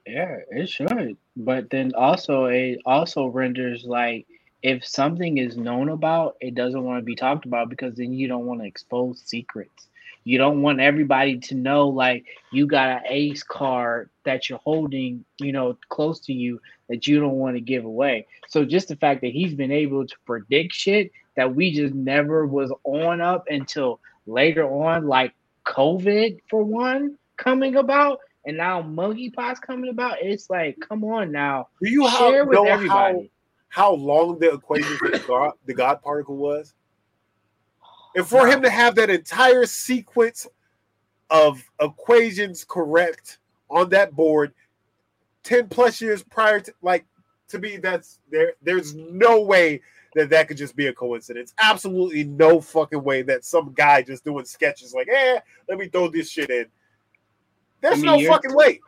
Yeah, 0.06 0.38
it 0.50 0.70
should. 0.70 1.18
But 1.38 1.70
then 1.70 1.94
also 1.96 2.46
it 2.46 2.80
also 2.86 3.28
renders 3.28 3.86
like 3.86 4.28
if 4.64 4.86
something 4.86 5.38
is 5.38 5.58
known 5.58 5.90
about, 5.90 6.36
it 6.40 6.56
doesn't 6.56 6.84
want 6.84 7.00
to 7.00 7.06
be 7.06 7.16
talked 7.16 7.46
about 7.46 7.70
because 7.70 7.96
then 7.96 8.14
you 8.14 8.28
don't 8.28 8.46
want 8.46 8.62
to 8.62 8.68
expose 8.68 9.22
secrets. 9.26 9.88
You 10.24 10.38
don't 10.38 10.62
want 10.62 10.80
everybody 10.80 11.40
to 11.40 11.56
know 11.56 11.88
like 11.88 12.26
you 12.52 12.68
got 12.68 12.90
an 12.90 13.02
ace 13.08 13.44
card 13.44 14.10
that 14.24 14.50
you're 14.50 14.60
holding, 14.60 15.26
you 15.40 15.52
know, 15.52 15.78
close 15.90 16.20
to 16.22 16.34
you 16.34 16.62
that 16.90 17.08
you 17.08 17.20
don't 17.20 17.38
want 17.38 17.56
to 17.56 17.62
give 17.62 17.86
away. 17.86 18.28
So 18.50 18.66
just 18.66 18.88
the 18.88 18.96
fact 18.96 19.22
that 19.22 19.32
he's 19.32 19.56
been 19.56 19.72
able 19.72 20.06
to 20.06 20.16
predict 20.26 20.74
shit 20.74 21.12
that 21.36 21.56
we 21.56 21.72
just 21.72 21.94
never 21.94 22.46
was 22.46 22.72
on 22.84 23.22
up 23.22 23.46
until 23.50 24.00
later 24.28 24.70
on, 24.70 25.08
like 25.08 25.34
COVID 25.66 26.40
for 26.50 26.64
one 26.64 27.18
coming 27.38 27.76
about, 27.78 28.20
and 28.46 28.58
now 28.58 28.82
monkeypox 28.82 29.62
coming 29.62 29.90
about. 29.90 30.18
It's 30.22 30.50
like, 30.50 30.78
come 30.88 31.04
on 31.04 31.32
now, 31.32 31.70
Do 31.82 31.90
you 31.90 32.08
share 32.10 32.40
have, 32.40 32.48
with 32.48 32.60
everybody. 32.68 33.32
how 33.70 33.92
how 33.92 33.94
long 33.94 34.38
the 34.38 34.52
equation 34.52 34.98
for 34.98 35.10
the 35.12 35.20
God, 35.20 35.52
the 35.66 35.74
God 35.74 36.02
particle 36.02 36.36
was? 36.36 36.74
And 38.16 38.26
for 38.26 38.48
him 38.48 38.62
to 38.62 38.70
have 38.70 38.96
that 38.96 39.10
entire 39.10 39.66
sequence 39.66 40.48
of 41.30 41.64
equations 41.80 42.66
correct 42.68 43.40
on 43.70 43.90
that 43.90 44.16
board 44.16 44.54
10 45.44 45.70
plus 45.70 46.02
years 46.02 46.24
prior 46.24 46.60
to 46.60 46.74
like 46.82 47.06
to 47.48 47.58
me 47.58 47.78
that's 47.78 48.20
there 48.30 48.54
there's 48.62 48.94
no 48.96 49.42
way 49.42 49.82
that 50.14 50.30
that 50.30 50.50
could 50.50 50.58
just 50.58 50.76
be 50.76 50.88
a 50.88 50.94
coincidence. 50.94 51.54
Absolutely 51.62 52.26
no 52.26 52.60
fucking 52.60 53.02
way 53.02 53.22
that 53.22 53.46
some 53.46 53.72
guy 53.74 54.02
just 54.02 54.26
doing 54.26 54.44
sketches 54.44 54.94
like 54.94 55.08
eh 55.08 55.40
let 55.70 55.78
me 55.78 55.88
throw 55.88 56.10
this 56.10 56.30
shit 56.30 56.50
in. 56.50 56.66
There's 57.80 58.04
I 58.04 58.18
mean, 58.18 58.26
no 58.26 58.34
fucking 58.34 58.54
way 58.54 58.82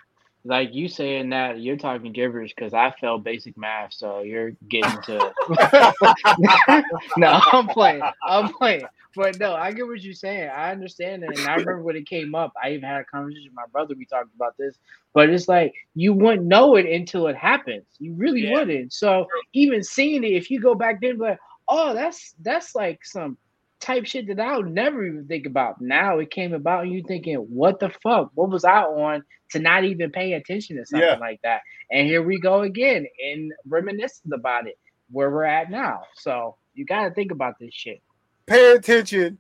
Like 0.46 0.74
you 0.74 0.90
saying 0.90 1.30
that 1.30 1.62
you're 1.62 1.78
talking 1.78 2.12
gibberish 2.12 2.54
because 2.56 2.74
I 2.74 2.92
failed 3.00 3.24
basic 3.24 3.58
math, 3.58 3.94
so 3.94 4.22
you're 4.22 4.52
getting 4.68 5.02
to. 5.04 5.34
no, 7.18 7.42
I'm 7.52 7.68
playing. 7.68 8.04
I'm 8.24 8.50
playing. 8.54 8.88
But 9.16 9.40
no, 9.40 9.54
I 9.54 9.72
get 9.72 9.88
what 9.88 10.02
you're 10.02 10.14
saying. 10.14 10.50
I 10.50 10.72
understand 10.72 11.24
it, 11.24 11.38
and 11.38 11.48
I 11.48 11.56
remember 11.56 11.82
when 11.84 11.96
it 11.96 12.08
came 12.08 12.36
up. 12.36 12.52
I 12.62 12.72
even 12.72 12.84
had 12.84 13.02
a 13.02 13.06
conversation 13.06 13.52
with 13.52 13.56
my 13.56 13.68
brother. 13.72 13.96
We 13.98 14.06
talked 14.06 14.34
about 14.36 14.58
this, 14.58 14.78
but 15.14 15.30
it's 15.30 15.48
like 15.48 15.74
you 15.96 16.14
wouldn't 16.14 16.48
know 16.48 16.76
it 16.76 16.86
until 16.88 17.28
it 17.28 17.36
happens. 17.36 17.86
You 18.00 18.14
really 18.14 18.44
Yeah. 18.44 18.52
wouldn't. 18.54 18.92
So 18.94 19.28
even 19.54 19.84
seeing 19.84 20.24
it, 20.24 20.34
if 20.34 20.50
you 20.50 20.60
go 20.60 20.76
back 20.76 21.00
then, 21.02 21.20
like, 21.20 21.40
oh, 21.68 21.94
that's 21.94 22.34
that's 22.42 22.76
like 22.76 23.06
some 23.06 23.38
type 23.84 24.06
shit 24.06 24.28
that 24.28 24.40
I 24.40 24.58
would 24.58 24.72
never 24.72 25.06
even 25.06 25.28
think 25.28 25.46
about. 25.46 25.80
Now 25.82 26.20
it 26.20 26.32
came 26.32 26.54
about, 26.54 26.84
and 26.84 26.94
you 26.94 27.04
thinking, 27.08 27.36
what 27.36 27.80
the 27.80 27.90
fuck? 28.02 28.32
What 28.34 28.50
was 28.50 28.64
I 28.64 28.82
on 28.84 29.24
to 29.52 29.60
not 29.60 29.84
even 29.84 30.10
pay 30.12 30.34
attention 30.34 30.78
to 30.78 30.86
something 30.86 31.08
Yeah. 31.08 31.18
like 31.18 31.42
that? 31.44 31.62
And 31.92 32.08
here 32.08 32.24
we 32.24 32.40
go 32.40 32.62
again 32.62 33.06
in 33.20 33.52
reminiscing 33.68 34.32
about 34.34 34.68
it 34.68 34.80
where 35.12 35.30
we're 35.30 35.44
at 35.44 35.70
now. 35.70 36.04
So 36.16 36.56
you 36.74 36.86
got 36.86 37.04
to 37.08 37.14
think 37.14 37.32
about 37.32 37.56
this 37.60 37.74
shit. 37.74 38.02
pay 38.46 38.74
attention 38.74 39.38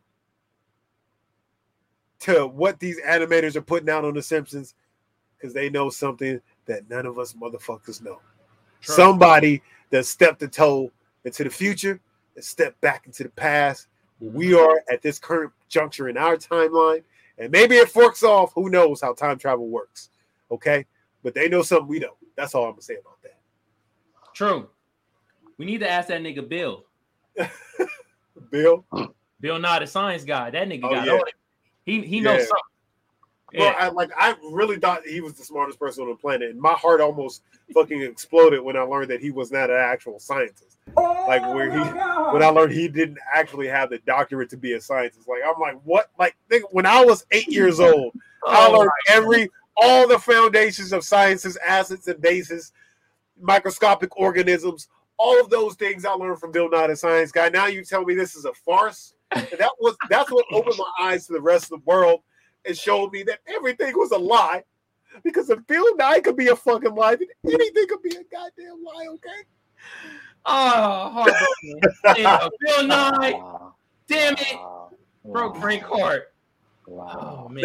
to 2.20 2.48
what 2.48 2.80
these 2.80 3.02
animators 3.02 3.56
are 3.56 3.62
putting 3.62 3.90
out 3.90 4.06
on 4.06 4.14
the 4.14 4.22
simpsons 4.22 4.76
because 5.38 5.54
they 5.54 5.70
know 5.70 5.90
something 5.90 6.40
that 6.66 6.90
none 6.90 7.06
of 7.06 7.20
us 7.20 7.34
motherfuckers 7.34 8.02
know 8.02 8.20
True. 8.82 8.96
somebody 8.96 9.62
that 9.90 10.06
stepped 10.06 10.42
a 10.44 10.48
toe 10.48 10.90
into 11.26 11.44
the 11.44 11.50
future 11.50 12.00
and 12.36 12.44
stepped 12.46 12.80
back 12.80 13.06
into 13.08 13.24
the 13.24 13.30
past 13.30 13.88
we 14.20 14.54
are 14.54 14.82
at 14.92 15.02
this 15.02 15.20
current 15.20 15.52
juncture 15.70 16.10
in 16.10 16.18
our 16.18 16.38
timeline 16.38 17.04
and 17.38 17.52
maybe 17.52 17.76
it 17.76 17.90
forks 17.90 18.24
off 18.24 18.54
who 18.54 18.70
knows 18.70 19.02
how 19.02 19.14
time 19.14 19.38
travel 19.38 19.68
works 19.68 20.10
okay 20.52 20.86
but 21.24 21.34
they 21.34 21.50
know 21.50 21.62
something 21.62 21.88
we 21.88 22.00
don't 22.00 22.18
that's 22.36 22.56
all 22.56 22.66
i'm 22.66 22.72
gonna 22.72 22.82
say 22.82 22.96
about 22.96 23.22
that 23.22 23.38
True. 24.34 24.68
We 25.60 25.66
need 25.66 25.80
to 25.82 25.90
ask 25.90 26.08
that 26.08 26.22
nigga 26.22 26.48
Bill. 26.48 26.86
bill 28.50 28.86
Bill 29.40 29.60
Nye, 29.60 29.80
the 29.80 29.88
science 29.88 30.24
guy. 30.24 30.50
That 30.50 30.68
nigga 30.68 30.82
Oh, 30.86 30.90
got 30.90 31.06
yeah. 31.06 31.20
he 31.86 32.02
he 32.02 32.20
knows 32.20 32.40
Yeah. 32.40 32.46
something. 32.46 32.73
Bro, 33.54 33.66
Yeah. 33.66 33.76
I 33.78 33.90
like 33.90 34.10
I 34.18 34.36
really 34.52 34.78
thought 34.78 35.06
he 35.06 35.22
was 35.22 35.34
the 35.34 35.44
smartest 35.44 35.80
person 35.80 36.04
on 36.04 36.10
the 36.10 36.16
planet, 36.16 36.50
and 36.52 36.60
my 36.60 36.74
heart 36.74 37.02
almost 37.02 37.44
fucking 37.74 38.02
exploded 38.02 38.62
when 38.62 38.76
I 38.76 38.82
learned 38.82 39.10
that 39.12 39.22
he 39.22 39.32
was 39.32 39.52
not 39.52 39.70
an 39.70 39.76
actual 39.78 40.20
scientist. 40.20 40.78
Like 40.96 41.42
where 41.54 41.72
he 41.72 41.80
when 42.34 42.44
I 42.44 42.48
learned 42.48 42.74
he 42.74 42.88
didn't 42.88 43.18
actually 43.34 43.68
have 43.68 43.90
the 43.90 44.00
doctorate 44.00 44.50
to 44.52 44.58
be 44.58 44.74
a 44.74 44.82
scientist. 44.82 45.28
Like 45.28 45.42
I'm 45.46 45.60
like, 45.60 45.80
what? 45.84 46.10
Like 46.20 46.36
think, 46.50 46.72
when 46.74 46.86
I 46.86 47.04
was 47.04 47.26
eight 47.32 47.48
years 47.48 47.80
oh 47.82 47.94
old, 47.94 48.14
I 48.46 48.68
Oh, 48.68 48.78
learned 48.80 48.92
every 49.10 49.50
all 49.78 50.08
the 50.08 50.20
foundations 50.20 50.92
of 50.94 51.04
sciences, 51.04 51.58
acids 51.66 52.08
and 52.08 52.22
bases, 52.22 52.74
microscopic 53.40 54.16
organisms, 54.18 54.88
all 55.18 55.40
of 55.40 55.50
those 55.50 55.76
things 55.76 56.06
I 56.06 56.12
learned 56.12 56.40
from 56.40 56.52
Bill 56.52 56.70
Nye 56.70 56.88
the 56.88 56.96
Science 56.96 57.32
Guy. 57.32 57.50
Now 57.50 57.68
you 57.68 57.84
tell 57.84 58.04
me 58.04 58.14
this 58.16 58.36
is 58.36 58.46
a 58.46 58.54
farce. 58.54 59.14
And 59.32 59.48
that 59.58 59.72
was 59.80 59.96
that's 60.10 60.32
what 60.32 60.46
opened 60.52 60.76
my 60.78 61.06
eyes 61.08 61.26
to 61.28 61.34
the 61.34 61.42
rest 61.42 61.66
of 61.66 61.80
the 61.80 61.86
world 61.86 62.22
and 62.66 62.78
showed 62.78 63.12
me 63.12 63.24
that 63.24 63.40
everything 63.48 63.98
was 63.98 64.12
a 64.12 64.18
lie. 64.18 64.64
Because 65.24 65.50
if 65.50 65.66
Bill 65.68 65.96
Nye 65.96 66.22
could 66.22 66.36
be 66.36 66.48
a 66.48 66.56
fucking 66.56 66.96
lie, 66.96 67.16
then 67.16 67.28
anything 67.46 67.88
could 67.88 68.02
be 68.02 68.16
a 68.16 68.24
goddamn 68.32 68.84
lie, 68.84 69.08
okay? 69.10 69.30
oh 70.46 71.10
heartbroken. 71.10 71.82
yeah, 72.18 72.48
Bill 72.60 72.88
Nye 72.88 73.32
Wow. 73.32 73.76
Damn 74.08 74.34
it. 74.34 74.56
Wow. 74.56 74.92
broke 75.26 75.58
Frank 75.58 75.84
Hart. 75.84 76.24
Wow. 76.88 77.46
Oh 77.46 77.50
man. 77.50 77.64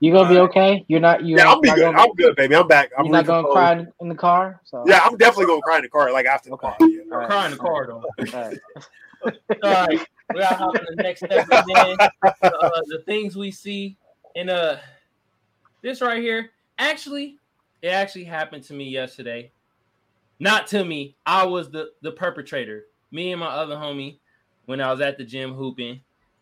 You 0.00 0.12
gonna 0.12 0.28
be 0.28 0.38
okay? 0.38 0.84
You're 0.88 1.00
not. 1.00 1.24
You're 1.24 1.38
yeah, 1.38 1.44
not, 1.44 1.56
I'm 1.56 1.60
be 1.62 1.68
not 1.68 1.76
good. 1.76 1.84
Gonna, 1.84 1.98
I'm 1.98 2.14
good, 2.14 2.36
baby. 2.36 2.54
I'm 2.54 2.68
back. 2.68 2.90
I'm 2.96 3.06
you're 3.06 3.12
not 3.12 3.26
gonna 3.26 3.48
cry 3.48 3.72
in, 3.72 3.92
in 4.00 4.08
the 4.08 4.14
car. 4.14 4.60
So 4.64 4.84
Yeah, 4.86 5.00
I'm 5.02 5.16
definitely 5.16 5.46
gonna 5.46 5.62
cry 5.62 5.76
in 5.76 5.82
the 5.82 5.88
car, 5.88 6.12
like 6.12 6.26
after 6.26 6.50
the 6.50 6.54
Okay. 6.56 6.66
car. 6.66 6.76
Yeah. 6.80 7.02
All 7.10 7.18
right. 7.18 7.26
Crying 7.26 7.46
in 7.46 7.50
the 7.52 7.56
car 7.56 7.86
though. 7.86 8.04
All 8.34 8.48
right. 8.48 8.58
All 9.62 9.86
right, 9.86 10.06
we 10.32 10.40
gotta 10.40 10.54
hop 10.54 10.72
the 10.72 11.02
next 11.02 11.20
step 11.20 11.46
again. 11.46 11.96
Uh, 12.22 12.70
the 12.88 13.02
things 13.06 13.36
we 13.36 13.50
see 13.50 13.96
in 14.34 14.48
uh 14.48 14.78
this 15.82 16.00
right 16.00 16.22
here. 16.22 16.50
Actually, 16.78 17.38
it 17.82 17.88
actually 17.88 18.24
happened 18.24 18.64
to 18.64 18.74
me 18.74 18.88
yesterday. 18.88 19.52
Not 20.40 20.66
to 20.68 20.84
me. 20.84 21.16
I 21.26 21.44
was 21.44 21.70
the 21.70 21.90
the 22.02 22.12
perpetrator. 22.12 22.86
Me 23.10 23.32
and 23.32 23.40
my 23.40 23.48
other 23.48 23.76
homie 23.76 24.18
when 24.66 24.80
I 24.80 24.90
was 24.90 25.00
at 25.00 25.18
the 25.18 25.24
gym 25.24 25.52
hooping, 25.54 26.00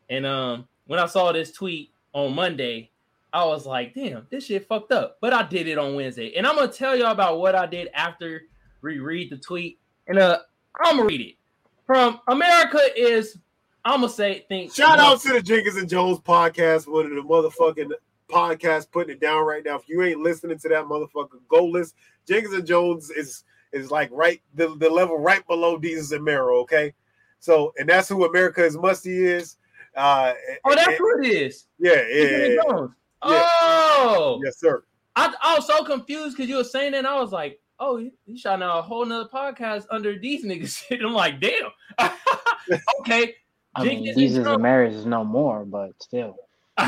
and 0.08 0.26
um 0.26 0.68
when 0.86 1.00
I 1.00 1.06
saw 1.06 1.32
this 1.32 1.52
tweet 1.52 1.90
on 2.12 2.34
Monday, 2.34 2.90
I 3.32 3.44
was 3.44 3.66
like, 3.66 3.94
damn, 3.94 4.26
this 4.30 4.46
shit 4.46 4.66
fucked 4.66 4.92
up. 4.92 5.18
But 5.20 5.32
I 5.32 5.42
did 5.42 5.66
it 5.66 5.78
on 5.78 5.94
Wednesday, 5.94 6.34
and 6.36 6.46
I'm 6.46 6.56
gonna 6.56 6.68
tell 6.68 6.96
y'all 6.96 7.12
about 7.12 7.38
what 7.38 7.54
I 7.54 7.66
did 7.66 7.88
after 7.94 8.42
we 8.80 8.98
read 8.98 9.30
the 9.30 9.36
tweet. 9.36 9.78
And 10.06 10.18
uh, 10.18 10.40
I'm 10.80 10.96
gonna 10.96 11.08
read 11.08 11.20
it 11.20 11.36
from 11.86 12.20
America 12.28 12.80
is 12.96 13.38
I'm 13.84 14.00
gonna 14.00 14.12
say 14.12 14.44
think 14.48 14.74
Shout 14.74 14.98
out 14.98 15.20
to 15.22 15.32
the 15.32 15.42
Jenkins 15.42 15.76
and 15.76 15.88
Jones 15.88 16.18
podcast, 16.20 16.86
one 16.86 17.06
of 17.06 17.10
the 17.10 17.22
motherfucking 17.22 17.90
podcasts 18.30 18.90
putting 18.90 19.14
it 19.14 19.20
down 19.20 19.44
right 19.44 19.64
now. 19.64 19.76
If 19.76 19.88
you 19.88 20.02
ain't 20.02 20.20
listening 20.20 20.58
to 20.58 20.68
that 20.68 20.84
motherfucker, 20.84 21.40
go 21.48 21.64
listen. 21.64 21.96
Jenkins 22.26 22.54
and 22.54 22.66
Jones 22.66 23.10
is 23.10 23.44
is 23.72 23.90
like 23.90 24.10
right 24.12 24.40
the, 24.54 24.76
the 24.76 24.88
level 24.88 25.18
right 25.18 25.46
below 25.46 25.78
Desus 25.78 26.12
and 26.14 26.24
Mero, 26.24 26.58
okay? 26.60 26.94
So 27.40 27.72
and 27.78 27.88
that's 27.88 28.08
who 28.08 28.24
America 28.24 28.64
is 28.64 28.76
musty 28.76 29.24
is. 29.24 29.56
Uh 29.96 30.32
Oh, 30.64 30.74
that's 30.74 30.88
and- 30.88 30.98
who 30.98 31.20
it 31.22 31.26
is. 31.26 31.66
yeah, 31.78 32.02
yeah, 32.08 32.46
yeah. 32.64 32.86
Oh, 33.24 34.40
yes, 34.44 34.58
sir. 34.58 34.82
I, 35.14 35.32
I 35.42 35.54
was 35.56 35.66
so 35.66 35.84
confused 35.84 36.36
because 36.36 36.48
you 36.48 36.56
were 36.56 36.64
saying 36.64 36.92
that. 36.92 36.98
And 36.98 37.06
I 37.06 37.20
was 37.20 37.32
like, 37.32 37.60
oh, 37.78 37.98
you, 37.98 38.10
you 38.26 38.36
shot 38.38 38.62
out 38.62 38.78
a 38.78 38.82
whole 38.82 39.04
nother 39.04 39.28
podcast 39.32 39.84
under 39.90 40.18
these 40.18 40.44
niggas 40.44 40.76
shit. 40.88 41.00
I'm 41.02 41.12
like, 41.12 41.40
damn. 41.40 41.70
okay. 43.00 43.34
I 43.74 43.84
mean, 43.84 44.04
Desus 44.04 44.28
and 44.28 44.36
and 44.36 44.44
Jones. 44.44 44.62
Marys 44.62 44.94
is 44.94 45.06
no 45.06 45.24
more, 45.24 45.64
but 45.64 45.92
still. 46.00 46.36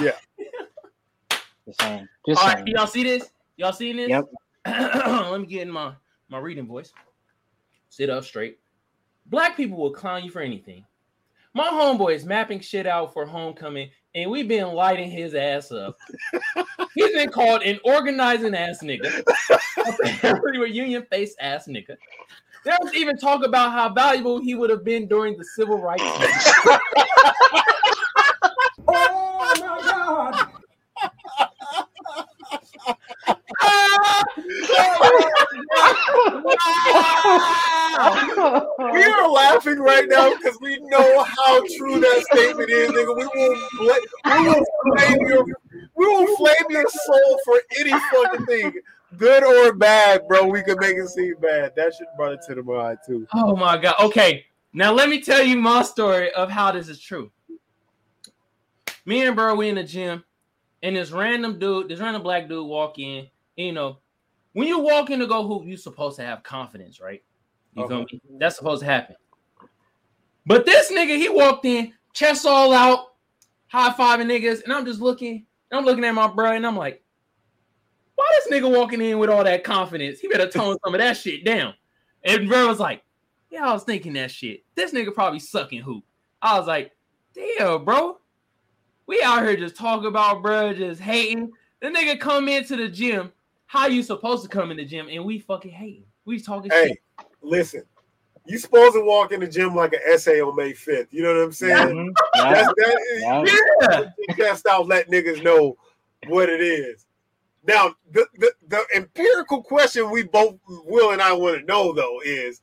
Yeah. 0.01 0.12
Just 1.66 1.80
saying. 1.80 2.09
Just 2.28 2.43
All 2.43 2.49
right, 2.49 2.66
y'all 2.66 2.87
see 2.87 3.05
this? 3.05 3.30
Y'all 3.57 3.72
seeing 3.72 3.97
this? 3.97 4.09
Yep. 4.09 4.24
Let 4.66 5.41
me 5.41 5.47
get 5.47 5.62
in 5.62 5.70
my 5.70 5.95
my 6.28 6.39
reading 6.39 6.66
voice. 6.66 6.93
Sit 7.89 8.11
up 8.11 8.24
straight. 8.24 8.59
Black 9.26 9.57
people 9.57 9.78
will 9.78 9.93
clown 9.93 10.24
you 10.24 10.30
for 10.30 10.41
anything. 10.41 10.85
My 11.55 11.68
homeboy 11.68 12.16
is 12.16 12.24
mapping 12.24 12.59
shit 12.59 12.87
out 12.87 13.12
for 13.14 13.24
homecoming, 13.24 13.89
and 14.14 14.28
we've 14.28 14.49
been 14.49 14.72
lighting 14.72 15.09
his 15.09 15.35
ass 15.35 15.70
up. 15.70 15.97
He's 16.95 17.12
been 17.12 17.30
called 17.30 17.62
an 17.62 17.78
organizing 17.85 18.57
ass 18.57 18.80
nigga, 18.82 19.22
a 20.24 20.59
reunion 20.59 21.07
face 21.11 21.37
ass 21.39 21.68
nigga. 21.68 21.97
There 22.65 22.77
was 22.81 22.95
even 22.95 23.17
talk 23.19 23.45
about 23.45 23.73
how 23.73 23.93
valuable 23.93 24.41
he 24.41 24.55
would 24.55 24.71
have 24.71 24.85
been 24.85 25.07
during 25.07 25.37
the 25.37 25.45
civil 25.45 25.79
rights. 25.81 26.03
movement. 26.03 26.33
We 37.95 39.03
are 39.05 39.28
laughing 39.28 39.78
right 39.78 40.07
now 40.09 40.35
because 40.36 40.59
we 40.61 40.78
know 40.81 41.24
how 41.24 41.61
true 41.77 42.01
that 42.01 42.24
statement 42.32 42.70
is, 42.70 42.91
nigga. 42.91 43.16
We 43.16 43.27
will, 43.27 43.69
bla- 43.78 44.39
we 44.39 44.49
will 44.49 44.65
flame 44.97 45.19
your, 45.28 45.45
we 45.97 46.07
will 46.07 46.36
flame 46.36 46.66
your 46.70 46.89
soul 46.89 47.41
for 47.45 47.61
any 47.78 47.91
fucking 47.91 48.47
thing, 48.47 48.73
good 49.16 49.45
or 49.45 49.74
bad, 49.74 50.27
bro. 50.28 50.47
We 50.47 50.62
could 50.62 50.78
make 50.78 50.97
it 50.97 51.09
seem 51.09 51.35
bad. 51.41 51.73
That 51.77 51.95
should 51.95 52.07
brought 52.16 52.32
it 52.32 52.41
to 52.49 52.55
the 52.55 52.62
mind 52.62 52.99
too. 53.07 53.27
Oh 53.35 53.57
my 53.57 53.77
god. 53.77 53.95
Okay, 54.01 54.45
now 54.73 54.93
let 54.93 55.09
me 55.09 55.20
tell 55.20 55.43
you 55.43 55.57
my 55.57 55.82
story 55.82 56.32
of 56.32 56.51
how 56.51 56.73
this 56.73 56.89
is 56.89 57.01
true. 57.01 57.31
Me 59.07 59.24
and 59.27 59.36
bro, 59.36 59.55
we 59.55 59.69
in 59.69 59.74
the 59.74 59.85
gym, 59.85 60.24
and 60.82 60.97
this 60.97 61.11
random 61.11 61.59
dude, 61.59 61.89
this 61.89 62.01
random 62.01 62.23
black 62.23 62.49
dude 62.49 62.66
walk 62.66 62.99
in. 62.99 63.27
You 63.57 63.73
know, 63.73 63.99
when 64.55 64.66
you 64.66 64.78
walk 64.78 65.11
in 65.11 65.20
to 65.20 65.27
go 65.27 65.47
hoop, 65.47 65.66
you 65.66 65.77
supposed 65.77 66.16
to 66.16 66.24
have 66.24 66.43
confidence, 66.43 67.01
right? 67.01 67.23
You 67.74 67.86
feel 67.86 68.01
me? 68.01 68.20
That's 68.39 68.57
supposed 68.57 68.81
to 68.81 68.86
happen. 68.86 69.16
But 70.47 70.66
this 70.66 70.91
nigga, 70.91 71.16
he 71.16 71.28
walked 71.28 71.65
in, 71.65 71.93
chest 72.12 72.47
all 72.47 72.73
out, 72.73 73.15
high 73.69 73.93
fiving 73.93 74.27
niggas, 74.27 74.65
and 74.65 74.73
I'm 74.73 74.85
just 74.85 75.01
looking, 75.01 75.47
I'm 75.70 75.85
looking 75.85 76.05
at 76.05 76.15
my 76.15 76.28
bro, 76.28 76.53
and 76.53 76.66
I'm 76.66 76.77
like, 76.77 77.03
why 78.15 78.27
this 78.45 78.53
nigga 78.53 78.70
walking 78.70 79.01
in 79.01 79.19
with 79.19 79.31
all 79.31 79.45
that 79.45 79.65
confidence? 79.65 80.20
He 80.20 80.28
better 80.28 80.49
tone 80.49 80.77
some 80.85 80.95
of 80.95 81.01
that 81.01 81.16
shit 81.16 81.45
down. 81.45 81.74
And 82.24 82.49
bro 82.49 82.69
was 82.69 82.81
like, 82.81 83.03
yeah, 83.51 83.69
I 83.69 83.73
was 83.73 83.85
thinking 83.85 84.12
that 84.15 84.31
shit. 84.31 84.65
This 84.74 84.93
nigga 84.93 85.12
probably 85.15 85.39
sucking 85.41 85.82
hoop. 85.82 86.05
I 86.41 86.59
was 86.59 86.66
like, 86.66 86.93
damn, 87.35 87.85
bro. 87.85 88.19
We 89.07 89.23
out 89.23 89.43
here 89.43 89.57
just 89.57 89.77
talking 89.77 90.07
about 90.07 90.43
bro, 90.43 90.73
just 90.73 91.01
hating. 91.01 91.51
The 91.82 91.89
nigga 91.89 92.19
come 92.19 92.49
into 92.49 92.77
the 92.77 92.89
gym. 92.89 93.32
How 93.66 93.86
you 93.86 94.03
supposed 94.03 94.43
to 94.45 94.49
come 94.49 94.70
in 94.70 94.77
the 94.77 94.85
gym 94.85 95.09
and 95.11 95.24
we 95.24 95.39
fucking 95.39 95.70
hating? 95.73 96.05
We 96.24 96.41
talking 96.41 96.70
Hey, 96.70 96.89
shit. 96.89 96.99
listen, 97.43 97.82
you 98.47 98.59
supposed 98.59 98.95
to 98.95 99.05
walk 99.05 99.32
in 99.32 99.41
the 99.41 99.49
gym 99.49 99.74
like 99.74 99.93
an 99.93 100.01
essay 100.07 100.41
on 100.41 100.57
May 100.57 100.73
5th. 100.73 101.09
You 101.11 101.23
know 101.23 101.35
what 101.35 101.43
I'm 101.45 101.53
saying? 101.53 102.15
Yeah, 102.35 102.53
That's 102.53 102.69
that 102.69 103.01
yeah. 103.20 104.05
Yeah. 104.28 104.35
test 104.36 104.66
out, 104.66 104.86
let 104.86 105.11
niggas 105.11 105.43
know 105.43 105.77
what 106.28 106.49
it 106.49 106.61
is. 106.61 107.07
Now, 107.66 107.95
the, 108.12 108.27
the, 108.39 108.53
the 108.69 108.85
empirical 108.95 109.62
question 109.62 110.11
we 110.11 110.24
both, 110.24 110.57
Will 110.69 111.12
and 111.12 111.23
I 111.23 111.32
want 111.32 111.61
to 111.61 111.65
know 111.65 111.93
though 111.93 112.20
is 112.24 112.61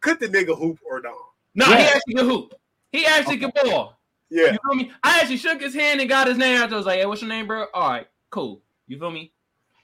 could 0.00 0.20
the 0.20 0.28
nigga 0.28 0.56
hoop 0.56 0.78
or 0.88 1.00
not? 1.00 1.14
No, 1.54 1.64
he 1.64 1.84
actually 1.84 2.14
can 2.14 2.26
hoop. 2.26 2.54
He 2.92 3.06
actually 3.06 3.38
can 3.38 3.50
ball. 3.64 3.98
Yeah. 4.30 4.52
You 4.52 4.58
feel 4.64 4.74
me? 4.74 4.92
I 5.02 5.20
actually 5.20 5.38
shook 5.38 5.60
his 5.60 5.74
hand 5.74 6.00
and 6.00 6.08
got 6.08 6.26
his 6.26 6.36
name 6.36 6.56
after. 6.56 6.74
I 6.74 6.78
was 6.78 6.86
like, 6.86 6.98
hey, 6.98 7.06
what's 7.06 7.22
your 7.22 7.28
name, 7.28 7.46
bro? 7.46 7.66
All 7.72 7.88
right, 7.88 8.06
cool. 8.30 8.60
You 8.86 8.98
feel 8.98 9.10
me? 9.10 9.32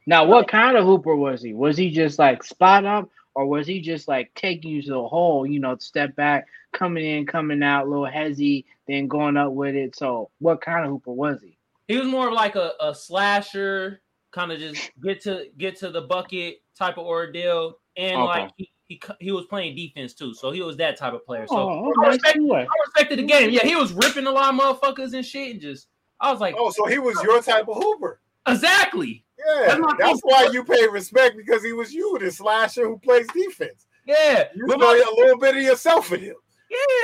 Now, 0.07 0.25
what 0.25 0.49
kind 0.49 0.77
of 0.77 0.85
hooper 0.85 1.15
was 1.15 1.43
he? 1.43 1.55
Was 1.55 1.77
he 1.77 1.91
just 1.91 2.19
like 2.19 2.43
spot 2.43 2.85
up, 2.85 3.09
or 3.35 3.47
was 3.47 3.67
he 3.67 3.81
just 3.81 4.09
like 4.09 4.33
taking 4.35 4.71
you 4.71 4.83
to 4.83 4.91
the 4.91 5.09
hole? 5.09 5.47
You 5.47 5.61
know, 5.61 5.77
step 5.79 6.15
back, 6.17 6.47
coming 6.73 7.05
in, 7.05 7.27
coming 7.27 7.63
out, 7.63 7.87
a 7.87 7.89
little 7.89 8.07
hezzy, 8.07 8.65
then 8.87 9.09
going 9.09 9.37
up 9.37 9.53
with 9.53 9.75
it. 9.75 9.97
So, 9.97 10.31
what 10.41 10.61
kind 10.61 10.85
of 10.85 10.91
hooper 10.91 11.13
was 11.13 11.41
he? 11.41 11.57
He 11.89 11.97
was 11.97 12.09
more 12.09 12.29
of 12.29 12.35
like 12.35 12.57
a, 12.57 12.73
a 12.81 12.95
slasher, 12.95 14.02
kind 14.33 14.51
of 14.53 14.59
just 14.59 14.91
get 15.03 15.21
to 15.23 15.47
get 15.59 15.77
to 15.77 15.91
the 15.91 16.03
bucket 16.03 16.57
type 16.77 16.99
of 16.99 17.07
ordeal, 17.07 17.75
and 17.97 18.17
Okay. 18.17 18.25
like 18.25 18.51
he, 18.57 18.71
he 18.89 19.01
he 19.21 19.33
was 19.33 19.45
playing 19.47 19.77
defense 19.77 20.15
too, 20.15 20.35
so 20.35 20.51
he 20.51 20.61
was 20.63 20.77
that 20.79 20.97
type 20.97 21.13
of 21.13 21.25
player. 21.25 21.47
So 21.47 21.57
oh, 21.57 21.93
I 22.03 22.09
nice 22.09 22.13
respect. 22.25 22.39
I 22.39 22.67
respected 22.87 23.19
the 23.21 23.23
game. 23.25 23.51
Yeah, 23.51 23.65
he 23.65 23.77
was 23.77 23.93
ripping 23.93 24.27
a 24.27 24.31
lot 24.31 24.53
of 24.55 24.61
motherfuckers 24.61 25.15
and 25.15 25.25
shit, 25.25 25.53
and 25.53 25.61
just 25.61 25.89
I 26.21 26.31
was 26.31 26.41
like, 26.41 26.55
Oh, 26.59 26.71
so 26.71 26.87
he 26.87 26.99
was 26.99 27.21
your 27.23 27.41
type 27.43 27.69
of 27.69 27.77
hooper. 27.77 28.21
exactly, 28.47 29.25
Yeah. 29.39 29.67
That's 29.77 29.81
That's 29.99 30.21
why 30.23 30.49
you 30.53 30.63
pay 30.65 30.87
respect 30.89 31.37
because 31.37 31.63
he 31.65 31.73
was 31.73 31.93
you, 31.93 32.17
the 32.21 32.31
slasher 32.31 32.87
who 32.87 32.99
plays 32.99 33.27
defense. 33.29 33.87
yeah, 34.07 34.45
You 34.55 34.67
but 34.69 34.79
saw 34.81 34.87
my- 34.93 35.05
a 35.11 35.15
little 35.21 35.39
bit 35.39 35.57
of 35.57 35.63
yourself 35.63 36.13
in 36.13 36.21
him. 36.21 36.37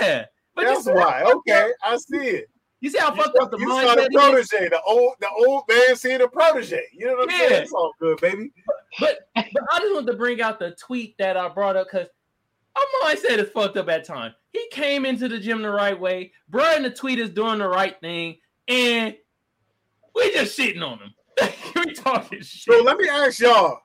yeah. 0.01 0.27
But 0.55 0.65
That's 0.65 0.87
why. 0.87 1.23
Okay, 1.23 1.71
I 1.85 1.97
see 1.97 2.17
it. 2.17 2.51
You 2.81 2.91
see 2.91 2.99
how 2.99 3.11
You 3.15 3.23
fucked 3.23 3.37
saw, 3.37 3.45
up 3.45 3.51
the 3.51 3.59
you 3.59 3.69
saw 3.71 3.95
the 3.95 4.03
mindset 4.03 4.41
is? 4.41 4.49
protege, 4.49 4.69
the 4.69 4.81
old, 4.87 5.15
the 5.21 5.29
old 5.47 5.65
man 5.69 5.97
seeing 5.97 6.19
the 6.19 6.29
protege. 6.29 6.83
You 6.93 7.07
know 7.07 7.15
what 7.17 7.23
I'm 7.25 7.31
Yeah. 7.31 7.49
saying? 7.49 7.63
It's 7.63 7.73
all 7.73 7.93
good, 7.99 8.21
baby. 8.21 8.53
But 9.01 9.29
but 9.35 9.63
I 9.73 9.79
just 9.79 9.95
wanted 9.95 10.11
to 10.13 10.19
bring 10.19 10.41
out 10.41 10.59
the 10.59 10.73
tweet 10.73 11.17
that 11.19 11.37
I 11.37 11.49
brought 11.49 11.77
up 11.77 11.89
because 11.91 12.09
our 12.77 12.83
mindset 13.09 13.39
is 13.39 13.51
fucked 13.51 13.77
up 13.77 13.89
at 13.89 14.05
time. 14.05 14.35
He 14.53 14.67
came 14.71 15.05
into 15.05 15.29
the 15.29 15.39
gym 15.39 15.63
the 15.63 15.71
right 15.71 15.99
way. 15.99 16.33
Bro 16.49 16.77
in 16.77 16.83
the 16.83 16.91
tweet 16.91 17.19
is 17.19 17.31
doing 17.31 17.59
the 17.59 17.69
right 17.69 17.99
thing, 18.01 18.39
and 18.67 19.17
we 20.15 20.33
just 20.33 20.59
shitting 20.59 20.83
on 20.83 20.99
him. 20.99 21.15
we 21.77 21.95
talking 21.95 22.43
So 22.43 22.83
let 22.83 22.97
me 22.97 23.09
ask 23.09 23.41
y'all: 23.41 23.81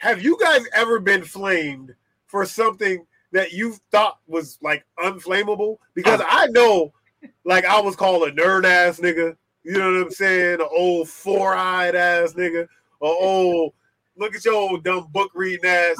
Have 0.00 0.22
you 0.22 0.38
guys 0.40 0.64
ever 0.74 1.00
been 1.00 1.22
flamed 1.24 1.94
for 2.26 2.44
something 2.46 3.06
that 3.32 3.52
you 3.52 3.76
thought 3.90 4.18
was 4.26 4.58
like 4.62 4.84
unflammable? 4.98 5.78
Because 5.94 6.20
I 6.26 6.46
know, 6.48 6.92
like, 7.44 7.64
I 7.64 7.80
was 7.80 7.96
called 7.96 8.28
a 8.28 8.32
nerd 8.32 8.64
ass 8.64 9.00
nigga. 9.00 9.36
You 9.64 9.78
know 9.78 9.92
what 9.92 10.02
I'm 10.02 10.10
saying? 10.10 10.60
An 10.60 10.68
old 10.70 11.08
four 11.08 11.54
eyed 11.54 11.94
ass 11.94 12.32
nigga. 12.34 12.66
Or 13.00 13.10
old, 13.10 13.72
look 14.16 14.34
at 14.34 14.44
your 14.44 14.54
old 14.54 14.84
dumb 14.84 15.08
book 15.12 15.30
reading 15.34 15.68
ass. 15.68 15.96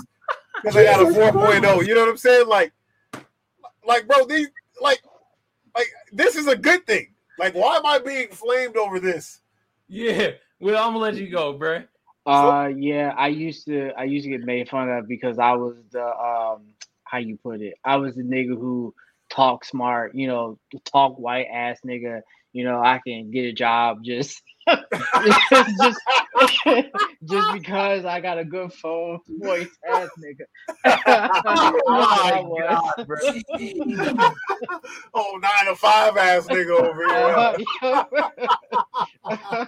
Because 0.56 0.76
I 0.76 0.84
got 0.84 1.00
a 1.00 1.04
4.0. 1.06 1.86
You 1.86 1.94
know 1.94 2.00
what 2.00 2.10
I'm 2.10 2.16
saying? 2.16 2.46
Like, 2.46 2.72
like, 3.86 4.06
bro, 4.06 4.24
these, 4.26 4.48
like, 4.80 5.02
like, 5.74 5.88
this 6.12 6.36
is 6.36 6.46
a 6.46 6.56
good 6.56 6.86
thing. 6.86 7.14
Like, 7.38 7.54
why 7.54 7.76
am 7.76 7.86
I 7.86 7.98
being 7.98 8.28
flamed 8.28 8.76
over 8.76 9.00
this? 9.00 9.40
Yeah. 9.88 10.32
Well, 10.60 10.76
I'm 10.76 10.92
gonna 10.92 10.98
let 10.98 11.16
you 11.16 11.30
go, 11.30 11.54
bro. 11.54 11.82
Uh, 12.24 12.70
yeah, 12.76 13.14
I 13.16 13.28
used 13.28 13.66
to, 13.66 13.90
I 13.98 14.04
used 14.04 14.24
to 14.24 14.30
get 14.30 14.42
made 14.42 14.68
fun 14.68 14.88
of 14.88 15.08
because 15.08 15.38
I 15.38 15.52
was 15.52 15.74
the, 15.90 16.04
um, 16.04 16.62
how 17.04 17.18
you 17.18 17.36
put 17.36 17.60
it? 17.60 17.74
I 17.84 17.96
was 17.96 18.14
the 18.14 18.22
nigga 18.22 18.56
who 18.56 18.94
talk 19.32 19.64
smart, 19.64 20.14
you 20.14 20.26
know, 20.28 20.58
talk 20.84 21.16
white 21.18 21.46
ass 21.52 21.78
nigga. 21.86 22.20
You 22.52 22.64
know, 22.64 22.80
I 22.82 23.00
can 23.06 23.30
get 23.30 23.46
a 23.46 23.52
job 23.52 24.04
just, 24.04 24.42
just, 25.80 26.00
just 27.24 27.52
because 27.52 28.04
I 28.04 28.20
got 28.20 28.38
a 28.38 28.44
good 28.44 28.72
phone 28.72 29.20
voice 29.28 29.68
ass 29.88 30.08
nigga. 30.18 30.44
Oh 31.84 32.54
my 32.54 32.66
god, 32.66 33.06
bro. 33.06 33.18
oh, 35.14 35.38
nine 35.42 35.66
to 35.66 35.76
five 35.76 36.16
ass 36.16 36.46
nigga 36.46 36.70
over 36.70 37.06
here. 37.06 37.56
Uh, 39.24 39.64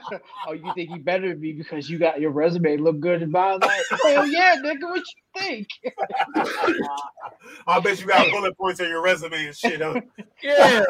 oh, 0.47 0.53
you 0.53 0.73
think 0.75 0.91
he 0.91 0.99
better 0.99 1.29
than 1.29 1.41
me 1.41 1.53
because 1.53 1.89
you 1.91 1.99
got 1.99 2.21
your 2.21 2.31
resume 2.31 2.77
look 2.77 3.01
good 3.01 3.23
and 3.23 3.33
mine 3.33 3.59
like, 3.61 3.83
hell 4.03 4.27
yeah, 4.27 4.57
nigga, 4.57 4.83
what 4.83 4.99
you 5.01 5.41
think? 5.41 5.69
I 7.67 7.81
bet 7.81 8.01
you 8.01 8.07
got 8.07 8.31
bullet 8.31 8.57
points 8.57 8.81
on 8.81 8.89
your 8.89 9.03
resume 9.03 9.47
and 9.47 9.57
shit, 9.57 9.81
huh? 9.81 10.01
Yeah. 10.43 10.85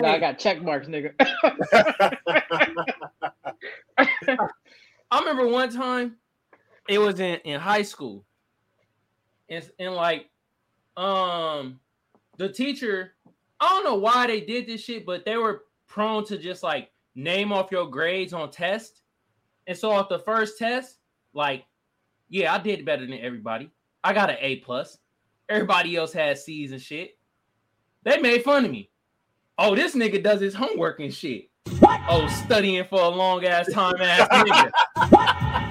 Nah, 0.00 0.12
I 0.14 0.18
got 0.18 0.38
check 0.38 0.62
marks, 0.62 0.88
nigga. 0.88 1.12
I 3.98 5.18
remember 5.18 5.46
one 5.46 5.70
time 5.70 6.16
it 6.88 6.98
was 6.98 7.20
in, 7.20 7.36
in 7.44 7.60
high 7.60 7.82
school. 7.82 8.24
And, 9.48 9.68
and 9.78 9.94
like 9.94 10.30
um 10.96 11.78
the 12.38 12.48
teacher, 12.48 13.14
I 13.60 13.68
don't 13.68 13.84
know 13.84 13.96
why 13.96 14.26
they 14.26 14.40
did 14.40 14.66
this 14.66 14.82
shit, 14.82 15.06
but 15.06 15.24
they 15.24 15.36
were 15.36 15.64
prone 15.86 16.24
to 16.26 16.38
just 16.38 16.62
like 16.62 16.90
name 17.14 17.52
off 17.52 17.70
your 17.70 17.86
grades 17.86 18.32
on 18.32 18.50
tests. 18.50 19.02
And 19.66 19.76
so 19.76 19.90
off 19.92 20.08
the 20.08 20.18
first 20.18 20.58
test, 20.58 20.96
like, 21.34 21.64
yeah, 22.28 22.52
I 22.52 22.58
did 22.58 22.84
better 22.84 23.06
than 23.06 23.18
everybody. 23.18 23.70
I 24.02 24.12
got 24.12 24.30
an 24.30 24.36
A 24.40 24.56
plus. 24.56 24.98
Everybody 25.48 25.96
else 25.96 26.12
had 26.12 26.38
C's 26.38 26.72
and 26.72 26.80
shit. 26.80 27.16
They 28.02 28.18
made 28.18 28.42
fun 28.42 28.64
of 28.64 28.70
me. 28.70 28.90
Oh, 29.58 29.76
this 29.76 29.94
nigga 29.94 30.22
does 30.22 30.40
his 30.40 30.54
homework 30.54 30.98
and 30.98 31.14
shit. 31.14 31.50
Oh, 32.14 32.28
studying 32.44 32.84
for 32.84 33.00
a 33.00 33.08
long 33.08 33.44
ass 33.44 33.72
time 33.72 34.00
ass 34.00 34.28
nigga. 34.28 34.70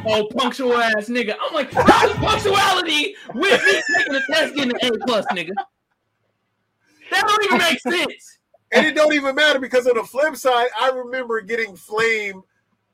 Oh, 0.03 0.27
punctual 0.35 0.75
ass 0.77 1.07
nigga. 1.09 1.35
I'm 1.39 1.53
like, 1.53 1.71
how's 1.71 2.11
punctuality 2.13 3.15
with 3.35 3.63
me 3.63 3.81
taking 3.95 4.15
a 4.15 4.21
test 4.31 4.55
getting 4.55 4.71
an 4.71 4.93
A 4.93 5.05
plus, 5.05 5.25
nigga? 5.27 5.51
That 7.11 7.27
don't 7.27 7.43
even 7.43 7.57
make 7.59 7.79
sense. 7.81 8.39
and 8.71 8.85
it 8.85 8.95
don't 8.95 9.13
even 9.13 9.35
matter 9.35 9.59
because 9.59 9.85
on 9.85 9.95
the 9.95 10.03
flip 10.03 10.35
side, 10.35 10.69
I 10.79 10.89
remember 10.89 11.41
getting 11.41 11.75
flame 11.75 12.41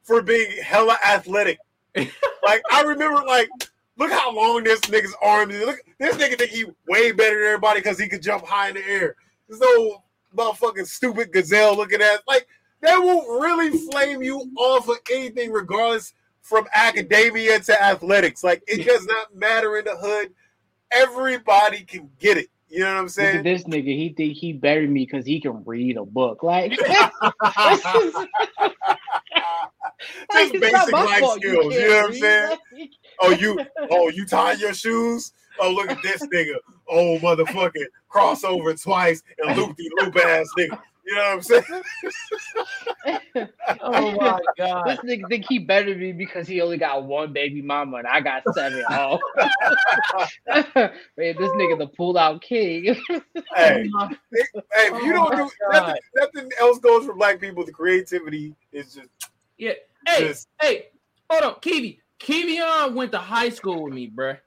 for 0.04 0.22
being 0.22 0.62
hella 0.62 0.98
athletic. 1.06 1.60
like 1.96 2.62
I 2.72 2.82
remember, 2.82 3.24
like, 3.26 3.50
look 3.98 4.12
how 4.12 4.34
long 4.34 4.64
this 4.64 4.82
nigga's 4.82 5.16
arms 5.22 5.56
is. 5.56 5.66
Look, 5.66 5.80
this 6.00 6.16
nigga 6.18 6.38
think 6.38 6.52
he 6.52 6.66
way 6.90 7.12
better 7.12 7.38
than 7.38 7.48
everybody 7.48 7.80
because 7.80 8.00
he 8.00 8.10
could 8.10 8.22
jump 8.22 8.46
high 8.46 8.70
in 8.70 8.76
the 8.76 8.86
air. 8.86 9.16
This 9.48 9.62
old 9.62 10.02
motherfucking 10.36 10.88
stupid 10.88 11.32
gazelle 11.32 11.76
looking 11.76 12.02
at 12.02 12.22
like 12.28 12.48
that 12.82 12.98
won't 12.98 13.42
really 13.42 13.78
flame 13.90 14.22
you 14.22 14.52
off 14.58 14.88
of 14.90 14.98
anything, 15.12 15.52
regardless 15.52 16.14
from 16.42 16.66
academia 16.74 17.60
to 17.60 17.84
athletics. 17.84 18.44
Like 18.44 18.64
it 18.68 18.86
does 18.86 19.06
not 19.06 19.36
matter 19.36 19.78
in 19.78 19.86
the 19.86 19.98
hood. 19.98 20.34
Everybody 20.92 21.84
can 21.84 22.10
get 22.20 22.38
it. 22.38 22.48
You 22.70 22.80
know 22.80 22.96
what 22.96 23.02
I'm 23.02 23.10
saying? 23.10 23.44
this 23.44 23.64
nigga. 23.64 23.86
He 23.86 24.14
think 24.16 24.36
he 24.36 24.54
better 24.54 24.82
than 24.82 24.94
me 24.94 25.06
because 25.06 25.26
he 25.26 25.40
can 25.40 25.64
read 25.66 25.98
a 25.98 26.06
book. 26.06 26.44
Like, 26.44 26.72
Just 30.32 30.54
like, 30.54 30.54
it's 30.54 30.74
not 30.74 30.88
basic 30.88 30.94
life 30.94 31.20
fault 31.20 31.42
skills. 31.42 31.74
You 31.74 31.80
can't 31.80 31.90
know 31.90 31.96
what 31.96 32.06
I'm 32.06 32.14
saying? 32.14 32.58
Oh, 33.22 33.32
you 33.32 33.60
oh 33.90 34.10
you 34.10 34.26
tie 34.26 34.54
your 34.54 34.74
shoes? 34.74 35.34
Oh, 35.60 35.72
look 35.72 35.90
at 35.90 36.02
this 36.04 36.22
nigga. 36.28 36.56
Oh, 36.90 37.18
motherfucking 37.20 37.86
crossover 38.12 38.82
twice 38.82 39.24
and 39.40 39.58
loop 39.58 39.76
the 39.76 39.92
loop 40.00 40.16
ass 40.18 40.48
nigga. 40.58 40.80
You 41.08 41.16
know 41.16 41.22
what 41.22 41.34
I'm 41.34 41.42
saying? 41.42 41.64
Oh 43.82 44.12
my 44.14 44.40
god! 44.58 44.88
This 44.88 45.00
nigga 45.00 45.30
think 45.30 45.46
he 45.48 45.60
better 45.60 45.92
than 45.92 46.00
me 46.00 46.12
because 46.12 46.48
he 46.48 46.60
only 46.60 46.78
got 46.78 47.06
one 47.06 47.32
baby 47.32 47.62
mama 47.62 47.98
and 47.98 48.08
I 48.08 48.20
got 48.20 48.44
seven. 48.54 48.84
Oh, 48.90 49.20
man, 50.54 50.92
this 51.16 51.50
nigga 51.52 51.78
the 51.78 51.88
pulled 51.96 52.18
out 52.18 52.42
king. 52.42 52.98
Oh 53.10 53.22
hey, 53.56 53.90
hey, 54.34 54.60
if 54.74 55.04
you 55.04 55.12
oh 55.12 55.30
don't 55.30 55.34
Oh 55.34 55.48
do 55.48 55.52
nothing, 55.72 56.02
nothing 56.16 56.50
else 56.60 56.80
goes 56.80 57.06
for 57.06 57.14
black 57.14 57.40
people. 57.40 57.64
The 57.66 57.72
creativity 57.72 58.54
is 58.72 58.96
just 58.96 59.10
Yeah. 59.58 59.74
Hey, 60.08 60.28
Just- 60.28 60.50
hey, 60.62 60.88
hold 61.30 61.44
on, 61.44 61.60
Kiwi. 61.62 62.02
Kiwion 62.20 62.96
went 62.96 63.12
to 63.14 63.20
high 63.20 63.50
school 63.50 63.84
with 63.84 63.94
me, 63.94 64.10
bruh. 64.14 64.40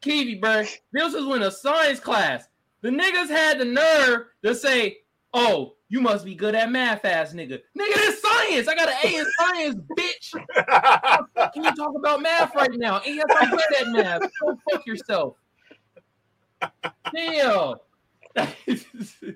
Kiwi, 0.00 0.40
bruh. 0.40 0.68
This 0.92 1.14
was 1.14 1.36
in 1.36 1.42
a 1.42 1.50
science 1.50 2.00
class. 2.00 2.46
The 2.82 2.88
niggas 2.90 3.28
had 3.28 3.58
the 3.58 3.64
nerve 3.66 4.26
to 4.42 4.54
say, 4.54 4.98
"Oh, 5.32 5.74
you 5.88 6.00
must 6.00 6.24
be 6.24 6.34
good 6.34 6.54
at 6.54 6.70
math, 6.70 7.04
ass 7.04 7.32
nigga." 7.32 7.60
Nigga, 7.78 7.94
this 7.94 8.20
science. 8.22 8.68
I 8.68 8.74
got 8.74 8.88
an 8.88 8.96
A 9.04 9.16
in 9.18 9.26
science, 9.38 9.76
bitch. 9.98 11.52
Can 11.54 11.64
you 11.64 11.74
talk 11.74 11.94
about 11.96 12.22
math 12.22 12.54
right 12.54 12.70
now? 12.72 13.00
And 13.06 13.16
yes, 13.16 13.26
I'm 13.38 13.50
good 13.50 13.60
at 13.80 13.88
math. 13.88 14.22
Go 14.40 14.58
fuck 14.70 14.86
yourself. 14.86 15.36
Damn. 17.14 17.74
I- 18.36 18.54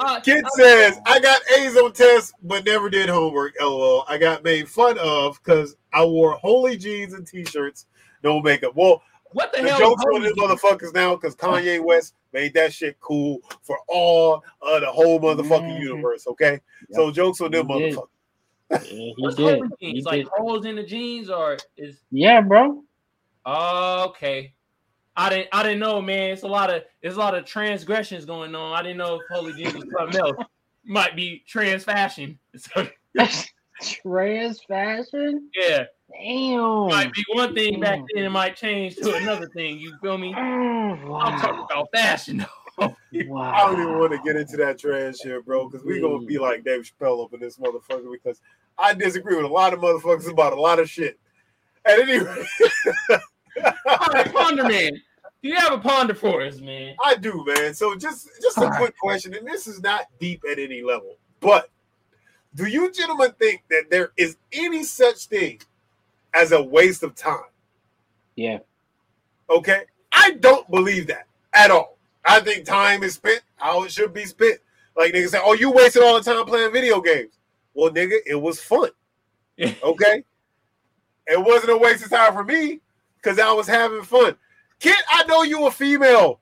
uh, 0.00 0.20
Kid 0.20 0.44
I- 0.44 0.48
says, 0.56 1.00
I 1.06 1.20
got 1.20 1.40
A's 1.56 1.76
on 1.76 1.92
tests, 1.92 2.32
but 2.42 2.64
never 2.64 2.90
did 2.90 3.08
homework. 3.08 3.54
LOL. 3.60 4.04
I 4.08 4.18
got 4.18 4.44
made 4.44 4.68
fun 4.68 4.98
of 4.98 5.38
because 5.42 5.76
I 5.92 6.04
wore 6.04 6.32
holy 6.32 6.76
jeans 6.76 7.14
and 7.14 7.26
t-shirts, 7.26 7.86
no 8.22 8.40
makeup. 8.40 8.72
Well, 8.74 9.02
what 9.32 9.52
the, 9.52 9.62
the 9.62 9.68
hell? 9.68 9.78
joke's 9.78 10.02
is 10.02 10.14
on 10.14 10.22
these 10.22 10.32
motherfuckers 10.32 10.94
now 10.94 11.14
because 11.16 11.34
Kanye 11.36 11.82
West 11.82 12.14
made 12.32 12.54
that 12.54 12.72
shit 12.72 12.98
cool 13.00 13.38
for 13.62 13.78
all 13.88 14.42
of 14.62 14.80
the 14.80 14.86
whole 14.90 15.20
motherfucking 15.20 15.78
Mhm. 15.78 15.80
universe. 15.82 16.26
Okay, 16.26 16.60
so 16.92 17.10
jokes 17.10 17.40
on 17.40 17.50
them 17.50 17.66
He 17.68 17.78
did. 17.78 17.94
motherfuckers. 17.94 18.08
Yeah, 18.70 18.78
he 18.80 19.14
What's 19.18 19.36
did. 19.36 19.58
holy 19.58 19.68
He 19.78 19.92
jeans? 19.94 20.04
Like 20.04 20.24
did. 20.24 20.28
holes 20.36 20.66
in 20.66 20.76
the 20.76 20.82
jeans, 20.82 21.30
or 21.30 21.56
is 21.76 22.02
Yeah, 22.10 22.40
bro. 22.40 22.84
okay? 23.46 24.52
I 25.16 25.30
didn't. 25.30 25.48
I 25.52 25.62
didn't 25.64 25.80
know, 25.80 26.00
man. 26.00 26.30
It's 26.32 26.42
a 26.42 26.46
lot 26.48 26.70
of. 26.72 26.84
There's 27.02 27.16
a 27.16 27.18
lot 27.18 27.34
of 27.34 27.44
transgressions 27.44 28.24
going 28.24 28.54
on. 28.54 28.72
I 28.72 28.82
didn't 28.82 28.98
know 28.98 29.16
if 29.16 29.22
holy 29.30 29.52
jeans 29.54 29.74
was 29.74 29.84
something 29.96 30.20
else. 30.20 30.36
Might 30.84 31.16
be 31.16 31.42
trans 31.46 31.84
fashion. 31.84 32.38
So 32.56 32.86
Trans 33.82 34.62
fashion. 34.64 35.48
yeah, 35.54 35.84
Damn. 36.12 36.88
might 36.88 37.12
be 37.12 37.24
one 37.32 37.54
thing 37.54 37.80
back 37.80 37.98
Mm. 38.00 38.06
then. 38.14 38.24
It 38.24 38.30
might 38.30 38.56
change 38.56 38.96
to 38.96 39.14
another 39.14 39.46
thing. 39.48 39.78
You 39.78 39.96
feel 40.02 40.18
me? 40.18 40.34
Oh, 40.36 40.40
I'm 40.40 41.38
talking 41.38 41.64
about 41.70 41.88
fashion. 41.94 42.38
though. 42.78 42.96
wow. 43.26 43.52
I 43.52 43.66
don't 43.66 43.80
even 43.80 43.98
want 43.98 44.12
to 44.12 44.18
get 44.24 44.36
into 44.36 44.56
that 44.58 44.78
trash 44.78 45.18
shit, 45.18 45.44
bro, 45.44 45.68
because 45.68 45.84
we're 45.84 46.00
gonna 46.00 46.24
be 46.24 46.38
like 46.38 46.64
Dave 46.64 46.82
Chappelle 46.82 47.24
up 47.24 47.34
in 47.34 47.40
this 47.40 47.58
motherfucker 47.58 48.10
because 48.12 48.40
I 48.78 48.94
disagree 48.94 49.36
with 49.36 49.44
a 49.44 49.48
lot 49.48 49.72
of 49.74 49.80
motherfuckers 49.80 50.30
about 50.30 50.52
a 50.52 50.60
lot 50.60 50.78
of 50.78 50.88
shit. 50.88 51.18
At 51.84 52.00
any 52.00 52.18
rate, 52.18 52.46
All 53.10 54.08
right, 54.12 54.32
Ponder 54.32 54.64
Man. 54.64 54.92
Do 55.42 55.48
you 55.48 55.54
have 55.54 55.72
a 55.72 55.78
ponder 55.78 56.14
for 56.14 56.42
us, 56.42 56.58
man? 56.58 56.96
I 57.04 57.14
do, 57.14 57.44
man. 57.46 57.72
So 57.72 57.94
just 57.94 58.28
just 58.42 58.58
a 58.58 58.62
All 58.62 58.70
right. 58.70 58.78
quick 58.80 58.98
question, 58.98 59.34
and 59.34 59.46
this 59.46 59.66
is 59.68 59.80
not 59.80 60.06
deep 60.20 60.42
at 60.50 60.58
any 60.58 60.82
level, 60.82 61.14
but 61.40 61.70
do 62.58 62.66
you 62.66 62.90
gentlemen 62.90 63.30
think 63.38 63.62
that 63.70 63.84
there 63.88 64.10
is 64.16 64.36
any 64.52 64.82
such 64.82 65.26
thing 65.26 65.60
as 66.34 66.50
a 66.50 66.60
waste 66.60 67.04
of 67.04 67.14
time? 67.14 67.44
Yeah. 68.34 68.58
Okay, 69.48 69.84
I 70.10 70.32
don't 70.32 70.68
believe 70.68 71.06
that 71.06 71.26
at 71.54 71.70
all. 71.70 71.96
I 72.24 72.40
think 72.40 72.64
time 72.64 73.04
is 73.04 73.14
spent 73.14 73.42
how 73.56 73.84
it 73.84 73.92
should 73.92 74.12
be 74.12 74.24
spent. 74.24 74.58
Like 74.96 75.14
niggas 75.14 75.30
say, 75.30 75.40
"Oh, 75.42 75.54
you 75.54 75.70
wasted 75.70 76.02
all 76.02 76.20
the 76.20 76.30
time 76.30 76.44
playing 76.46 76.72
video 76.72 77.00
games." 77.00 77.38
Well, 77.74 77.90
nigga, 77.90 78.16
it 78.26 78.34
was 78.34 78.60
fun. 78.60 78.90
Okay, 79.82 80.24
it 81.26 81.40
wasn't 81.40 81.72
a 81.72 81.76
waste 81.76 82.04
of 82.04 82.10
time 82.10 82.32
for 82.32 82.44
me 82.44 82.80
because 83.16 83.38
I 83.38 83.52
was 83.52 83.66
having 83.66 84.02
fun. 84.02 84.36
Kid, 84.80 84.96
I 85.10 85.24
know 85.24 85.42
you 85.42 85.66
a 85.66 85.70
female, 85.70 86.40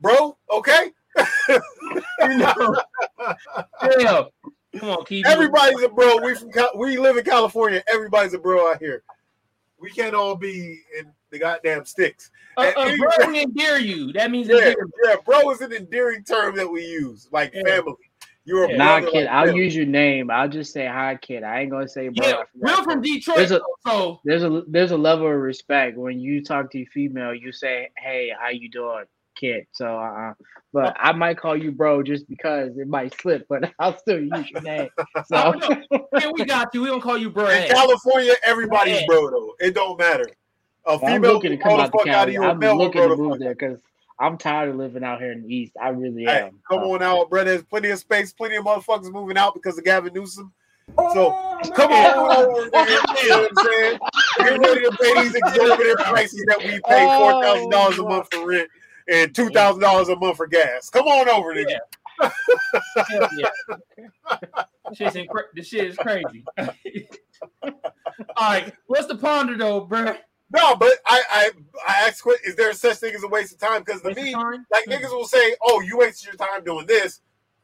bro. 0.00 0.36
Okay, 0.50 0.92
Hell, 4.00 4.32
come 4.78 4.90
on, 4.90 5.04
keep 5.04 5.26
everybody's 5.26 5.82
a 5.82 5.88
bro. 5.88 6.18
We 6.22 6.34
from 6.34 6.50
we 6.76 6.98
live 6.98 7.16
in 7.16 7.24
California. 7.24 7.82
Everybody's 7.92 8.34
a 8.34 8.38
bro 8.38 8.70
out 8.70 8.78
here. 8.78 9.02
We 9.80 9.90
can't 9.90 10.14
all 10.14 10.36
be 10.36 10.80
in 10.98 11.12
the 11.30 11.38
goddamn 11.38 11.84
sticks. 11.84 12.30
Uh, 12.56 12.72
uh, 12.76 12.92
bro, 12.96 13.26
we 13.28 13.42
endear 13.42 13.78
you. 13.78 14.12
That 14.12 14.30
means 14.30 14.48
Yeah, 14.48 14.56
endear. 14.58 14.76
yeah, 15.04 15.16
bro 15.24 15.50
is 15.50 15.60
an 15.60 15.72
endearing 15.72 16.24
term 16.24 16.56
that 16.56 16.70
we 16.70 16.84
use, 16.86 17.28
like 17.32 17.52
Yeah. 17.54 17.62
family. 17.64 17.94
You're 18.46 18.64
a 18.64 18.76
Nah, 18.76 19.00
kid. 19.00 19.24
like 19.24 19.28
I'll 19.28 19.46
family. 19.46 19.64
use 19.64 19.74
your 19.74 19.86
name. 19.86 20.30
I'll 20.30 20.48
just 20.48 20.72
say 20.72 20.86
hi, 20.86 21.16
kid. 21.16 21.42
I 21.42 21.60
ain't 21.60 21.70
gonna 21.70 21.88
say 21.88 22.08
bro. 22.08 22.26
Yeah, 22.26 22.34
I 22.34 22.44
forgot. 22.44 22.48
real 22.60 22.84
from 22.84 23.02
Detroit. 23.02 23.36
There's 23.38 23.50
a- 23.52 23.60
so 23.86 24.20
There's 24.24 24.44
a 24.44 24.62
there's 24.68 24.90
a 24.92 24.96
level 24.96 25.26
of 25.26 25.34
respect 25.34 25.96
when 25.96 26.20
you 26.20 26.42
talk 26.44 26.70
to 26.72 26.78
a 26.80 26.84
female. 26.86 27.34
You 27.34 27.52
say, 27.52 27.90
"Hey, 27.98 28.32
how 28.38 28.50
you 28.50 28.68
doing, 28.70 29.04
kid?" 29.34 29.66
So, 29.72 29.98
uh, 29.98 30.34
but 30.72 30.96
I 30.98 31.12
might 31.12 31.38
call 31.38 31.56
you 31.56 31.70
bro 31.72 32.02
just 32.02 32.28
because 32.28 32.76
it 32.78 32.88
might 32.88 33.18
slip, 33.20 33.46
but 33.48 33.70
I'll 33.78 33.96
still 33.98 34.20
use 34.20 34.50
your 34.50 34.62
name. 34.62 34.88
So, 35.26 35.54
man, 36.12 36.32
we 36.34 36.44
got 36.44 36.74
you. 36.74 36.82
We 36.82 36.88
don't 36.88 37.00
call 37.00 37.16
you 37.16 37.30
bro. 37.30 37.48
In 37.48 37.66
California, 37.66 38.34
everybody's 38.44 39.00
Yeah. 39.00 39.06
bro 39.06 39.30
though. 39.30 39.54
It 39.58 39.74
don't 39.74 39.98
matter. 39.98 40.28
A 40.86 40.98
I'm 40.98 41.00
female 41.14 41.34
looking 41.34 41.50
to 41.52 41.56
can 41.56 41.62
come 41.70 41.78
the 41.78 41.82
out 41.84 41.92
the 41.92 41.98
fuck 41.98 42.08
out 42.08 42.14
of 42.14 42.18
county. 42.20 42.32
you. 42.34 42.42
A 42.42 42.50
I'm 42.50 42.58
male 42.58 42.76
looking 42.76 43.02
to 43.02 43.16
move 43.16 43.38
there 43.38 43.54
because 43.54 43.80
I'm 44.20 44.36
tired 44.38 44.70
of 44.70 44.76
living 44.76 45.02
out 45.02 45.20
here 45.20 45.32
in 45.32 45.42
the 45.42 45.54
east. 45.54 45.72
I 45.80 45.88
really 45.88 46.24
Hey, 46.24 46.42
am. 46.42 46.60
come 46.70 46.82
on 46.82 47.02
out, 47.02 47.30
brother. 47.30 47.50
There's 47.50 47.64
plenty 47.64 47.90
of 47.90 47.98
space, 47.98 48.32
plenty 48.32 48.56
of 48.56 48.64
motherfuckers 48.64 49.10
moving 49.10 49.38
out 49.38 49.54
because 49.54 49.78
of 49.78 49.84
Gavin 49.84 50.12
Newsom. 50.12 50.52
Oh, 50.98 51.14
So 51.14 51.72
come 51.74 51.92
on 51.92 52.06
over 52.06 52.70
there. 52.70 52.86
You 53.22 53.30
know 53.30 53.38
what 53.40 53.50
I'm 53.50 53.56
saying? 53.56 53.98
Get 54.42 54.58
ready 54.60 54.80
to 54.82 54.92
pay 55.00 55.14
these 55.14 55.34
exorbitant 55.34 55.98
prices 56.00 56.44
that 56.48 56.62
we 56.62 56.72
pay 56.72 56.80
Oh, 56.90 57.18
four 57.18 57.42
thousand 57.42 57.70
dollars 57.70 57.98
a 57.98 58.02
month 58.02 58.28
for 58.32 58.46
rent 58.46 58.68
and 59.08 59.34
two 59.34 59.50
thousand 59.50 59.82
dollars 59.82 60.08
a 60.08 60.16
month 60.16 60.36
for 60.36 60.46
gas. 60.46 60.90
Come 60.90 61.06
on 61.06 61.28
over, 61.28 61.54
nigga. 61.54 61.78
Hell 63.08 63.28
yeah. 63.36 63.76
Shit's 64.94 65.16
incre- 65.16 65.50
the 65.54 65.62
shit 65.62 65.86
is 65.86 65.96
crazy. 65.96 66.44
All 67.62 67.72
right, 68.38 68.72
what's 68.86 69.06
the 69.06 69.16
ponder 69.16 69.56
though, 69.56 69.80
bro? 69.80 70.16
No, 70.50 70.76
but 70.76 70.92
I 71.06 71.22
I 71.30 71.50
I 71.88 72.06
asked, 72.06 72.22
quick, 72.22 72.40
is 72.46 72.54
there 72.54 72.72
such 72.74 72.98
thing 72.98 73.14
as 73.14 73.24
a 73.24 73.28
waste 73.28 73.52
of 73.52 73.58
time? 73.58 73.82
Because 73.82 74.02
to 74.02 74.08
Waste 74.08 74.20
me, 74.20 74.34
like 74.34 74.86
niggas 74.86 75.10
will 75.10 75.26
say, 75.26 75.56
"Oh, 75.62 75.80
you 75.80 75.98
wasted 75.98 76.26
your 76.26 76.36
time 76.36 76.62
doing 76.64 76.86
this." 76.86 77.22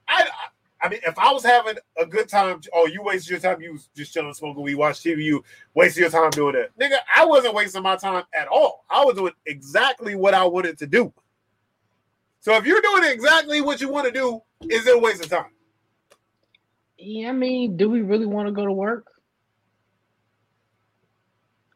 I, 0.09 0.23
I, 0.23 0.87
I 0.87 0.89
mean, 0.89 1.01
if 1.07 1.17
I 1.19 1.31
was 1.31 1.45
having 1.45 1.77
a 1.99 2.07
good 2.07 2.29
time, 2.29 2.61
oh, 2.75 2.87
you 2.87 3.03
wasted 3.03 3.31
your 3.31 3.39
time. 3.39 3.61
You 3.61 3.75
was 3.75 3.89
just 3.95 4.13
chilling, 4.13 4.35
smoking 4.35 4.63
weed, 4.63 4.75
watch 4.75 5.01
TV. 5.01 5.23
You 5.23 5.45
wasted 5.75 6.01
your 6.01 6.11
time 6.11 6.31
doing 6.31 6.55
that, 6.55 6.77
nigga. 6.79 6.97
I 7.15 7.25
wasn't 7.25 7.55
wasting 7.55 7.83
my 7.83 7.97
time 7.97 8.25
at 8.35 8.49
all. 8.49 8.85
I 8.91 9.05
was 9.05 9.15
doing 9.15 9.35
exactly 9.47 10.15
what 10.15 10.35
I 10.35 10.45
wanted 10.45 10.79
to 10.79 10.87
do. 10.87 11.13
So 12.41 12.55
if 12.57 12.65
you're 12.67 12.81
doing 12.81 13.05
exactly 13.05 13.61
what 13.61 13.81
you 13.81 13.91
want 13.91 14.07
to 14.07 14.13
do, 14.13 14.41
is 14.69 14.87
it 14.87 14.97
a 14.97 14.99
waste 14.99 15.23
of 15.23 15.31
time? 15.31 15.51
yeah, 16.99 17.29
I 17.31 17.33
mean, 17.33 17.77
do 17.77 17.89
we 17.89 18.03
really 18.03 18.27
want 18.27 18.49
to 18.49 18.53
go 18.53 18.65
to 18.67 18.73
work? 18.73 19.07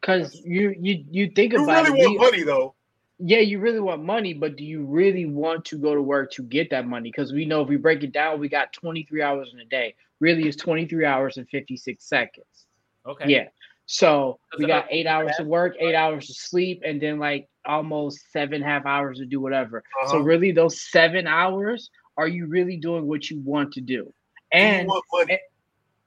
Because 0.01 0.35
you 0.45 0.75
you 0.79 1.05
you 1.11 1.31
think 1.31 1.55
about 1.55 1.87
it? 1.87 1.89
You 1.89 1.95
about 1.95 1.99
really 1.99 1.99
it. 1.99 2.03
want 2.03 2.13
we- 2.13 2.27
money 2.27 2.43
though. 2.45 2.75
yeah, 3.19 3.39
you 3.39 3.59
really 3.59 3.81
want 3.81 4.03
money, 4.05 4.35
but 4.35 4.57
do 4.57 4.65
you 4.65 4.85
really 4.85 5.25
want 5.27 5.65
to 5.67 5.79
go 5.79 5.95
to 5.95 6.03
work 6.03 6.33
to 6.33 6.43
get 6.43 6.71
that 6.71 6.87
money? 6.87 7.11
Because 7.11 7.33
we 7.33 7.47
know 7.47 7.63
if 7.63 7.69
we 7.69 7.77
break 7.77 8.03
it 8.03 8.13
down, 8.13 8.39
we 8.41 8.49
got 8.49 8.73
23 8.73 9.23
hours 9.23 9.51
in 9.55 9.61
a 9.61 9.65
day. 9.65 9.95
Really, 10.21 10.47
it's 10.47 10.57
23 10.57 11.05
hours 11.07 11.37
and 11.39 11.49
56 11.49 12.05
seconds. 12.05 12.67
Okay. 13.07 13.31
Yeah. 13.31 13.49
So 13.87 14.39
That's 14.53 14.59
we 14.61 14.67
got 14.67 14.87
eight 14.91 15.07
hours 15.07 15.37
to 15.37 15.45
work, 15.45 15.77
eight 15.79 15.95
hours 15.95 16.27
to 16.27 16.35
sleep, 16.35 16.83
and 16.85 17.01
then 17.01 17.19
like 17.19 17.49
almost 17.67 18.31
seven 18.33 18.63
half 18.63 18.87
hours 18.87 19.19
to 19.19 19.27
do 19.27 19.41
whatever. 19.41 19.83
So 20.09 20.17
Uh-huh. 20.17 20.25
really, 20.25 20.53
those 20.53 20.81
seven 20.91 21.27
hours, 21.27 21.91
are 22.17 22.29
you 22.29 22.47
really 22.47 22.77
doing 22.77 23.07
what 23.07 23.31
you 23.31 23.41
want 23.41 23.73
to 23.73 23.81
do? 23.81 24.13
And 24.53 24.89
want 24.89 25.05
money. 25.13 25.39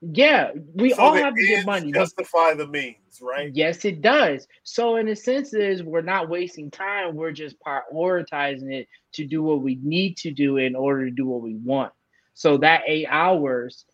yeah, 0.02 0.52
we 0.76 0.94
So 0.94 1.02
all 1.02 1.14
have 1.14 1.36
to 1.36 1.46
get 1.48 1.66
money. 1.66 1.92
Justify 1.92 2.54
the 2.54 2.68
means, 2.68 3.20
right? 3.22 3.52
Yes, 3.54 3.84
it 3.84 4.02
does. 4.02 4.48
So 4.64 4.96
in 4.98 5.08
a 5.08 5.16
sense, 5.16 5.54
is 5.54 5.84
we're 5.84 6.02
not 6.02 6.30
wasting 6.30 6.70
time. 6.72 7.16
We're 7.16 7.32
just 7.32 7.56
prioritizing 7.60 8.72
it 8.74 8.88
to 9.14 9.26
do 9.26 9.42
what 9.44 9.62
we 9.62 9.80
need 9.82 10.18
to 10.18 10.32
do 10.32 10.58
in 10.58 10.76
order 10.76 11.06
to 11.06 11.12
do 11.12 11.26
what 11.26 11.42
we 11.42 11.56
want. 11.56 11.92
So 12.36 12.58
that 12.58 12.84
eight 12.88 13.08
hours, 13.10 13.86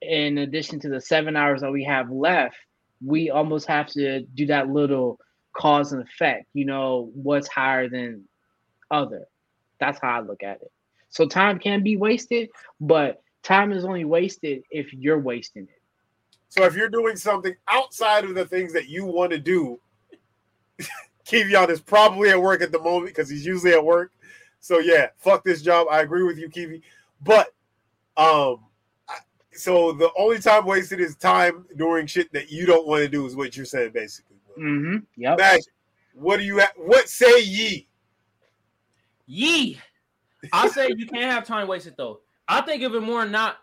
in 0.00 0.38
addition 0.38 0.80
to 0.80 0.88
the 0.88 1.00
seven 1.00 1.36
hours 1.36 1.60
that 1.60 1.70
we 1.70 1.84
have 1.84 2.10
left, 2.10 2.56
we 3.04 3.30
almost 3.30 3.66
have 3.68 3.86
to 3.88 4.22
do 4.22 4.46
that 4.46 4.68
little 4.68 5.18
cause 5.56 5.92
and 5.92 6.02
effect. 6.02 6.46
You 6.52 6.64
know, 6.64 7.10
what's 7.14 7.48
higher 7.48 7.88
than 7.88 8.24
other. 8.90 9.26
That's 9.78 9.98
how 10.00 10.08
I 10.08 10.20
look 10.20 10.42
at 10.42 10.60
it. 10.62 10.70
So 11.08 11.26
time 11.26 11.58
can 11.58 11.82
be 11.82 11.96
wasted, 11.96 12.50
but 12.80 13.22
time 13.42 13.72
is 13.72 13.84
only 13.84 14.04
wasted 14.04 14.62
if 14.70 14.92
you're 14.92 15.18
wasting 15.18 15.64
it. 15.64 15.82
So 16.48 16.64
if 16.64 16.74
you're 16.74 16.88
doing 16.88 17.16
something 17.16 17.54
outside 17.68 18.24
of 18.24 18.34
the 18.34 18.44
things 18.44 18.72
that 18.72 18.88
you 18.88 19.04
want 19.06 19.30
to 19.32 19.38
do, 19.38 19.80
Kevion 21.26 21.68
is 21.68 21.80
probably 21.80 22.30
at 22.30 22.40
work 22.40 22.60
at 22.60 22.72
the 22.72 22.80
moment 22.80 23.14
because 23.14 23.28
he's 23.28 23.46
usually 23.46 23.72
at 23.72 23.84
work. 23.84 24.12
So 24.60 24.78
yeah, 24.78 25.08
fuck 25.18 25.44
this 25.44 25.62
job. 25.62 25.86
I 25.90 26.00
agree 26.00 26.24
with 26.24 26.38
you, 26.38 26.48
Kiwi. 26.48 26.82
But 27.22 27.54
um, 28.16 28.58
so 29.52 29.92
the 29.92 30.10
only 30.18 30.38
time 30.38 30.66
wasted 30.66 31.00
is 31.00 31.16
time 31.16 31.66
doing 31.76 32.06
shit 32.06 32.32
that 32.32 32.50
you 32.50 32.66
don't 32.66 32.86
want 32.86 33.02
to 33.02 33.08
do, 33.08 33.26
is 33.26 33.36
what 33.36 33.56
you're 33.56 33.66
saying, 33.66 33.92
basically. 33.92 34.29
Mm-hmm. 34.60 34.96
Yep. 35.16 35.38
Magic. 35.38 35.72
What 36.14 36.36
do 36.38 36.44
you? 36.44 36.60
Ha- 36.60 36.72
what 36.76 37.08
say 37.08 37.40
ye? 37.40 37.88
Yee. 39.26 39.78
I 40.52 40.68
say 40.68 40.90
you 40.96 41.06
can't 41.06 41.30
have 41.30 41.46
time 41.46 41.68
wasted 41.68 41.94
though. 41.96 42.20
I 42.48 42.60
think 42.62 42.82
of 42.82 42.94
it 42.94 43.00
more 43.00 43.24
not 43.26 43.58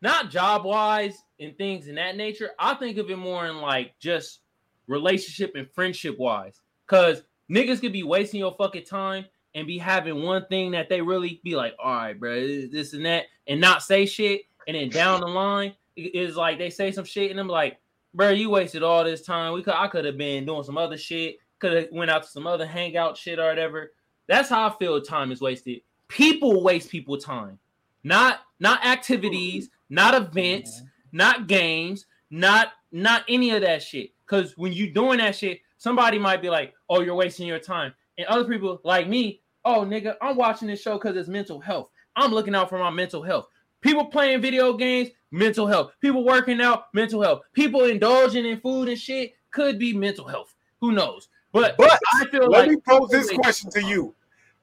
not 0.00 0.30
job 0.30 0.64
wise 0.64 1.16
and 1.40 1.56
things 1.56 1.88
in 1.88 1.94
that 1.96 2.16
nature. 2.16 2.50
I 2.58 2.74
think 2.74 2.98
of 2.98 3.10
it 3.10 3.16
more 3.16 3.46
in 3.46 3.58
like 3.58 3.98
just 3.98 4.40
relationship 4.86 5.52
and 5.54 5.68
friendship 5.74 6.18
wise. 6.18 6.60
Cause 6.86 7.22
niggas 7.50 7.80
could 7.80 7.92
be 7.92 8.02
wasting 8.02 8.40
your 8.40 8.54
fucking 8.58 8.84
time 8.84 9.24
and 9.54 9.66
be 9.66 9.78
having 9.78 10.22
one 10.22 10.46
thing 10.46 10.70
that 10.72 10.88
they 10.88 11.00
really 11.00 11.40
be 11.44 11.56
like, 11.56 11.74
all 11.82 11.94
right, 11.94 12.18
bro, 12.18 12.34
this 12.46 12.70
this 12.70 12.92
and 12.92 13.04
that, 13.06 13.24
and 13.46 13.60
not 13.60 13.82
say 13.82 14.06
shit. 14.06 14.42
And 14.68 14.76
then 14.76 14.88
down 14.90 15.20
the 15.20 15.26
line 15.26 15.74
it- 15.96 16.14
it's 16.14 16.36
like 16.36 16.58
they 16.58 16.70
say 16.70 16.92
some 16.92 17.04
shit, 17.04 17.30
and 17.30 17.40
I'm 17.40 17.48
like, 17.48 17.78
bro, 18.14 18.30
you 18.30 18.50
wasted 18.50 18.82
all 18.82 19.04
this 19.04 19.22
time. 19.22 19.52
We 19.52 19.62
could 19.62 19.74
I 19.74 19.88
could 19.88 20.04
have 20.04 20.18
been 20.18 20.46
doing 20.46 20.64
some 20.64 20.78
other 20.78 20.98
shit. 20.98 21.38
Could 21.58 21.72
have 21.72 21.88
went 21.92 22.10
out 22.10 22.22
to 22.24 22.28
some 22.28 22.46
other 22.46 22.66
hangout 22.66 23.16
shit 23.16 23.38
or 23.38 23.46
whatever. 23.48 23.92
That's 24.28 24.48
how 24.48 24.68
I 24.68 24.74
feel 24.78 25.00
time 25.00 25.32
is 25.32 25.40
wasted. 25.40 25.80
People 26.08 26.62
waste 26.62 26.90
people 26.90 27.16
time. 27.18 27.58
not 28.04 28.40
not 28.60 28.84
activities, 28.84 29.70
not 29.90 30.14
events, 30.14 30.82
not 31.12 31.46
games, 31.46 32.06
not 32.30 32.68
not 32.90 33.24
any 33.28 33.50
of 33.50 33.62
that 33.62 33.82
shit. 33.82 34.10
Because 34.26 34.56
when 34.56 34.72
you 34.72 34.90
doing 34.92 35.18
that 35.18 35.36
shit, 35.36 35.60
somebody 35.78 36.18
might 36.18 36.42
be 36.42 36.50
like, 36.50 36.74
"Oh, 36.88 37.00
you're 37.00 37.14
wasting 37.14 37.46
your 37.46 37.58
time," 37.58 37.94
and 38.18 38.26
other 38.26 38.44
people 38.48 38.80
like 38.84 39.08
me, 39.08 39.40
"Oh, 39.64 39.84
nigga, 39.84 40.16
I'm 40.22 40.36
watching 40.36 40.68
this 40.68 40.82
show 40.82 40.94
because 40.94 41.16
it's 41.16 41.28
mental 41.28 41.60
health. 41.60 41.90
I'm 42.16 42.32
looking 42.32 42.54
out 42.54 42.68
for 42.68 42.78
my 42.78 42.90
mental 42.90 43.22
health." 43.22 43.46
People 43.82 44.06
playing 44.06 44.40
video 44.40 44.72
games, 44.72 45.10
mental 45.30 45.66
health. 45.66 45.92
People 46.00 46.24
working 46.24 46.60
out, 46.60 46.86
mental 46.94 47.20
health. 47.20 47.42
People 47.52 47.84
indulging 47.84 48.46
in 48.46 48.58
food 48.60 48.88
and 48.88 48.98
shit 48.98 49.34
could 49.50 49.78
be 49.78 49.92
mental 49.92 50.26
health. 50.26 50.54
Who 50.80 50.92
knows? 50.92 51.28
But, 51.52 51.76
But 51.76 51.98
I 52.14 52.26
feel 52.26 52.48
let 52.48 52.66
like 52.66 52.70
me 52.70 52.76
pose 52.88 53.10
this 53.10 53.30
question 53.30 53.70
to 53.72 53.82
you. 53.84 54.14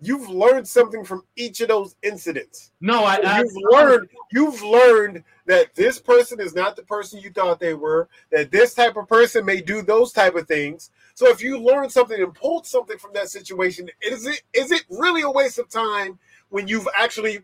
You've 0.02 0.30
learned 0.30 0.66
something 0.66 1.04
from 1.04 1.24
each 1.36 1.60
of 1.60 1.68
those 1.68 1.96
incidents. 2.04 2.72
no, 2.80 3.04
I, 3.04 3.20
I 3.24 3.40
you've 3.40 3.58
learned 3.70 4.10
you've 4.32 4.64
learned 4.64 5.24
that 5.46 5.76
this 5.76 6.00
person 6.00 6.40
is 6.40 6.56
not 6.56 6.78
the 6.78 6.84
person 6.84 7.20
you 7.20 7.30
thought 7.32 7.60
they 7.60 7.74
were 7.74 8.08
that 8.32 8.50
this 8.50 8.74
type 8.74 8.96
of 8.96 9.10
person 9.10 9.44
may 9.46 9.60
do 9.60 9.82
those 9.82 10.14
type 10.14 10.36
of 10.36 10.48
things 10.48 10.90
so 11.16 11.28
if 11.28 11.44
you 11.44 11.60
learn 11.62 11.90
something 11.90 12.22
and 12.22 12.34
pulled 12.34 12.66
something 12.66 12.98
from 12.98 13.12
that 13.14 13.28
situation 13.28 13.90
is 14.02 14.26
it 14.26 14.41
is 14.54 14.72
it 14.72 14.84
really 14.90 15.24
a 15.24 15.30
waste 15.30 15.60
of 15.60 15.68
time 15.68 16.18
when 16.48 16.66
you've 16.66 16.88
actually 16.98 17.40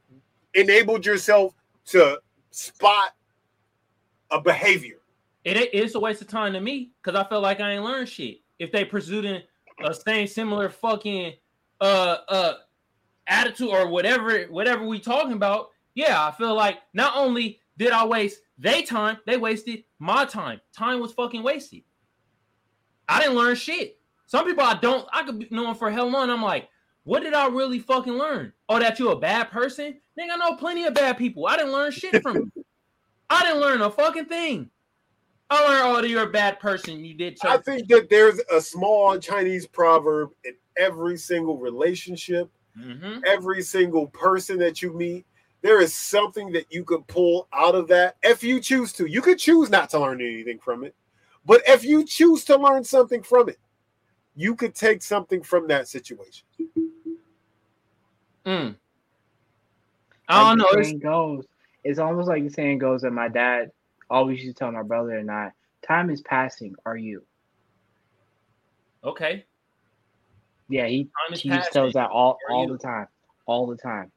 enabled 0.53 1.05
yourself 1.05 1.53
to 1.87 2.19
spot 2.51 3.11
a 4.31 4.41
behavior 4.41 4.99
it 5.45 5.69
it's 5.73 5.95
a 5.95 5.99
waste 5.99 6.21
of 6.21 6.27
time 6.27 6.53
to 6.53 6.59
me 6.59 6.91
because 7.01 7.17
I 7.17 7.27
feel 7.29 7.39
like 7.39 7.61
I 7.61 7.73
ain't 7.73 7.83
learned 7.83 8.09
shit. 8.09 8.39
If 8.59 8.71
they 8.71 8.83
pursuing 8.83 9.41
a 9.83 9.93
same 9.93 10.27
similar 10.27 10.69
fucking 10.69 11.33
uh 11.79 12.17
uh 12.27 12.53
attitude 13.27 13.69
or 13.69 13.87
whatever 13.87 14.43
whatever 14.45 14.85
we 14.85 14.99
talking 14.99 15.33
about, 15.33 15.69
yeah, 15.93 16.25
I 16.25 16.31
feel 16.31 16.55
like 16.55 16.79
not 16.93 17.15
only 17.15 17.59
did 17.77 17.91
I 17.91 18.05
waste 18.05 18.41
they 18.57 18.81
time, 18.81 19.17
they 19.27 19.37
wasted 19.37 19.83
my 19.99 20.25
time. 20.25 20.59
Time 20.75 20.99
was 20.99 21.13
fucking 21.13 21.43
wasted. 21.43 21.83
I 23.07 23.19
didn't 23.19 23.35
learn 23.35 23.55
shit. 23.55 23.99
Some 24.25 24.45
people 24.45 24.63
I 24.63 24.75
don't 24.75 25.07
I 25.13 25.23
could 25.23 25.39
be 25.39 25.47
knowing 25.51 25.75
for 25.75 25.91
hell 25.91 26.09
long. 26.09 26.31
I'm 26.31 26.41
like, 26.41 26.69
what 27.05 27.23
did 27.23 27.33
I 27.33 27.47
really 27.47 27.79
fucking 27.79 28.13
learn? 28.13 28.51
Oh, 28.67 28.79
that 28.79 28.99
you 28.99 29.09
a 29.09 29.19
bad 29.19 29.49
person? 29.51 29.99
Nigga, 30.19 30.31
I 30.33 30.35
know 30.37 30.55
plenty 30.55 30.85
of 30.85 30.93
bad 30.93 31.17
people. 31.17 31.47
I 31.47 31.55
didn't 31.57 31.71
learn 31.71 31.91
shit 31.91 32.21
from 32.21 32.35
you. 32.35 32.65
I 33.29 33.43
didn't 33.43 33.61
learn 33.61 33.81
a 33.81 33.89
fucking 33.89 34.25
thing. 34.25 34.69
I 35.49 35.63
learned, 35.63 36.05
oh, 36.05 36.07
you're 36.07 36.23
a 36.23 36.31
bad 36.31 36.59
person. 36.59 37.05
You 37.05 37.13
did. 37.13 37.37
i 37.43 37.57
think 37.57 37.87
that 37.87 38.09
there's 38.09 38.39
a 38.51 38.59
small 38.59 39.17
chinese 39.19 39.67
proverb 39.67 40.31
in 40.43 40.53
every 40.75 41.17
single 41.17 41.57
relationship 41.57 42.49
Mhm. 42.77 43.21
every 43.25 43.61
single 43.61 44.07
person 44.07 44.57
that 44.59 44.81
you 44.81 44.91
meet. 44.91 45.25
There 45.61 45.79
is 45.79 45.95
something 45.95 46.51
that 46.51 46.65
you 46.69 46.83
could 46.83 47.07
pull 47.07 47.47
out 47.53 47.73
of 47.73 47.87
that 47.87 48.17
if 48.21 48.43
you 48.43 48.59
choose 48.59 48.91
to. 48.93 49.05
You 49.05 49.21
could 49.21 49.39
choose 49.39 49.69
not 49.69 49.89
to 49.91 49.99
learn 49.99 50.19
anything 50.21 50.59
from 50.59 50.83
it, 50.83 50.93
but 51.45 51.61
if 51.67 51.85
you 51.85 52.03
choose 52.03 52.43
to 52.45 52.57
learn 52.57 52.83
something 52.83 53.23
from 53.23 53.47
it, 53.49 53.57
you 54.35 54.55
could 54.55 54.75
take 54.75 55.01
something 55.01 55.41
from 55.41 55.67
that 55.67 55.87
situation. 55.87 56.45
Mm. 58.45 58.75
I 60.27 60.43
don't 60.43 60.57
know. 60.57 60.65
Like 60.65 60.83
the 60.85 60.93
It's, 60.93 61.03
goes, 61.03 61.45
it's 61.83 61.99
almost 61.99 62.27
like 62.27 62.43
the 62.43 62.49
saying 62.49 62.79
goes 62.79 63.01
that 63.01 63.11
my 63.11 63.27
dad 63.27 63.71
always 64.09 64.43
used 64.43 64.55
to 64.55 64.59
tell 64.59 64.71
my 64.71 64.83
brother 64.83 65.17
and 65.17 65.29
I, 65.31 65.51
"Time 65.87 66.09
is 66.09 66.21
passing. 66.21 66.75
Are 66.85 66.97
you?" 66.97 67.23
okay. 69.03 69.45
Yeah, 70.67 70.87
he 70.87 71.03
Time 71.03 71.11
he 71.29 71.29
used 71.29 71.43
to 71.43 71.49
passing. 71.49 71.71
tell 71.71 71.91
that 71.91 72.09
all 72.09 72.37
Are 72.49 72.53
all 72.53 72.67
you? 72.67 72.73
the 72.73 72.79
time, 72.79 73.07
all 73.45 73.67
the 73.67 73.77
time. 73.77 74.11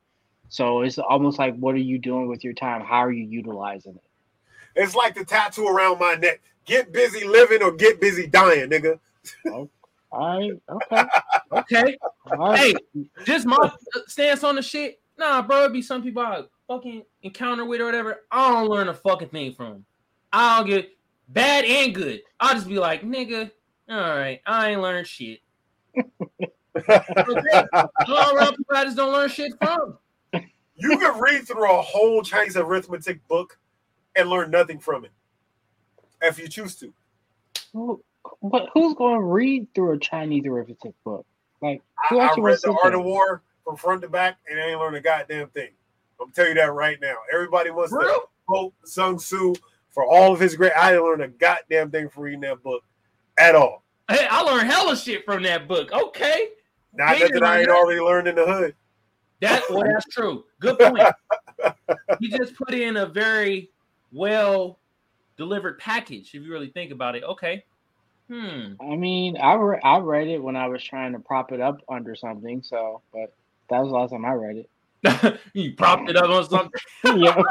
So 0.48 0.80
it's 0.80 0.98
almost 0.98 1.38
like, 1.38 1.56
what 1.56 1.74
are 1.74 1.78
you 1.78 1.98
doing 1.98 2.26
with 2.26 2.42
your 2.42 2.54
time? 2.54 2.82
How 2.82 3.00
are 3.00 3.12
you 3.12 3.24
utilizing 3.24 3.94
it? 3.96 4.02
It's 4.74 4.94
like 4.94 5.14
the 5.14 5.24
tattoo 5.24 5.66
around 5.66 5.98
my 5.98 6.14
neck. 6.14 6.40
Get 6.64 6.92
busy 6.92 7.26
living 7.26 7.62
or 7.62 7.72
get 7.72 8.00
busy 8.00 8.26
dying, 8.26 8.70
nigga. 8.70 8.98
All 9.50 9.68
right, 10.12 10.52
okay, 10.70 11.02
Okay. 11.52 11.96
all 12.30 12.50
right. 12.50 12.58
hey, 12.94 13.04
just 13.24 13.46
my 13.46 13.70
stance 14.06 14.44
on 14.44 14.56
the 14.56 14.62
shit. 14.62 15.00
Nah, 15.18 15.42
bro, 15.42 15.64
it 15.64 15.72
be 15.72 15.82
some 15.82 16.02
people 16.02 16.22
I 16.22 16.42
fucking 16.68 17.02
encounter 17.22 17.64
with 17.64 17.80
or 17.80 17.86
whatever. 17.86 18.24
I 18.30 18.50
don't 18.50 18.68
learn 18.68 18.88
a 18.88 18.94
fucking 18.94 19.28
thing 19.28 19.52
from. 19.52 19.66
'em. 19.66 19.84
I 20.32 20.58
don't 20.58 20.66
get 20.68 20.90
bad 21.28 21.64
and 21.64 21.94
good. 21.94 22.20
I'll 22.38 22.54
just 22.54 22.68
be 22.68 22.78
like, 22.78 23.02
nigga, 23.02 23.50
all 23.88 23.96
right, 23.96 24.40
I 24.46 24.70
ain't 24.70 24.80
learned 24.82 25.06
shit. 25.06 25.40
Okay. 26.88 27.64
All 28.06 28.36
around 28.36 28.56
people 28.56 28.76
I 28.76 28.84
just 28.84 28.96
don't 28.96 29.12
learn 29.12 29.28
shit 29.28 29.52
from. 29.60 29.98
You 30.76 30.96
could 30.96 31.20
read 31.20 31.46
through 31.46 31.68
a 31.68 31.82
whole 31.82 32.22
Chinese 32.22 32.56
arithmetic 32.56 33.26
book 33.26 33.58
and 34.14 34.30
learn 34.30 34.52
nothing 34.52 34.78
from 34.78 35.04
it 35.04 35.10
if 36.22 36.38
you 36.38 36.46
choose 36.46 36.76
to. 36.76 36.94
Who, 37.72 38.02
but 38.42 38.68
who's 38.72 38.94
going 38.94 39.16
to 39.18 39.24
read 39.24 39.66
through 39.74 39.94
a 39.94 39.98
Chinese 39.98 40.44
arithmetic 40.46 40.94
book? 41.04 41.26
Like, 41.60 41.82
I, 41.98 42.14
who 42.14 42.20
I 42.20 42.26
actually 42.26 42.42
read 42.44 42.58
the 42.62 42.78
Art 42.84 42.94
of 42.94 43.04
War 43.04 43.42
from 43.64 43.76
front 43.76 44.02
to 44.02 44.08
back, 44.08 44.38
and 44.50 44.60
I 44.60 44.68
ain't 44.68 44.80
learned 44.80 44.96
a 44.96 45.00
goddamn 45.00 45.48
thing. 45.48 45.70
I'm 46.20 46.30
telling 46.32 46.50
you 46.50 46.54
that 46.56 46.72
right 46.72 46.98
now. 47.00 47.14
Everybody 47.32 47.70
wants 47.70 47.90
For 47.92 48.00
to 48.00 48.06
real? 48.06 48.30
quote 48.46 48.74
Sun 48.84 49.16
Tzu 49.18 49.54
for 49.90 50.04
all 50.04 50.32
of 50.32 50.40
his 50.40 50.56
great. 50.56 50.72
I 50.76 50.92
didn't 50.92 51.04
learn 51.04 51.20
a 51.22 51.28
goddamn 51.28 51.90
thing 51.90 52.08
from 52.08 52.24
reading 52.24 52.40
that 52.40 52.62
book 52.62 52.82
at 53.38 53.54
all. 53.54 53.84
Hey, 54.10 54.26
I 54.30 54.40
learned 54.42 54.70
hella 54.70 54.96
shit 54.96 55.24
from 55.24 55.42
that 55.44 55.68
book. 55.68 55.92
Okay. 55.92 56.48
Not 56.94 57.16
Hey, 57.16 57.28
that 57.28 57.42
I 57.42 57.60
ain't 57.60 57.68
already 57.68 58.00
learned 58.00 58.26
in 58.28 58.34
the 58.34 58.46
hood. 58.46 58.74
That 59.40 59.62
well, 59.70 59.84
that's 59.84 60.06
true. 60.06 60.44
Good 60.60 60.78
point. 60.80 61.04
you 62.18 62.30
just 62.36 62.56
put 62.56 62.74
in 62.74 62.96
a 62.96 63.06
very 63.06 63.70
well 64.12 64.80
delivered 65.36 65.78
package. 65.78 66.28
If 66.34 66.42
you 66.42 66.50
really 66.50 66.70
think 66.70 66.90
about 66.90 67.14
it, 67.14 67.22
okay. 67.24 67.64
Hmm. 68.28 68.74
I 68.80 68.94
mean, 68.94 69.38
I 69.38 69.54
re- 69.54 69.80
I 69.82 69.98
read 69.98 70.28
it 70.28 70.42
when 70.42 70.54
I 70.54 70.68
was 70.68 70.84
trying 70.84 71.12
to 71.12 71.18
prop 71.18 71.50
it 71.52 71.60
up 71.60 71.80
under 71.88 72.14
something. 72.14 72.62
So, 72.62 73.00
but 73.12 73.32
that 73.70 73.80
was 73.80 73.88
the 73.88 73.94
last 73.94 74.10
time 74.10 74.24
I 74.24 74.32
read 74.32 74.56
it. 74.56 75.40
you 75.54 75.74
propped 75.74 76.10
it 76.10 76.16
up 76.16 76.28
on 76.28 76.48
something. 76.48 76.80
yeah. 77.16 77.42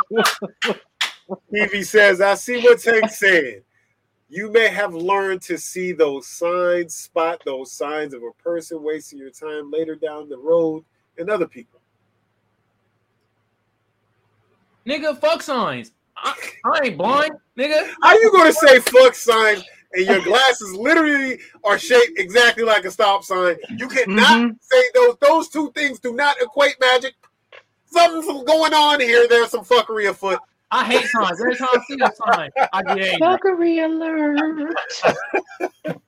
Evie 1.53 1.83
says, 1.83 2.21
I 2.21 2.35
see 2.35 2.61
what 2.61 2.79
Tank 2.79 3.09
said. 3.09 3.63
You 4.29 4.51
may 4.51 4.67
have 4.67 4.93
learned 4.93 5.41
to 5.43 5.57
see 5.57 5.93
those 5.93 6.27
signs, 6.27 6.93
spot 6.93 7.41
those 7.45 7.71
signs 7.71 8.13
of 8.13 8.21
a 8.23 8.31
person 8.43 8.83
wasting 8.83 9.19
your 9.19 9.31
time 9.31 9.71
later 9.71 9.95
down 9.95 10.29
the 10.29 10.37
road 10.37 10.83
and 11.17 11.29
other 11.29 11.47
people. 11.47 11.79
Nigga, 14.85 15.17
fuck 15.19 15.41
signs. 15.41 15.91
I, 16.17 16.33
I 16.65 16.85
ain't 16.85 16.97
blind, 16.97 17.31
nigga. 17.57 17.89
How 18.01 18.13
you 18.13 18.31
gonna 18.31 18.53
say 18.53 18.79
fuck 18.79 19.15
signs 19.15 19.63
and 19.93 20.05
your 20.05 20.21
glasses 20.21 20.73
literally 20.73 21.39
are 21.63 21.77
shaped 21.79 22.19
exactly 22.19 22.63
like 22.63 22.85
a 22.85 22.91
stop 22.91 23.23
sign? 23.23 23.55
You 23.77 23.87
cannot 23.87 24.39
Mhm. 24.41 24.57
say 24.61 24.83
those 24.93 25.15
those 25.21 25.49
two 25.49 25.71
things 25.73 25.99
do 25.99 26.13
not 26.13 26.39
equate 26.41 26.75
magic. 26.79 27.15
Something's 27.85 28.25
going 28.43 28.73
on 28.73 28.99
here. 28.99 29.27
There's 29.27 29.49
some 29.49 29.63
fuckery 29.63 30.09
afoot. 30.09 30.39
I 30.69 30.83
hate 30.83 31.05
signs. 31.07 31.39
Every 31.39 31.55
time 31.55 31.69
I 31.73 31.79
see 31.87 31.97
a 32.03 32.11
sign, 32.33 32.49
I 32.73 32.83
get 32.83 32.97
angry. 32.99 33.19
Fuckery 33.21 33.85
alert. 33.85 34.75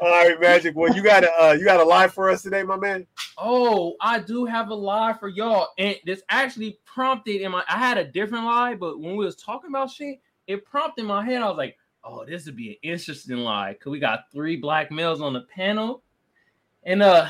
All 0.00 0.10
right, 0.10 0.38
Magic. 0.40 0.76
Well, 0.76 0.94
you 0.94 1.02
got 1.02 1.24
a 1.24 1.30
uh, 1.42 1.52
you 1.52 1.64
got 1.64 1.80
a 1.80 1.84
lie 1.84 2.06
for 2.08 2.30
us 2.30 2.42
today, 2.42 2.62
my 2.62 2.76
man. 2.76 3.06
Oh, 3.38 3.94
I 4.00 4.20
do 4.20 4.44
have 4.44 4.68
a 4.68 4.74
lie 4.74 5.12
for 5.14 5.28
y'all, 5.28 5.68
and 5.78 5.96
this 6.04 6.22
actually 6.28 6.78
prompted 6.84 7.40
in 7.40 7.50
my. 7.50 7.64
I 7.68 7.78
had 7.78 7.98
a 7.98 8.04
different 8.04 8.44
lie, 8.44 8.74
but 8.74 9.00
when 9.00 9.16
we 9.16 9.24
was 9.24 9.36
talking 9.36 9.70
about 9.70 9.90
shit, 9.90 10.18
it 10.46 10.64
prompted 10.64 11.02
in 11.02 11.08
my 11.08 11.24
head. 11.24 11.42
I 11.42 11.48
was 11.48 11.56
like, 11.56 11.76
"Oh, 12.04 12.24
this 12.24 12.46
would 12.46 12.56
be 12.56 12.70
an 12.70 12.76
interesting 12.82 13.38
lie." 13.38 13.76
Cause 13.80 13.90
we 13.90 13.98
got 13.98 14.30
three 14.32 14.56
black 14.56 14.90
males 14.90 15.20
on 15.20 15.32
the 15.32 15.42
panel, 15.42 16.02
and 16.84 17.02
uh, 17.02 17.28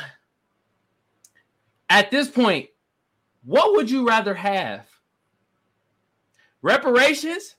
at 1.91 2.11
this 2.11 2.29
point, 2.29 2.69
what 3.45 3.73
would 3.75 3.91
you 3.91 4.07
rather 4.07 4.35
have? 4.35 4.87
Reparations 6.63 7.57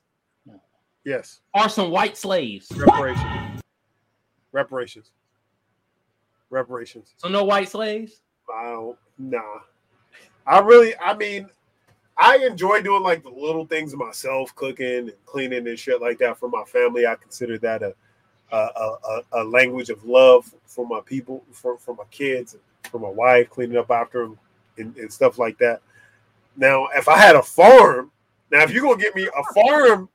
Yes, 1.06 1.42
or 1.54 1.68
some 1.68 1.92
white 1.92 2.16
slaves? 2.18 2.72
reparations. 2.76 3.62
Reparations. 4.54 5.12
Reparations. 6.50 7.14
So 7.18 7.28
no 7.28 7.44
white 7.44 7.68
slaves. 7.68 8.22
I 8.54 8.72
don't. 8.72 8.98
Nah. 9.18 9.42
I 10.48 10.60
really. 10.60 10.94
I 10.98 11.14
mean, 11.16 11.50
I 12.18 12.38
enjoy 12.38 12.82
doing 12.82 13.04
like 13.04 13.24
the 13.24 13.30
little 13.30 13.66
things 13.66 13.96
myself, 13.96 14.54
cooking 14.56 14.86
and 15.10 15.14
cleaning 15.26 15.68
and 15.68 15.78
shit 15.80 16.02
like 16.02 16.20
that 16.20 16.38
for 16.38 16.48
my 16.50 16.64
family. 16.66 17.08
I 17.08 17.16
consider 17.16 17.58
that 17.60 17.82
a 17.84 17.96
a, 18.52 18.58
a, 18.58 19.22
a- 19.34 19.44
language 19.44 19.90
of 19.90 20.04
love 20.06 20.54
for 20.68 20.86
my 20.88 21.02
people, 21.06 21.44
for 21.52 21.78
for 21.78 21.96
my 21.96 22.04
kids, 22.12 22.56
for 22.92 23.00
my 23.00 23.10
wife, 23.10 23.50
cleaning 23.50 23.78
up 23.78 23.90
after 23.90 24.24
them 24.24 24.40
and, 24.78 24.96
and 24.98 25.12
stuff 25.12 25.40
like 25.40 25.58
that. 25.58 25.82
Now, 26.56 26.88
if 26.96 27.08
I 27.08 27.18
had 27.18 27.36
a 27.36 27.42
farm, 27.42 28.12
now 28.52 28.62
if 28.62 28.72
you're 28.72 28.84
gonna 28.84 29.02
get 29.02 29.16
me 29.16 29.28
a 29.28 29.54
farm 29.54 30.08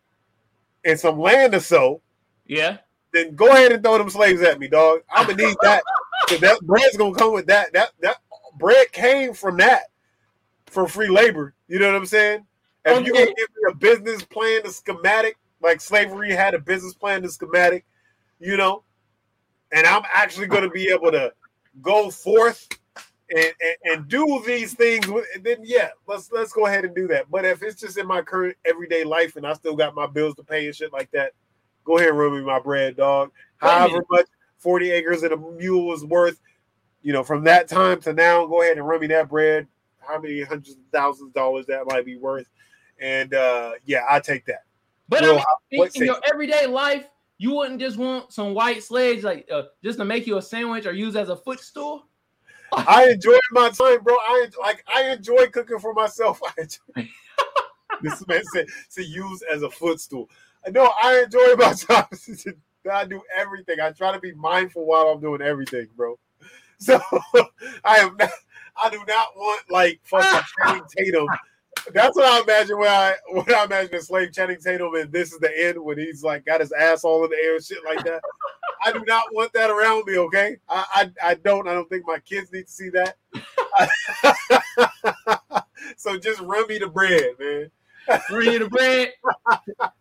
and 0.85 0.99
some 0.99 1.19
land 1.19 1.55
or 1.55 1.61
so, 1.61 2.01
Yeah. 2.47 2.79
then 3.13 3.35
go 3.35 3.49
ahead 3.49 3.73
and 3.73 3.83
throw 3.83 3.99
them 3.99 4.09
slaves 4.11 4.41
at 4.43 4.61
me, 4.61 4.69
dog. 4.69 5.01
I'm 5.11 5.27
gonna 5.27 5.43
need 5.45 5.57
that. 5.63 5.83
that 6.41 6.61
bread's 6.63 6.97
gonna 6.97 7.15
come 7.17 7.33
with 7.33 7.47
that. 7.49 7.73
That 7.73 7.91
that 8.01 8.19
bread 8.57 8.93
came 8.93 9.35
from 9.35 9.57
that. 9.57 9.85
For 10.69 10.87
free 10.89 11.09
labor. 11.09 11.55
You 11.69 11.79
know 11.79 11.87
what 11.87 11.97
I'm 11.97 12.07
saying? 12.07 12.47
If 12.85 12.97
oh, 12.97 13.01
you 13.01 13.13
Okay. 13.13 13.27
can 13.27 13.35
give 13.37 13.49
me 13.49 13.71
a 13.71 13.75
business 13.75 14.23
plan, 14.25 14.63
a 14.65 14.71
schematic, 14.71 15.37
like 15.61 15.81
slavery 15.81 16.33
had 16.33 16.55
a 16.55 16.59
business 16.59 16.95
plan, 16.95 17.25
a 17.25 17.29
schematic, 17.29 17.85
you 18.41 18.57
know, 18.57 18.85
and 19.73 19.87
I'm 19.87 20.03
actually 20.15 20.47
going 20.47 20.63
to 20.63 20.71
be 20.71 20.89
able 20.91 21.11
to 21.13 21.33
go 21.83 22.11
forth 22.11 22.67
and, 23.31 23.53
and, 23.61 23.77
and 23.85 24.09
do 24.09 24.43
these 24.47 24.75
things, 24.75 25.07
with, 25.07 25.27
then 25.43 25.59
yeah, 25.63 25.91
let's 26.07 26.33
let's 26.33 26.53
go 26.53 26.67
ahead 26.67 26.85
and 26.85 26.95
do 26.95 27.07
that. 27.09 27.31
But 27.31 27.45
if 27.45 27.63
it's 27.63 27.81
just 27.81 27.99
in 27.99 28.07
my 28.07 28.23
current 28.23 28.57
everyday 28.65 29.05
life 29.05 29.37
and 29.37 29.47
I 29.47 29.53
still 29.53 29.77
got 29.77 29.95
my 29.95 30.07
bills 30.07 30.35
to 30.37 30.43
pay 30.43 30.67
and 30.67 30.75
shit 30.75 30.93
like 30.93 31.11
that, 31.11 31.33
go 31.85 31.99
ahead 31.99 32.11
and 32.11 32.19
run 32.19 32.35
me 32.35 32.43
my 32.43 32.59
bread, 32.61 32.97
dog. 32.97 33.33
However 33.59 34.03
much 34.11 34.27
40 34.59 34.91
acres 34.93 35.23
and 35.25 35.33
a 35.33 35.37
mule 35.37 35.93
is 35.93 36.05
worth, 36.05 36.41
you 37.03 37.13
know, 37.13 37.23
from 37.23 37.45
that 37.45 37.69
time 37.69 38.01
to 38.03 38.13
now, 38.13 38.47
go 38.47 38.63
ahead 38.63 38.79
and 38.79 38.87
run 38.87 39.01
me 39.01 39.09
that 39.09 39.29
bread. 39.29 39.67
How 40.09 40.19
many 40.19 40.41
hundreds 40.41 40.71
of 40.71 40.79
thousands 40.93 41.29
of 41.29 41.35
dollars 41.35 41.67
that 41.67 41.85
might 41.87 42.05
be 42.07 42.17
worth. 42.17 42.49
And 43.01 43.35
uh 43.35 43.73
yeah, 43.85 44.05
I 44.09 44.21
take 44.21 44.47
that. 44.47 44.65
But 45.09 45.25
I 45.25 45.33
mean, 45.33 45.43
in, 45.71 45.89
in 45.95 46.05
your 46.05 46.21
everyday 46.31 46.67
life, 46.67 47.09
you 47.39 47.55
wouldn't 47.55 47.81
just 47.81 47.97
want 47.97 48.33
some 48.33 48.55
white 48.55 48.83
sledge 48.83 49.23
like 49.23 49.49
uh, 49.51 49.65
just 49.83 49.99
to 49.99 50.05
make 50.05 50.27
you 50.27 50.37
a 50.39 50.43
sandwich 50.43 50.87
or 50.87 50.93
use 50.93 51.17
as 51.17 51.29
a 51.29 51.37
footstool. 51.37 52.07
I 52.73 53.11
enjoy 53.11 53.39
my 53.53 53.71
time, 53.71 54.03
bro. 54.03 54.15
I 54.15 54.47
like 54.61 54.85
I 54.95 55.11
enjoy 55.11 55.47
cooking 55.49 55.79
for 55.79 55.95
myself. 55.95 56.41
I 56.59 56.63
enjoy- 56.63 57.11
this 58.03 58.27
man 58.27 58.45
said 58.45 58.67
to 58.95 59.03
use 59.05 59.43
as 59.51 59.63
a 59.63 59.71
footstool. 59.71 60.29
No, 60.71 60.93
I 61.03 61.23
enjoy 61.25 61.55
my 61.57 61.73
time. 61.73 62.07
I 62.91 63.05
do 63.05 63.23
everything. 63.35 63.81
I 63.81 63.91
try 63.93 64.13
to 64.13 64.19
be 64.19 64.33
mindful 64.33 64.85
while 64.85 65.09
I'm 65.09 65.21
doing 65.21 65.43
everything, 65.43 65.89
bro. 65.97 66.19
So 66.79 67.01
I 67.85 67.97
am 67.97 68.17
not. 68.19 68.31
I 68.83 68.91
do 68.91 69.03
not 69.07 69.29
want 69.37 69.63
like 69.71 70.01
fucking 70.05 70.41
Channing 70.65 70.83
Tatum. 70.97 71.27
That's 71.93 72.17
what 72.17 72.27
I 72.27 72.41
imagine 72.41 72.79
when 72.79 72.89
I 72.89 73.15
when 73.31 73.55
I 73.55 73.65
imagine 73.65 73.95
a 73.95 74.01
slave 74.01 74.33
Channing 74.33 74.61
Tatum 74.61 74.95
and 74.95 75.13
this 75.13 75.33
is 75.33 75.39
the 75.39 75.67
end 75.67 75.83
when 75.83 75.99
he's 75.99 76.23
like 76.23 76.45
got 76.45 76.61
his 76.61 76.73
ass 76.73 77.05
all 77.05 77.25
in 77.25 77.31
the 77.31 77.37
air 77.37 77.57
and 77.57 77.65
shit 77.65 77.85
like 77.85 78.05
that. 78.05 78.21
I 78.85 78.93
do 78.93 79.05
not 79.07 79.25
want 79.33 79.53
that 79.55 79.71
around 79.71 80.07
me. 80.07 80.19
Okay, 80.19 80.57
I 80.69 81.11
I, 81.23 81.31
I 81.31 81.35
don't. 81.35 81.69
I 81.69 81.75
don't 81.75 81.89
think 81.89 82.05
my 82.07 82.19
kids 82.19 82.53
need 82.53 82.67
to 82.67 82.73
see 82.73 82.91
that. 82.91 83.17
so 85.97 86.19
just 86.19 86.41
run 86.41 86.67
me 86.67 86.79
the 86.79 86.89
bread, 86.89 87.31
man. 87.39 87.71
Run 88.31 88.47
me 88.47 88.59
the 88.59 88.69
bread. 88.69 89.13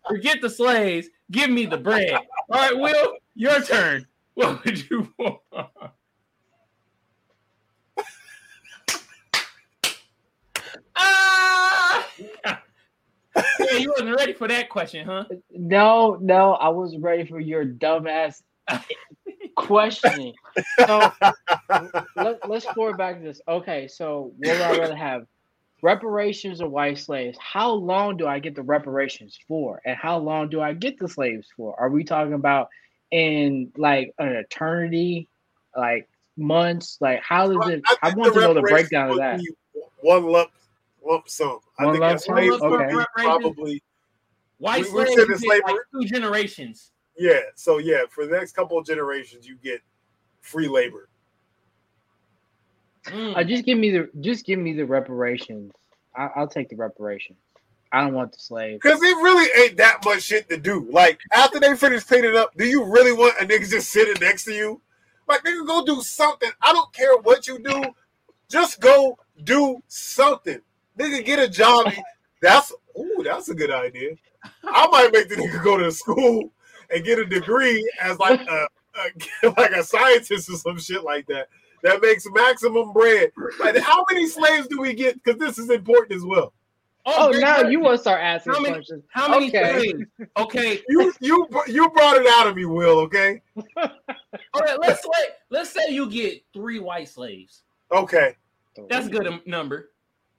Forget 0.07 0.41
the 0.41 0.49
slaves. 0.49 1.09
Give 1.31 1.49
me 1.49 1.65
the 1.65 1.77
bread. 1.77 2.13
All 2.13 2.21
right, 2.49 2.77
Will, 2.77 3.15
your 3.35 3.61
turn. 3.61 4.07
What 4.35 4.63
would 4.63 4.89
you 4.89 5.11
want? 5.17 5.39
Yeah, 12.19 13.77
you 13.77 13.89
wasn't 13.91 14.15
ready 14.15 14.33
for 14.33 14.47
that 14.47 14.69
question, 14.69 15.05
huh? 15.05 15.25
No, 15.51 16.17
no, 16.21 16.53
I 16.53 16.69
wasn't 16.69 17.03
ready 17.03 17.25
for 17.25 17.39
your 17.39 17.65
dumbass 17.65 18.41
questioning. 19.55 20.33
So 20.85 21.11
let, 22.15 22.49
let's 22.49 22.65
forward 22.65 22.97
back 22.97 23.17
to 23.17 23.23
this. 23.23 23.41
Okay, 23.47 23.87
so 23.87 24.33
what 24.37 24.53
would 24.53 24.61
I 24.61 24.77
rather 24.77 24.95
have? 24.95 25.25
Reparations 25.83 26.59
or 26.59 26.69
white 26.69 26.97
slaves? 26.97 27.37
How 27.39 27.71
long 27.71 28.17
do 28.17 28.27
I 28.27 28.39
get 28.39 28.55
the 28.55 28.63
reparations 28.63 29.37
for? 29.47 29.79
And 29.85 29.95
how 29.95 30.17
long 30.17 30.49
do 30.49 30.59
I 30.59 30.73
get 30.73 30.97
the 30.97 31.07
slaves 31.07 31.47
for? 31.55 31.79
Are 31.79 31.89
we 31.89 32.03
talking 32.03 32.33
about 32.33 32.69
in 33.11 33.71
like 33.77 34.11
an 34.17 34.29
eternity, 34.29 35.29
like 35.75 36.09
months? 36.35 36.97
Like 36.99 37.21
how 37.21 37.47
does 37.47 37.69
it? 37.69 37.83
I 38.01 38.09
think 38.09 38.17
want 38.17 38.33
to 38.33 38.39
know 38.41 38.53
the 38.55 38.61
breakdown 38.61 39.11
of 39.11 39.17
that. 39.17 39.39
One 40.01 40.25
lump, 40.25 40.49
lump 41.07 41.29
sum. 41.29 41.59
I 41.79 41.85
One 41.85 41.93
think 41.95 42.01
lump 42.01 42.13
that's 42.13 42.25
sum? 42.25 42.37
Okay. 42.73 43.05
probably 43.15 43.81
White 44.59 44.83
We- 44.85 44.91
we 44.91 45.05
slaves 45.05 45.09
said 45.15 45.27
you 45.29 45.37
the 45.37 45.47
like 45.47 45.61
slavery- 45.65 45.83
two 45.93 46.05
generations. 46.05 46.91
yeah. 47.17 47.39
So 47.55 47.77
yeah, 47.77 48.03
for 48.09 48.25
the 48.25 48.35
next 48.35 48.53
couple 48.53 48.77
of 48.77 48.85
generations, 48.85 49.47
you 49.47 49.55
get 49.63 49.81
free 50.41 50.67
labor. 50.67 51.09
Mm. 53.05 53.37
Uh, 53.37 53.43
just 53.43 53.65
give 53.65 53.77
me 53.77 53.91
the 53.91 54.09
just 54.21 54.45
give 54.45 54.59
me 54.59 54.73
the 54.73 54.85
reparations. 54.85 55.71
I, 56.15 56.29
I'll 56.35 56.47
take 56.47 56.69
the 56.69 56.75
reparations. 56.75 57.37
I 57.91 58.01
don't 58.01 58.13
want 58.13 58.33
the 58.33 58.39
slaves. 58.39 58.79
Because 58.83 59.01
it 59.01 59.15
really 59.17 59.49
ain't 59.63 59.77
that 59.77 60.03
much 60.03 60.23
shit 60.23 60.49
to 60.49 60.57
do. 60.57 60.87
Like 60.91 61.19
after 61.33 61.59
they 61.59 61.73
finish 61.75 62.03
cleaning 62.03 62.35
up, 62.35 62.53
do 62.57 62.65
you 62.65 62.83
really 62.83 63.13
want 63.13 63.35
a 63.39 63.45
nigga 63.45 63.69
just 63.69 63.91
sitting 63.91 64.15
next 64.19 64.43
to 64.45 64.53
you? 64.53 64.81
Like 65.27 65.43
nigga, 65.43 65.65
go 65.65 65.85
do 65.85 66.01
something. 66.01 66.51
I 66.61 66.73
don't 66.73 66.91
care 66.93 67.15
what 67.17 67.47
you 67.47 67.59
do. 67.59 67.83
Just 68.49 68.81
go 68.81 69.17
do 69.43 69.81
something. 69.87 70.59
Nigga, 70.97 71.23
get 71.25 71.39
a 71.39 71.47
job. 71.47 71.91
That's 72.41 72.73
ooh, 72.97 73.21
that's 73.23 73.49
a 73.49 73.55
good 73.55 73.71
idea. 73.71 74.11
I 74.63 74.87
might 74.87 75.11
make 75.13 75.29
the 75.29 75.35
nigga 75.35 75.63
go 75.63 75.77
to 75.77 75.91
school 75.91 76.51
and 76.89 77.03
get 77.03 77.19
a 77.19 77.25
degree 77.25 77.89
as 78.01 78.17
like 78.19 78.41
a, 78.47 78.67
a 79.43 79.49
like 79.57 79.71
a 79.71 79.83
scientist 79.83 80.49
or 80.49 80.55
some 80.55 80.79
shit 80.79 81.03
like 81.03 81.25
that. 81.27 81.49
That 81.83 82.01
makes 82.01 82.25
maximum 82.33 82.91
bread. 82.91 83.31
Like, 83.59 83.77
how 83.77 84.03
many 84.11 84.27
slaves 84.27 84.67
do 84.67 84.81
we 84.81 84.93
get? 84.93 85.21
Because 85.23 85.39
this 85.39 85.59
is 85.59 85.69
important 85.69 86.13
as 86.15 86.25
well. 86.25 86.53
Oh, 87.05 87.31
great 87.31 87.41
now 87.41 87.61
you 87.61 87.79
want 87.79 87.95
to 87.95 88.01
start 88.01 88.19
asking 88.21 88.53
How 88.53 88.59
many- 88.59 88.73
questions? 88.73 89.03
How 89.09 89.27
many 89.29 89.47
Okay. 89.47 89.79
slaves? 89.79 90.03
Okay, 90.37 90.81
You 90.89 91.13
you 91.21 91.47
you 91.67 91.89
brought 91.91 92.17
it 92.17 92.27
out 92.27 92.47
of 92.47 92.55
me, 92.55 92.65
Will. 92.65 92.99
Okay. 93.01 93.41
all 93.77 93.89
right. 94.59 94.77
Let's 94.79 95.01
say 95.03 95.29
let's 95.49 95.69
say 95.69 95.89
you 95.89 96.09
get 96.09 96.43
three 96.53 96.79
white 96.79 97.07
slaves. 97.07 97.63
Okay. 97.91 98.35
That's 98.89 99.07
a 99.07 99.09
good 99.09 99.25
um, 99.25 99.41
number. 99.45 99.91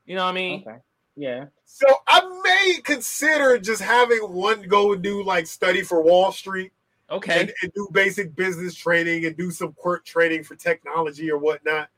You 0.09 0.15
know 0.17 0.25
what 0.25 0.31
I 0.31 0.35
mean? 0.35 0.65
Okay. 0.67 0.79
Yeah. 1.17 1.45
So 1.67 1.87
I 2.07 2.41
may 2.43 2.81
consider 2.83 3.59
just 3.59 3.83
having 3.83 4.21
one 4.21 4.63
go 4.63 4.95
and 4.95 5.03
do 5.03 5.23
like 5.23 5.47
study 5.47 5.83
for 5.83 6.01
Wall 6.03 6.33
Street 6.33 6.73
Okay. 7.11 7.41
and, 7.43 7.53
and 7.63 7.73
do 7.75 7.87
basic 7.93 8.35
business 8.35 8.75
training 8.75 9.27
and 9.27 9.37
do 9.37 9.51
some 9.51 9.73
quirk 9.75 10.07
training 10.07 10.45
for 10.45 10.57
technology 10.57 11.31
or 11.31 11.37
whatnot. 11.37 11.91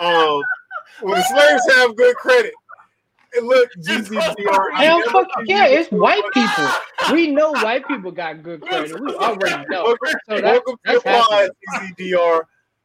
Um, 0.00 0.42
well, 1.02 1.14
the 1.16 1.22
slaves 1.22 1.76
have 1.78 1.96
good 1.96 2.14
credit. 2.16 2.52
And 3.34 3.46
look, 3.46 3.70
GCDR. 3.78 4.72
I 4.74 4.84
Hell, 4.84 4.98
never 4.98 5.10
fuck 5.10 5.28
seen 5.38 5.46
yeah! 5.46 5.66
It's 5.66 5.88
before. 5.88 6.00
white 6.02 6.22
people. 6.34 6.68
We 7.12 7.28
know 7.28 7.52
white 7.52 7.86
people 7.86 8.10
got 8.10 8.42
good 8.42 8.60
credit. 8.60 9.00
We 9.00 9.14
already 9.14 9.64
know. 9.70 9.84
Welcome, 9.84 10.20
So 10.28 10.34
that, 10.34 10.42
welcome 10.44 10.74
to 10.74 10.80
that's 10.84 11.04
the 11.04 11.10
pod, 11.10 11.50
happening. 11.72 11.94
GCDR 12.12 12.42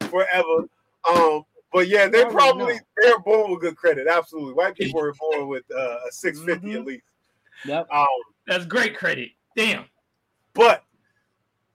forever. 0.08 0.68
Um, 1.10 1.42
but 1.76 1.88
yeah, 1.88 2.08
they 2.08 2.22
I 2.24 2.30
probably 2.30 2.72
know. 2.72 2.80
they're 3.02 3.18
born 3.18 3.50
with 3.50 3.60
good 3.60 3.76
credit. 3.76 4.06
Absolutely, 4.08 4.54
white 4.54 4.74
people 4.78 4.98
are 5.02 5.12
born 5.12 5.46
with 5.48 5.64
uh, 5.76 5.98
a 6.08 6.10
six 6.10 6.40
fifty 6.40 6.72
at 6.72 6.80
Mhm. 6.80 6.86
least. 6.86 7.04
Yep. 7.66 7.86
Um, 7.92 8.06
That's 8.46 8.64
great 8.64 8.96
credit. 8.96 9.28
Damn. 9.54 9.84
But 10.54 10.84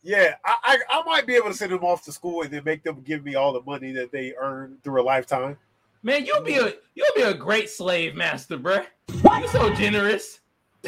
yeah, 0.02 0.34
I, 0.44 0.56
I 0.64 0.80
I 0.90 1.04
might 1.06 1.28
be 1.28 1.36
able 1.36 1.50
to 1.50 1.54
send 1.54 1.72
them 1.72 1.84
off 1.84 2.04
to 2.06 2.12
school 2.12 2.42
and 2.42 2.52
then 2.52 2.64
make 2.64 2.84
them 2.84 3.02
give 3.02 3.24
me 3.24 3.36
all 3.36 3.54
the 3.54 3.62
money 3.62 3.92
that 3.92 4.12
they 4.12 4.34
earn 4.42 4.80
through 4.84 5.02
a 5.02 5.04
lifetime. 5.04 5.56
Man, 6.02 6.26
you'll 6.26 6.42
be 6.44 6.56
a 6.56 6.74
you'll 6.96 7.16
be 7.16 7.22
a 7.22 7.34
great 7.36 7.70
slave 7.70 8.16
master, 8.16 8.58
bruh. 8.58 8.88
You're 9.24 9.48
so 9.50 9.72
generous. 9.76 10.40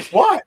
What? 0.10 0.41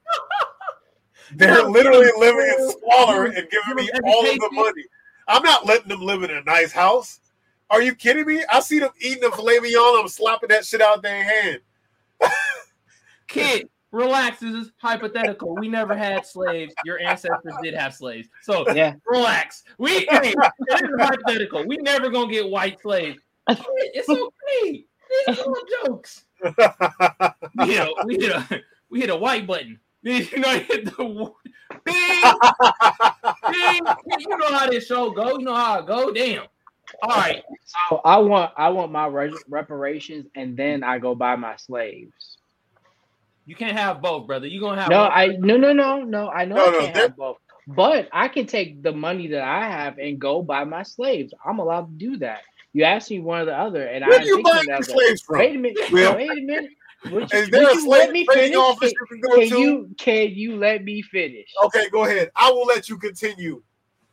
They're 1.37 1.63
literally 1.63 2.11
living 2.19 2.53
in 2.59 2.71
squalor 2.73 3.27
and 3.27 3.49
giving 3.49 3.77
me 3.77 3.89
all 4.05 4.29
of 4.29 4.39
the 4.39 4.49
money. 4.51 4.83
I'm 5.29 5.43
not 5.45 5.67
letting 5.67 5.89
them 5.89 6.01
live 6.01 6.25
in 6.25 6.31
a 6.31 6.43
nice 6.43 6.73
house. 6.73 7.21
Are 7.71 7.83
you 7.83 7.95
kidding 7.95 8.27
me? 8.27 8.45
I 8.51 8.61
see 8.61 8.79
them 8.79 8.91
eating 9.01 9.23
the 9.23 9.31
filet 9.31 9.59
mignon. 9.59 10.01
I'm 10.01 10.09
slapping 10.09 10.49
that 10.51 10.65
shit 10.65 10.81
out 10.81 11.03
their 11.03 11.25
hand. 11.25 11.61
Kid, 13.29 13.69
relax. 13.91 14.39
This 14.41 14.55
is 14.55 14.73
hypothetical. 14.79 15.55
We 15.57 15.69
never 15.69 15.97
had 15.97 16.25
slaves. 16.25 16.73
Your 16.85 17.01
ancestors 17.01 17.55
did 17.63 17.75
have 17.75 17.95
slaves. 17.95 18.29
So 18.43 18.65
Yeah. 18.73 18.95
relax. 19.07 19.65
We 19.79 20.07
hey, 20.11 20.35
this 20.69 20.81
is 20.81 20.89
hypothetical. 20.99 21.67
We 21.67 21.77
never 21.79 22.09
gonna 22.09 22.31
get 22.31 22.49
white 22.49 22.81
slaves. 22.81 23.21
It's 23.49 24.09
okay. 24.09 24.85
These 25.27 25.39
are 25.39 25.43
all 25.45 25.63
jokes. 25.85 26.25
We 27.59 27.67
hit 27.73 27.81
a 27.81 27.95
we 28.05 28.15
hit 28.17 28.31
a 28.33 28.63
we 28.91 29.01
hit 29.01 29.11
a 29.11 29.17
white 29.17 29.47
button. 29.47 29.81
You 30.03 30.39
know, 30.39 30.51
hit 30.61 30.85
the 30.85 31.33
bing, 31.85 32.23
bing. 33.51 33.87
You 34.21 34.37
know 34.39 34.53
how 34.57 34.71
this 34.71 34.87
show 34.87 35.11
go. 35.11 35.39
You 35.39 35.45
know 35.45 35.55
how 35.55 35.81
it 35.81 35.87
go. 35.87 36.13
Damn. 36.13 36.45
All 37.03 37.17
right. 37.17 37.43
So 37.89 38.01
I 38.05 38.19
want 38.19 38.53
I 38.57 38.69
want 38.71 38.93
my 38.93 39.07
re- 39.07 39.39
reparations, 39.49 40.27
and 40.35 40.57
then 40.57 40.83
I 40.83 40.99
go 40.99 41.15
buy 41.15 41.37
my 41.37 41.57
slaves. 41.57 42.39
You 43.45 43.55
can't 43.55 43.77
have 43.77 44.01
both, 44.03 44.27
brother. 44.27 44.47
You 44.47 44.61
gonna 44.61 44.81
have 44.81 44.91
No, 44.91 45.03
one. 45.03 45.13
I 45.13 45.27
no 45.39 45.57
no 45.57 45.73
no 45.73 46.03
no. 46.03 46.29
I 46.31 46.45
know 46.45 46.57
No, 46.57 46.67
I 46.67 46.71
can't 46.81 46.95
they're- 46.95 47.03
have 47.03 47.17
both, 47.17 47.37
but 47.69 48.09
I 48.13 48.29
can 48.29 48.47
take 48.47 48.83
the 48.83 48.93
money 48.93 49.29
that 49.29 49.43
I 49.43 49.69
have 49.69 49.99
and 49.99 50.19
go 50.19 50.43
buy 50.43 50.65
my 50.65 50.83
slaves. 50.83 51.33
I'm 51.45 51.59
allowed 51.59 51.87
to 51.99 52.07
do 52.11 52.17
that. 52.19 52.41
You 52.73 52.85
asked 52.85 53.11
me 53.11 53.21
one 53.21 53.43
or 53.43 53.45
the 53.47 53.57
other, 53.59 53.87
and 53.87 54.05
Where 54.05 54.19
I 54.19 54.23
do 54.23 54.29
you 54.29 54.35
think 54.37 54.47
buy 54.47 54.61
the 54.65 54.69
your 54.73 54.83
slaves 54.83 55.23
from? 55.23 55.39
Wait 55.39 55.57
a 55.57 55.59
minute. 55.59 55.79
Will? 55.91 56.15
Wait 56.17 56.31
a 56.31 56.41
minute. 56.45 56.71
Would 57.11 57.33
you, 57.33 57.39
Is 57.39 57.49
there 57.51 57.63
would 57.63 57.77
a 57.77 57.81
slave 57.81 57.87
let 57.87 58.11
me 58.11 58.25
trading 58.27 58.43
finish? 58.53 58.57
office 58.59 58.93
Can, 58.93 59.01
you 59.01 59.07
can 59.07 59.21
go 59.21 59.37
can 59.37 59.49
to? 59.49 59.59
you 59.61 59.91
can 59.99 60.29
you 60.35 60.57
let 60.57 60.83
me 60.85 61.03
finish? 61.03 61.47
Okay, 61.65 61.89
go 61.91 62.05
ahead. 62.05 62.31
I 62.37 62.51
will 62.51 62.67
let 62.67 62.89
you 62.89 62.99
continue. 62.99 63.63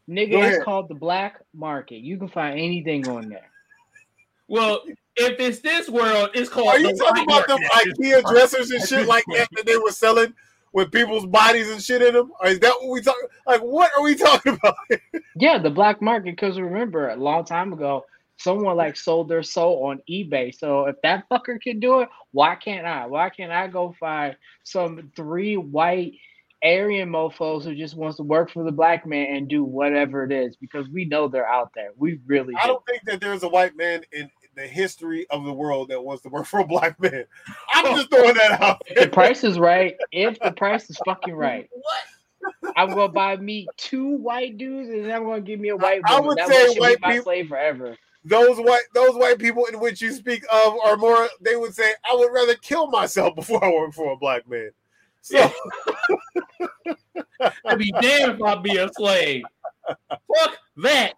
Nigga, 0.10 0.56
it's 0.56 0.64
called 0.64 0.90
the 0.90 0.96
black 0.96 1.42
market. 1.54 1.98
You 1.98 2.18
can 2.18 2.28
find 2.28 2.60
anything 2.60 3.08
on 3.08 3.30
there. 3.30 3.50
Well, 4.48 4.82
if 5.16 5.40
it's 5.40 5.60
this 5.60 5.88
world, 5.90 6.32
it's 6.34 6.50
called. 6.50 6.68
Are 6.68 6.80
you 6.80 6.92
the 6.92 6.98
talking 6.98 7.26
white 7.26 7.46
about 7.46 7.60
them. 7.60 7.70
IKEA 7.72 8.24
dressers 8.30 8.72
and 8.72 8.84
shit 8.88 9.08
like 9.08 9.24
that 9.34 9.48
that 9.54 9.66
they 9.66 9.78
were 9.78 9.92
selling 9.92 10.34
with 10.74 10.92
people's 10.92 11.26
bodies 11.26 11.70
and 11.72 11.82
shit 11.82 12.02
in 12.02 12.14
them? 12.14 12.32
Or 12.42 12.48
is 12.48 12.60
that 12.60 12.76
what 12.82 12.90
we 12.92 13.02
talking? 13.02 13.28
Like, 13.48 13.62
what 13.62 13.92
are 13.96 14.04
we 14.04 14.16
talking 14.30 14.54
about? 14.62 14.76
Yeah, 15.36 15.58
the 15.58 15.70
black 15.70 16.02
market. 16.02 16.36
Because 16.36 16.60
remember, 16.60 17.10
a 17.10 17.16
long 17.16 17.46
time 17.46 17.72
ago, 17.72 18.06
someone 18.38 18.76
like 18.76 18.98
sold 18.98 19.30
their 19.30 19.44
soul 19.44 19.86
on 19.86 20.02
eBay. 20.10 20.54
So 20.54 20.86
if 20.86 20.98
that 21.04 21.30
fucker 21.30 21.62
can 21.62 21.80
do 21.80 22.02
it, 22.02 22.10
why 22.32 22.56
can't 22.56 22.86
I? 22.86 23.06
Why 23.06 23.30
can't 23.30 23.52
I 23.52 23.68
go 23.68 23.96
find 24.00 24.36
some 24.64 25.12
three 25.16 25.56
white 25.56 26.14
Aryan 26.64 27.10
mofos 27.10 27.64
who 27.64 27.76
just 27.76 27.96
wants 27.96 28.18
to 28.18 28.24
work 28.24 28.50
for 28.52 28.64
the 28.64 28.72
black 28.72 29.06
man 29.06 29.36
and 29.36 29.48
do 29.48 29.64
whatever 29.64 30.24
it 30.24 30.32
is? 30.32 30.56
Because 30.56 30.88
we 30.90 31.06
know 31.06 31.28
they're 31.28 31.48
out 31.48 31.72
there. 31.76 31.90
We 31.98 32.20
really 32.26 32.54
I 32.58 32.62
do. 32.64 32.68
don't 32.74 32.86
think 32.86 33.04
that 33.06 33.20
there's 33.22 33.44
a 33.44 33.50
white 33.50 33.76
man 33.76 34.02
in 34.12 34.30
the 34.56 34.68
history 34.68 35.26
of 35.30 35.44
the 35.46 35.54
world 35.54 35.90
that 35.90 36.02
wants 36.02 36.24
to 36.24 36.30
work 36.30 36.46
for 36.46 36.60
a 36.62 36.66
black 36.68 37.00
man. 37.02 37.26
I'm 37.74 37.96
just 37.96 38.10
throwing 38.10 38.36
that 38.36 38.62
out. 38.62 38.82
If 38.88 39.00
The 39.04 39.10
price 39.10 39.44
is 39.44 39.60
right. 39.60 39.96
If 40.12 40.40
the 40.40 40.52
price 40.52 40.90
is 40.90 40.98
fucking 41.06 41.34
right, 41.36 41.68
What? 41.72 42.74
I'm 42.76 42.90
gonna 42.90 43.08
buy 43.08 43.38
me 43.38 43.68
two 43.78 44.06
white 44.18 44.58
dudes, 44.58 44.90
and 44.90 45.06
then 45.06 45.12
I'm 45.12 45.24
gonna 45.26 45.42
give 45.42 45.60
me 45.60 45.70
a 45.70 45.78
white 45.78 46.02
I 46.06 46.16
woman. 46.20 46.28
would 46.28 46.38
that 46.40 46.50
say 46.50 46.80
white 46.80 46.98
be 46.98 47.02
my 47.02 47.12
people- 47.14 47.24
slave 47.24 47.48
forever. 47.48 47.98
Those 48.26 48.58
white 48.58 48.84
those 48.94 49.16
white 49.16 49.38
people 49.40 49.66
in 49.66 49.80
which 49.82 50.02
you 50.02 50.12
speak 50.14 50.44
of 50.52 50.76
are 50.86 50.96
more. 50.98 51.28
They 51.42 51.56
would 51.58 51.74
say, 51.76 51.92
"I 52.10 52.16
would 52.16 52.32
rather 52.32 52.56
kill 52.56 52.88
myself 52.88 53.36
before 53.36 53.64
I 53.64 53.70
work 53.70 53.94
for 53.94 54.12
a 54.14 54.18
black 54.18 54.48
man." 54.48 54.72
So 55.24 55.50
I'd 57.66 57.78
be 57.80 57.92
damned 58.02 58.36
if 58.36 58.42
I 58.44 58.56
be 58.56 58.76
a 58.78 58.90
slave. 58.94 59.44
Fuck 59.88 60.58
that. 60.78 61.14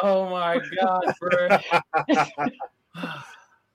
Oh 0.00 0.30
my 0.30 0.58
god, 0.80 1.02
bro. 1.20 1.48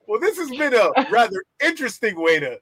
Well, 0.06 0.18
this 0.20 0.38
has 0.38 0.48
been 0.48 0.72
a 0.72 0.88
rather 1.10 1.36
interesting 1.62 2.18
way 2.18 2.40
to 2.40 2.58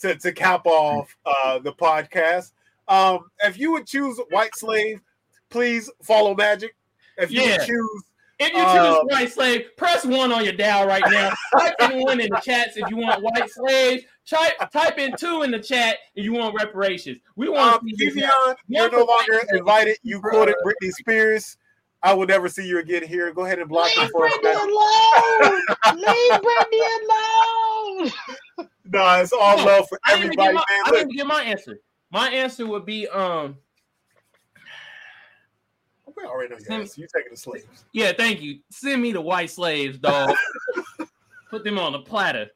to, 0.00 0.14
to 0.16 0.32
cap 0.32 0.62
off 0.64 1.14
uh, 1.26 1.58
the 1.58 1.74
podcast. 1.74 2.52
Um, 2.88 3.30
if 3.44 3.58
you 3.58 3.70
would 3.72 3.86
choose 3.86 4.18
white 4.30 4.54
slave, 4.56 5.02
please 5.50 5.90
follow 6.02 6.34
Magic. 6.34 6.74
If 7.18 7.30
you 7.32 7.42
Yeah. 7.42 7.58
would 7.58 7.66
choose, 7.66 8.02
If 8.38 8.52
you 8.52 8.58
choose 8.58 8.96
Uh, 8.96 9.04
white 9.04 9.32
slave, 9.32 9.76
press 9.76 10.04
one 10.04 10.30
on 10.30 10.44
your 10.44 10.52
dial 10.52 10.86
right 10.86 11.04
now. 11.10 11.32
type 11.58 11.74
in 11.80 12.00
one 12.02 12.20
in 12.20 12.30
the 12.30 12.40
chats 12.40 12.76
if 12.76 12.88
you 12.90 12.96
want 12.96 13.22
white 13.22 13.50
slaves. 13.50 14.04
Type 14.28 14.70
type 14.72 14.98
in 14.98 15.16
two 15.16 15.42
in 15.42 15.50
the 15.50 15.58
chat 15.58 15.98
if 16.14 16.24
you 16.24 16.32
want 16.32 16.54
reparations. 16.58 17.18
We 17.36 17.48
want 17.48 17.74
um, 17.82 17.88
to 17.88 17.96
Vivian, 17.96 18.30
you're 18.68 18.90
no 18.90 19.04
longer 19.04 19.40
invited. 19.52 19.96
You 20.02 20.20
quoted 20.20 20.56
Britney 20.64 20.90
Spears. 20.92 21.56
I 22.02 22.12
will 22.12 22.26
never 22.26 22.48
see 22.48 22.66
you 22.66 22.78
again 22.78 23.04
here. 23.04 23.32
Go 23.32 23.46
ahead 23.46 23.58
and 23.58 23.68
block 23.68 23.88
me 23.96 24.02
Leave 24.02 24.10
for 24.10 24.28
Britney 24.28 24.54
alone. 24.54 25.60
Leave 25.94 26.32
Britney 26.42 26.86
alone. 27.02 28.12
No, 28.84 29.20
it's 29.20 29.32
all 29.32 29.56
No, 29.56 29.64
love 29.64 29.88
for 29.88 29.98
I 30.04 30.10
didn't 30.16 30.34
even 30.34 30.36
get 30.36 30.46
everybody, 30.46 30.54
my, 30.54 30.64
man. 30.68 30.82
I 30.84 30.90
Look, 30.90 30.98
didn't 30.98 31.16
get 31.16 31.26
my 31.26 31.42
answer. 31.42 31.80
My 32.10 32.28
answer 32.28 32.66
would 32.66 32.84
be 32.84 33.08
um 33.08 33.56
we 36.16 36.24
already 36.24 36.50
know 36.50 36.56
your 36.58 36.66
Send- 36.66 36.82
answer. 36.82 37.00
You 37.00 37.06
taking 37.14 37.32
the 37.32 37.36
slaves. 37.36 37.84
yeah, 37.92 38.12
thank 38.12 38.40
you. 38.40 38.60
Send 38.70 39.02
me 39.02 39.12
the 39.12 39.20
white 39.20 39.50
slaves, 39.50 39.98
dog. 39.98 40.34
Put 41.50 41.64
them 41.64 41.78
on 41.78 41.92
the 41.92 42.00
platter. 42.00 42.48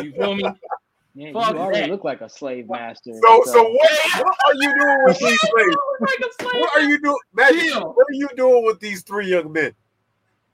You 0.00 0.12
feel 0.12 0.34
me? 0.34 0.42
Man, 0.42 1.28
you 1.28 1.34
already 1.36 1.80
that. 1.80 1.90
look 1.90 2.04
like 2.04 2.22
a 2.22 2.28
slave 2.28 2.68
master. 2.70 3.12
So, 3.12 3.42
so 3.44 3.62
what, 3.62 3.90
what 4.24 4.36
are 4.48 4.54
you 4.54 4.74
doing 4.80 4.98
with 5.04 5.18
these 5.18 5.40
slaves? 5.50 5.76
Like 6.00 6.32
slave. 6.40 6.60
What 6.62 6.76
are 6.76 6.82
you 6.84 6.98
doing, 7.00 7.18
Magic? 7.34 7.74
What 7.74 8.06
are 8.08 8.14
you 8.14 8.28
doing 8.34 8.64
with 8.64 8.80
these 8.80 9.02
three 9.02 9.26
young 9.28 9.52
men? 9.52 9.74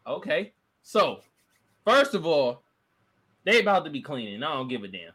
Okay. 0.06 0.52
So, 0.82 1.20
first 1.84 2.14
of 2.14 2.26
all, 2.26 2.62
they 3.44 3.60
about 3.60 3.84
to 3.84 3.90
be 3.90 4.02
cleaning. 4.02 4.42
I 4.42 4.52
don't 4.54 4.68
give 4.68 4.82
a 4.82 4.88
damn. 4.88 5.12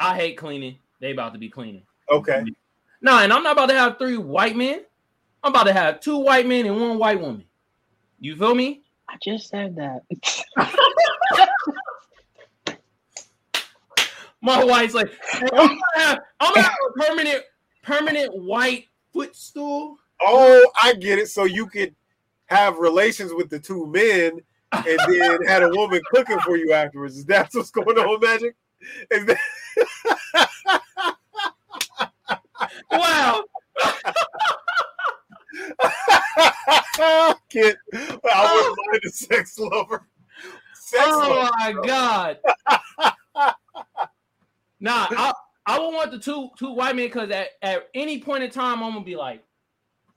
I 0.00 0.16
hate 0.16 0.36
cleaning. 0.36 0.76
They 1.00 1.12
about 1.12 1.34
to 1.34 1.38
be 1.38 1.48
cleaning. 1.48 1.82
Okay. 2.10 2.42
No, 3.00 3.18
and 3.18 3.32
I'm 3.32 3.42
not 3.44 3.52
about 3.52 3.68
to 3.68 3.74
have 3.78 3.96
three 3.98 4.16
white 4.16 4.56
men. 4.56 4.80
I'm 5.42 5.52
about 5.52 5.64
to 5.64 5.72
have 5.72 6.00
two 6.00 6.18
white 6.18 6.46
men 6.46 6.66
and 6.66 6.80
one 6.80 6.98
white 6.98 7.20
woman. 7.20 7.44
You 8.18 8.36
feel 8.36 8.54
me? 8.54 8.82
I 9.08 9.16
just 9.24 9.48
said 9.48 9.76
that. 9.76 10.02
My 14.42 14.64
wife's 14.64 14.94
like, 14.94 15.10
hey, 15.32 15.48
I'm 15.52 15.68
gonna 15.68 15.78
have, 15.96 16.18
I'm 16.40 16.54
gonna 16.54 16.66
have 16.66 16.74
a 16.88 17.02
permanent, 17.02 17.42
permanent 17.82 18.34
white 18.34 18.86
footstool. 19.12 19.98
Oh, 20.22 20.66
I 20.82 20.94
get 20.94 21.18
it. 21.18 21.28
So 21.28 21.44
you 21.44 21.66
could 21.66 21.94
have 22.46 22.78
relations 22.78 23.34
with 23.34 23.50
the 23.50 23.58
two 23.58 23.86
men 23.86 24.40
and 24.72 24.98
then 25.08 25.42
had 25.46 25.62
a 25.62 25.68
woman 25.70 26.00
cooking 26.10 26.38
for 26.40 26.56
you 26.56 26.72
afterwards. 26.72 27.18
Is 27.18 27.26
that 27.26 27.50
what's 27.52 27.70
going 27.70 27.98
on, 27.98 28.18
Magic? 28.20 28.56
Is 29.10 29.26
that 29.26 29.36
Wow. 32.90 33.44
Kid, 37.48 37.76
I 37.94 37.96
wouldn't 37.96 38.24
oh. 38.24 38.74
mind 38.90 39.02
a 39.04 39.08
sex 39.10 39.58
lover. 39.58 40.06
Sex 40.74 41.04
Oh 41.06 41.18
lover. 41.18 41.50
my 41.58 41.86
god. 41.86 42.38
nah, 44.80 45.06
I 45.10 45.32
I 45.66 45.78
would 45.78 45.94
want 45.94 46.10
the 46.10 46.18
two 46.18 46.50
two 46.58 46.72
white 46.72 46.96
men 46.96 47.06
because 47.06 47.30
at, 47.30 47.48
at 47.62 47.88
any 47.94 48.20
point 48.20 48.42
in 48.44 48.50
time 48.50 48.82
I'm 48.82 48.92
gonna 48.92 49.04
be 49.04 49.16
like, 49.16 49.42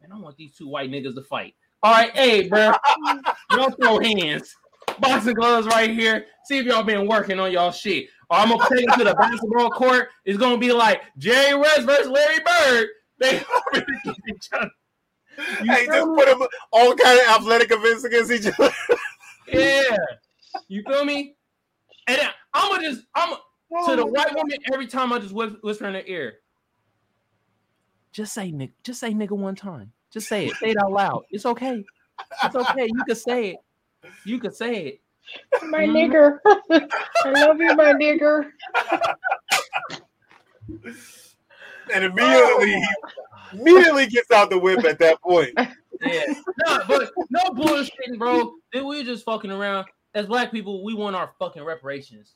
man, 0.01 0.11
I 0.11 0.19
want 0.19 0.35
these 0.37 0.55
two 0.55 0.67
white 0.67 0.91
niggas 0.91 1.15
to 1.15 1.21
fight. 1.21 1.55
All 1.83 1.91
right, 1.91 2.11
hey, 2.11 2.47
bro, 2.47 2.73
y'all 3.51 3.71
throw 3.71 3.99
hands, 3.99 4.53
boxing 4.99 5.35
gloves 5.35 5.67
right 5.67 5.89
here. 5.89 6.25
See 6.45 6.57
if 6.57 6.65
y'all 6.65 6.83
been 6.83 7.07
working 7.07 7.39
on 7.39 7.51
y'all 7.51 7.71
shit. 7.71 8.07
Or 8.29 8.37
I'm 8.37 8.49
gonna 8.49 8.67
take 8.69 8.85
it 8.87 8.97
to 8.97 9.03
the 9.03 9.15
basketball 9.15 9.69
court. 9.69 10.09
It's 10.25 10.37
gonna 10.37 10.57
be 10.57 10.71
like 10.71 11.01
Jerry 11.17 11.55
West 11.55 11.83
versus 11.83 12.07
Larry 12.07 12.39
Bird. 12.39 12.87
They 13.19 13.43
each 14.27 14.49
other. 14.53 14.69
You 15.61 15.71
Hey, 15.73 15.85
just 15.85 16.07
me? 16.07 16.15
put 16.15 16.25
them 16.27 16.47
all 16.71 16.95
kind 16.95 17.19
of 17.19 17.27
athletic 17.27 17.71
events 17.71 18.03
against 18.03 18.31
each 18.31 18.47
other. 18.47 18.73
Yeah, 19.47 19.97
you 20.67 20.83
feel 20.83 21.05
me? 21.05 21.35
And 22.07 22.21
I'm 22.53 22.71
gonna 22.71 22.89
just 22.89 23.05
I'm 23.15 23.29
to 23.31 23.95
the 23.95 24.03
oh, 24.03 24.05
white 24.05 24.33
woman 24.35 24.57
every 24.71 24.87
time 24.87 25.11
I 25.13 25.19
just 25.19 25.33
whis- 25.33 25.57
whisper 25.61 25.87
in 25.87 25.95
her 25.95 26.03
ear. 26.05 26.35
Just 28.11 28.33
say 28.33 28.51
nigga, 28.51 28.71
just 28.83 28.99
say 28.99 29.13
nigga 29.13 29.31
one 29.31 29.55
time. 29.55 29.91
Just 30.11 30.27
say 30.27 30.45
it. 30.47 30.55
Say 30.57 30.71
it 30.71 30.77
out 30.77 30.91
loud. 30.91 31.23
It's 31.31 31.45
okay. 31.45 31.83
It's 32.43 32.55
okay. 32.55 32.85
You 32.87 33.03
can 33.03 33.15
say 33.15 33.49
it. 33.49 33.57
You 34.25 34.39
can 34.39 34.53
say 34.53 34.85
it. 34.85 35.01
my 35.67 35.85
nigger. 35.85 36.39
I 36.69 37.31
love 37.31 37.59
you, 37.59 37.75
my 37.75 37.93
nigger. 37.93 38.45
And 41.93 42.05
immediately, 42.05 42.21
oh 42.21 42.63
he 42.63 42.87
immediately 43.53 44.07
gets 44.07 44.31
out 44.31 44.49
the 44.49 44.57
whip 44.57 44.83
at 44.85 44.99
that 44.99 45.21
point. 45.21 45.57
Yeah. 46.01 46.33
No, 46.65 46.79
but 46.85 47.11
no 47.29 47.39
bullshitting, 47.51 48.17
bro. 48.17 48.55
Then 48.73 48.87
we 48.87 49.05
just 49.05 49.23
fucking 49.23 49.51
around. 49.51 49.85
As 50.13 50.25
black 50.25 50.51
people, 50.51 50.83
we 50.83 50.93
want 50.93 51.15
our 51.15 51.31
fucking 51.39 51.63
reparations. 51.63 52.33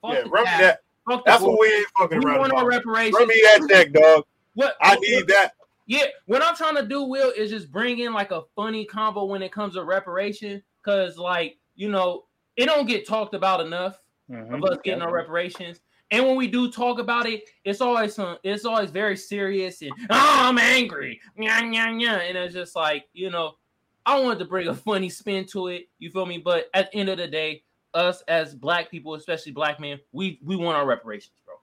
Fuck 0.00 0.12
Yeah, 0.12 0.22
the 0.22 0.30
run 0.30 0.44
me 0.44 0.50
that. 0.60 0.80
Fuck 1.08 1.24
That's 1.24 1.42
what 1.42 1.58
we 1.58 1.66
ain't 1.74 1.86
fucking 1.98 2.18
we 2.18 2.24
around 2.24 2.38
want 2.38 2.52
our 2.52 2.66
reparations. 2.66 3.16
Run 3.16 3.26
me 3.26 3.42
that 3.42 3.66
check, 3.68 3.92
dog. 3.92 4.24
What 4.54 4.76
I 4.80 4.94
need 4.96 5.26
that. 5.26 5.54
Yeah, 5.86 6.04
what 6.26 6.40
I'm 6.40 6.54
trying 6.54 6.76
to 6.76 6.86
do, 6.86 7.02
Will, 7.02 7.32
is 7.36 7.50
just 7.50 7.72
bring 7.72 7.98
in 7.98 8.12
like 8.12 8.30
a 8.30 8.42
funny 8.54 8.84
combo 8.84 9.24
when 9.24 9.42
it 9.42 9.50
comes 9.50 9.74
to 9.74 9.82
reparation, 9.82 10.62
because 10.84 11.18
like 11.18 11.56
you 11.74 11.88
know, 11.88 12.26
it 12.56 12.66
don't 12.66 12.86
get 12.86 13.08
talked 13.08 13.34
about 13.34 13.60
enough 13.60 13.98
of 14.30 14.36
mm-hmm. 14.36 14.64
us 14.64 14.78
getting 14.84 15.02
our 15.02 15.12
reparations. 15.12 15.80
And 16.10 16.26
when 16.26 16.36
we 16.36 16.48
do 16.48 16.70
talk 16.70 16.98
about 16.98 17.26
it, 17.26 17.44
it's 17.64 17.80
always 17.80 18.14
some, 18.14 18.36
it's 18.42 18.64
always 18.64 18.90
very 18.90 19.16
serious 19.16 19.80
and 19.82 19.92
oh, 20.10 20.36
I'm 20.40 20.58
angry, 20.58 21.20
yeah, 21.38 21.62
yeah, 21.70 21.90
yeah, 21.96 22.16
and 22.16 22.36
it's 22.36 22.54
just 22.54 22.74
like 22.74 23.04
you 23.12 23.30
know, 23.30 23.54
I 24.06 24.18
wanted 24.18 24.40
to 24.40 24.44
bring 24.46 24.68
a 24.68 24.74
funny 24.74 25.08
spin 25.08 25.46
to 25.52 25.68
it. 25.68 25.88
You 25.98 26.10
feel 26.10 26.26
me? 26.26 26.38
But 26.38 26.68
at 26.74 26.90
the 26.90 26.98
end 26.98 27.08
of 27.10 27.18
the 27.18 27.28
day, 27.28 27.62
us 27.94 28.22
as 28.28 28.54
black 28.54 28.90
people, 28.90 29.14
especially 29.14 29.52
black 29.52 29.80
men, 29.80 30.00
we 30.12 30.40
we 30.44 30.56
want 30.56 30.76
our 30.76 30.86
reparations, 30.86 31.36
bro. 31.44 31.54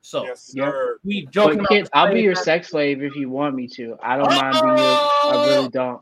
So 0.00 0.24
Yes, 0.24 0.42
sir. 0.42 0.98
we 1.04 1.26
joking. 1.26 1.58
But 1.58 1.64
about 1.64 1.68
kids, 1.70 1.90
I'll 1.92 2.12
be 2.12 2.20
your 2.20 2.34
sex 2.34 2.68
slave 2.68 3.02
if 3.02 3.16
you 3.16 3.30
want 3.30 3.54
me 3.54 3.66
to. 3.68 3.96
I 4.02 4.16
don't 4.16 4.28
mind 4.28 4.52
being 4.52 4.76
your. 4.76 4.76
I 4.76 5.46
really 5.48 5.66
oh! 5.66 5.68
don't. 5.68 6.00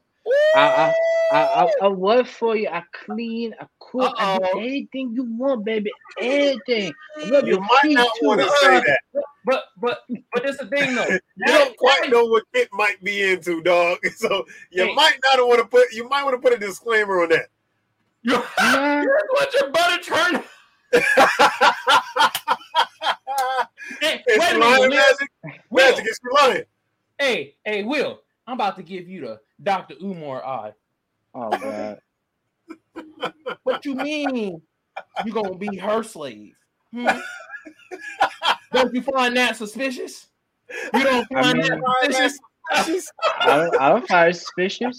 I, 0.54 0.94
I, 1.32 1.38
I, 1.38 1.72
I, 1.82 1.88
work 1.88 2.26
for 2.26 2.56
you. 2.56 2.68
I 2.68 2.82
clean. 2.92 3.54
I 3.60 3.66
cook. 3.78 4.14
I 4.18 4.38
do 4.38 4.60
anything 4.60 5.12
you 5.14 5.24
want, 5.24 5.64
baby. 5.64 5.90
Anything. 6.20 6.92
I 7.16 7.24
love 7.28 7.46
You 7.46 7.58
might 7.60 7.80
not 7.84 8.10
want 8.22 8.40
to 8.40 8.50
say 8.60 8.80
that. 8.80 9.00
But 9.44 9.64
but 9.80 9.98
but 10.32 10.42
that's 10.44 10.58
the 10.58 10.66
thing 10.66 10.94
though. 10.94 11.08
You 11.36 11.46
don't 11.46 11.76
quite 11.76 12.10
know 12.10 12.26
what 12.26 12.44
Kit 12.54 12.68
might 12.72 13.02
be 13.02 13.22
into, 13.32 13.62
dog. 13.62 13.98
So 14.16 14.46
you 14.70 14.94
might 14.94 15.18
not 15.32 15.46
want 15.46 15.60
to 15.60 15.66
put. 15.66 15.92
You 15.92 16.08
might 16.08 16.22
want 16.22 16.34
to 16.34 16.40
put 16.40 16.52
a 16.52 16.58
disclaimer 16.58 17.22
on 17.22 17.30
that. 17.30 17.46
You 18.22 18.34
let 18.58 19.54
your 19.54 19.70
butter 19.70 20.02
turn. 20.02 20.42
Hey, 24.00 24.22
Is 24.26 24.38
wait 24.38 24.56
a 24.56 24.58
minute, 24.58 24.90
Magic? 24.90 25.30
Will. 25.70 25.90
Magic, 25.90 26.06
is 26.06 26.20
she 26.22 26.46
lying? 26.46 26.64
Hey, 27.18 27.54
hey, 27.64 27.82
Will. 27.84 28.20
I'm 28.46 28.54
about 28.54 28.76
to 28.76 28.82
give 28.82 29.08
you 29.08 29.20
the 29.22 29.40
Dr. 29.62 29.94
Umar 30.02 30.44
eye. 30.44 30.72
oh 31.34 31.50
god. 31.58 31.98
What 33.62 33.84
you 33.84 33.94
mean? 33.94 34.60
you 35.24 35.32
gonna 35.32 35.56
be 35.56 35.76
her 35.76 36.02
slave. 36.02 36.54
Hmm? 36.92 37.06
don't 38.72 38.94
you 38.94 39.02
find 39.02 39.36
that 39.36 39.56
suspicious? 39.56 40.28
You 40.94 41.02
don't 41.02 41.26
I 41.34 41.42
find 41.42 41.58
mean- 41.58 41.68
that 42.10 42.32
suspicious? 42.72 43.10
I 43.40 43.56
don't, 43.56 43.80
I 43.80 43.88
don't 43.90 44.08
find 44.08 44.30
it 44.30 44.34
suspicious. 44.36 44.98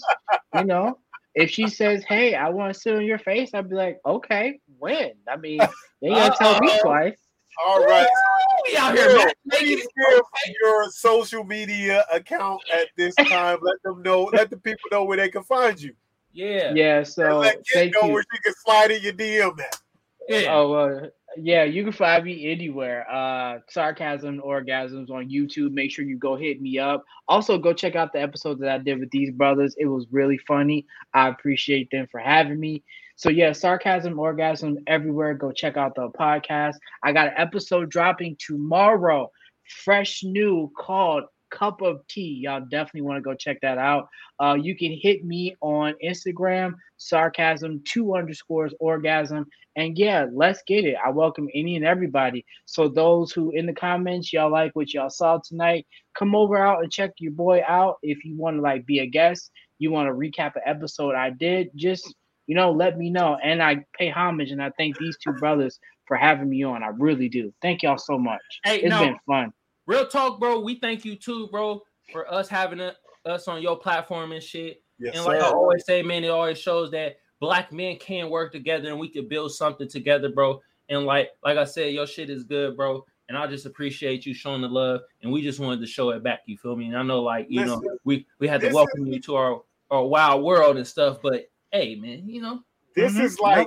You 0.54 0.64
know, 0.64 0.98
if 1.34 1.50
she 1.50 1.68
says, 1.68 2.04
"Hey, 2.04 2.34
I 2.34 2.48
want 2.48 2.72
to 2.74 2.78
sit 2.80 2.94
on 2.94 3.04
your 3.04 3.18
face," 3.18 3.50
I'd 3.54 3.68
be 3.68 3.74
like, 3.76 3.98
"Okay, 4.06 4.60
when?" 4.78 5.12
I 5.28 5.36
mean, 5.36 5.58
they 6.00 6.08
gotta 6.10 6.34
tell 6.36 6.60
me 6.60 6.70
twice. 6.80 7.18
All 7.64 7.84
right. 7.84 8.06
We 8.68 8.76
out 8.76 8.96
here 8.96 9.30
please 9.50 9.86
give 9.96 10.22
your 10.62 10.90
social 10.90 11.44
media 11.44 12.04
account 12.12 12.62
at 12.72 12.88
this 12.96 13.14
time. 13.16 13.58
Let 13.62 13.82
them 13.84 14.02
know. 14.02 14.24
Let 14.32 14.50
the 14.50 14.56
people 14.56 14.88
know 14.90 15.04
where 15.04 15.16
they 15.16 15.28
can 15.28 15.42
find 15.42 15.80
you. 15.80 15.94
Yeah, 16.32 16.72
Yeah. 16.74 17.02
So 17.04 17.38
let 17.38 17.56
Kit 17.56 17.66
thank 17.72 17.94
know 17.94 18.08
you. 18.08 18.14
where 18.14 18.24
you 18.32 18.40
can 18.42 18.54
slide 18.64 18.90
in 18.90 19.02
your 19.02 19.12
DM 19.12 19.60
at. 19.60 19.80
yeah. 20.28 20.54
Oh, 20.54 20.72
uh, 20.72 21.08
yeah, 21.36 21.64
you 21.64 21.82
can 21.84 21.92
find 21.92 22.24
me 22.24 22.50
anywhere. 22.50 23.08
Uh, 23.10 23.58
Sarcasm 23.68 24.40
Orgasms 24.40 25.10
on 25.10 25.28
YouTube. 25.28 25.72
Make 25.72 25.90
sure 25.90 26.04
you 26.04 26.16
go 26.16 26.36
hit 26.36 26.60
me 26.60 26.78
up. 26.78 27.04
Also, 27.28 27.58
go 27.58 27.72
check 27.72 27.96
out 27.96 28.12
the 28.12 28.20
episode 28.20 28.58
that 28.60 28.68
I 28.70 28.78
did 28.78 29.00
with 29.00 29.10
these 29.10 29.30
brothers. 29.30 29.74
It 29.78 29.86
was 29.86 30.06
really 30.10 30.38
funny. 30.38 30.86
I 31.12 31.28
appreciate 31.28 31.90
them 31.90 32.06
for 32.10 32.20
having 32.20 32.58
me. 32.60 32.82
So, 33.16 33.30
yeah, 33.30 33.52
Sarcasm 33.52 34.18
Orgasm 34.18 34.78
everywhere. 34.86 35.34
Go 35.34 35.52
check 35.52 35.76
out 35.76 35.94
the 35.94 36.10
podcast. 36.18 36.74
I 37.02 37.12
got 37.12 37.28
an 37.28 37.34
episode 37.36 37.90
dropping 37.90 38.36
tomorrow, 38.40 39.30
fresh 39.84 40.24
new 40.24 40.72
called 40.76 41.24
Cup 41.50 41.80
of 41.80 42.04
Tea. 42.08 42.40
Y'all 42.42 42.66
definitely 42.68 43.02
want 43.02 43.18
to 43.18 43.22
go 43.22 43.34
check 43.34 43.58
that 43.62 43.78
out. 43.78 44.08
Uh, 44.40 44.54
you 44.60 44.76
can 44.76 44.90
hit 45.00 45.24
me 45.24 45.54
on 45.60 45.94
Instagram, 46.04 46.74
sarcasm 46.96 47.82
two 47.84 48.16
underscores 48.16 48.74
orgasm. 48.80 49.46
And 49.76 49.96
yeah, 49.96 50.26
let's 50.32 50.62
get 50.66 50.84
it. 50.84 50.96
I 51.04 51.10
welcome 51.10 51.48
any 51.54 51.76
and 51.76 51.84
everybody. 51.84 52.44
So 52.66 52.88
those 52.88 53.30
who 53.30 53.52
in 53.52 53.66
the 53.66 53.72
comments, 53.72 54.32
y'all 54.32 54.50
like 54.50 54.74
what 54.74 54.92
y'all 54.92 55.10
saw 55.10 55.38
tonight, 55.38 55.86
come 56.18 56.34
over 56.34 56.56
out 56.56 56.82
and 56.82 56.90
check 56.90 57.12
your 57.18 57.32
boy 57.32 57.62
out. 57.66 57.98
If 58.02 58.24
you 58.24 58.36
want 58.36 58.56
to 58.56 58.60
like 58.60 58.86
be 58.86 58.98
a 58.98 59.06
guest, 59.06 59.52
you 59.78 59.92
want 59.92 60.08
to 60.08 60.12
recap 60.12 60.56
an 60.56 60.62
episode 60.66 61.14
I 61.14 61.30
did, 61.30 61.70
just 61.76 62.12
you 62.46 62.54
know, 62.54 62.70
let 62.72 62.98
me 62.98 63.10
know. 63.10 63.36
And 63.42 63.62
I 63.62 63.84
pay 63.98 64.10
homage 64.10 64.50
and 64.50 64.62
I 64.62 64.70
thank 64.76 64.98
these 64.98 65.16
two 65.22 65.32
brothers 65.32 65.78
for 66.06 66.16
having 66.16 66.48
me 66.48 66.62
on. 66.62 66.82
I 66.82 66.88
really 66.88 67.28
do. 67.28 67.52
Thank 67.62 67.82
y'all 67.82 67.98
so 67.98 68.18
much. 68.18 68.40
Hey, 68.64 68.80
It's 68.80 68.90
no, 68.90 69.00
been 69.00 69.16
fun. 69.26 69.52
real 69.86 70.06
talk, 70.06 70.38
bro. 70.38 70.60
We 70.60 70.78
thank 70.78 71.04
you 71.04 71.16
too, 71.16 71.48
bro, 71.50 71.82
for 72.12 72.32
us 72.32 72.48
having 72.48 72.80
a, 72.80 72.94
us 73.24 73.48
on 73.48 73.62
your 73.62 73.78
platform 73.78 74.32
and 74.32 74.42
shit. 74.42 74.82
Yes, 74.98 75.16
and 75.16 75.24
like 75.24 75.40
I 75.40 75.46
always 75.46 75.84
say, 75.84 76.02
man, 76.02 76.22
it 76.24 76.28
always 76.28 76.58
shows 76.58 76.90
that 76.92 77.16
black 77.40 77.72
men 77.72 77.96
can 77.96 78.30
work 78.30 78.52
together 78.52 78.90
and 78.90 78.98
we 78.98 79.08
can 79.08 79.28
build 79.28 79.52
something 79.52 79.88
together, 79.88 80.28
bro. 80.28 80.60
And 80.88 81.04
like 81.04 81.30
like 81.42 81.56
I 81.58 81.64
said, 81.64 81.92
your 81.92 82.06
shit 82.06 82.30
is 82.30 82.44
good, 82.44 82.76
bro. 82.76 83.04
And 83.28 83.38
I 83.38 83.46
just 83.46 83.64
appreciate 83.64 84.26
you 84.26 84.34
showing 84.34 84.60
the 84.60 84.68
love, 84.68 85.00
and 85.22 85.32
we 85.32 85.42
just 85.42 85.58
wanted 85.58 85.80
to 85.80 85.86
show 85.86 86.10
it 86.10 86.22
back. 86.22 86.40
You 86.46 86.58
feel 86.58 86.76
me? 86.76 86.86
And 86.86 86.96
I 86.96 87.02
know, 87.02 87.22
like 87.22 87.46
you 87.48 87.64
know, 87.64 87.82
we 88.04 88.26
we 88.38 88.46
had 88.46 88.60
to 88.60 88.66
this 88.66 88.74
welcome 88.74 89.06
you 89.06 89.18
to 89.20 89.36
our 89.36 89.62
our 89.90 90.04
wild 90.04 90.44
world 90.44 90.76
and 90.76 90.86
stuff. 90.86 91.18
But 91.22 91.46
hey, 91.74 91.96
man, 91.96 92.22
you 92.28 92.40
know, 92.40 92.62
This 92.94 93.14
Mhm. 93.14 93.24
is 93.24 93.40
like 93.40 93.66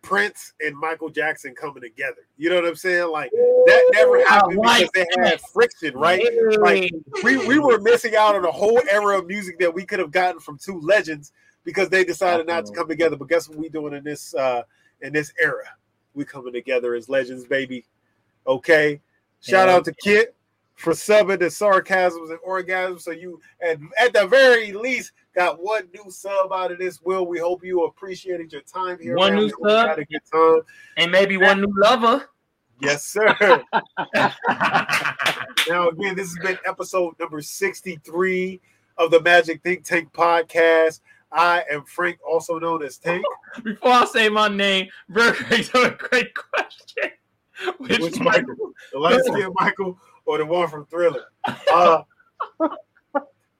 Prince 0.00 0.54
and 0.64 0.74
Michael 0.74 1.10
Jackson 1.10 1.54
coming 1.54 1.82
together. 1.82 2.26
You 2.38 2.48
know 2.48 2.56
what 2.56 2.64
I'm 2.64 2.74
saying? 2.74 3.10
Like 3.10 3.30
that 3.30 3.90
never 3.92 4.24
happened 4.24 4.56
like 4.56 4.90
because 4.90 5.06
they 5.14 5.22
had 5.22 5.40
friction, 5.42 5.94
right? 5.94 6.22
Like 6.58 6.90
we, 7.22 7.36
we 7.36 7.58
were 7.58 7.78
missing 7.78 8.16
out 8.16 8.34
on 8.34 8.46
a 8.46 8.50
whole 8.50 8.80
era 8.90 9.18
of 9.18 9.26
music 9.26 9.58
that 9.58 9.72
we 9.72 9.84
could 9.84 9.98
have 9.98 10.10
gotten 10.10 10.40
from 10.40 10.56
two 10.56 10.80
legends 10.80 11.32
because 11.64 11.90
they 11.90 12.02
decided 12.02 12.46
not 12.46 12.64
to 12.64 12.72
come 12.72 12.88
together. 12.88 13.14
But 13.16 13.28
guess 13.28 13.46
what 13.46 13.58
we 13.58 13.68
doing 13.68 13.92
in 13.92 14.02
this 14.02 14.34
uh 14.34 14.62
in 15.02 15.12
this 15.12 15.34
era? 15.38 15.76
We 16.14 16.24
coming 16.24 16.54
together 16.54 16.94
as 16.94 17.10
legends, 17.10 17.44
baby. 17.44 17.84
Okay. 18.46 19.02
Shout 19.42 19.68
Yeah. 19.68 19.74
out 19.74 19.84
to 19.84 19.92
Kit 19.92 20.34
for 20.76 20.94
subbing 20.94 21.40
the 21.40 21.50
sarcasms 21.50 22.30
and 22.30 22.38
orgasms. 22.40 23.02
So 23.02 23.10
you 23.10 23.38
at, 23.60 23.78
at 24.00 24.14
the 24.14 24.26
very 24.26 24.72
least 24.72 25.12
got 25.34 25.62
one 25.62 25.88
new 25.94 26.10
sub 26.10 26.52
out 26.52 26.72
of 26.72 26.78
this. 26.78 27.00
Will 27.02 27.26
we 27.26 27.38
hope 27.38 27.64
you 27.64 27.84
appreciated 27.84 28.52
your 28.52 28.62
time 28.62 28.98
here. 29.00 29.16
One 29.16 29.34
new 29.34 29.46
We 29.46 29.50
hope 29.50 29.60
you 29.62 29.70
sub. 29.70 29.88
Had 29.88 29.98
a 29.98 30.04
good 30.04 30.20
time. 30.32 30.60
and 30.96 31.10
maybe 31.12 31.36
one 31.36 31.60
new 31.60 31.72
lover. 31.76 32.28
Yes, 32.80 33.04
sir. 33.06 33.62
Now, 35.68 35.88
again, 35.88 36.16
this 36.16 36.28
has 36.28 36.38
been 36.44 36.58
episode 36.66 37.14
number 37.20 37.40
63 37.40 38.60
of 38.98 39.10
the 39.10 39.20
Magic 39.20 39.62
Think 39.62 39.84
Tank 39.84 40.12
podcast. 40.12 41.00
I 41.30 41.64
am 41.70 41.84
Frank, 41.84 42.18
also 42.28 42.58
known 42.58 42.82
as 42.82 42.98
Tank. 42.98 43.24
Before 43.62 43.92
I 43.92 44.04
say 44.06 44.28
my 44.28 44.48
name, 44.48 44.88
Bert 45.08 45.36
makes 45.50 45.70
a 45.74 45.90
great 45.90 46.34
question. 46.34 47.10
Which, 47.78 48.00
Which 48.00 48.18
Michael? 48.18 48.48
Michael? 48.48 48.72
The 48.92 48.98
light 48.98 49.24
skinned 49.24 49.54
Michael 49.54 49.98
or 50.24 50.38
the 50.38 50.46
one 50.46 50.68
from 50.68 50.84
Thriller? 50.86 51.24
Uh, 51.72 52.02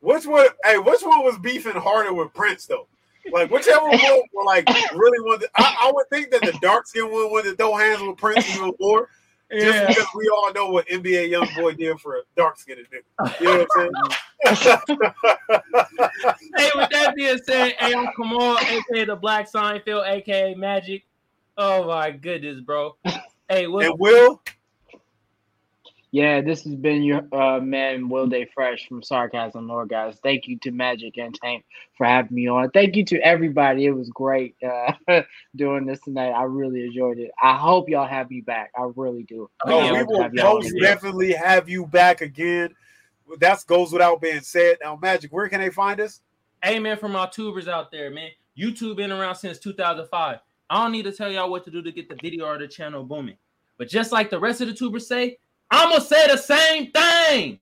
which 0.03 0.27
one? 0.27 0.47
Hey, 0.65 0.79
which 0.79 1.01
one 1.03 1.25
was 1.25 1.39
beefing 1.39 1.73
harder 1.73 2.13
with 2.13 2.35
Prince 2.35 2.67
though? 2.67 2.87
Like 3.33 3.51
whichever 3.51 3.87
one 3.89 3.99
were 4.35 4.45
like 4.45 4.69
really 4.95 5.21
wanted. 5.21 5.49
I, 5.57 5.77
I 5.83 5.93
would 5.95 6.09
think 6.11 6.31
that 6.33 6.41
the 6.43 6.53
dark 6.61 6.87
skinned 6.87 7.11
one 7.11 7.31
wanted 7.31 7.51
to 7.51 7.57
throw 7.57 7.77
hands 7.77 8.03
with 8.03 8.17
Prince 8.17 8.49
even 8.57 8.73
more, 8.81 9.09
just 9.53 9.65
Yeah. 9.77 9.87
because 9.87 10.07
we 10.15 10.29
all 10.29 10.53
know 10.53 10.69
what 10.71 10.89
NBA 10.89 11.31
YoungBoy 11.31 11.79
did 11.79 12.01
for 12.01 12.17
a 12.17 12.21
dark 12.37 12.59
skinned 12.59 12.81
nigga. 12.93 13.41
You 13.41 13.47
know 13.47 13.59
what 13.59 13.69
I'm 13.77 14.63
saying? 14.75 15.13
hey, 16.57 16.71
with 16.75 16.91
that 16.91 17.13
being 17.15 17.39
said, 17.45 17.73
hey, 17.79 17.95
I'm 17.95 18.09
Kamal, 18.17 18.59
aka 18.59 19.05
the 19.05 19.15
Black 19.17 19.51
Seinfeld, 19.51 20.09
aka 20.09 20.55
Magic. 20.55 21.05
Oh 21.57 21.87
my 21.87 22.11
goodness, 22.11 22.61
bro. 22.61 22.97
Hey, 23.49 23.69
what? 23.69 23.85
and 23.87 23.99
Will, 24.01 24.43
Yeah, 26.13 26.43
this 26.43 26.63
has 26.65 26.75
been 26.75 27.03
your 27.03 27.23
uh, 27.33 27.59
man 27.59 28.11
Will 28.11 28.27
De 28.27 28.45
Fresh 28.45 28.87
from 28.87 29.03
Sarcasm 29.03 29.67
Lord 29.67 29.89
guys. 29.89 30.19
Thank 30.23 30.47
you 30.47 30.59
to 30.59 30.71
Magic 30.71 31.17
and 31.17 31.35
Tank 31.35 31.65
for 31.97 32.05
having 32.05 32.35
me 32.35 32.47
on. 32.49 32.71
Thank 32.71 32.97
you 32.97 33.05
to 33.07 33.21
everybody. 33.21 33.87
It 33.87 33.93
was 33.93 34.11
great 34.11 34.55
uh, 34.63 34.93
doing 35.57 35.87
this 35.87 36.01
tonight. 36.01 36.33
I 36.33 36.43
really 36.43 36.85
enjoyed 36.85 37.19
it. 37.19 37.31
I 37.43 37.57
hope 37.57 37.89
y'all 37.89 38.07
have 38.07 38.29
me 38.29 38.43
back. 38.43 38.73
I 38.77 38.91
really 38.95 39.23
do. 39.23 39.49
oh, 39.65 39.83
Yeah, 39.83 39.93
we 39.93 40.05
will 40.05 40.29
most 40.35 40.75
definitely 40.79 41.33
have 41.33 41.67
you 41.67 41.87
back 41.87 42.21
again. 42.21 42.75
That 43.39 43.65
goes 43.67 43.91
without 43.91 44.21
being 44.21 44.43
said. 44.43 44.77
Now, 44.83 44.99
Magic, 45.01 45.33
where 45.33 45.49
can 45.49 45.63
they 45.63 45.71
find 45.71 45.99
us? 45.99 46.21
Hey, 46.63 46.79
man, 46.79 46.99
from 46.99 47.17
our 47.17 47.31
tubers 47.31 47.69
out 47.69 47.91
there, 47.91 48.11
man. 48.11 48.29
YouTube 48.59 48.97
been 48.97 49.13
around 49.13 49.37
since 49.37 49.59
2005. 49.59 50.39
I 50.69 50.83
don't 50.83 50.93
need 50.93 51.05
to 51.05 51.13
tell 51.13 51.31
y'all 51.31 51.51
what 51.51 51.65
to 51.65 51.71
do 51.71 51.81
to 51.81 51.91
get 51.91 52.11
the 52.11 52.19
video 52.21 52.45
or 52.45 52.59
the 52.59 52.69
channel 52.69 53.03
booming. 53.03 53.39
But 53.79 53.89
just 53.89 54.13
like 54.13 54.29
the 54.29 54.39
rest 54.39 54.61
of 54.61 54.69
the 54.69 54.75
tubers 54.75 55.09
say, 55.09 55.39
I'm 55.73 55.89
gonna 55.89 56.03
say 56.03 56.29
the 56.29 56.37
same 56.37 56.93
thing. 56.93 57.59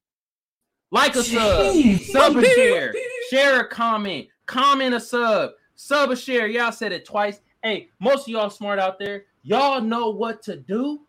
Like 0.91 1.15
a 1.15 1.23
sub, 1.23 1.77
sub 2.01 2.37
a 2.37 2.45
share, 2.45 2.93
share 3.31 3.61
a 3.61 3.69
comment, 3.69 4.27
comment 4.47 4.93
a 4.93 5.01
sub, 5.01 5.53
sub 5.77 6.11
a 6.11 6.17
share. 6.17 6.49
Y'all 6.49 6.73
said 6.73 6.91
it 6.91 7.05
twice. 7.05 7.41
Hey, 7.63 7.89
most 8.01 8.23
of 8.23 8.29
y'all 8.29 8.51
smart 8.51 8.81
out 8.81 8.99
there. 8.99 9.27
Y'all 9.43 9.81
know 9.81 10.11
what 10.11 10.43
to 10.43 10.57
do. 10.57 11.03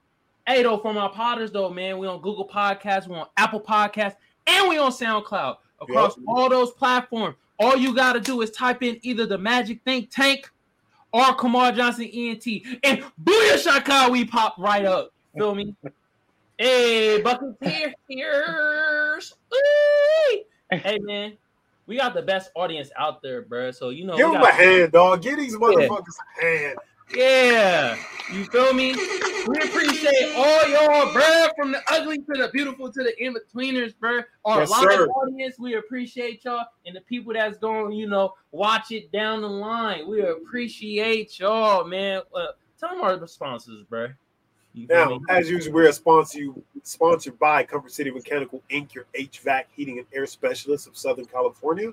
Hey, 0.46 0.62
though, 0.62 0.78
for 0.78 0.94
my 0.94 1.08
potters, 1.08 1.52
though, 1.52 1.72
man, 1.72 1.98
we 1.98 2.06
on 2.06 2.22
Google 2.22 2.48
Podcasts, 2.48 3.08
we 3.08 3.16
on 3.16 3.28
Apple 3.36 3.62
Podcasts, 3.62 4.16
and 4.46 4.70
we 4.70 4.78
on 4.78 4.92
SoundCloud 4.92 5.58
across 5.82 6.16
all 6.28 6.50
those 6.50 6.72
platforms. 6.72 7.36
All 7.60 7.76
you 7.76 7.96
got 7.96 8.14
to 8.14 8.20
do 8.20 8.42
is 8.42 8.52
type 8.52 8.84
in 8.84 9.00
either 9.02 9.26
the 9.26 9.38
Magic 9.38 9.82
Think 9.84 10.12
Tank 10.12 10.50
or 11.12 11.34
Kamal 11.34 11.72
Johnson 11.72 12.06
ENT, 12.06 12.46
and 12.84 13.04
booyah 13.24 13.58
shaka, 13.58 14.10
we 14.12 14.26
pop 14.26 14.56
right 14.60 14.86
up. 14.86 15.12
Feel 15.36 15.56
me? 15.56 15.76
hey, 16.62 17.22
Bucketeer, 17.24 17.94
here's. 18.10 19.34
Hey, 20.72 21.00
man, 21.00 21.34
we 21.88 21.98
got 21.98 22.14
the 22.14 22.22
best 22.22 22.52
audience 22.56 22.92
out 22.98 23.22
there, 23.22 23.42
bro. 23.42 23.72
So 23.72 23.90
you 23.90 24.06
know, 24.06 24.16
Give 24.16 24.28
we 24.28 24.34
them 24.34 24.42
got- 24.42 24.52
a 24.52 24.54
hand, 24.54 24.92
dog. 24.92 25.22
Give 25.22 25.38
these 25.38 25.56
motherfuckers 25.56 26.16
a 26.42 26.46
hand. 26.46 26.78
yeah, 27.16 27.98
you 28.32 28.46
feel 28.46 28.74
me? 28.74 28.96
We 29.48 29.58
appreciate 29.58 30.34
all 30.38 30.68
y'all, 30.70 31.12
bro, 31.12 31.48
from 31.58 31.72
the 31.72 31.82
ugly 31.92 32.20
to 32.20 32.26
the 32.42 32.50
beautiful 32.54 32.92
to 32.92 33.04
the 33.04 33.14
in 33.24 33.34
betweeners, 33.34 33.98
bro. 34.00 34.22
Our 34.46 34.60
Yes, 34.62 34.70
live 34.70 34.82
sir. 34.92 35.08
audience, 35.10 35.56
we 35.60 35.74
appreciate 35.76 36.46
y'all, 36.46 36.64
and 36.86 36.96
the 36.96 37.02
people 37.02 37.34
that's 37.34 37.58
going, 37.58 37.94
you 37.94 38.08
know, 38.08 38.34
watch 38.52 38.92
it 38.92 39.12
down 39.12 39.42
the 39.42 39.50
line. 39.50 40.08
We 40.08 40.22
appreciate 40.22 41.38
y'all, 41.40 41.84
man. 41.86 42.22
Uh, 42.34 42.46
tell 42.80 42.90
them 42.90 43.02
our 43.02 43.28
sponsors, 43.28 43.84
bro. 43.84 44.10
You 44.74 44.88
Now, 44.88 45.20
as 45.30 45.50
usual, 45.50 45.74
we're 45.74 45.92
sponsor 45.92 46.40
you, 46.40 46.64
sponsored 46.84 47.38
by 47.38 47.64
Comfort 47.64 47.92
City 47.92 48.10
Mechanical 48.10 48.64
Inc., 48.70 48.94
your 48.94 49.06
HVAC 49.14 49.66
heating 49.76 49.98
and 49.98 50.08
air 50.14 50.26
specialist 50.26 50.88
of 50.88 50.98
Southern 50.98 51.26
California. 51.26 51.92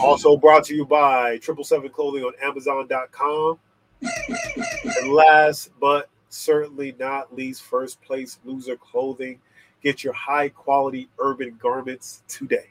Also 0.00 0.36
brought 0.36 0.64
to 0.64 0.74
you 0.74 0.84
by 0.84 1.38
Triple 1.38 1.64
Seven 1.64 1.88
Clothing 1.90 2.22
on 2.22 2.32
Amazon.com. 2.42 3.58
and 4.02 5.12
last 5.12 5.70
but 5.80 6.08
certainly 6.28 6.94
not 6.98 7.34
least, 7.34 7.62
first 7.62 8.00
place 8.02 8.38
loser 8.44 8.76
clothing. 8.76 9.40
Get 9.82 10.04
your 10.04 10.12
high 10.12 10.50
quality 10.50 11.08
urban 11.18 11.56
garments 11.60 12.22
today. 12.28 12.70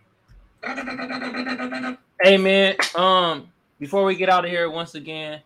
Hey 2.21 2.37
man, 2.37 2.75
um, 2.95 3.49
before 3.79 4.03
we 4.05 4.15
get 4.15 4.29
out 4.29 4.45
of 4.45 4.51
here, 4.51 4.69
once 4.69 4.95
again, 4.95 5.41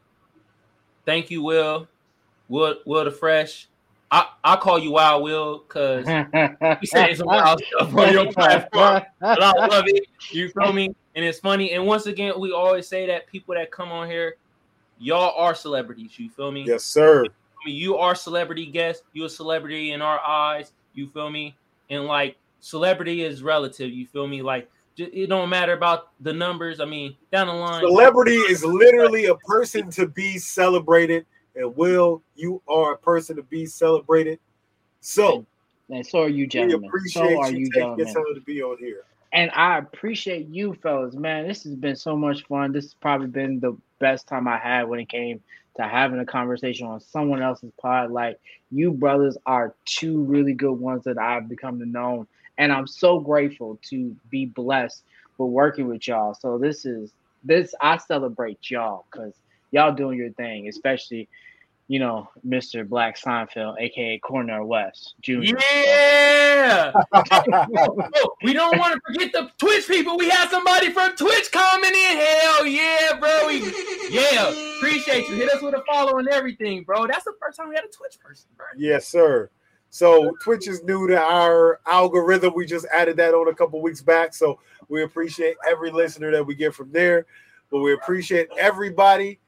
thank 1.06 1.32
you, 1.32 1.42
Will. 1.42 1.89
Will 2.50 2.76
Will 2.86 3.06
De 3.06 3.12
Fresh. 3.12 3.70
I 4.12 4.28
I 4.44 4.56
call 4.58 4.80
you 4.80 4.92
Wild 4.92 5.24
Will 5.24 5.60
because 5.60 6.06
you 6.08 6.88
saying 6.88 7.16
some 7.16 7.28
wild 7.28 7.62
stuff 7.76 7.96
on 7.96 8.12
your 8.12 8.32
platform. 8.32 9.02
But 9.20 9.42
I 9.42 9.68
love 9.68 9.86
it. 9.88 10.08
You 10.32 10.50
feel 10.50 10.74
me? 10.74 10.94
And 11.16 11.24
it's 11.26 11.40
funny. 11.40 11.72
And 11.74 11.86
once 11.86 12.06
again, 12.06 12.34
we 12.40 12.52
always 12.52 12.88
say 12.88 13.06
that 13.08 13.28
people 13.28 13.56
that 13.56 13.72
come 13.72 13.92
on 13.92 14.10
here, 14.10 14.36
y'all 15.00 15.34
are 15.38 15.54
celebrities. 15.54 16.18
You 16.18 16.30
feel 16.30 16.52
me? 16.52 16.64
Yes, 16.66 16.84
sir. 16.84 17.24
I 17.26 17.68
mean, 17.68 17.76
you 17.76 17.98
are 17.98 18.16
celebrity 18.16 18.66
guest. 18.66 19.04
You're 19.14 19.28
a 19.28 19.30
celebrity 19.30 19.92
in 19.92 20.02
our 20.02 20.20
eyes. 20.20 20.72
You 20.94 21.08
feel 21.08 21.30
me? 21.30 21.56
And 21.90 22.06
like 22.06 22.38
celebrity 22.62 23.24
is 23.24 23.44
relative. 23.44 23.92
You 23.92 24.08
feel 24.08 24.28
me? 24.28 24.42
Like 24.42 24.70
it 24.98 25.28
don't 25.28 25.50
matter 25.50 25.74
about 25.74 26.10
the 26.20 26.34
numbers. 26.34 26.80
I 26.80 26.86
mean, 26.86 27.16
down 27.32 27.48
the 27.48 27.54
line, 27.54 27.82
Celebrity 27.82 28.36
is 28.36 28.64
literally 28.64 29.26
a 29.26 29.36
person 29.36 29.90
to 29.92 30.08
be 30.08 30.38
celebrated, 30.38 31.26
and 31.60 31.76
Will, 31.76 32.24
you 32.36 32.62
are 32.68 32.94
a 32.94 32.98
person 32.98 33.36
to 33.36 33.44
be 33.44 33.66
celebrated. 33.66 34.40
So 35.02 35.46
and 35.90 36.06
so 36.06 36.24
are 36.24 36.30
you, 36.30 36.44
we 36.44 36.48
gentlemen. 36.50 36.88
appreciate 36.88 37.36
So 37.36 37.42
are 37.42 37.52
you 37.52 37.60
you, 37.60 37.72
taking 37.72 38.06
time 38.06 38.36
to 38.36 38.42
be 38.46 38.62
on 38.62 38.78
here. 38.78 39.04
And 39.32 39.52
I 39.52 39.78
appreciate 39.78 40.48
you, 40.50 40.74
fellas. 40.82 41.14
Man, 41.16 41.48
this 41.48 41.64
has 41.64 41.76
been 41.76 41.96
so 41.96 42.16
much 42.16 42.46
fun. 42.46 42.72
This 42.72 42.86
has 42.86 42.94
probably 42.96 43.28
been 43.28 43.60
the 43.60 43.78
best 44.00 44.28
time 44.28 44.48
I 44.48 44.58
had 44.58 44.88
when 44.88 45.00
it 45.00 45.10
came 45.10 45.42
to 45.76 45.84
having 45.84 46.20
a 46.20 46.26
conversation 46.26 46.88
on 46.88 47.00
someone 47.00 47.42
else's 47.42 47.72
pod. 47.80 48.12
Like 48.12 48.40
you 48.72 48.92
brothers 48.92 49.38
are 49.46 49.76
two 49.86 50.24
really 50.24 50.54
good 50.54 50.74
ones 50.74 51.04
that 51.04 51.18
I've 51.18 51.48
become 51.48 51.80
to 51.80 51.86
know. 51.86 52.28
And 52.58 52.72
I'm 52.72 52.88
so 52.88 53.20
grateful 53.20 53.80
to 53.90 54.16
be 54.30 54.46
blessed 54.46 55.04
with 55.38 55.50
working 55.50 55.88
with 55.88 56.08
y'all. 56.08 56.34
So 56.34 56.58
this 56.58 56.86
is 56.86 57.12
this 57.44 57.74
I 57.82 57.98
celebrate 57.98 58.70
y'all 58.70 59.06
because 59.12 59.34
y'all 59.72 59.94
doing 59.94 60.18
your 60.18 60.32
thing, 60.32 60.68
especially 60.68 61.30
you 61.90 61.98
know, 61.98 62.30
Mr. 62.48 62.88
Black 62.88 63.18
Seinfeld, 63.18 63.82
aka 63.82 64.20
Cornel 64.20 64.66
West 64.66 65.16
Jr. 65.22 65.58
Yeah. 65.60 66.94
Oh, 67.82 68.36
we 68.44 68.54
don't 68.54 68.78
want 68.78 68.94
to 68.94 69.02
forget 69.06 69.32
the 69.32 69.50
Twitch 69.58 69.88
people. 69.88 70.18
We 70.18 70.30
have 70.30 70.50
somebody 70.50 70.92
from 70.92 71.16
Twitch 71.16 71.52
coming 71.52 71.90
in. 71.90 72.18
Hell 72.18 72.66
yeah, 72.66 73.18
bro. 73.20 73.48
We, 73.48 73.74
yeah, 74.10 74.50
appreciate 74.78 75.28
you. 75.30 75.36
Hit 75.36 75.50
us 75.50 75.62
with 75.62 75.74
a 75.74 75.84
follow 75.88 76.18
and 76.20 76.28
everything, 76.28 76.84
bro. 76.84 77.08
That's 77.08 77.24
the 77.24 77.34
first 77.42 77.58
time 77.58 77.70
we 77.70 77.76
had 77.76 77.86
a 77.86 77.88
Twitch 77.88 78.20
person, 78.20 78.50
bro. 78.56 78.66
Yes, 78.78 79.08
sir. 79.08 79.50
So 79.90 80.32
Twitch 80.44 80.68
is 80.68 80.84
new 80.84 81.08
to 81.08 81.18
our 81.18 81.80
algorithm. 81.88 82.54
We 82.56 82.66
just 82.66 82.86
added 82.94 83.18
that 83.18 83.34
on 83.34 83.48
a 83.48 83.56
couple 83.56 83.82
weeks 83.82 84.02
back. 84.02 84.34
So 84.34 84.60
we 84.90 85.04
appreciate 85.04 85.56
every 85.68 85.92
listener 85.92 86.32
that 86.32 86.46
we 86.46 86.56
get 86.56 86.76
from 86.76 86.92
there. 86.92 87.26
But 87.72 87.80
we 87.80 87.94
appreciate 87.94 88.50
everybody. 88.58 89.40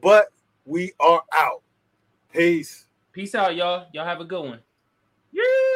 But 0.00 0.26
we 0.64 0.92
are 1.00 1.22
out. 1.32 1.62
Peace. 2.32 2.86
Peace 3.12 3.34
out, 3.34 3.54
y'all. 3.56 3.86
Y'all 3.92 4.06
have 4.06 4.20
a 4.20 4.24
good 4.24 4.44
one. 4.44 4.60
Yeah. 5.32 5.71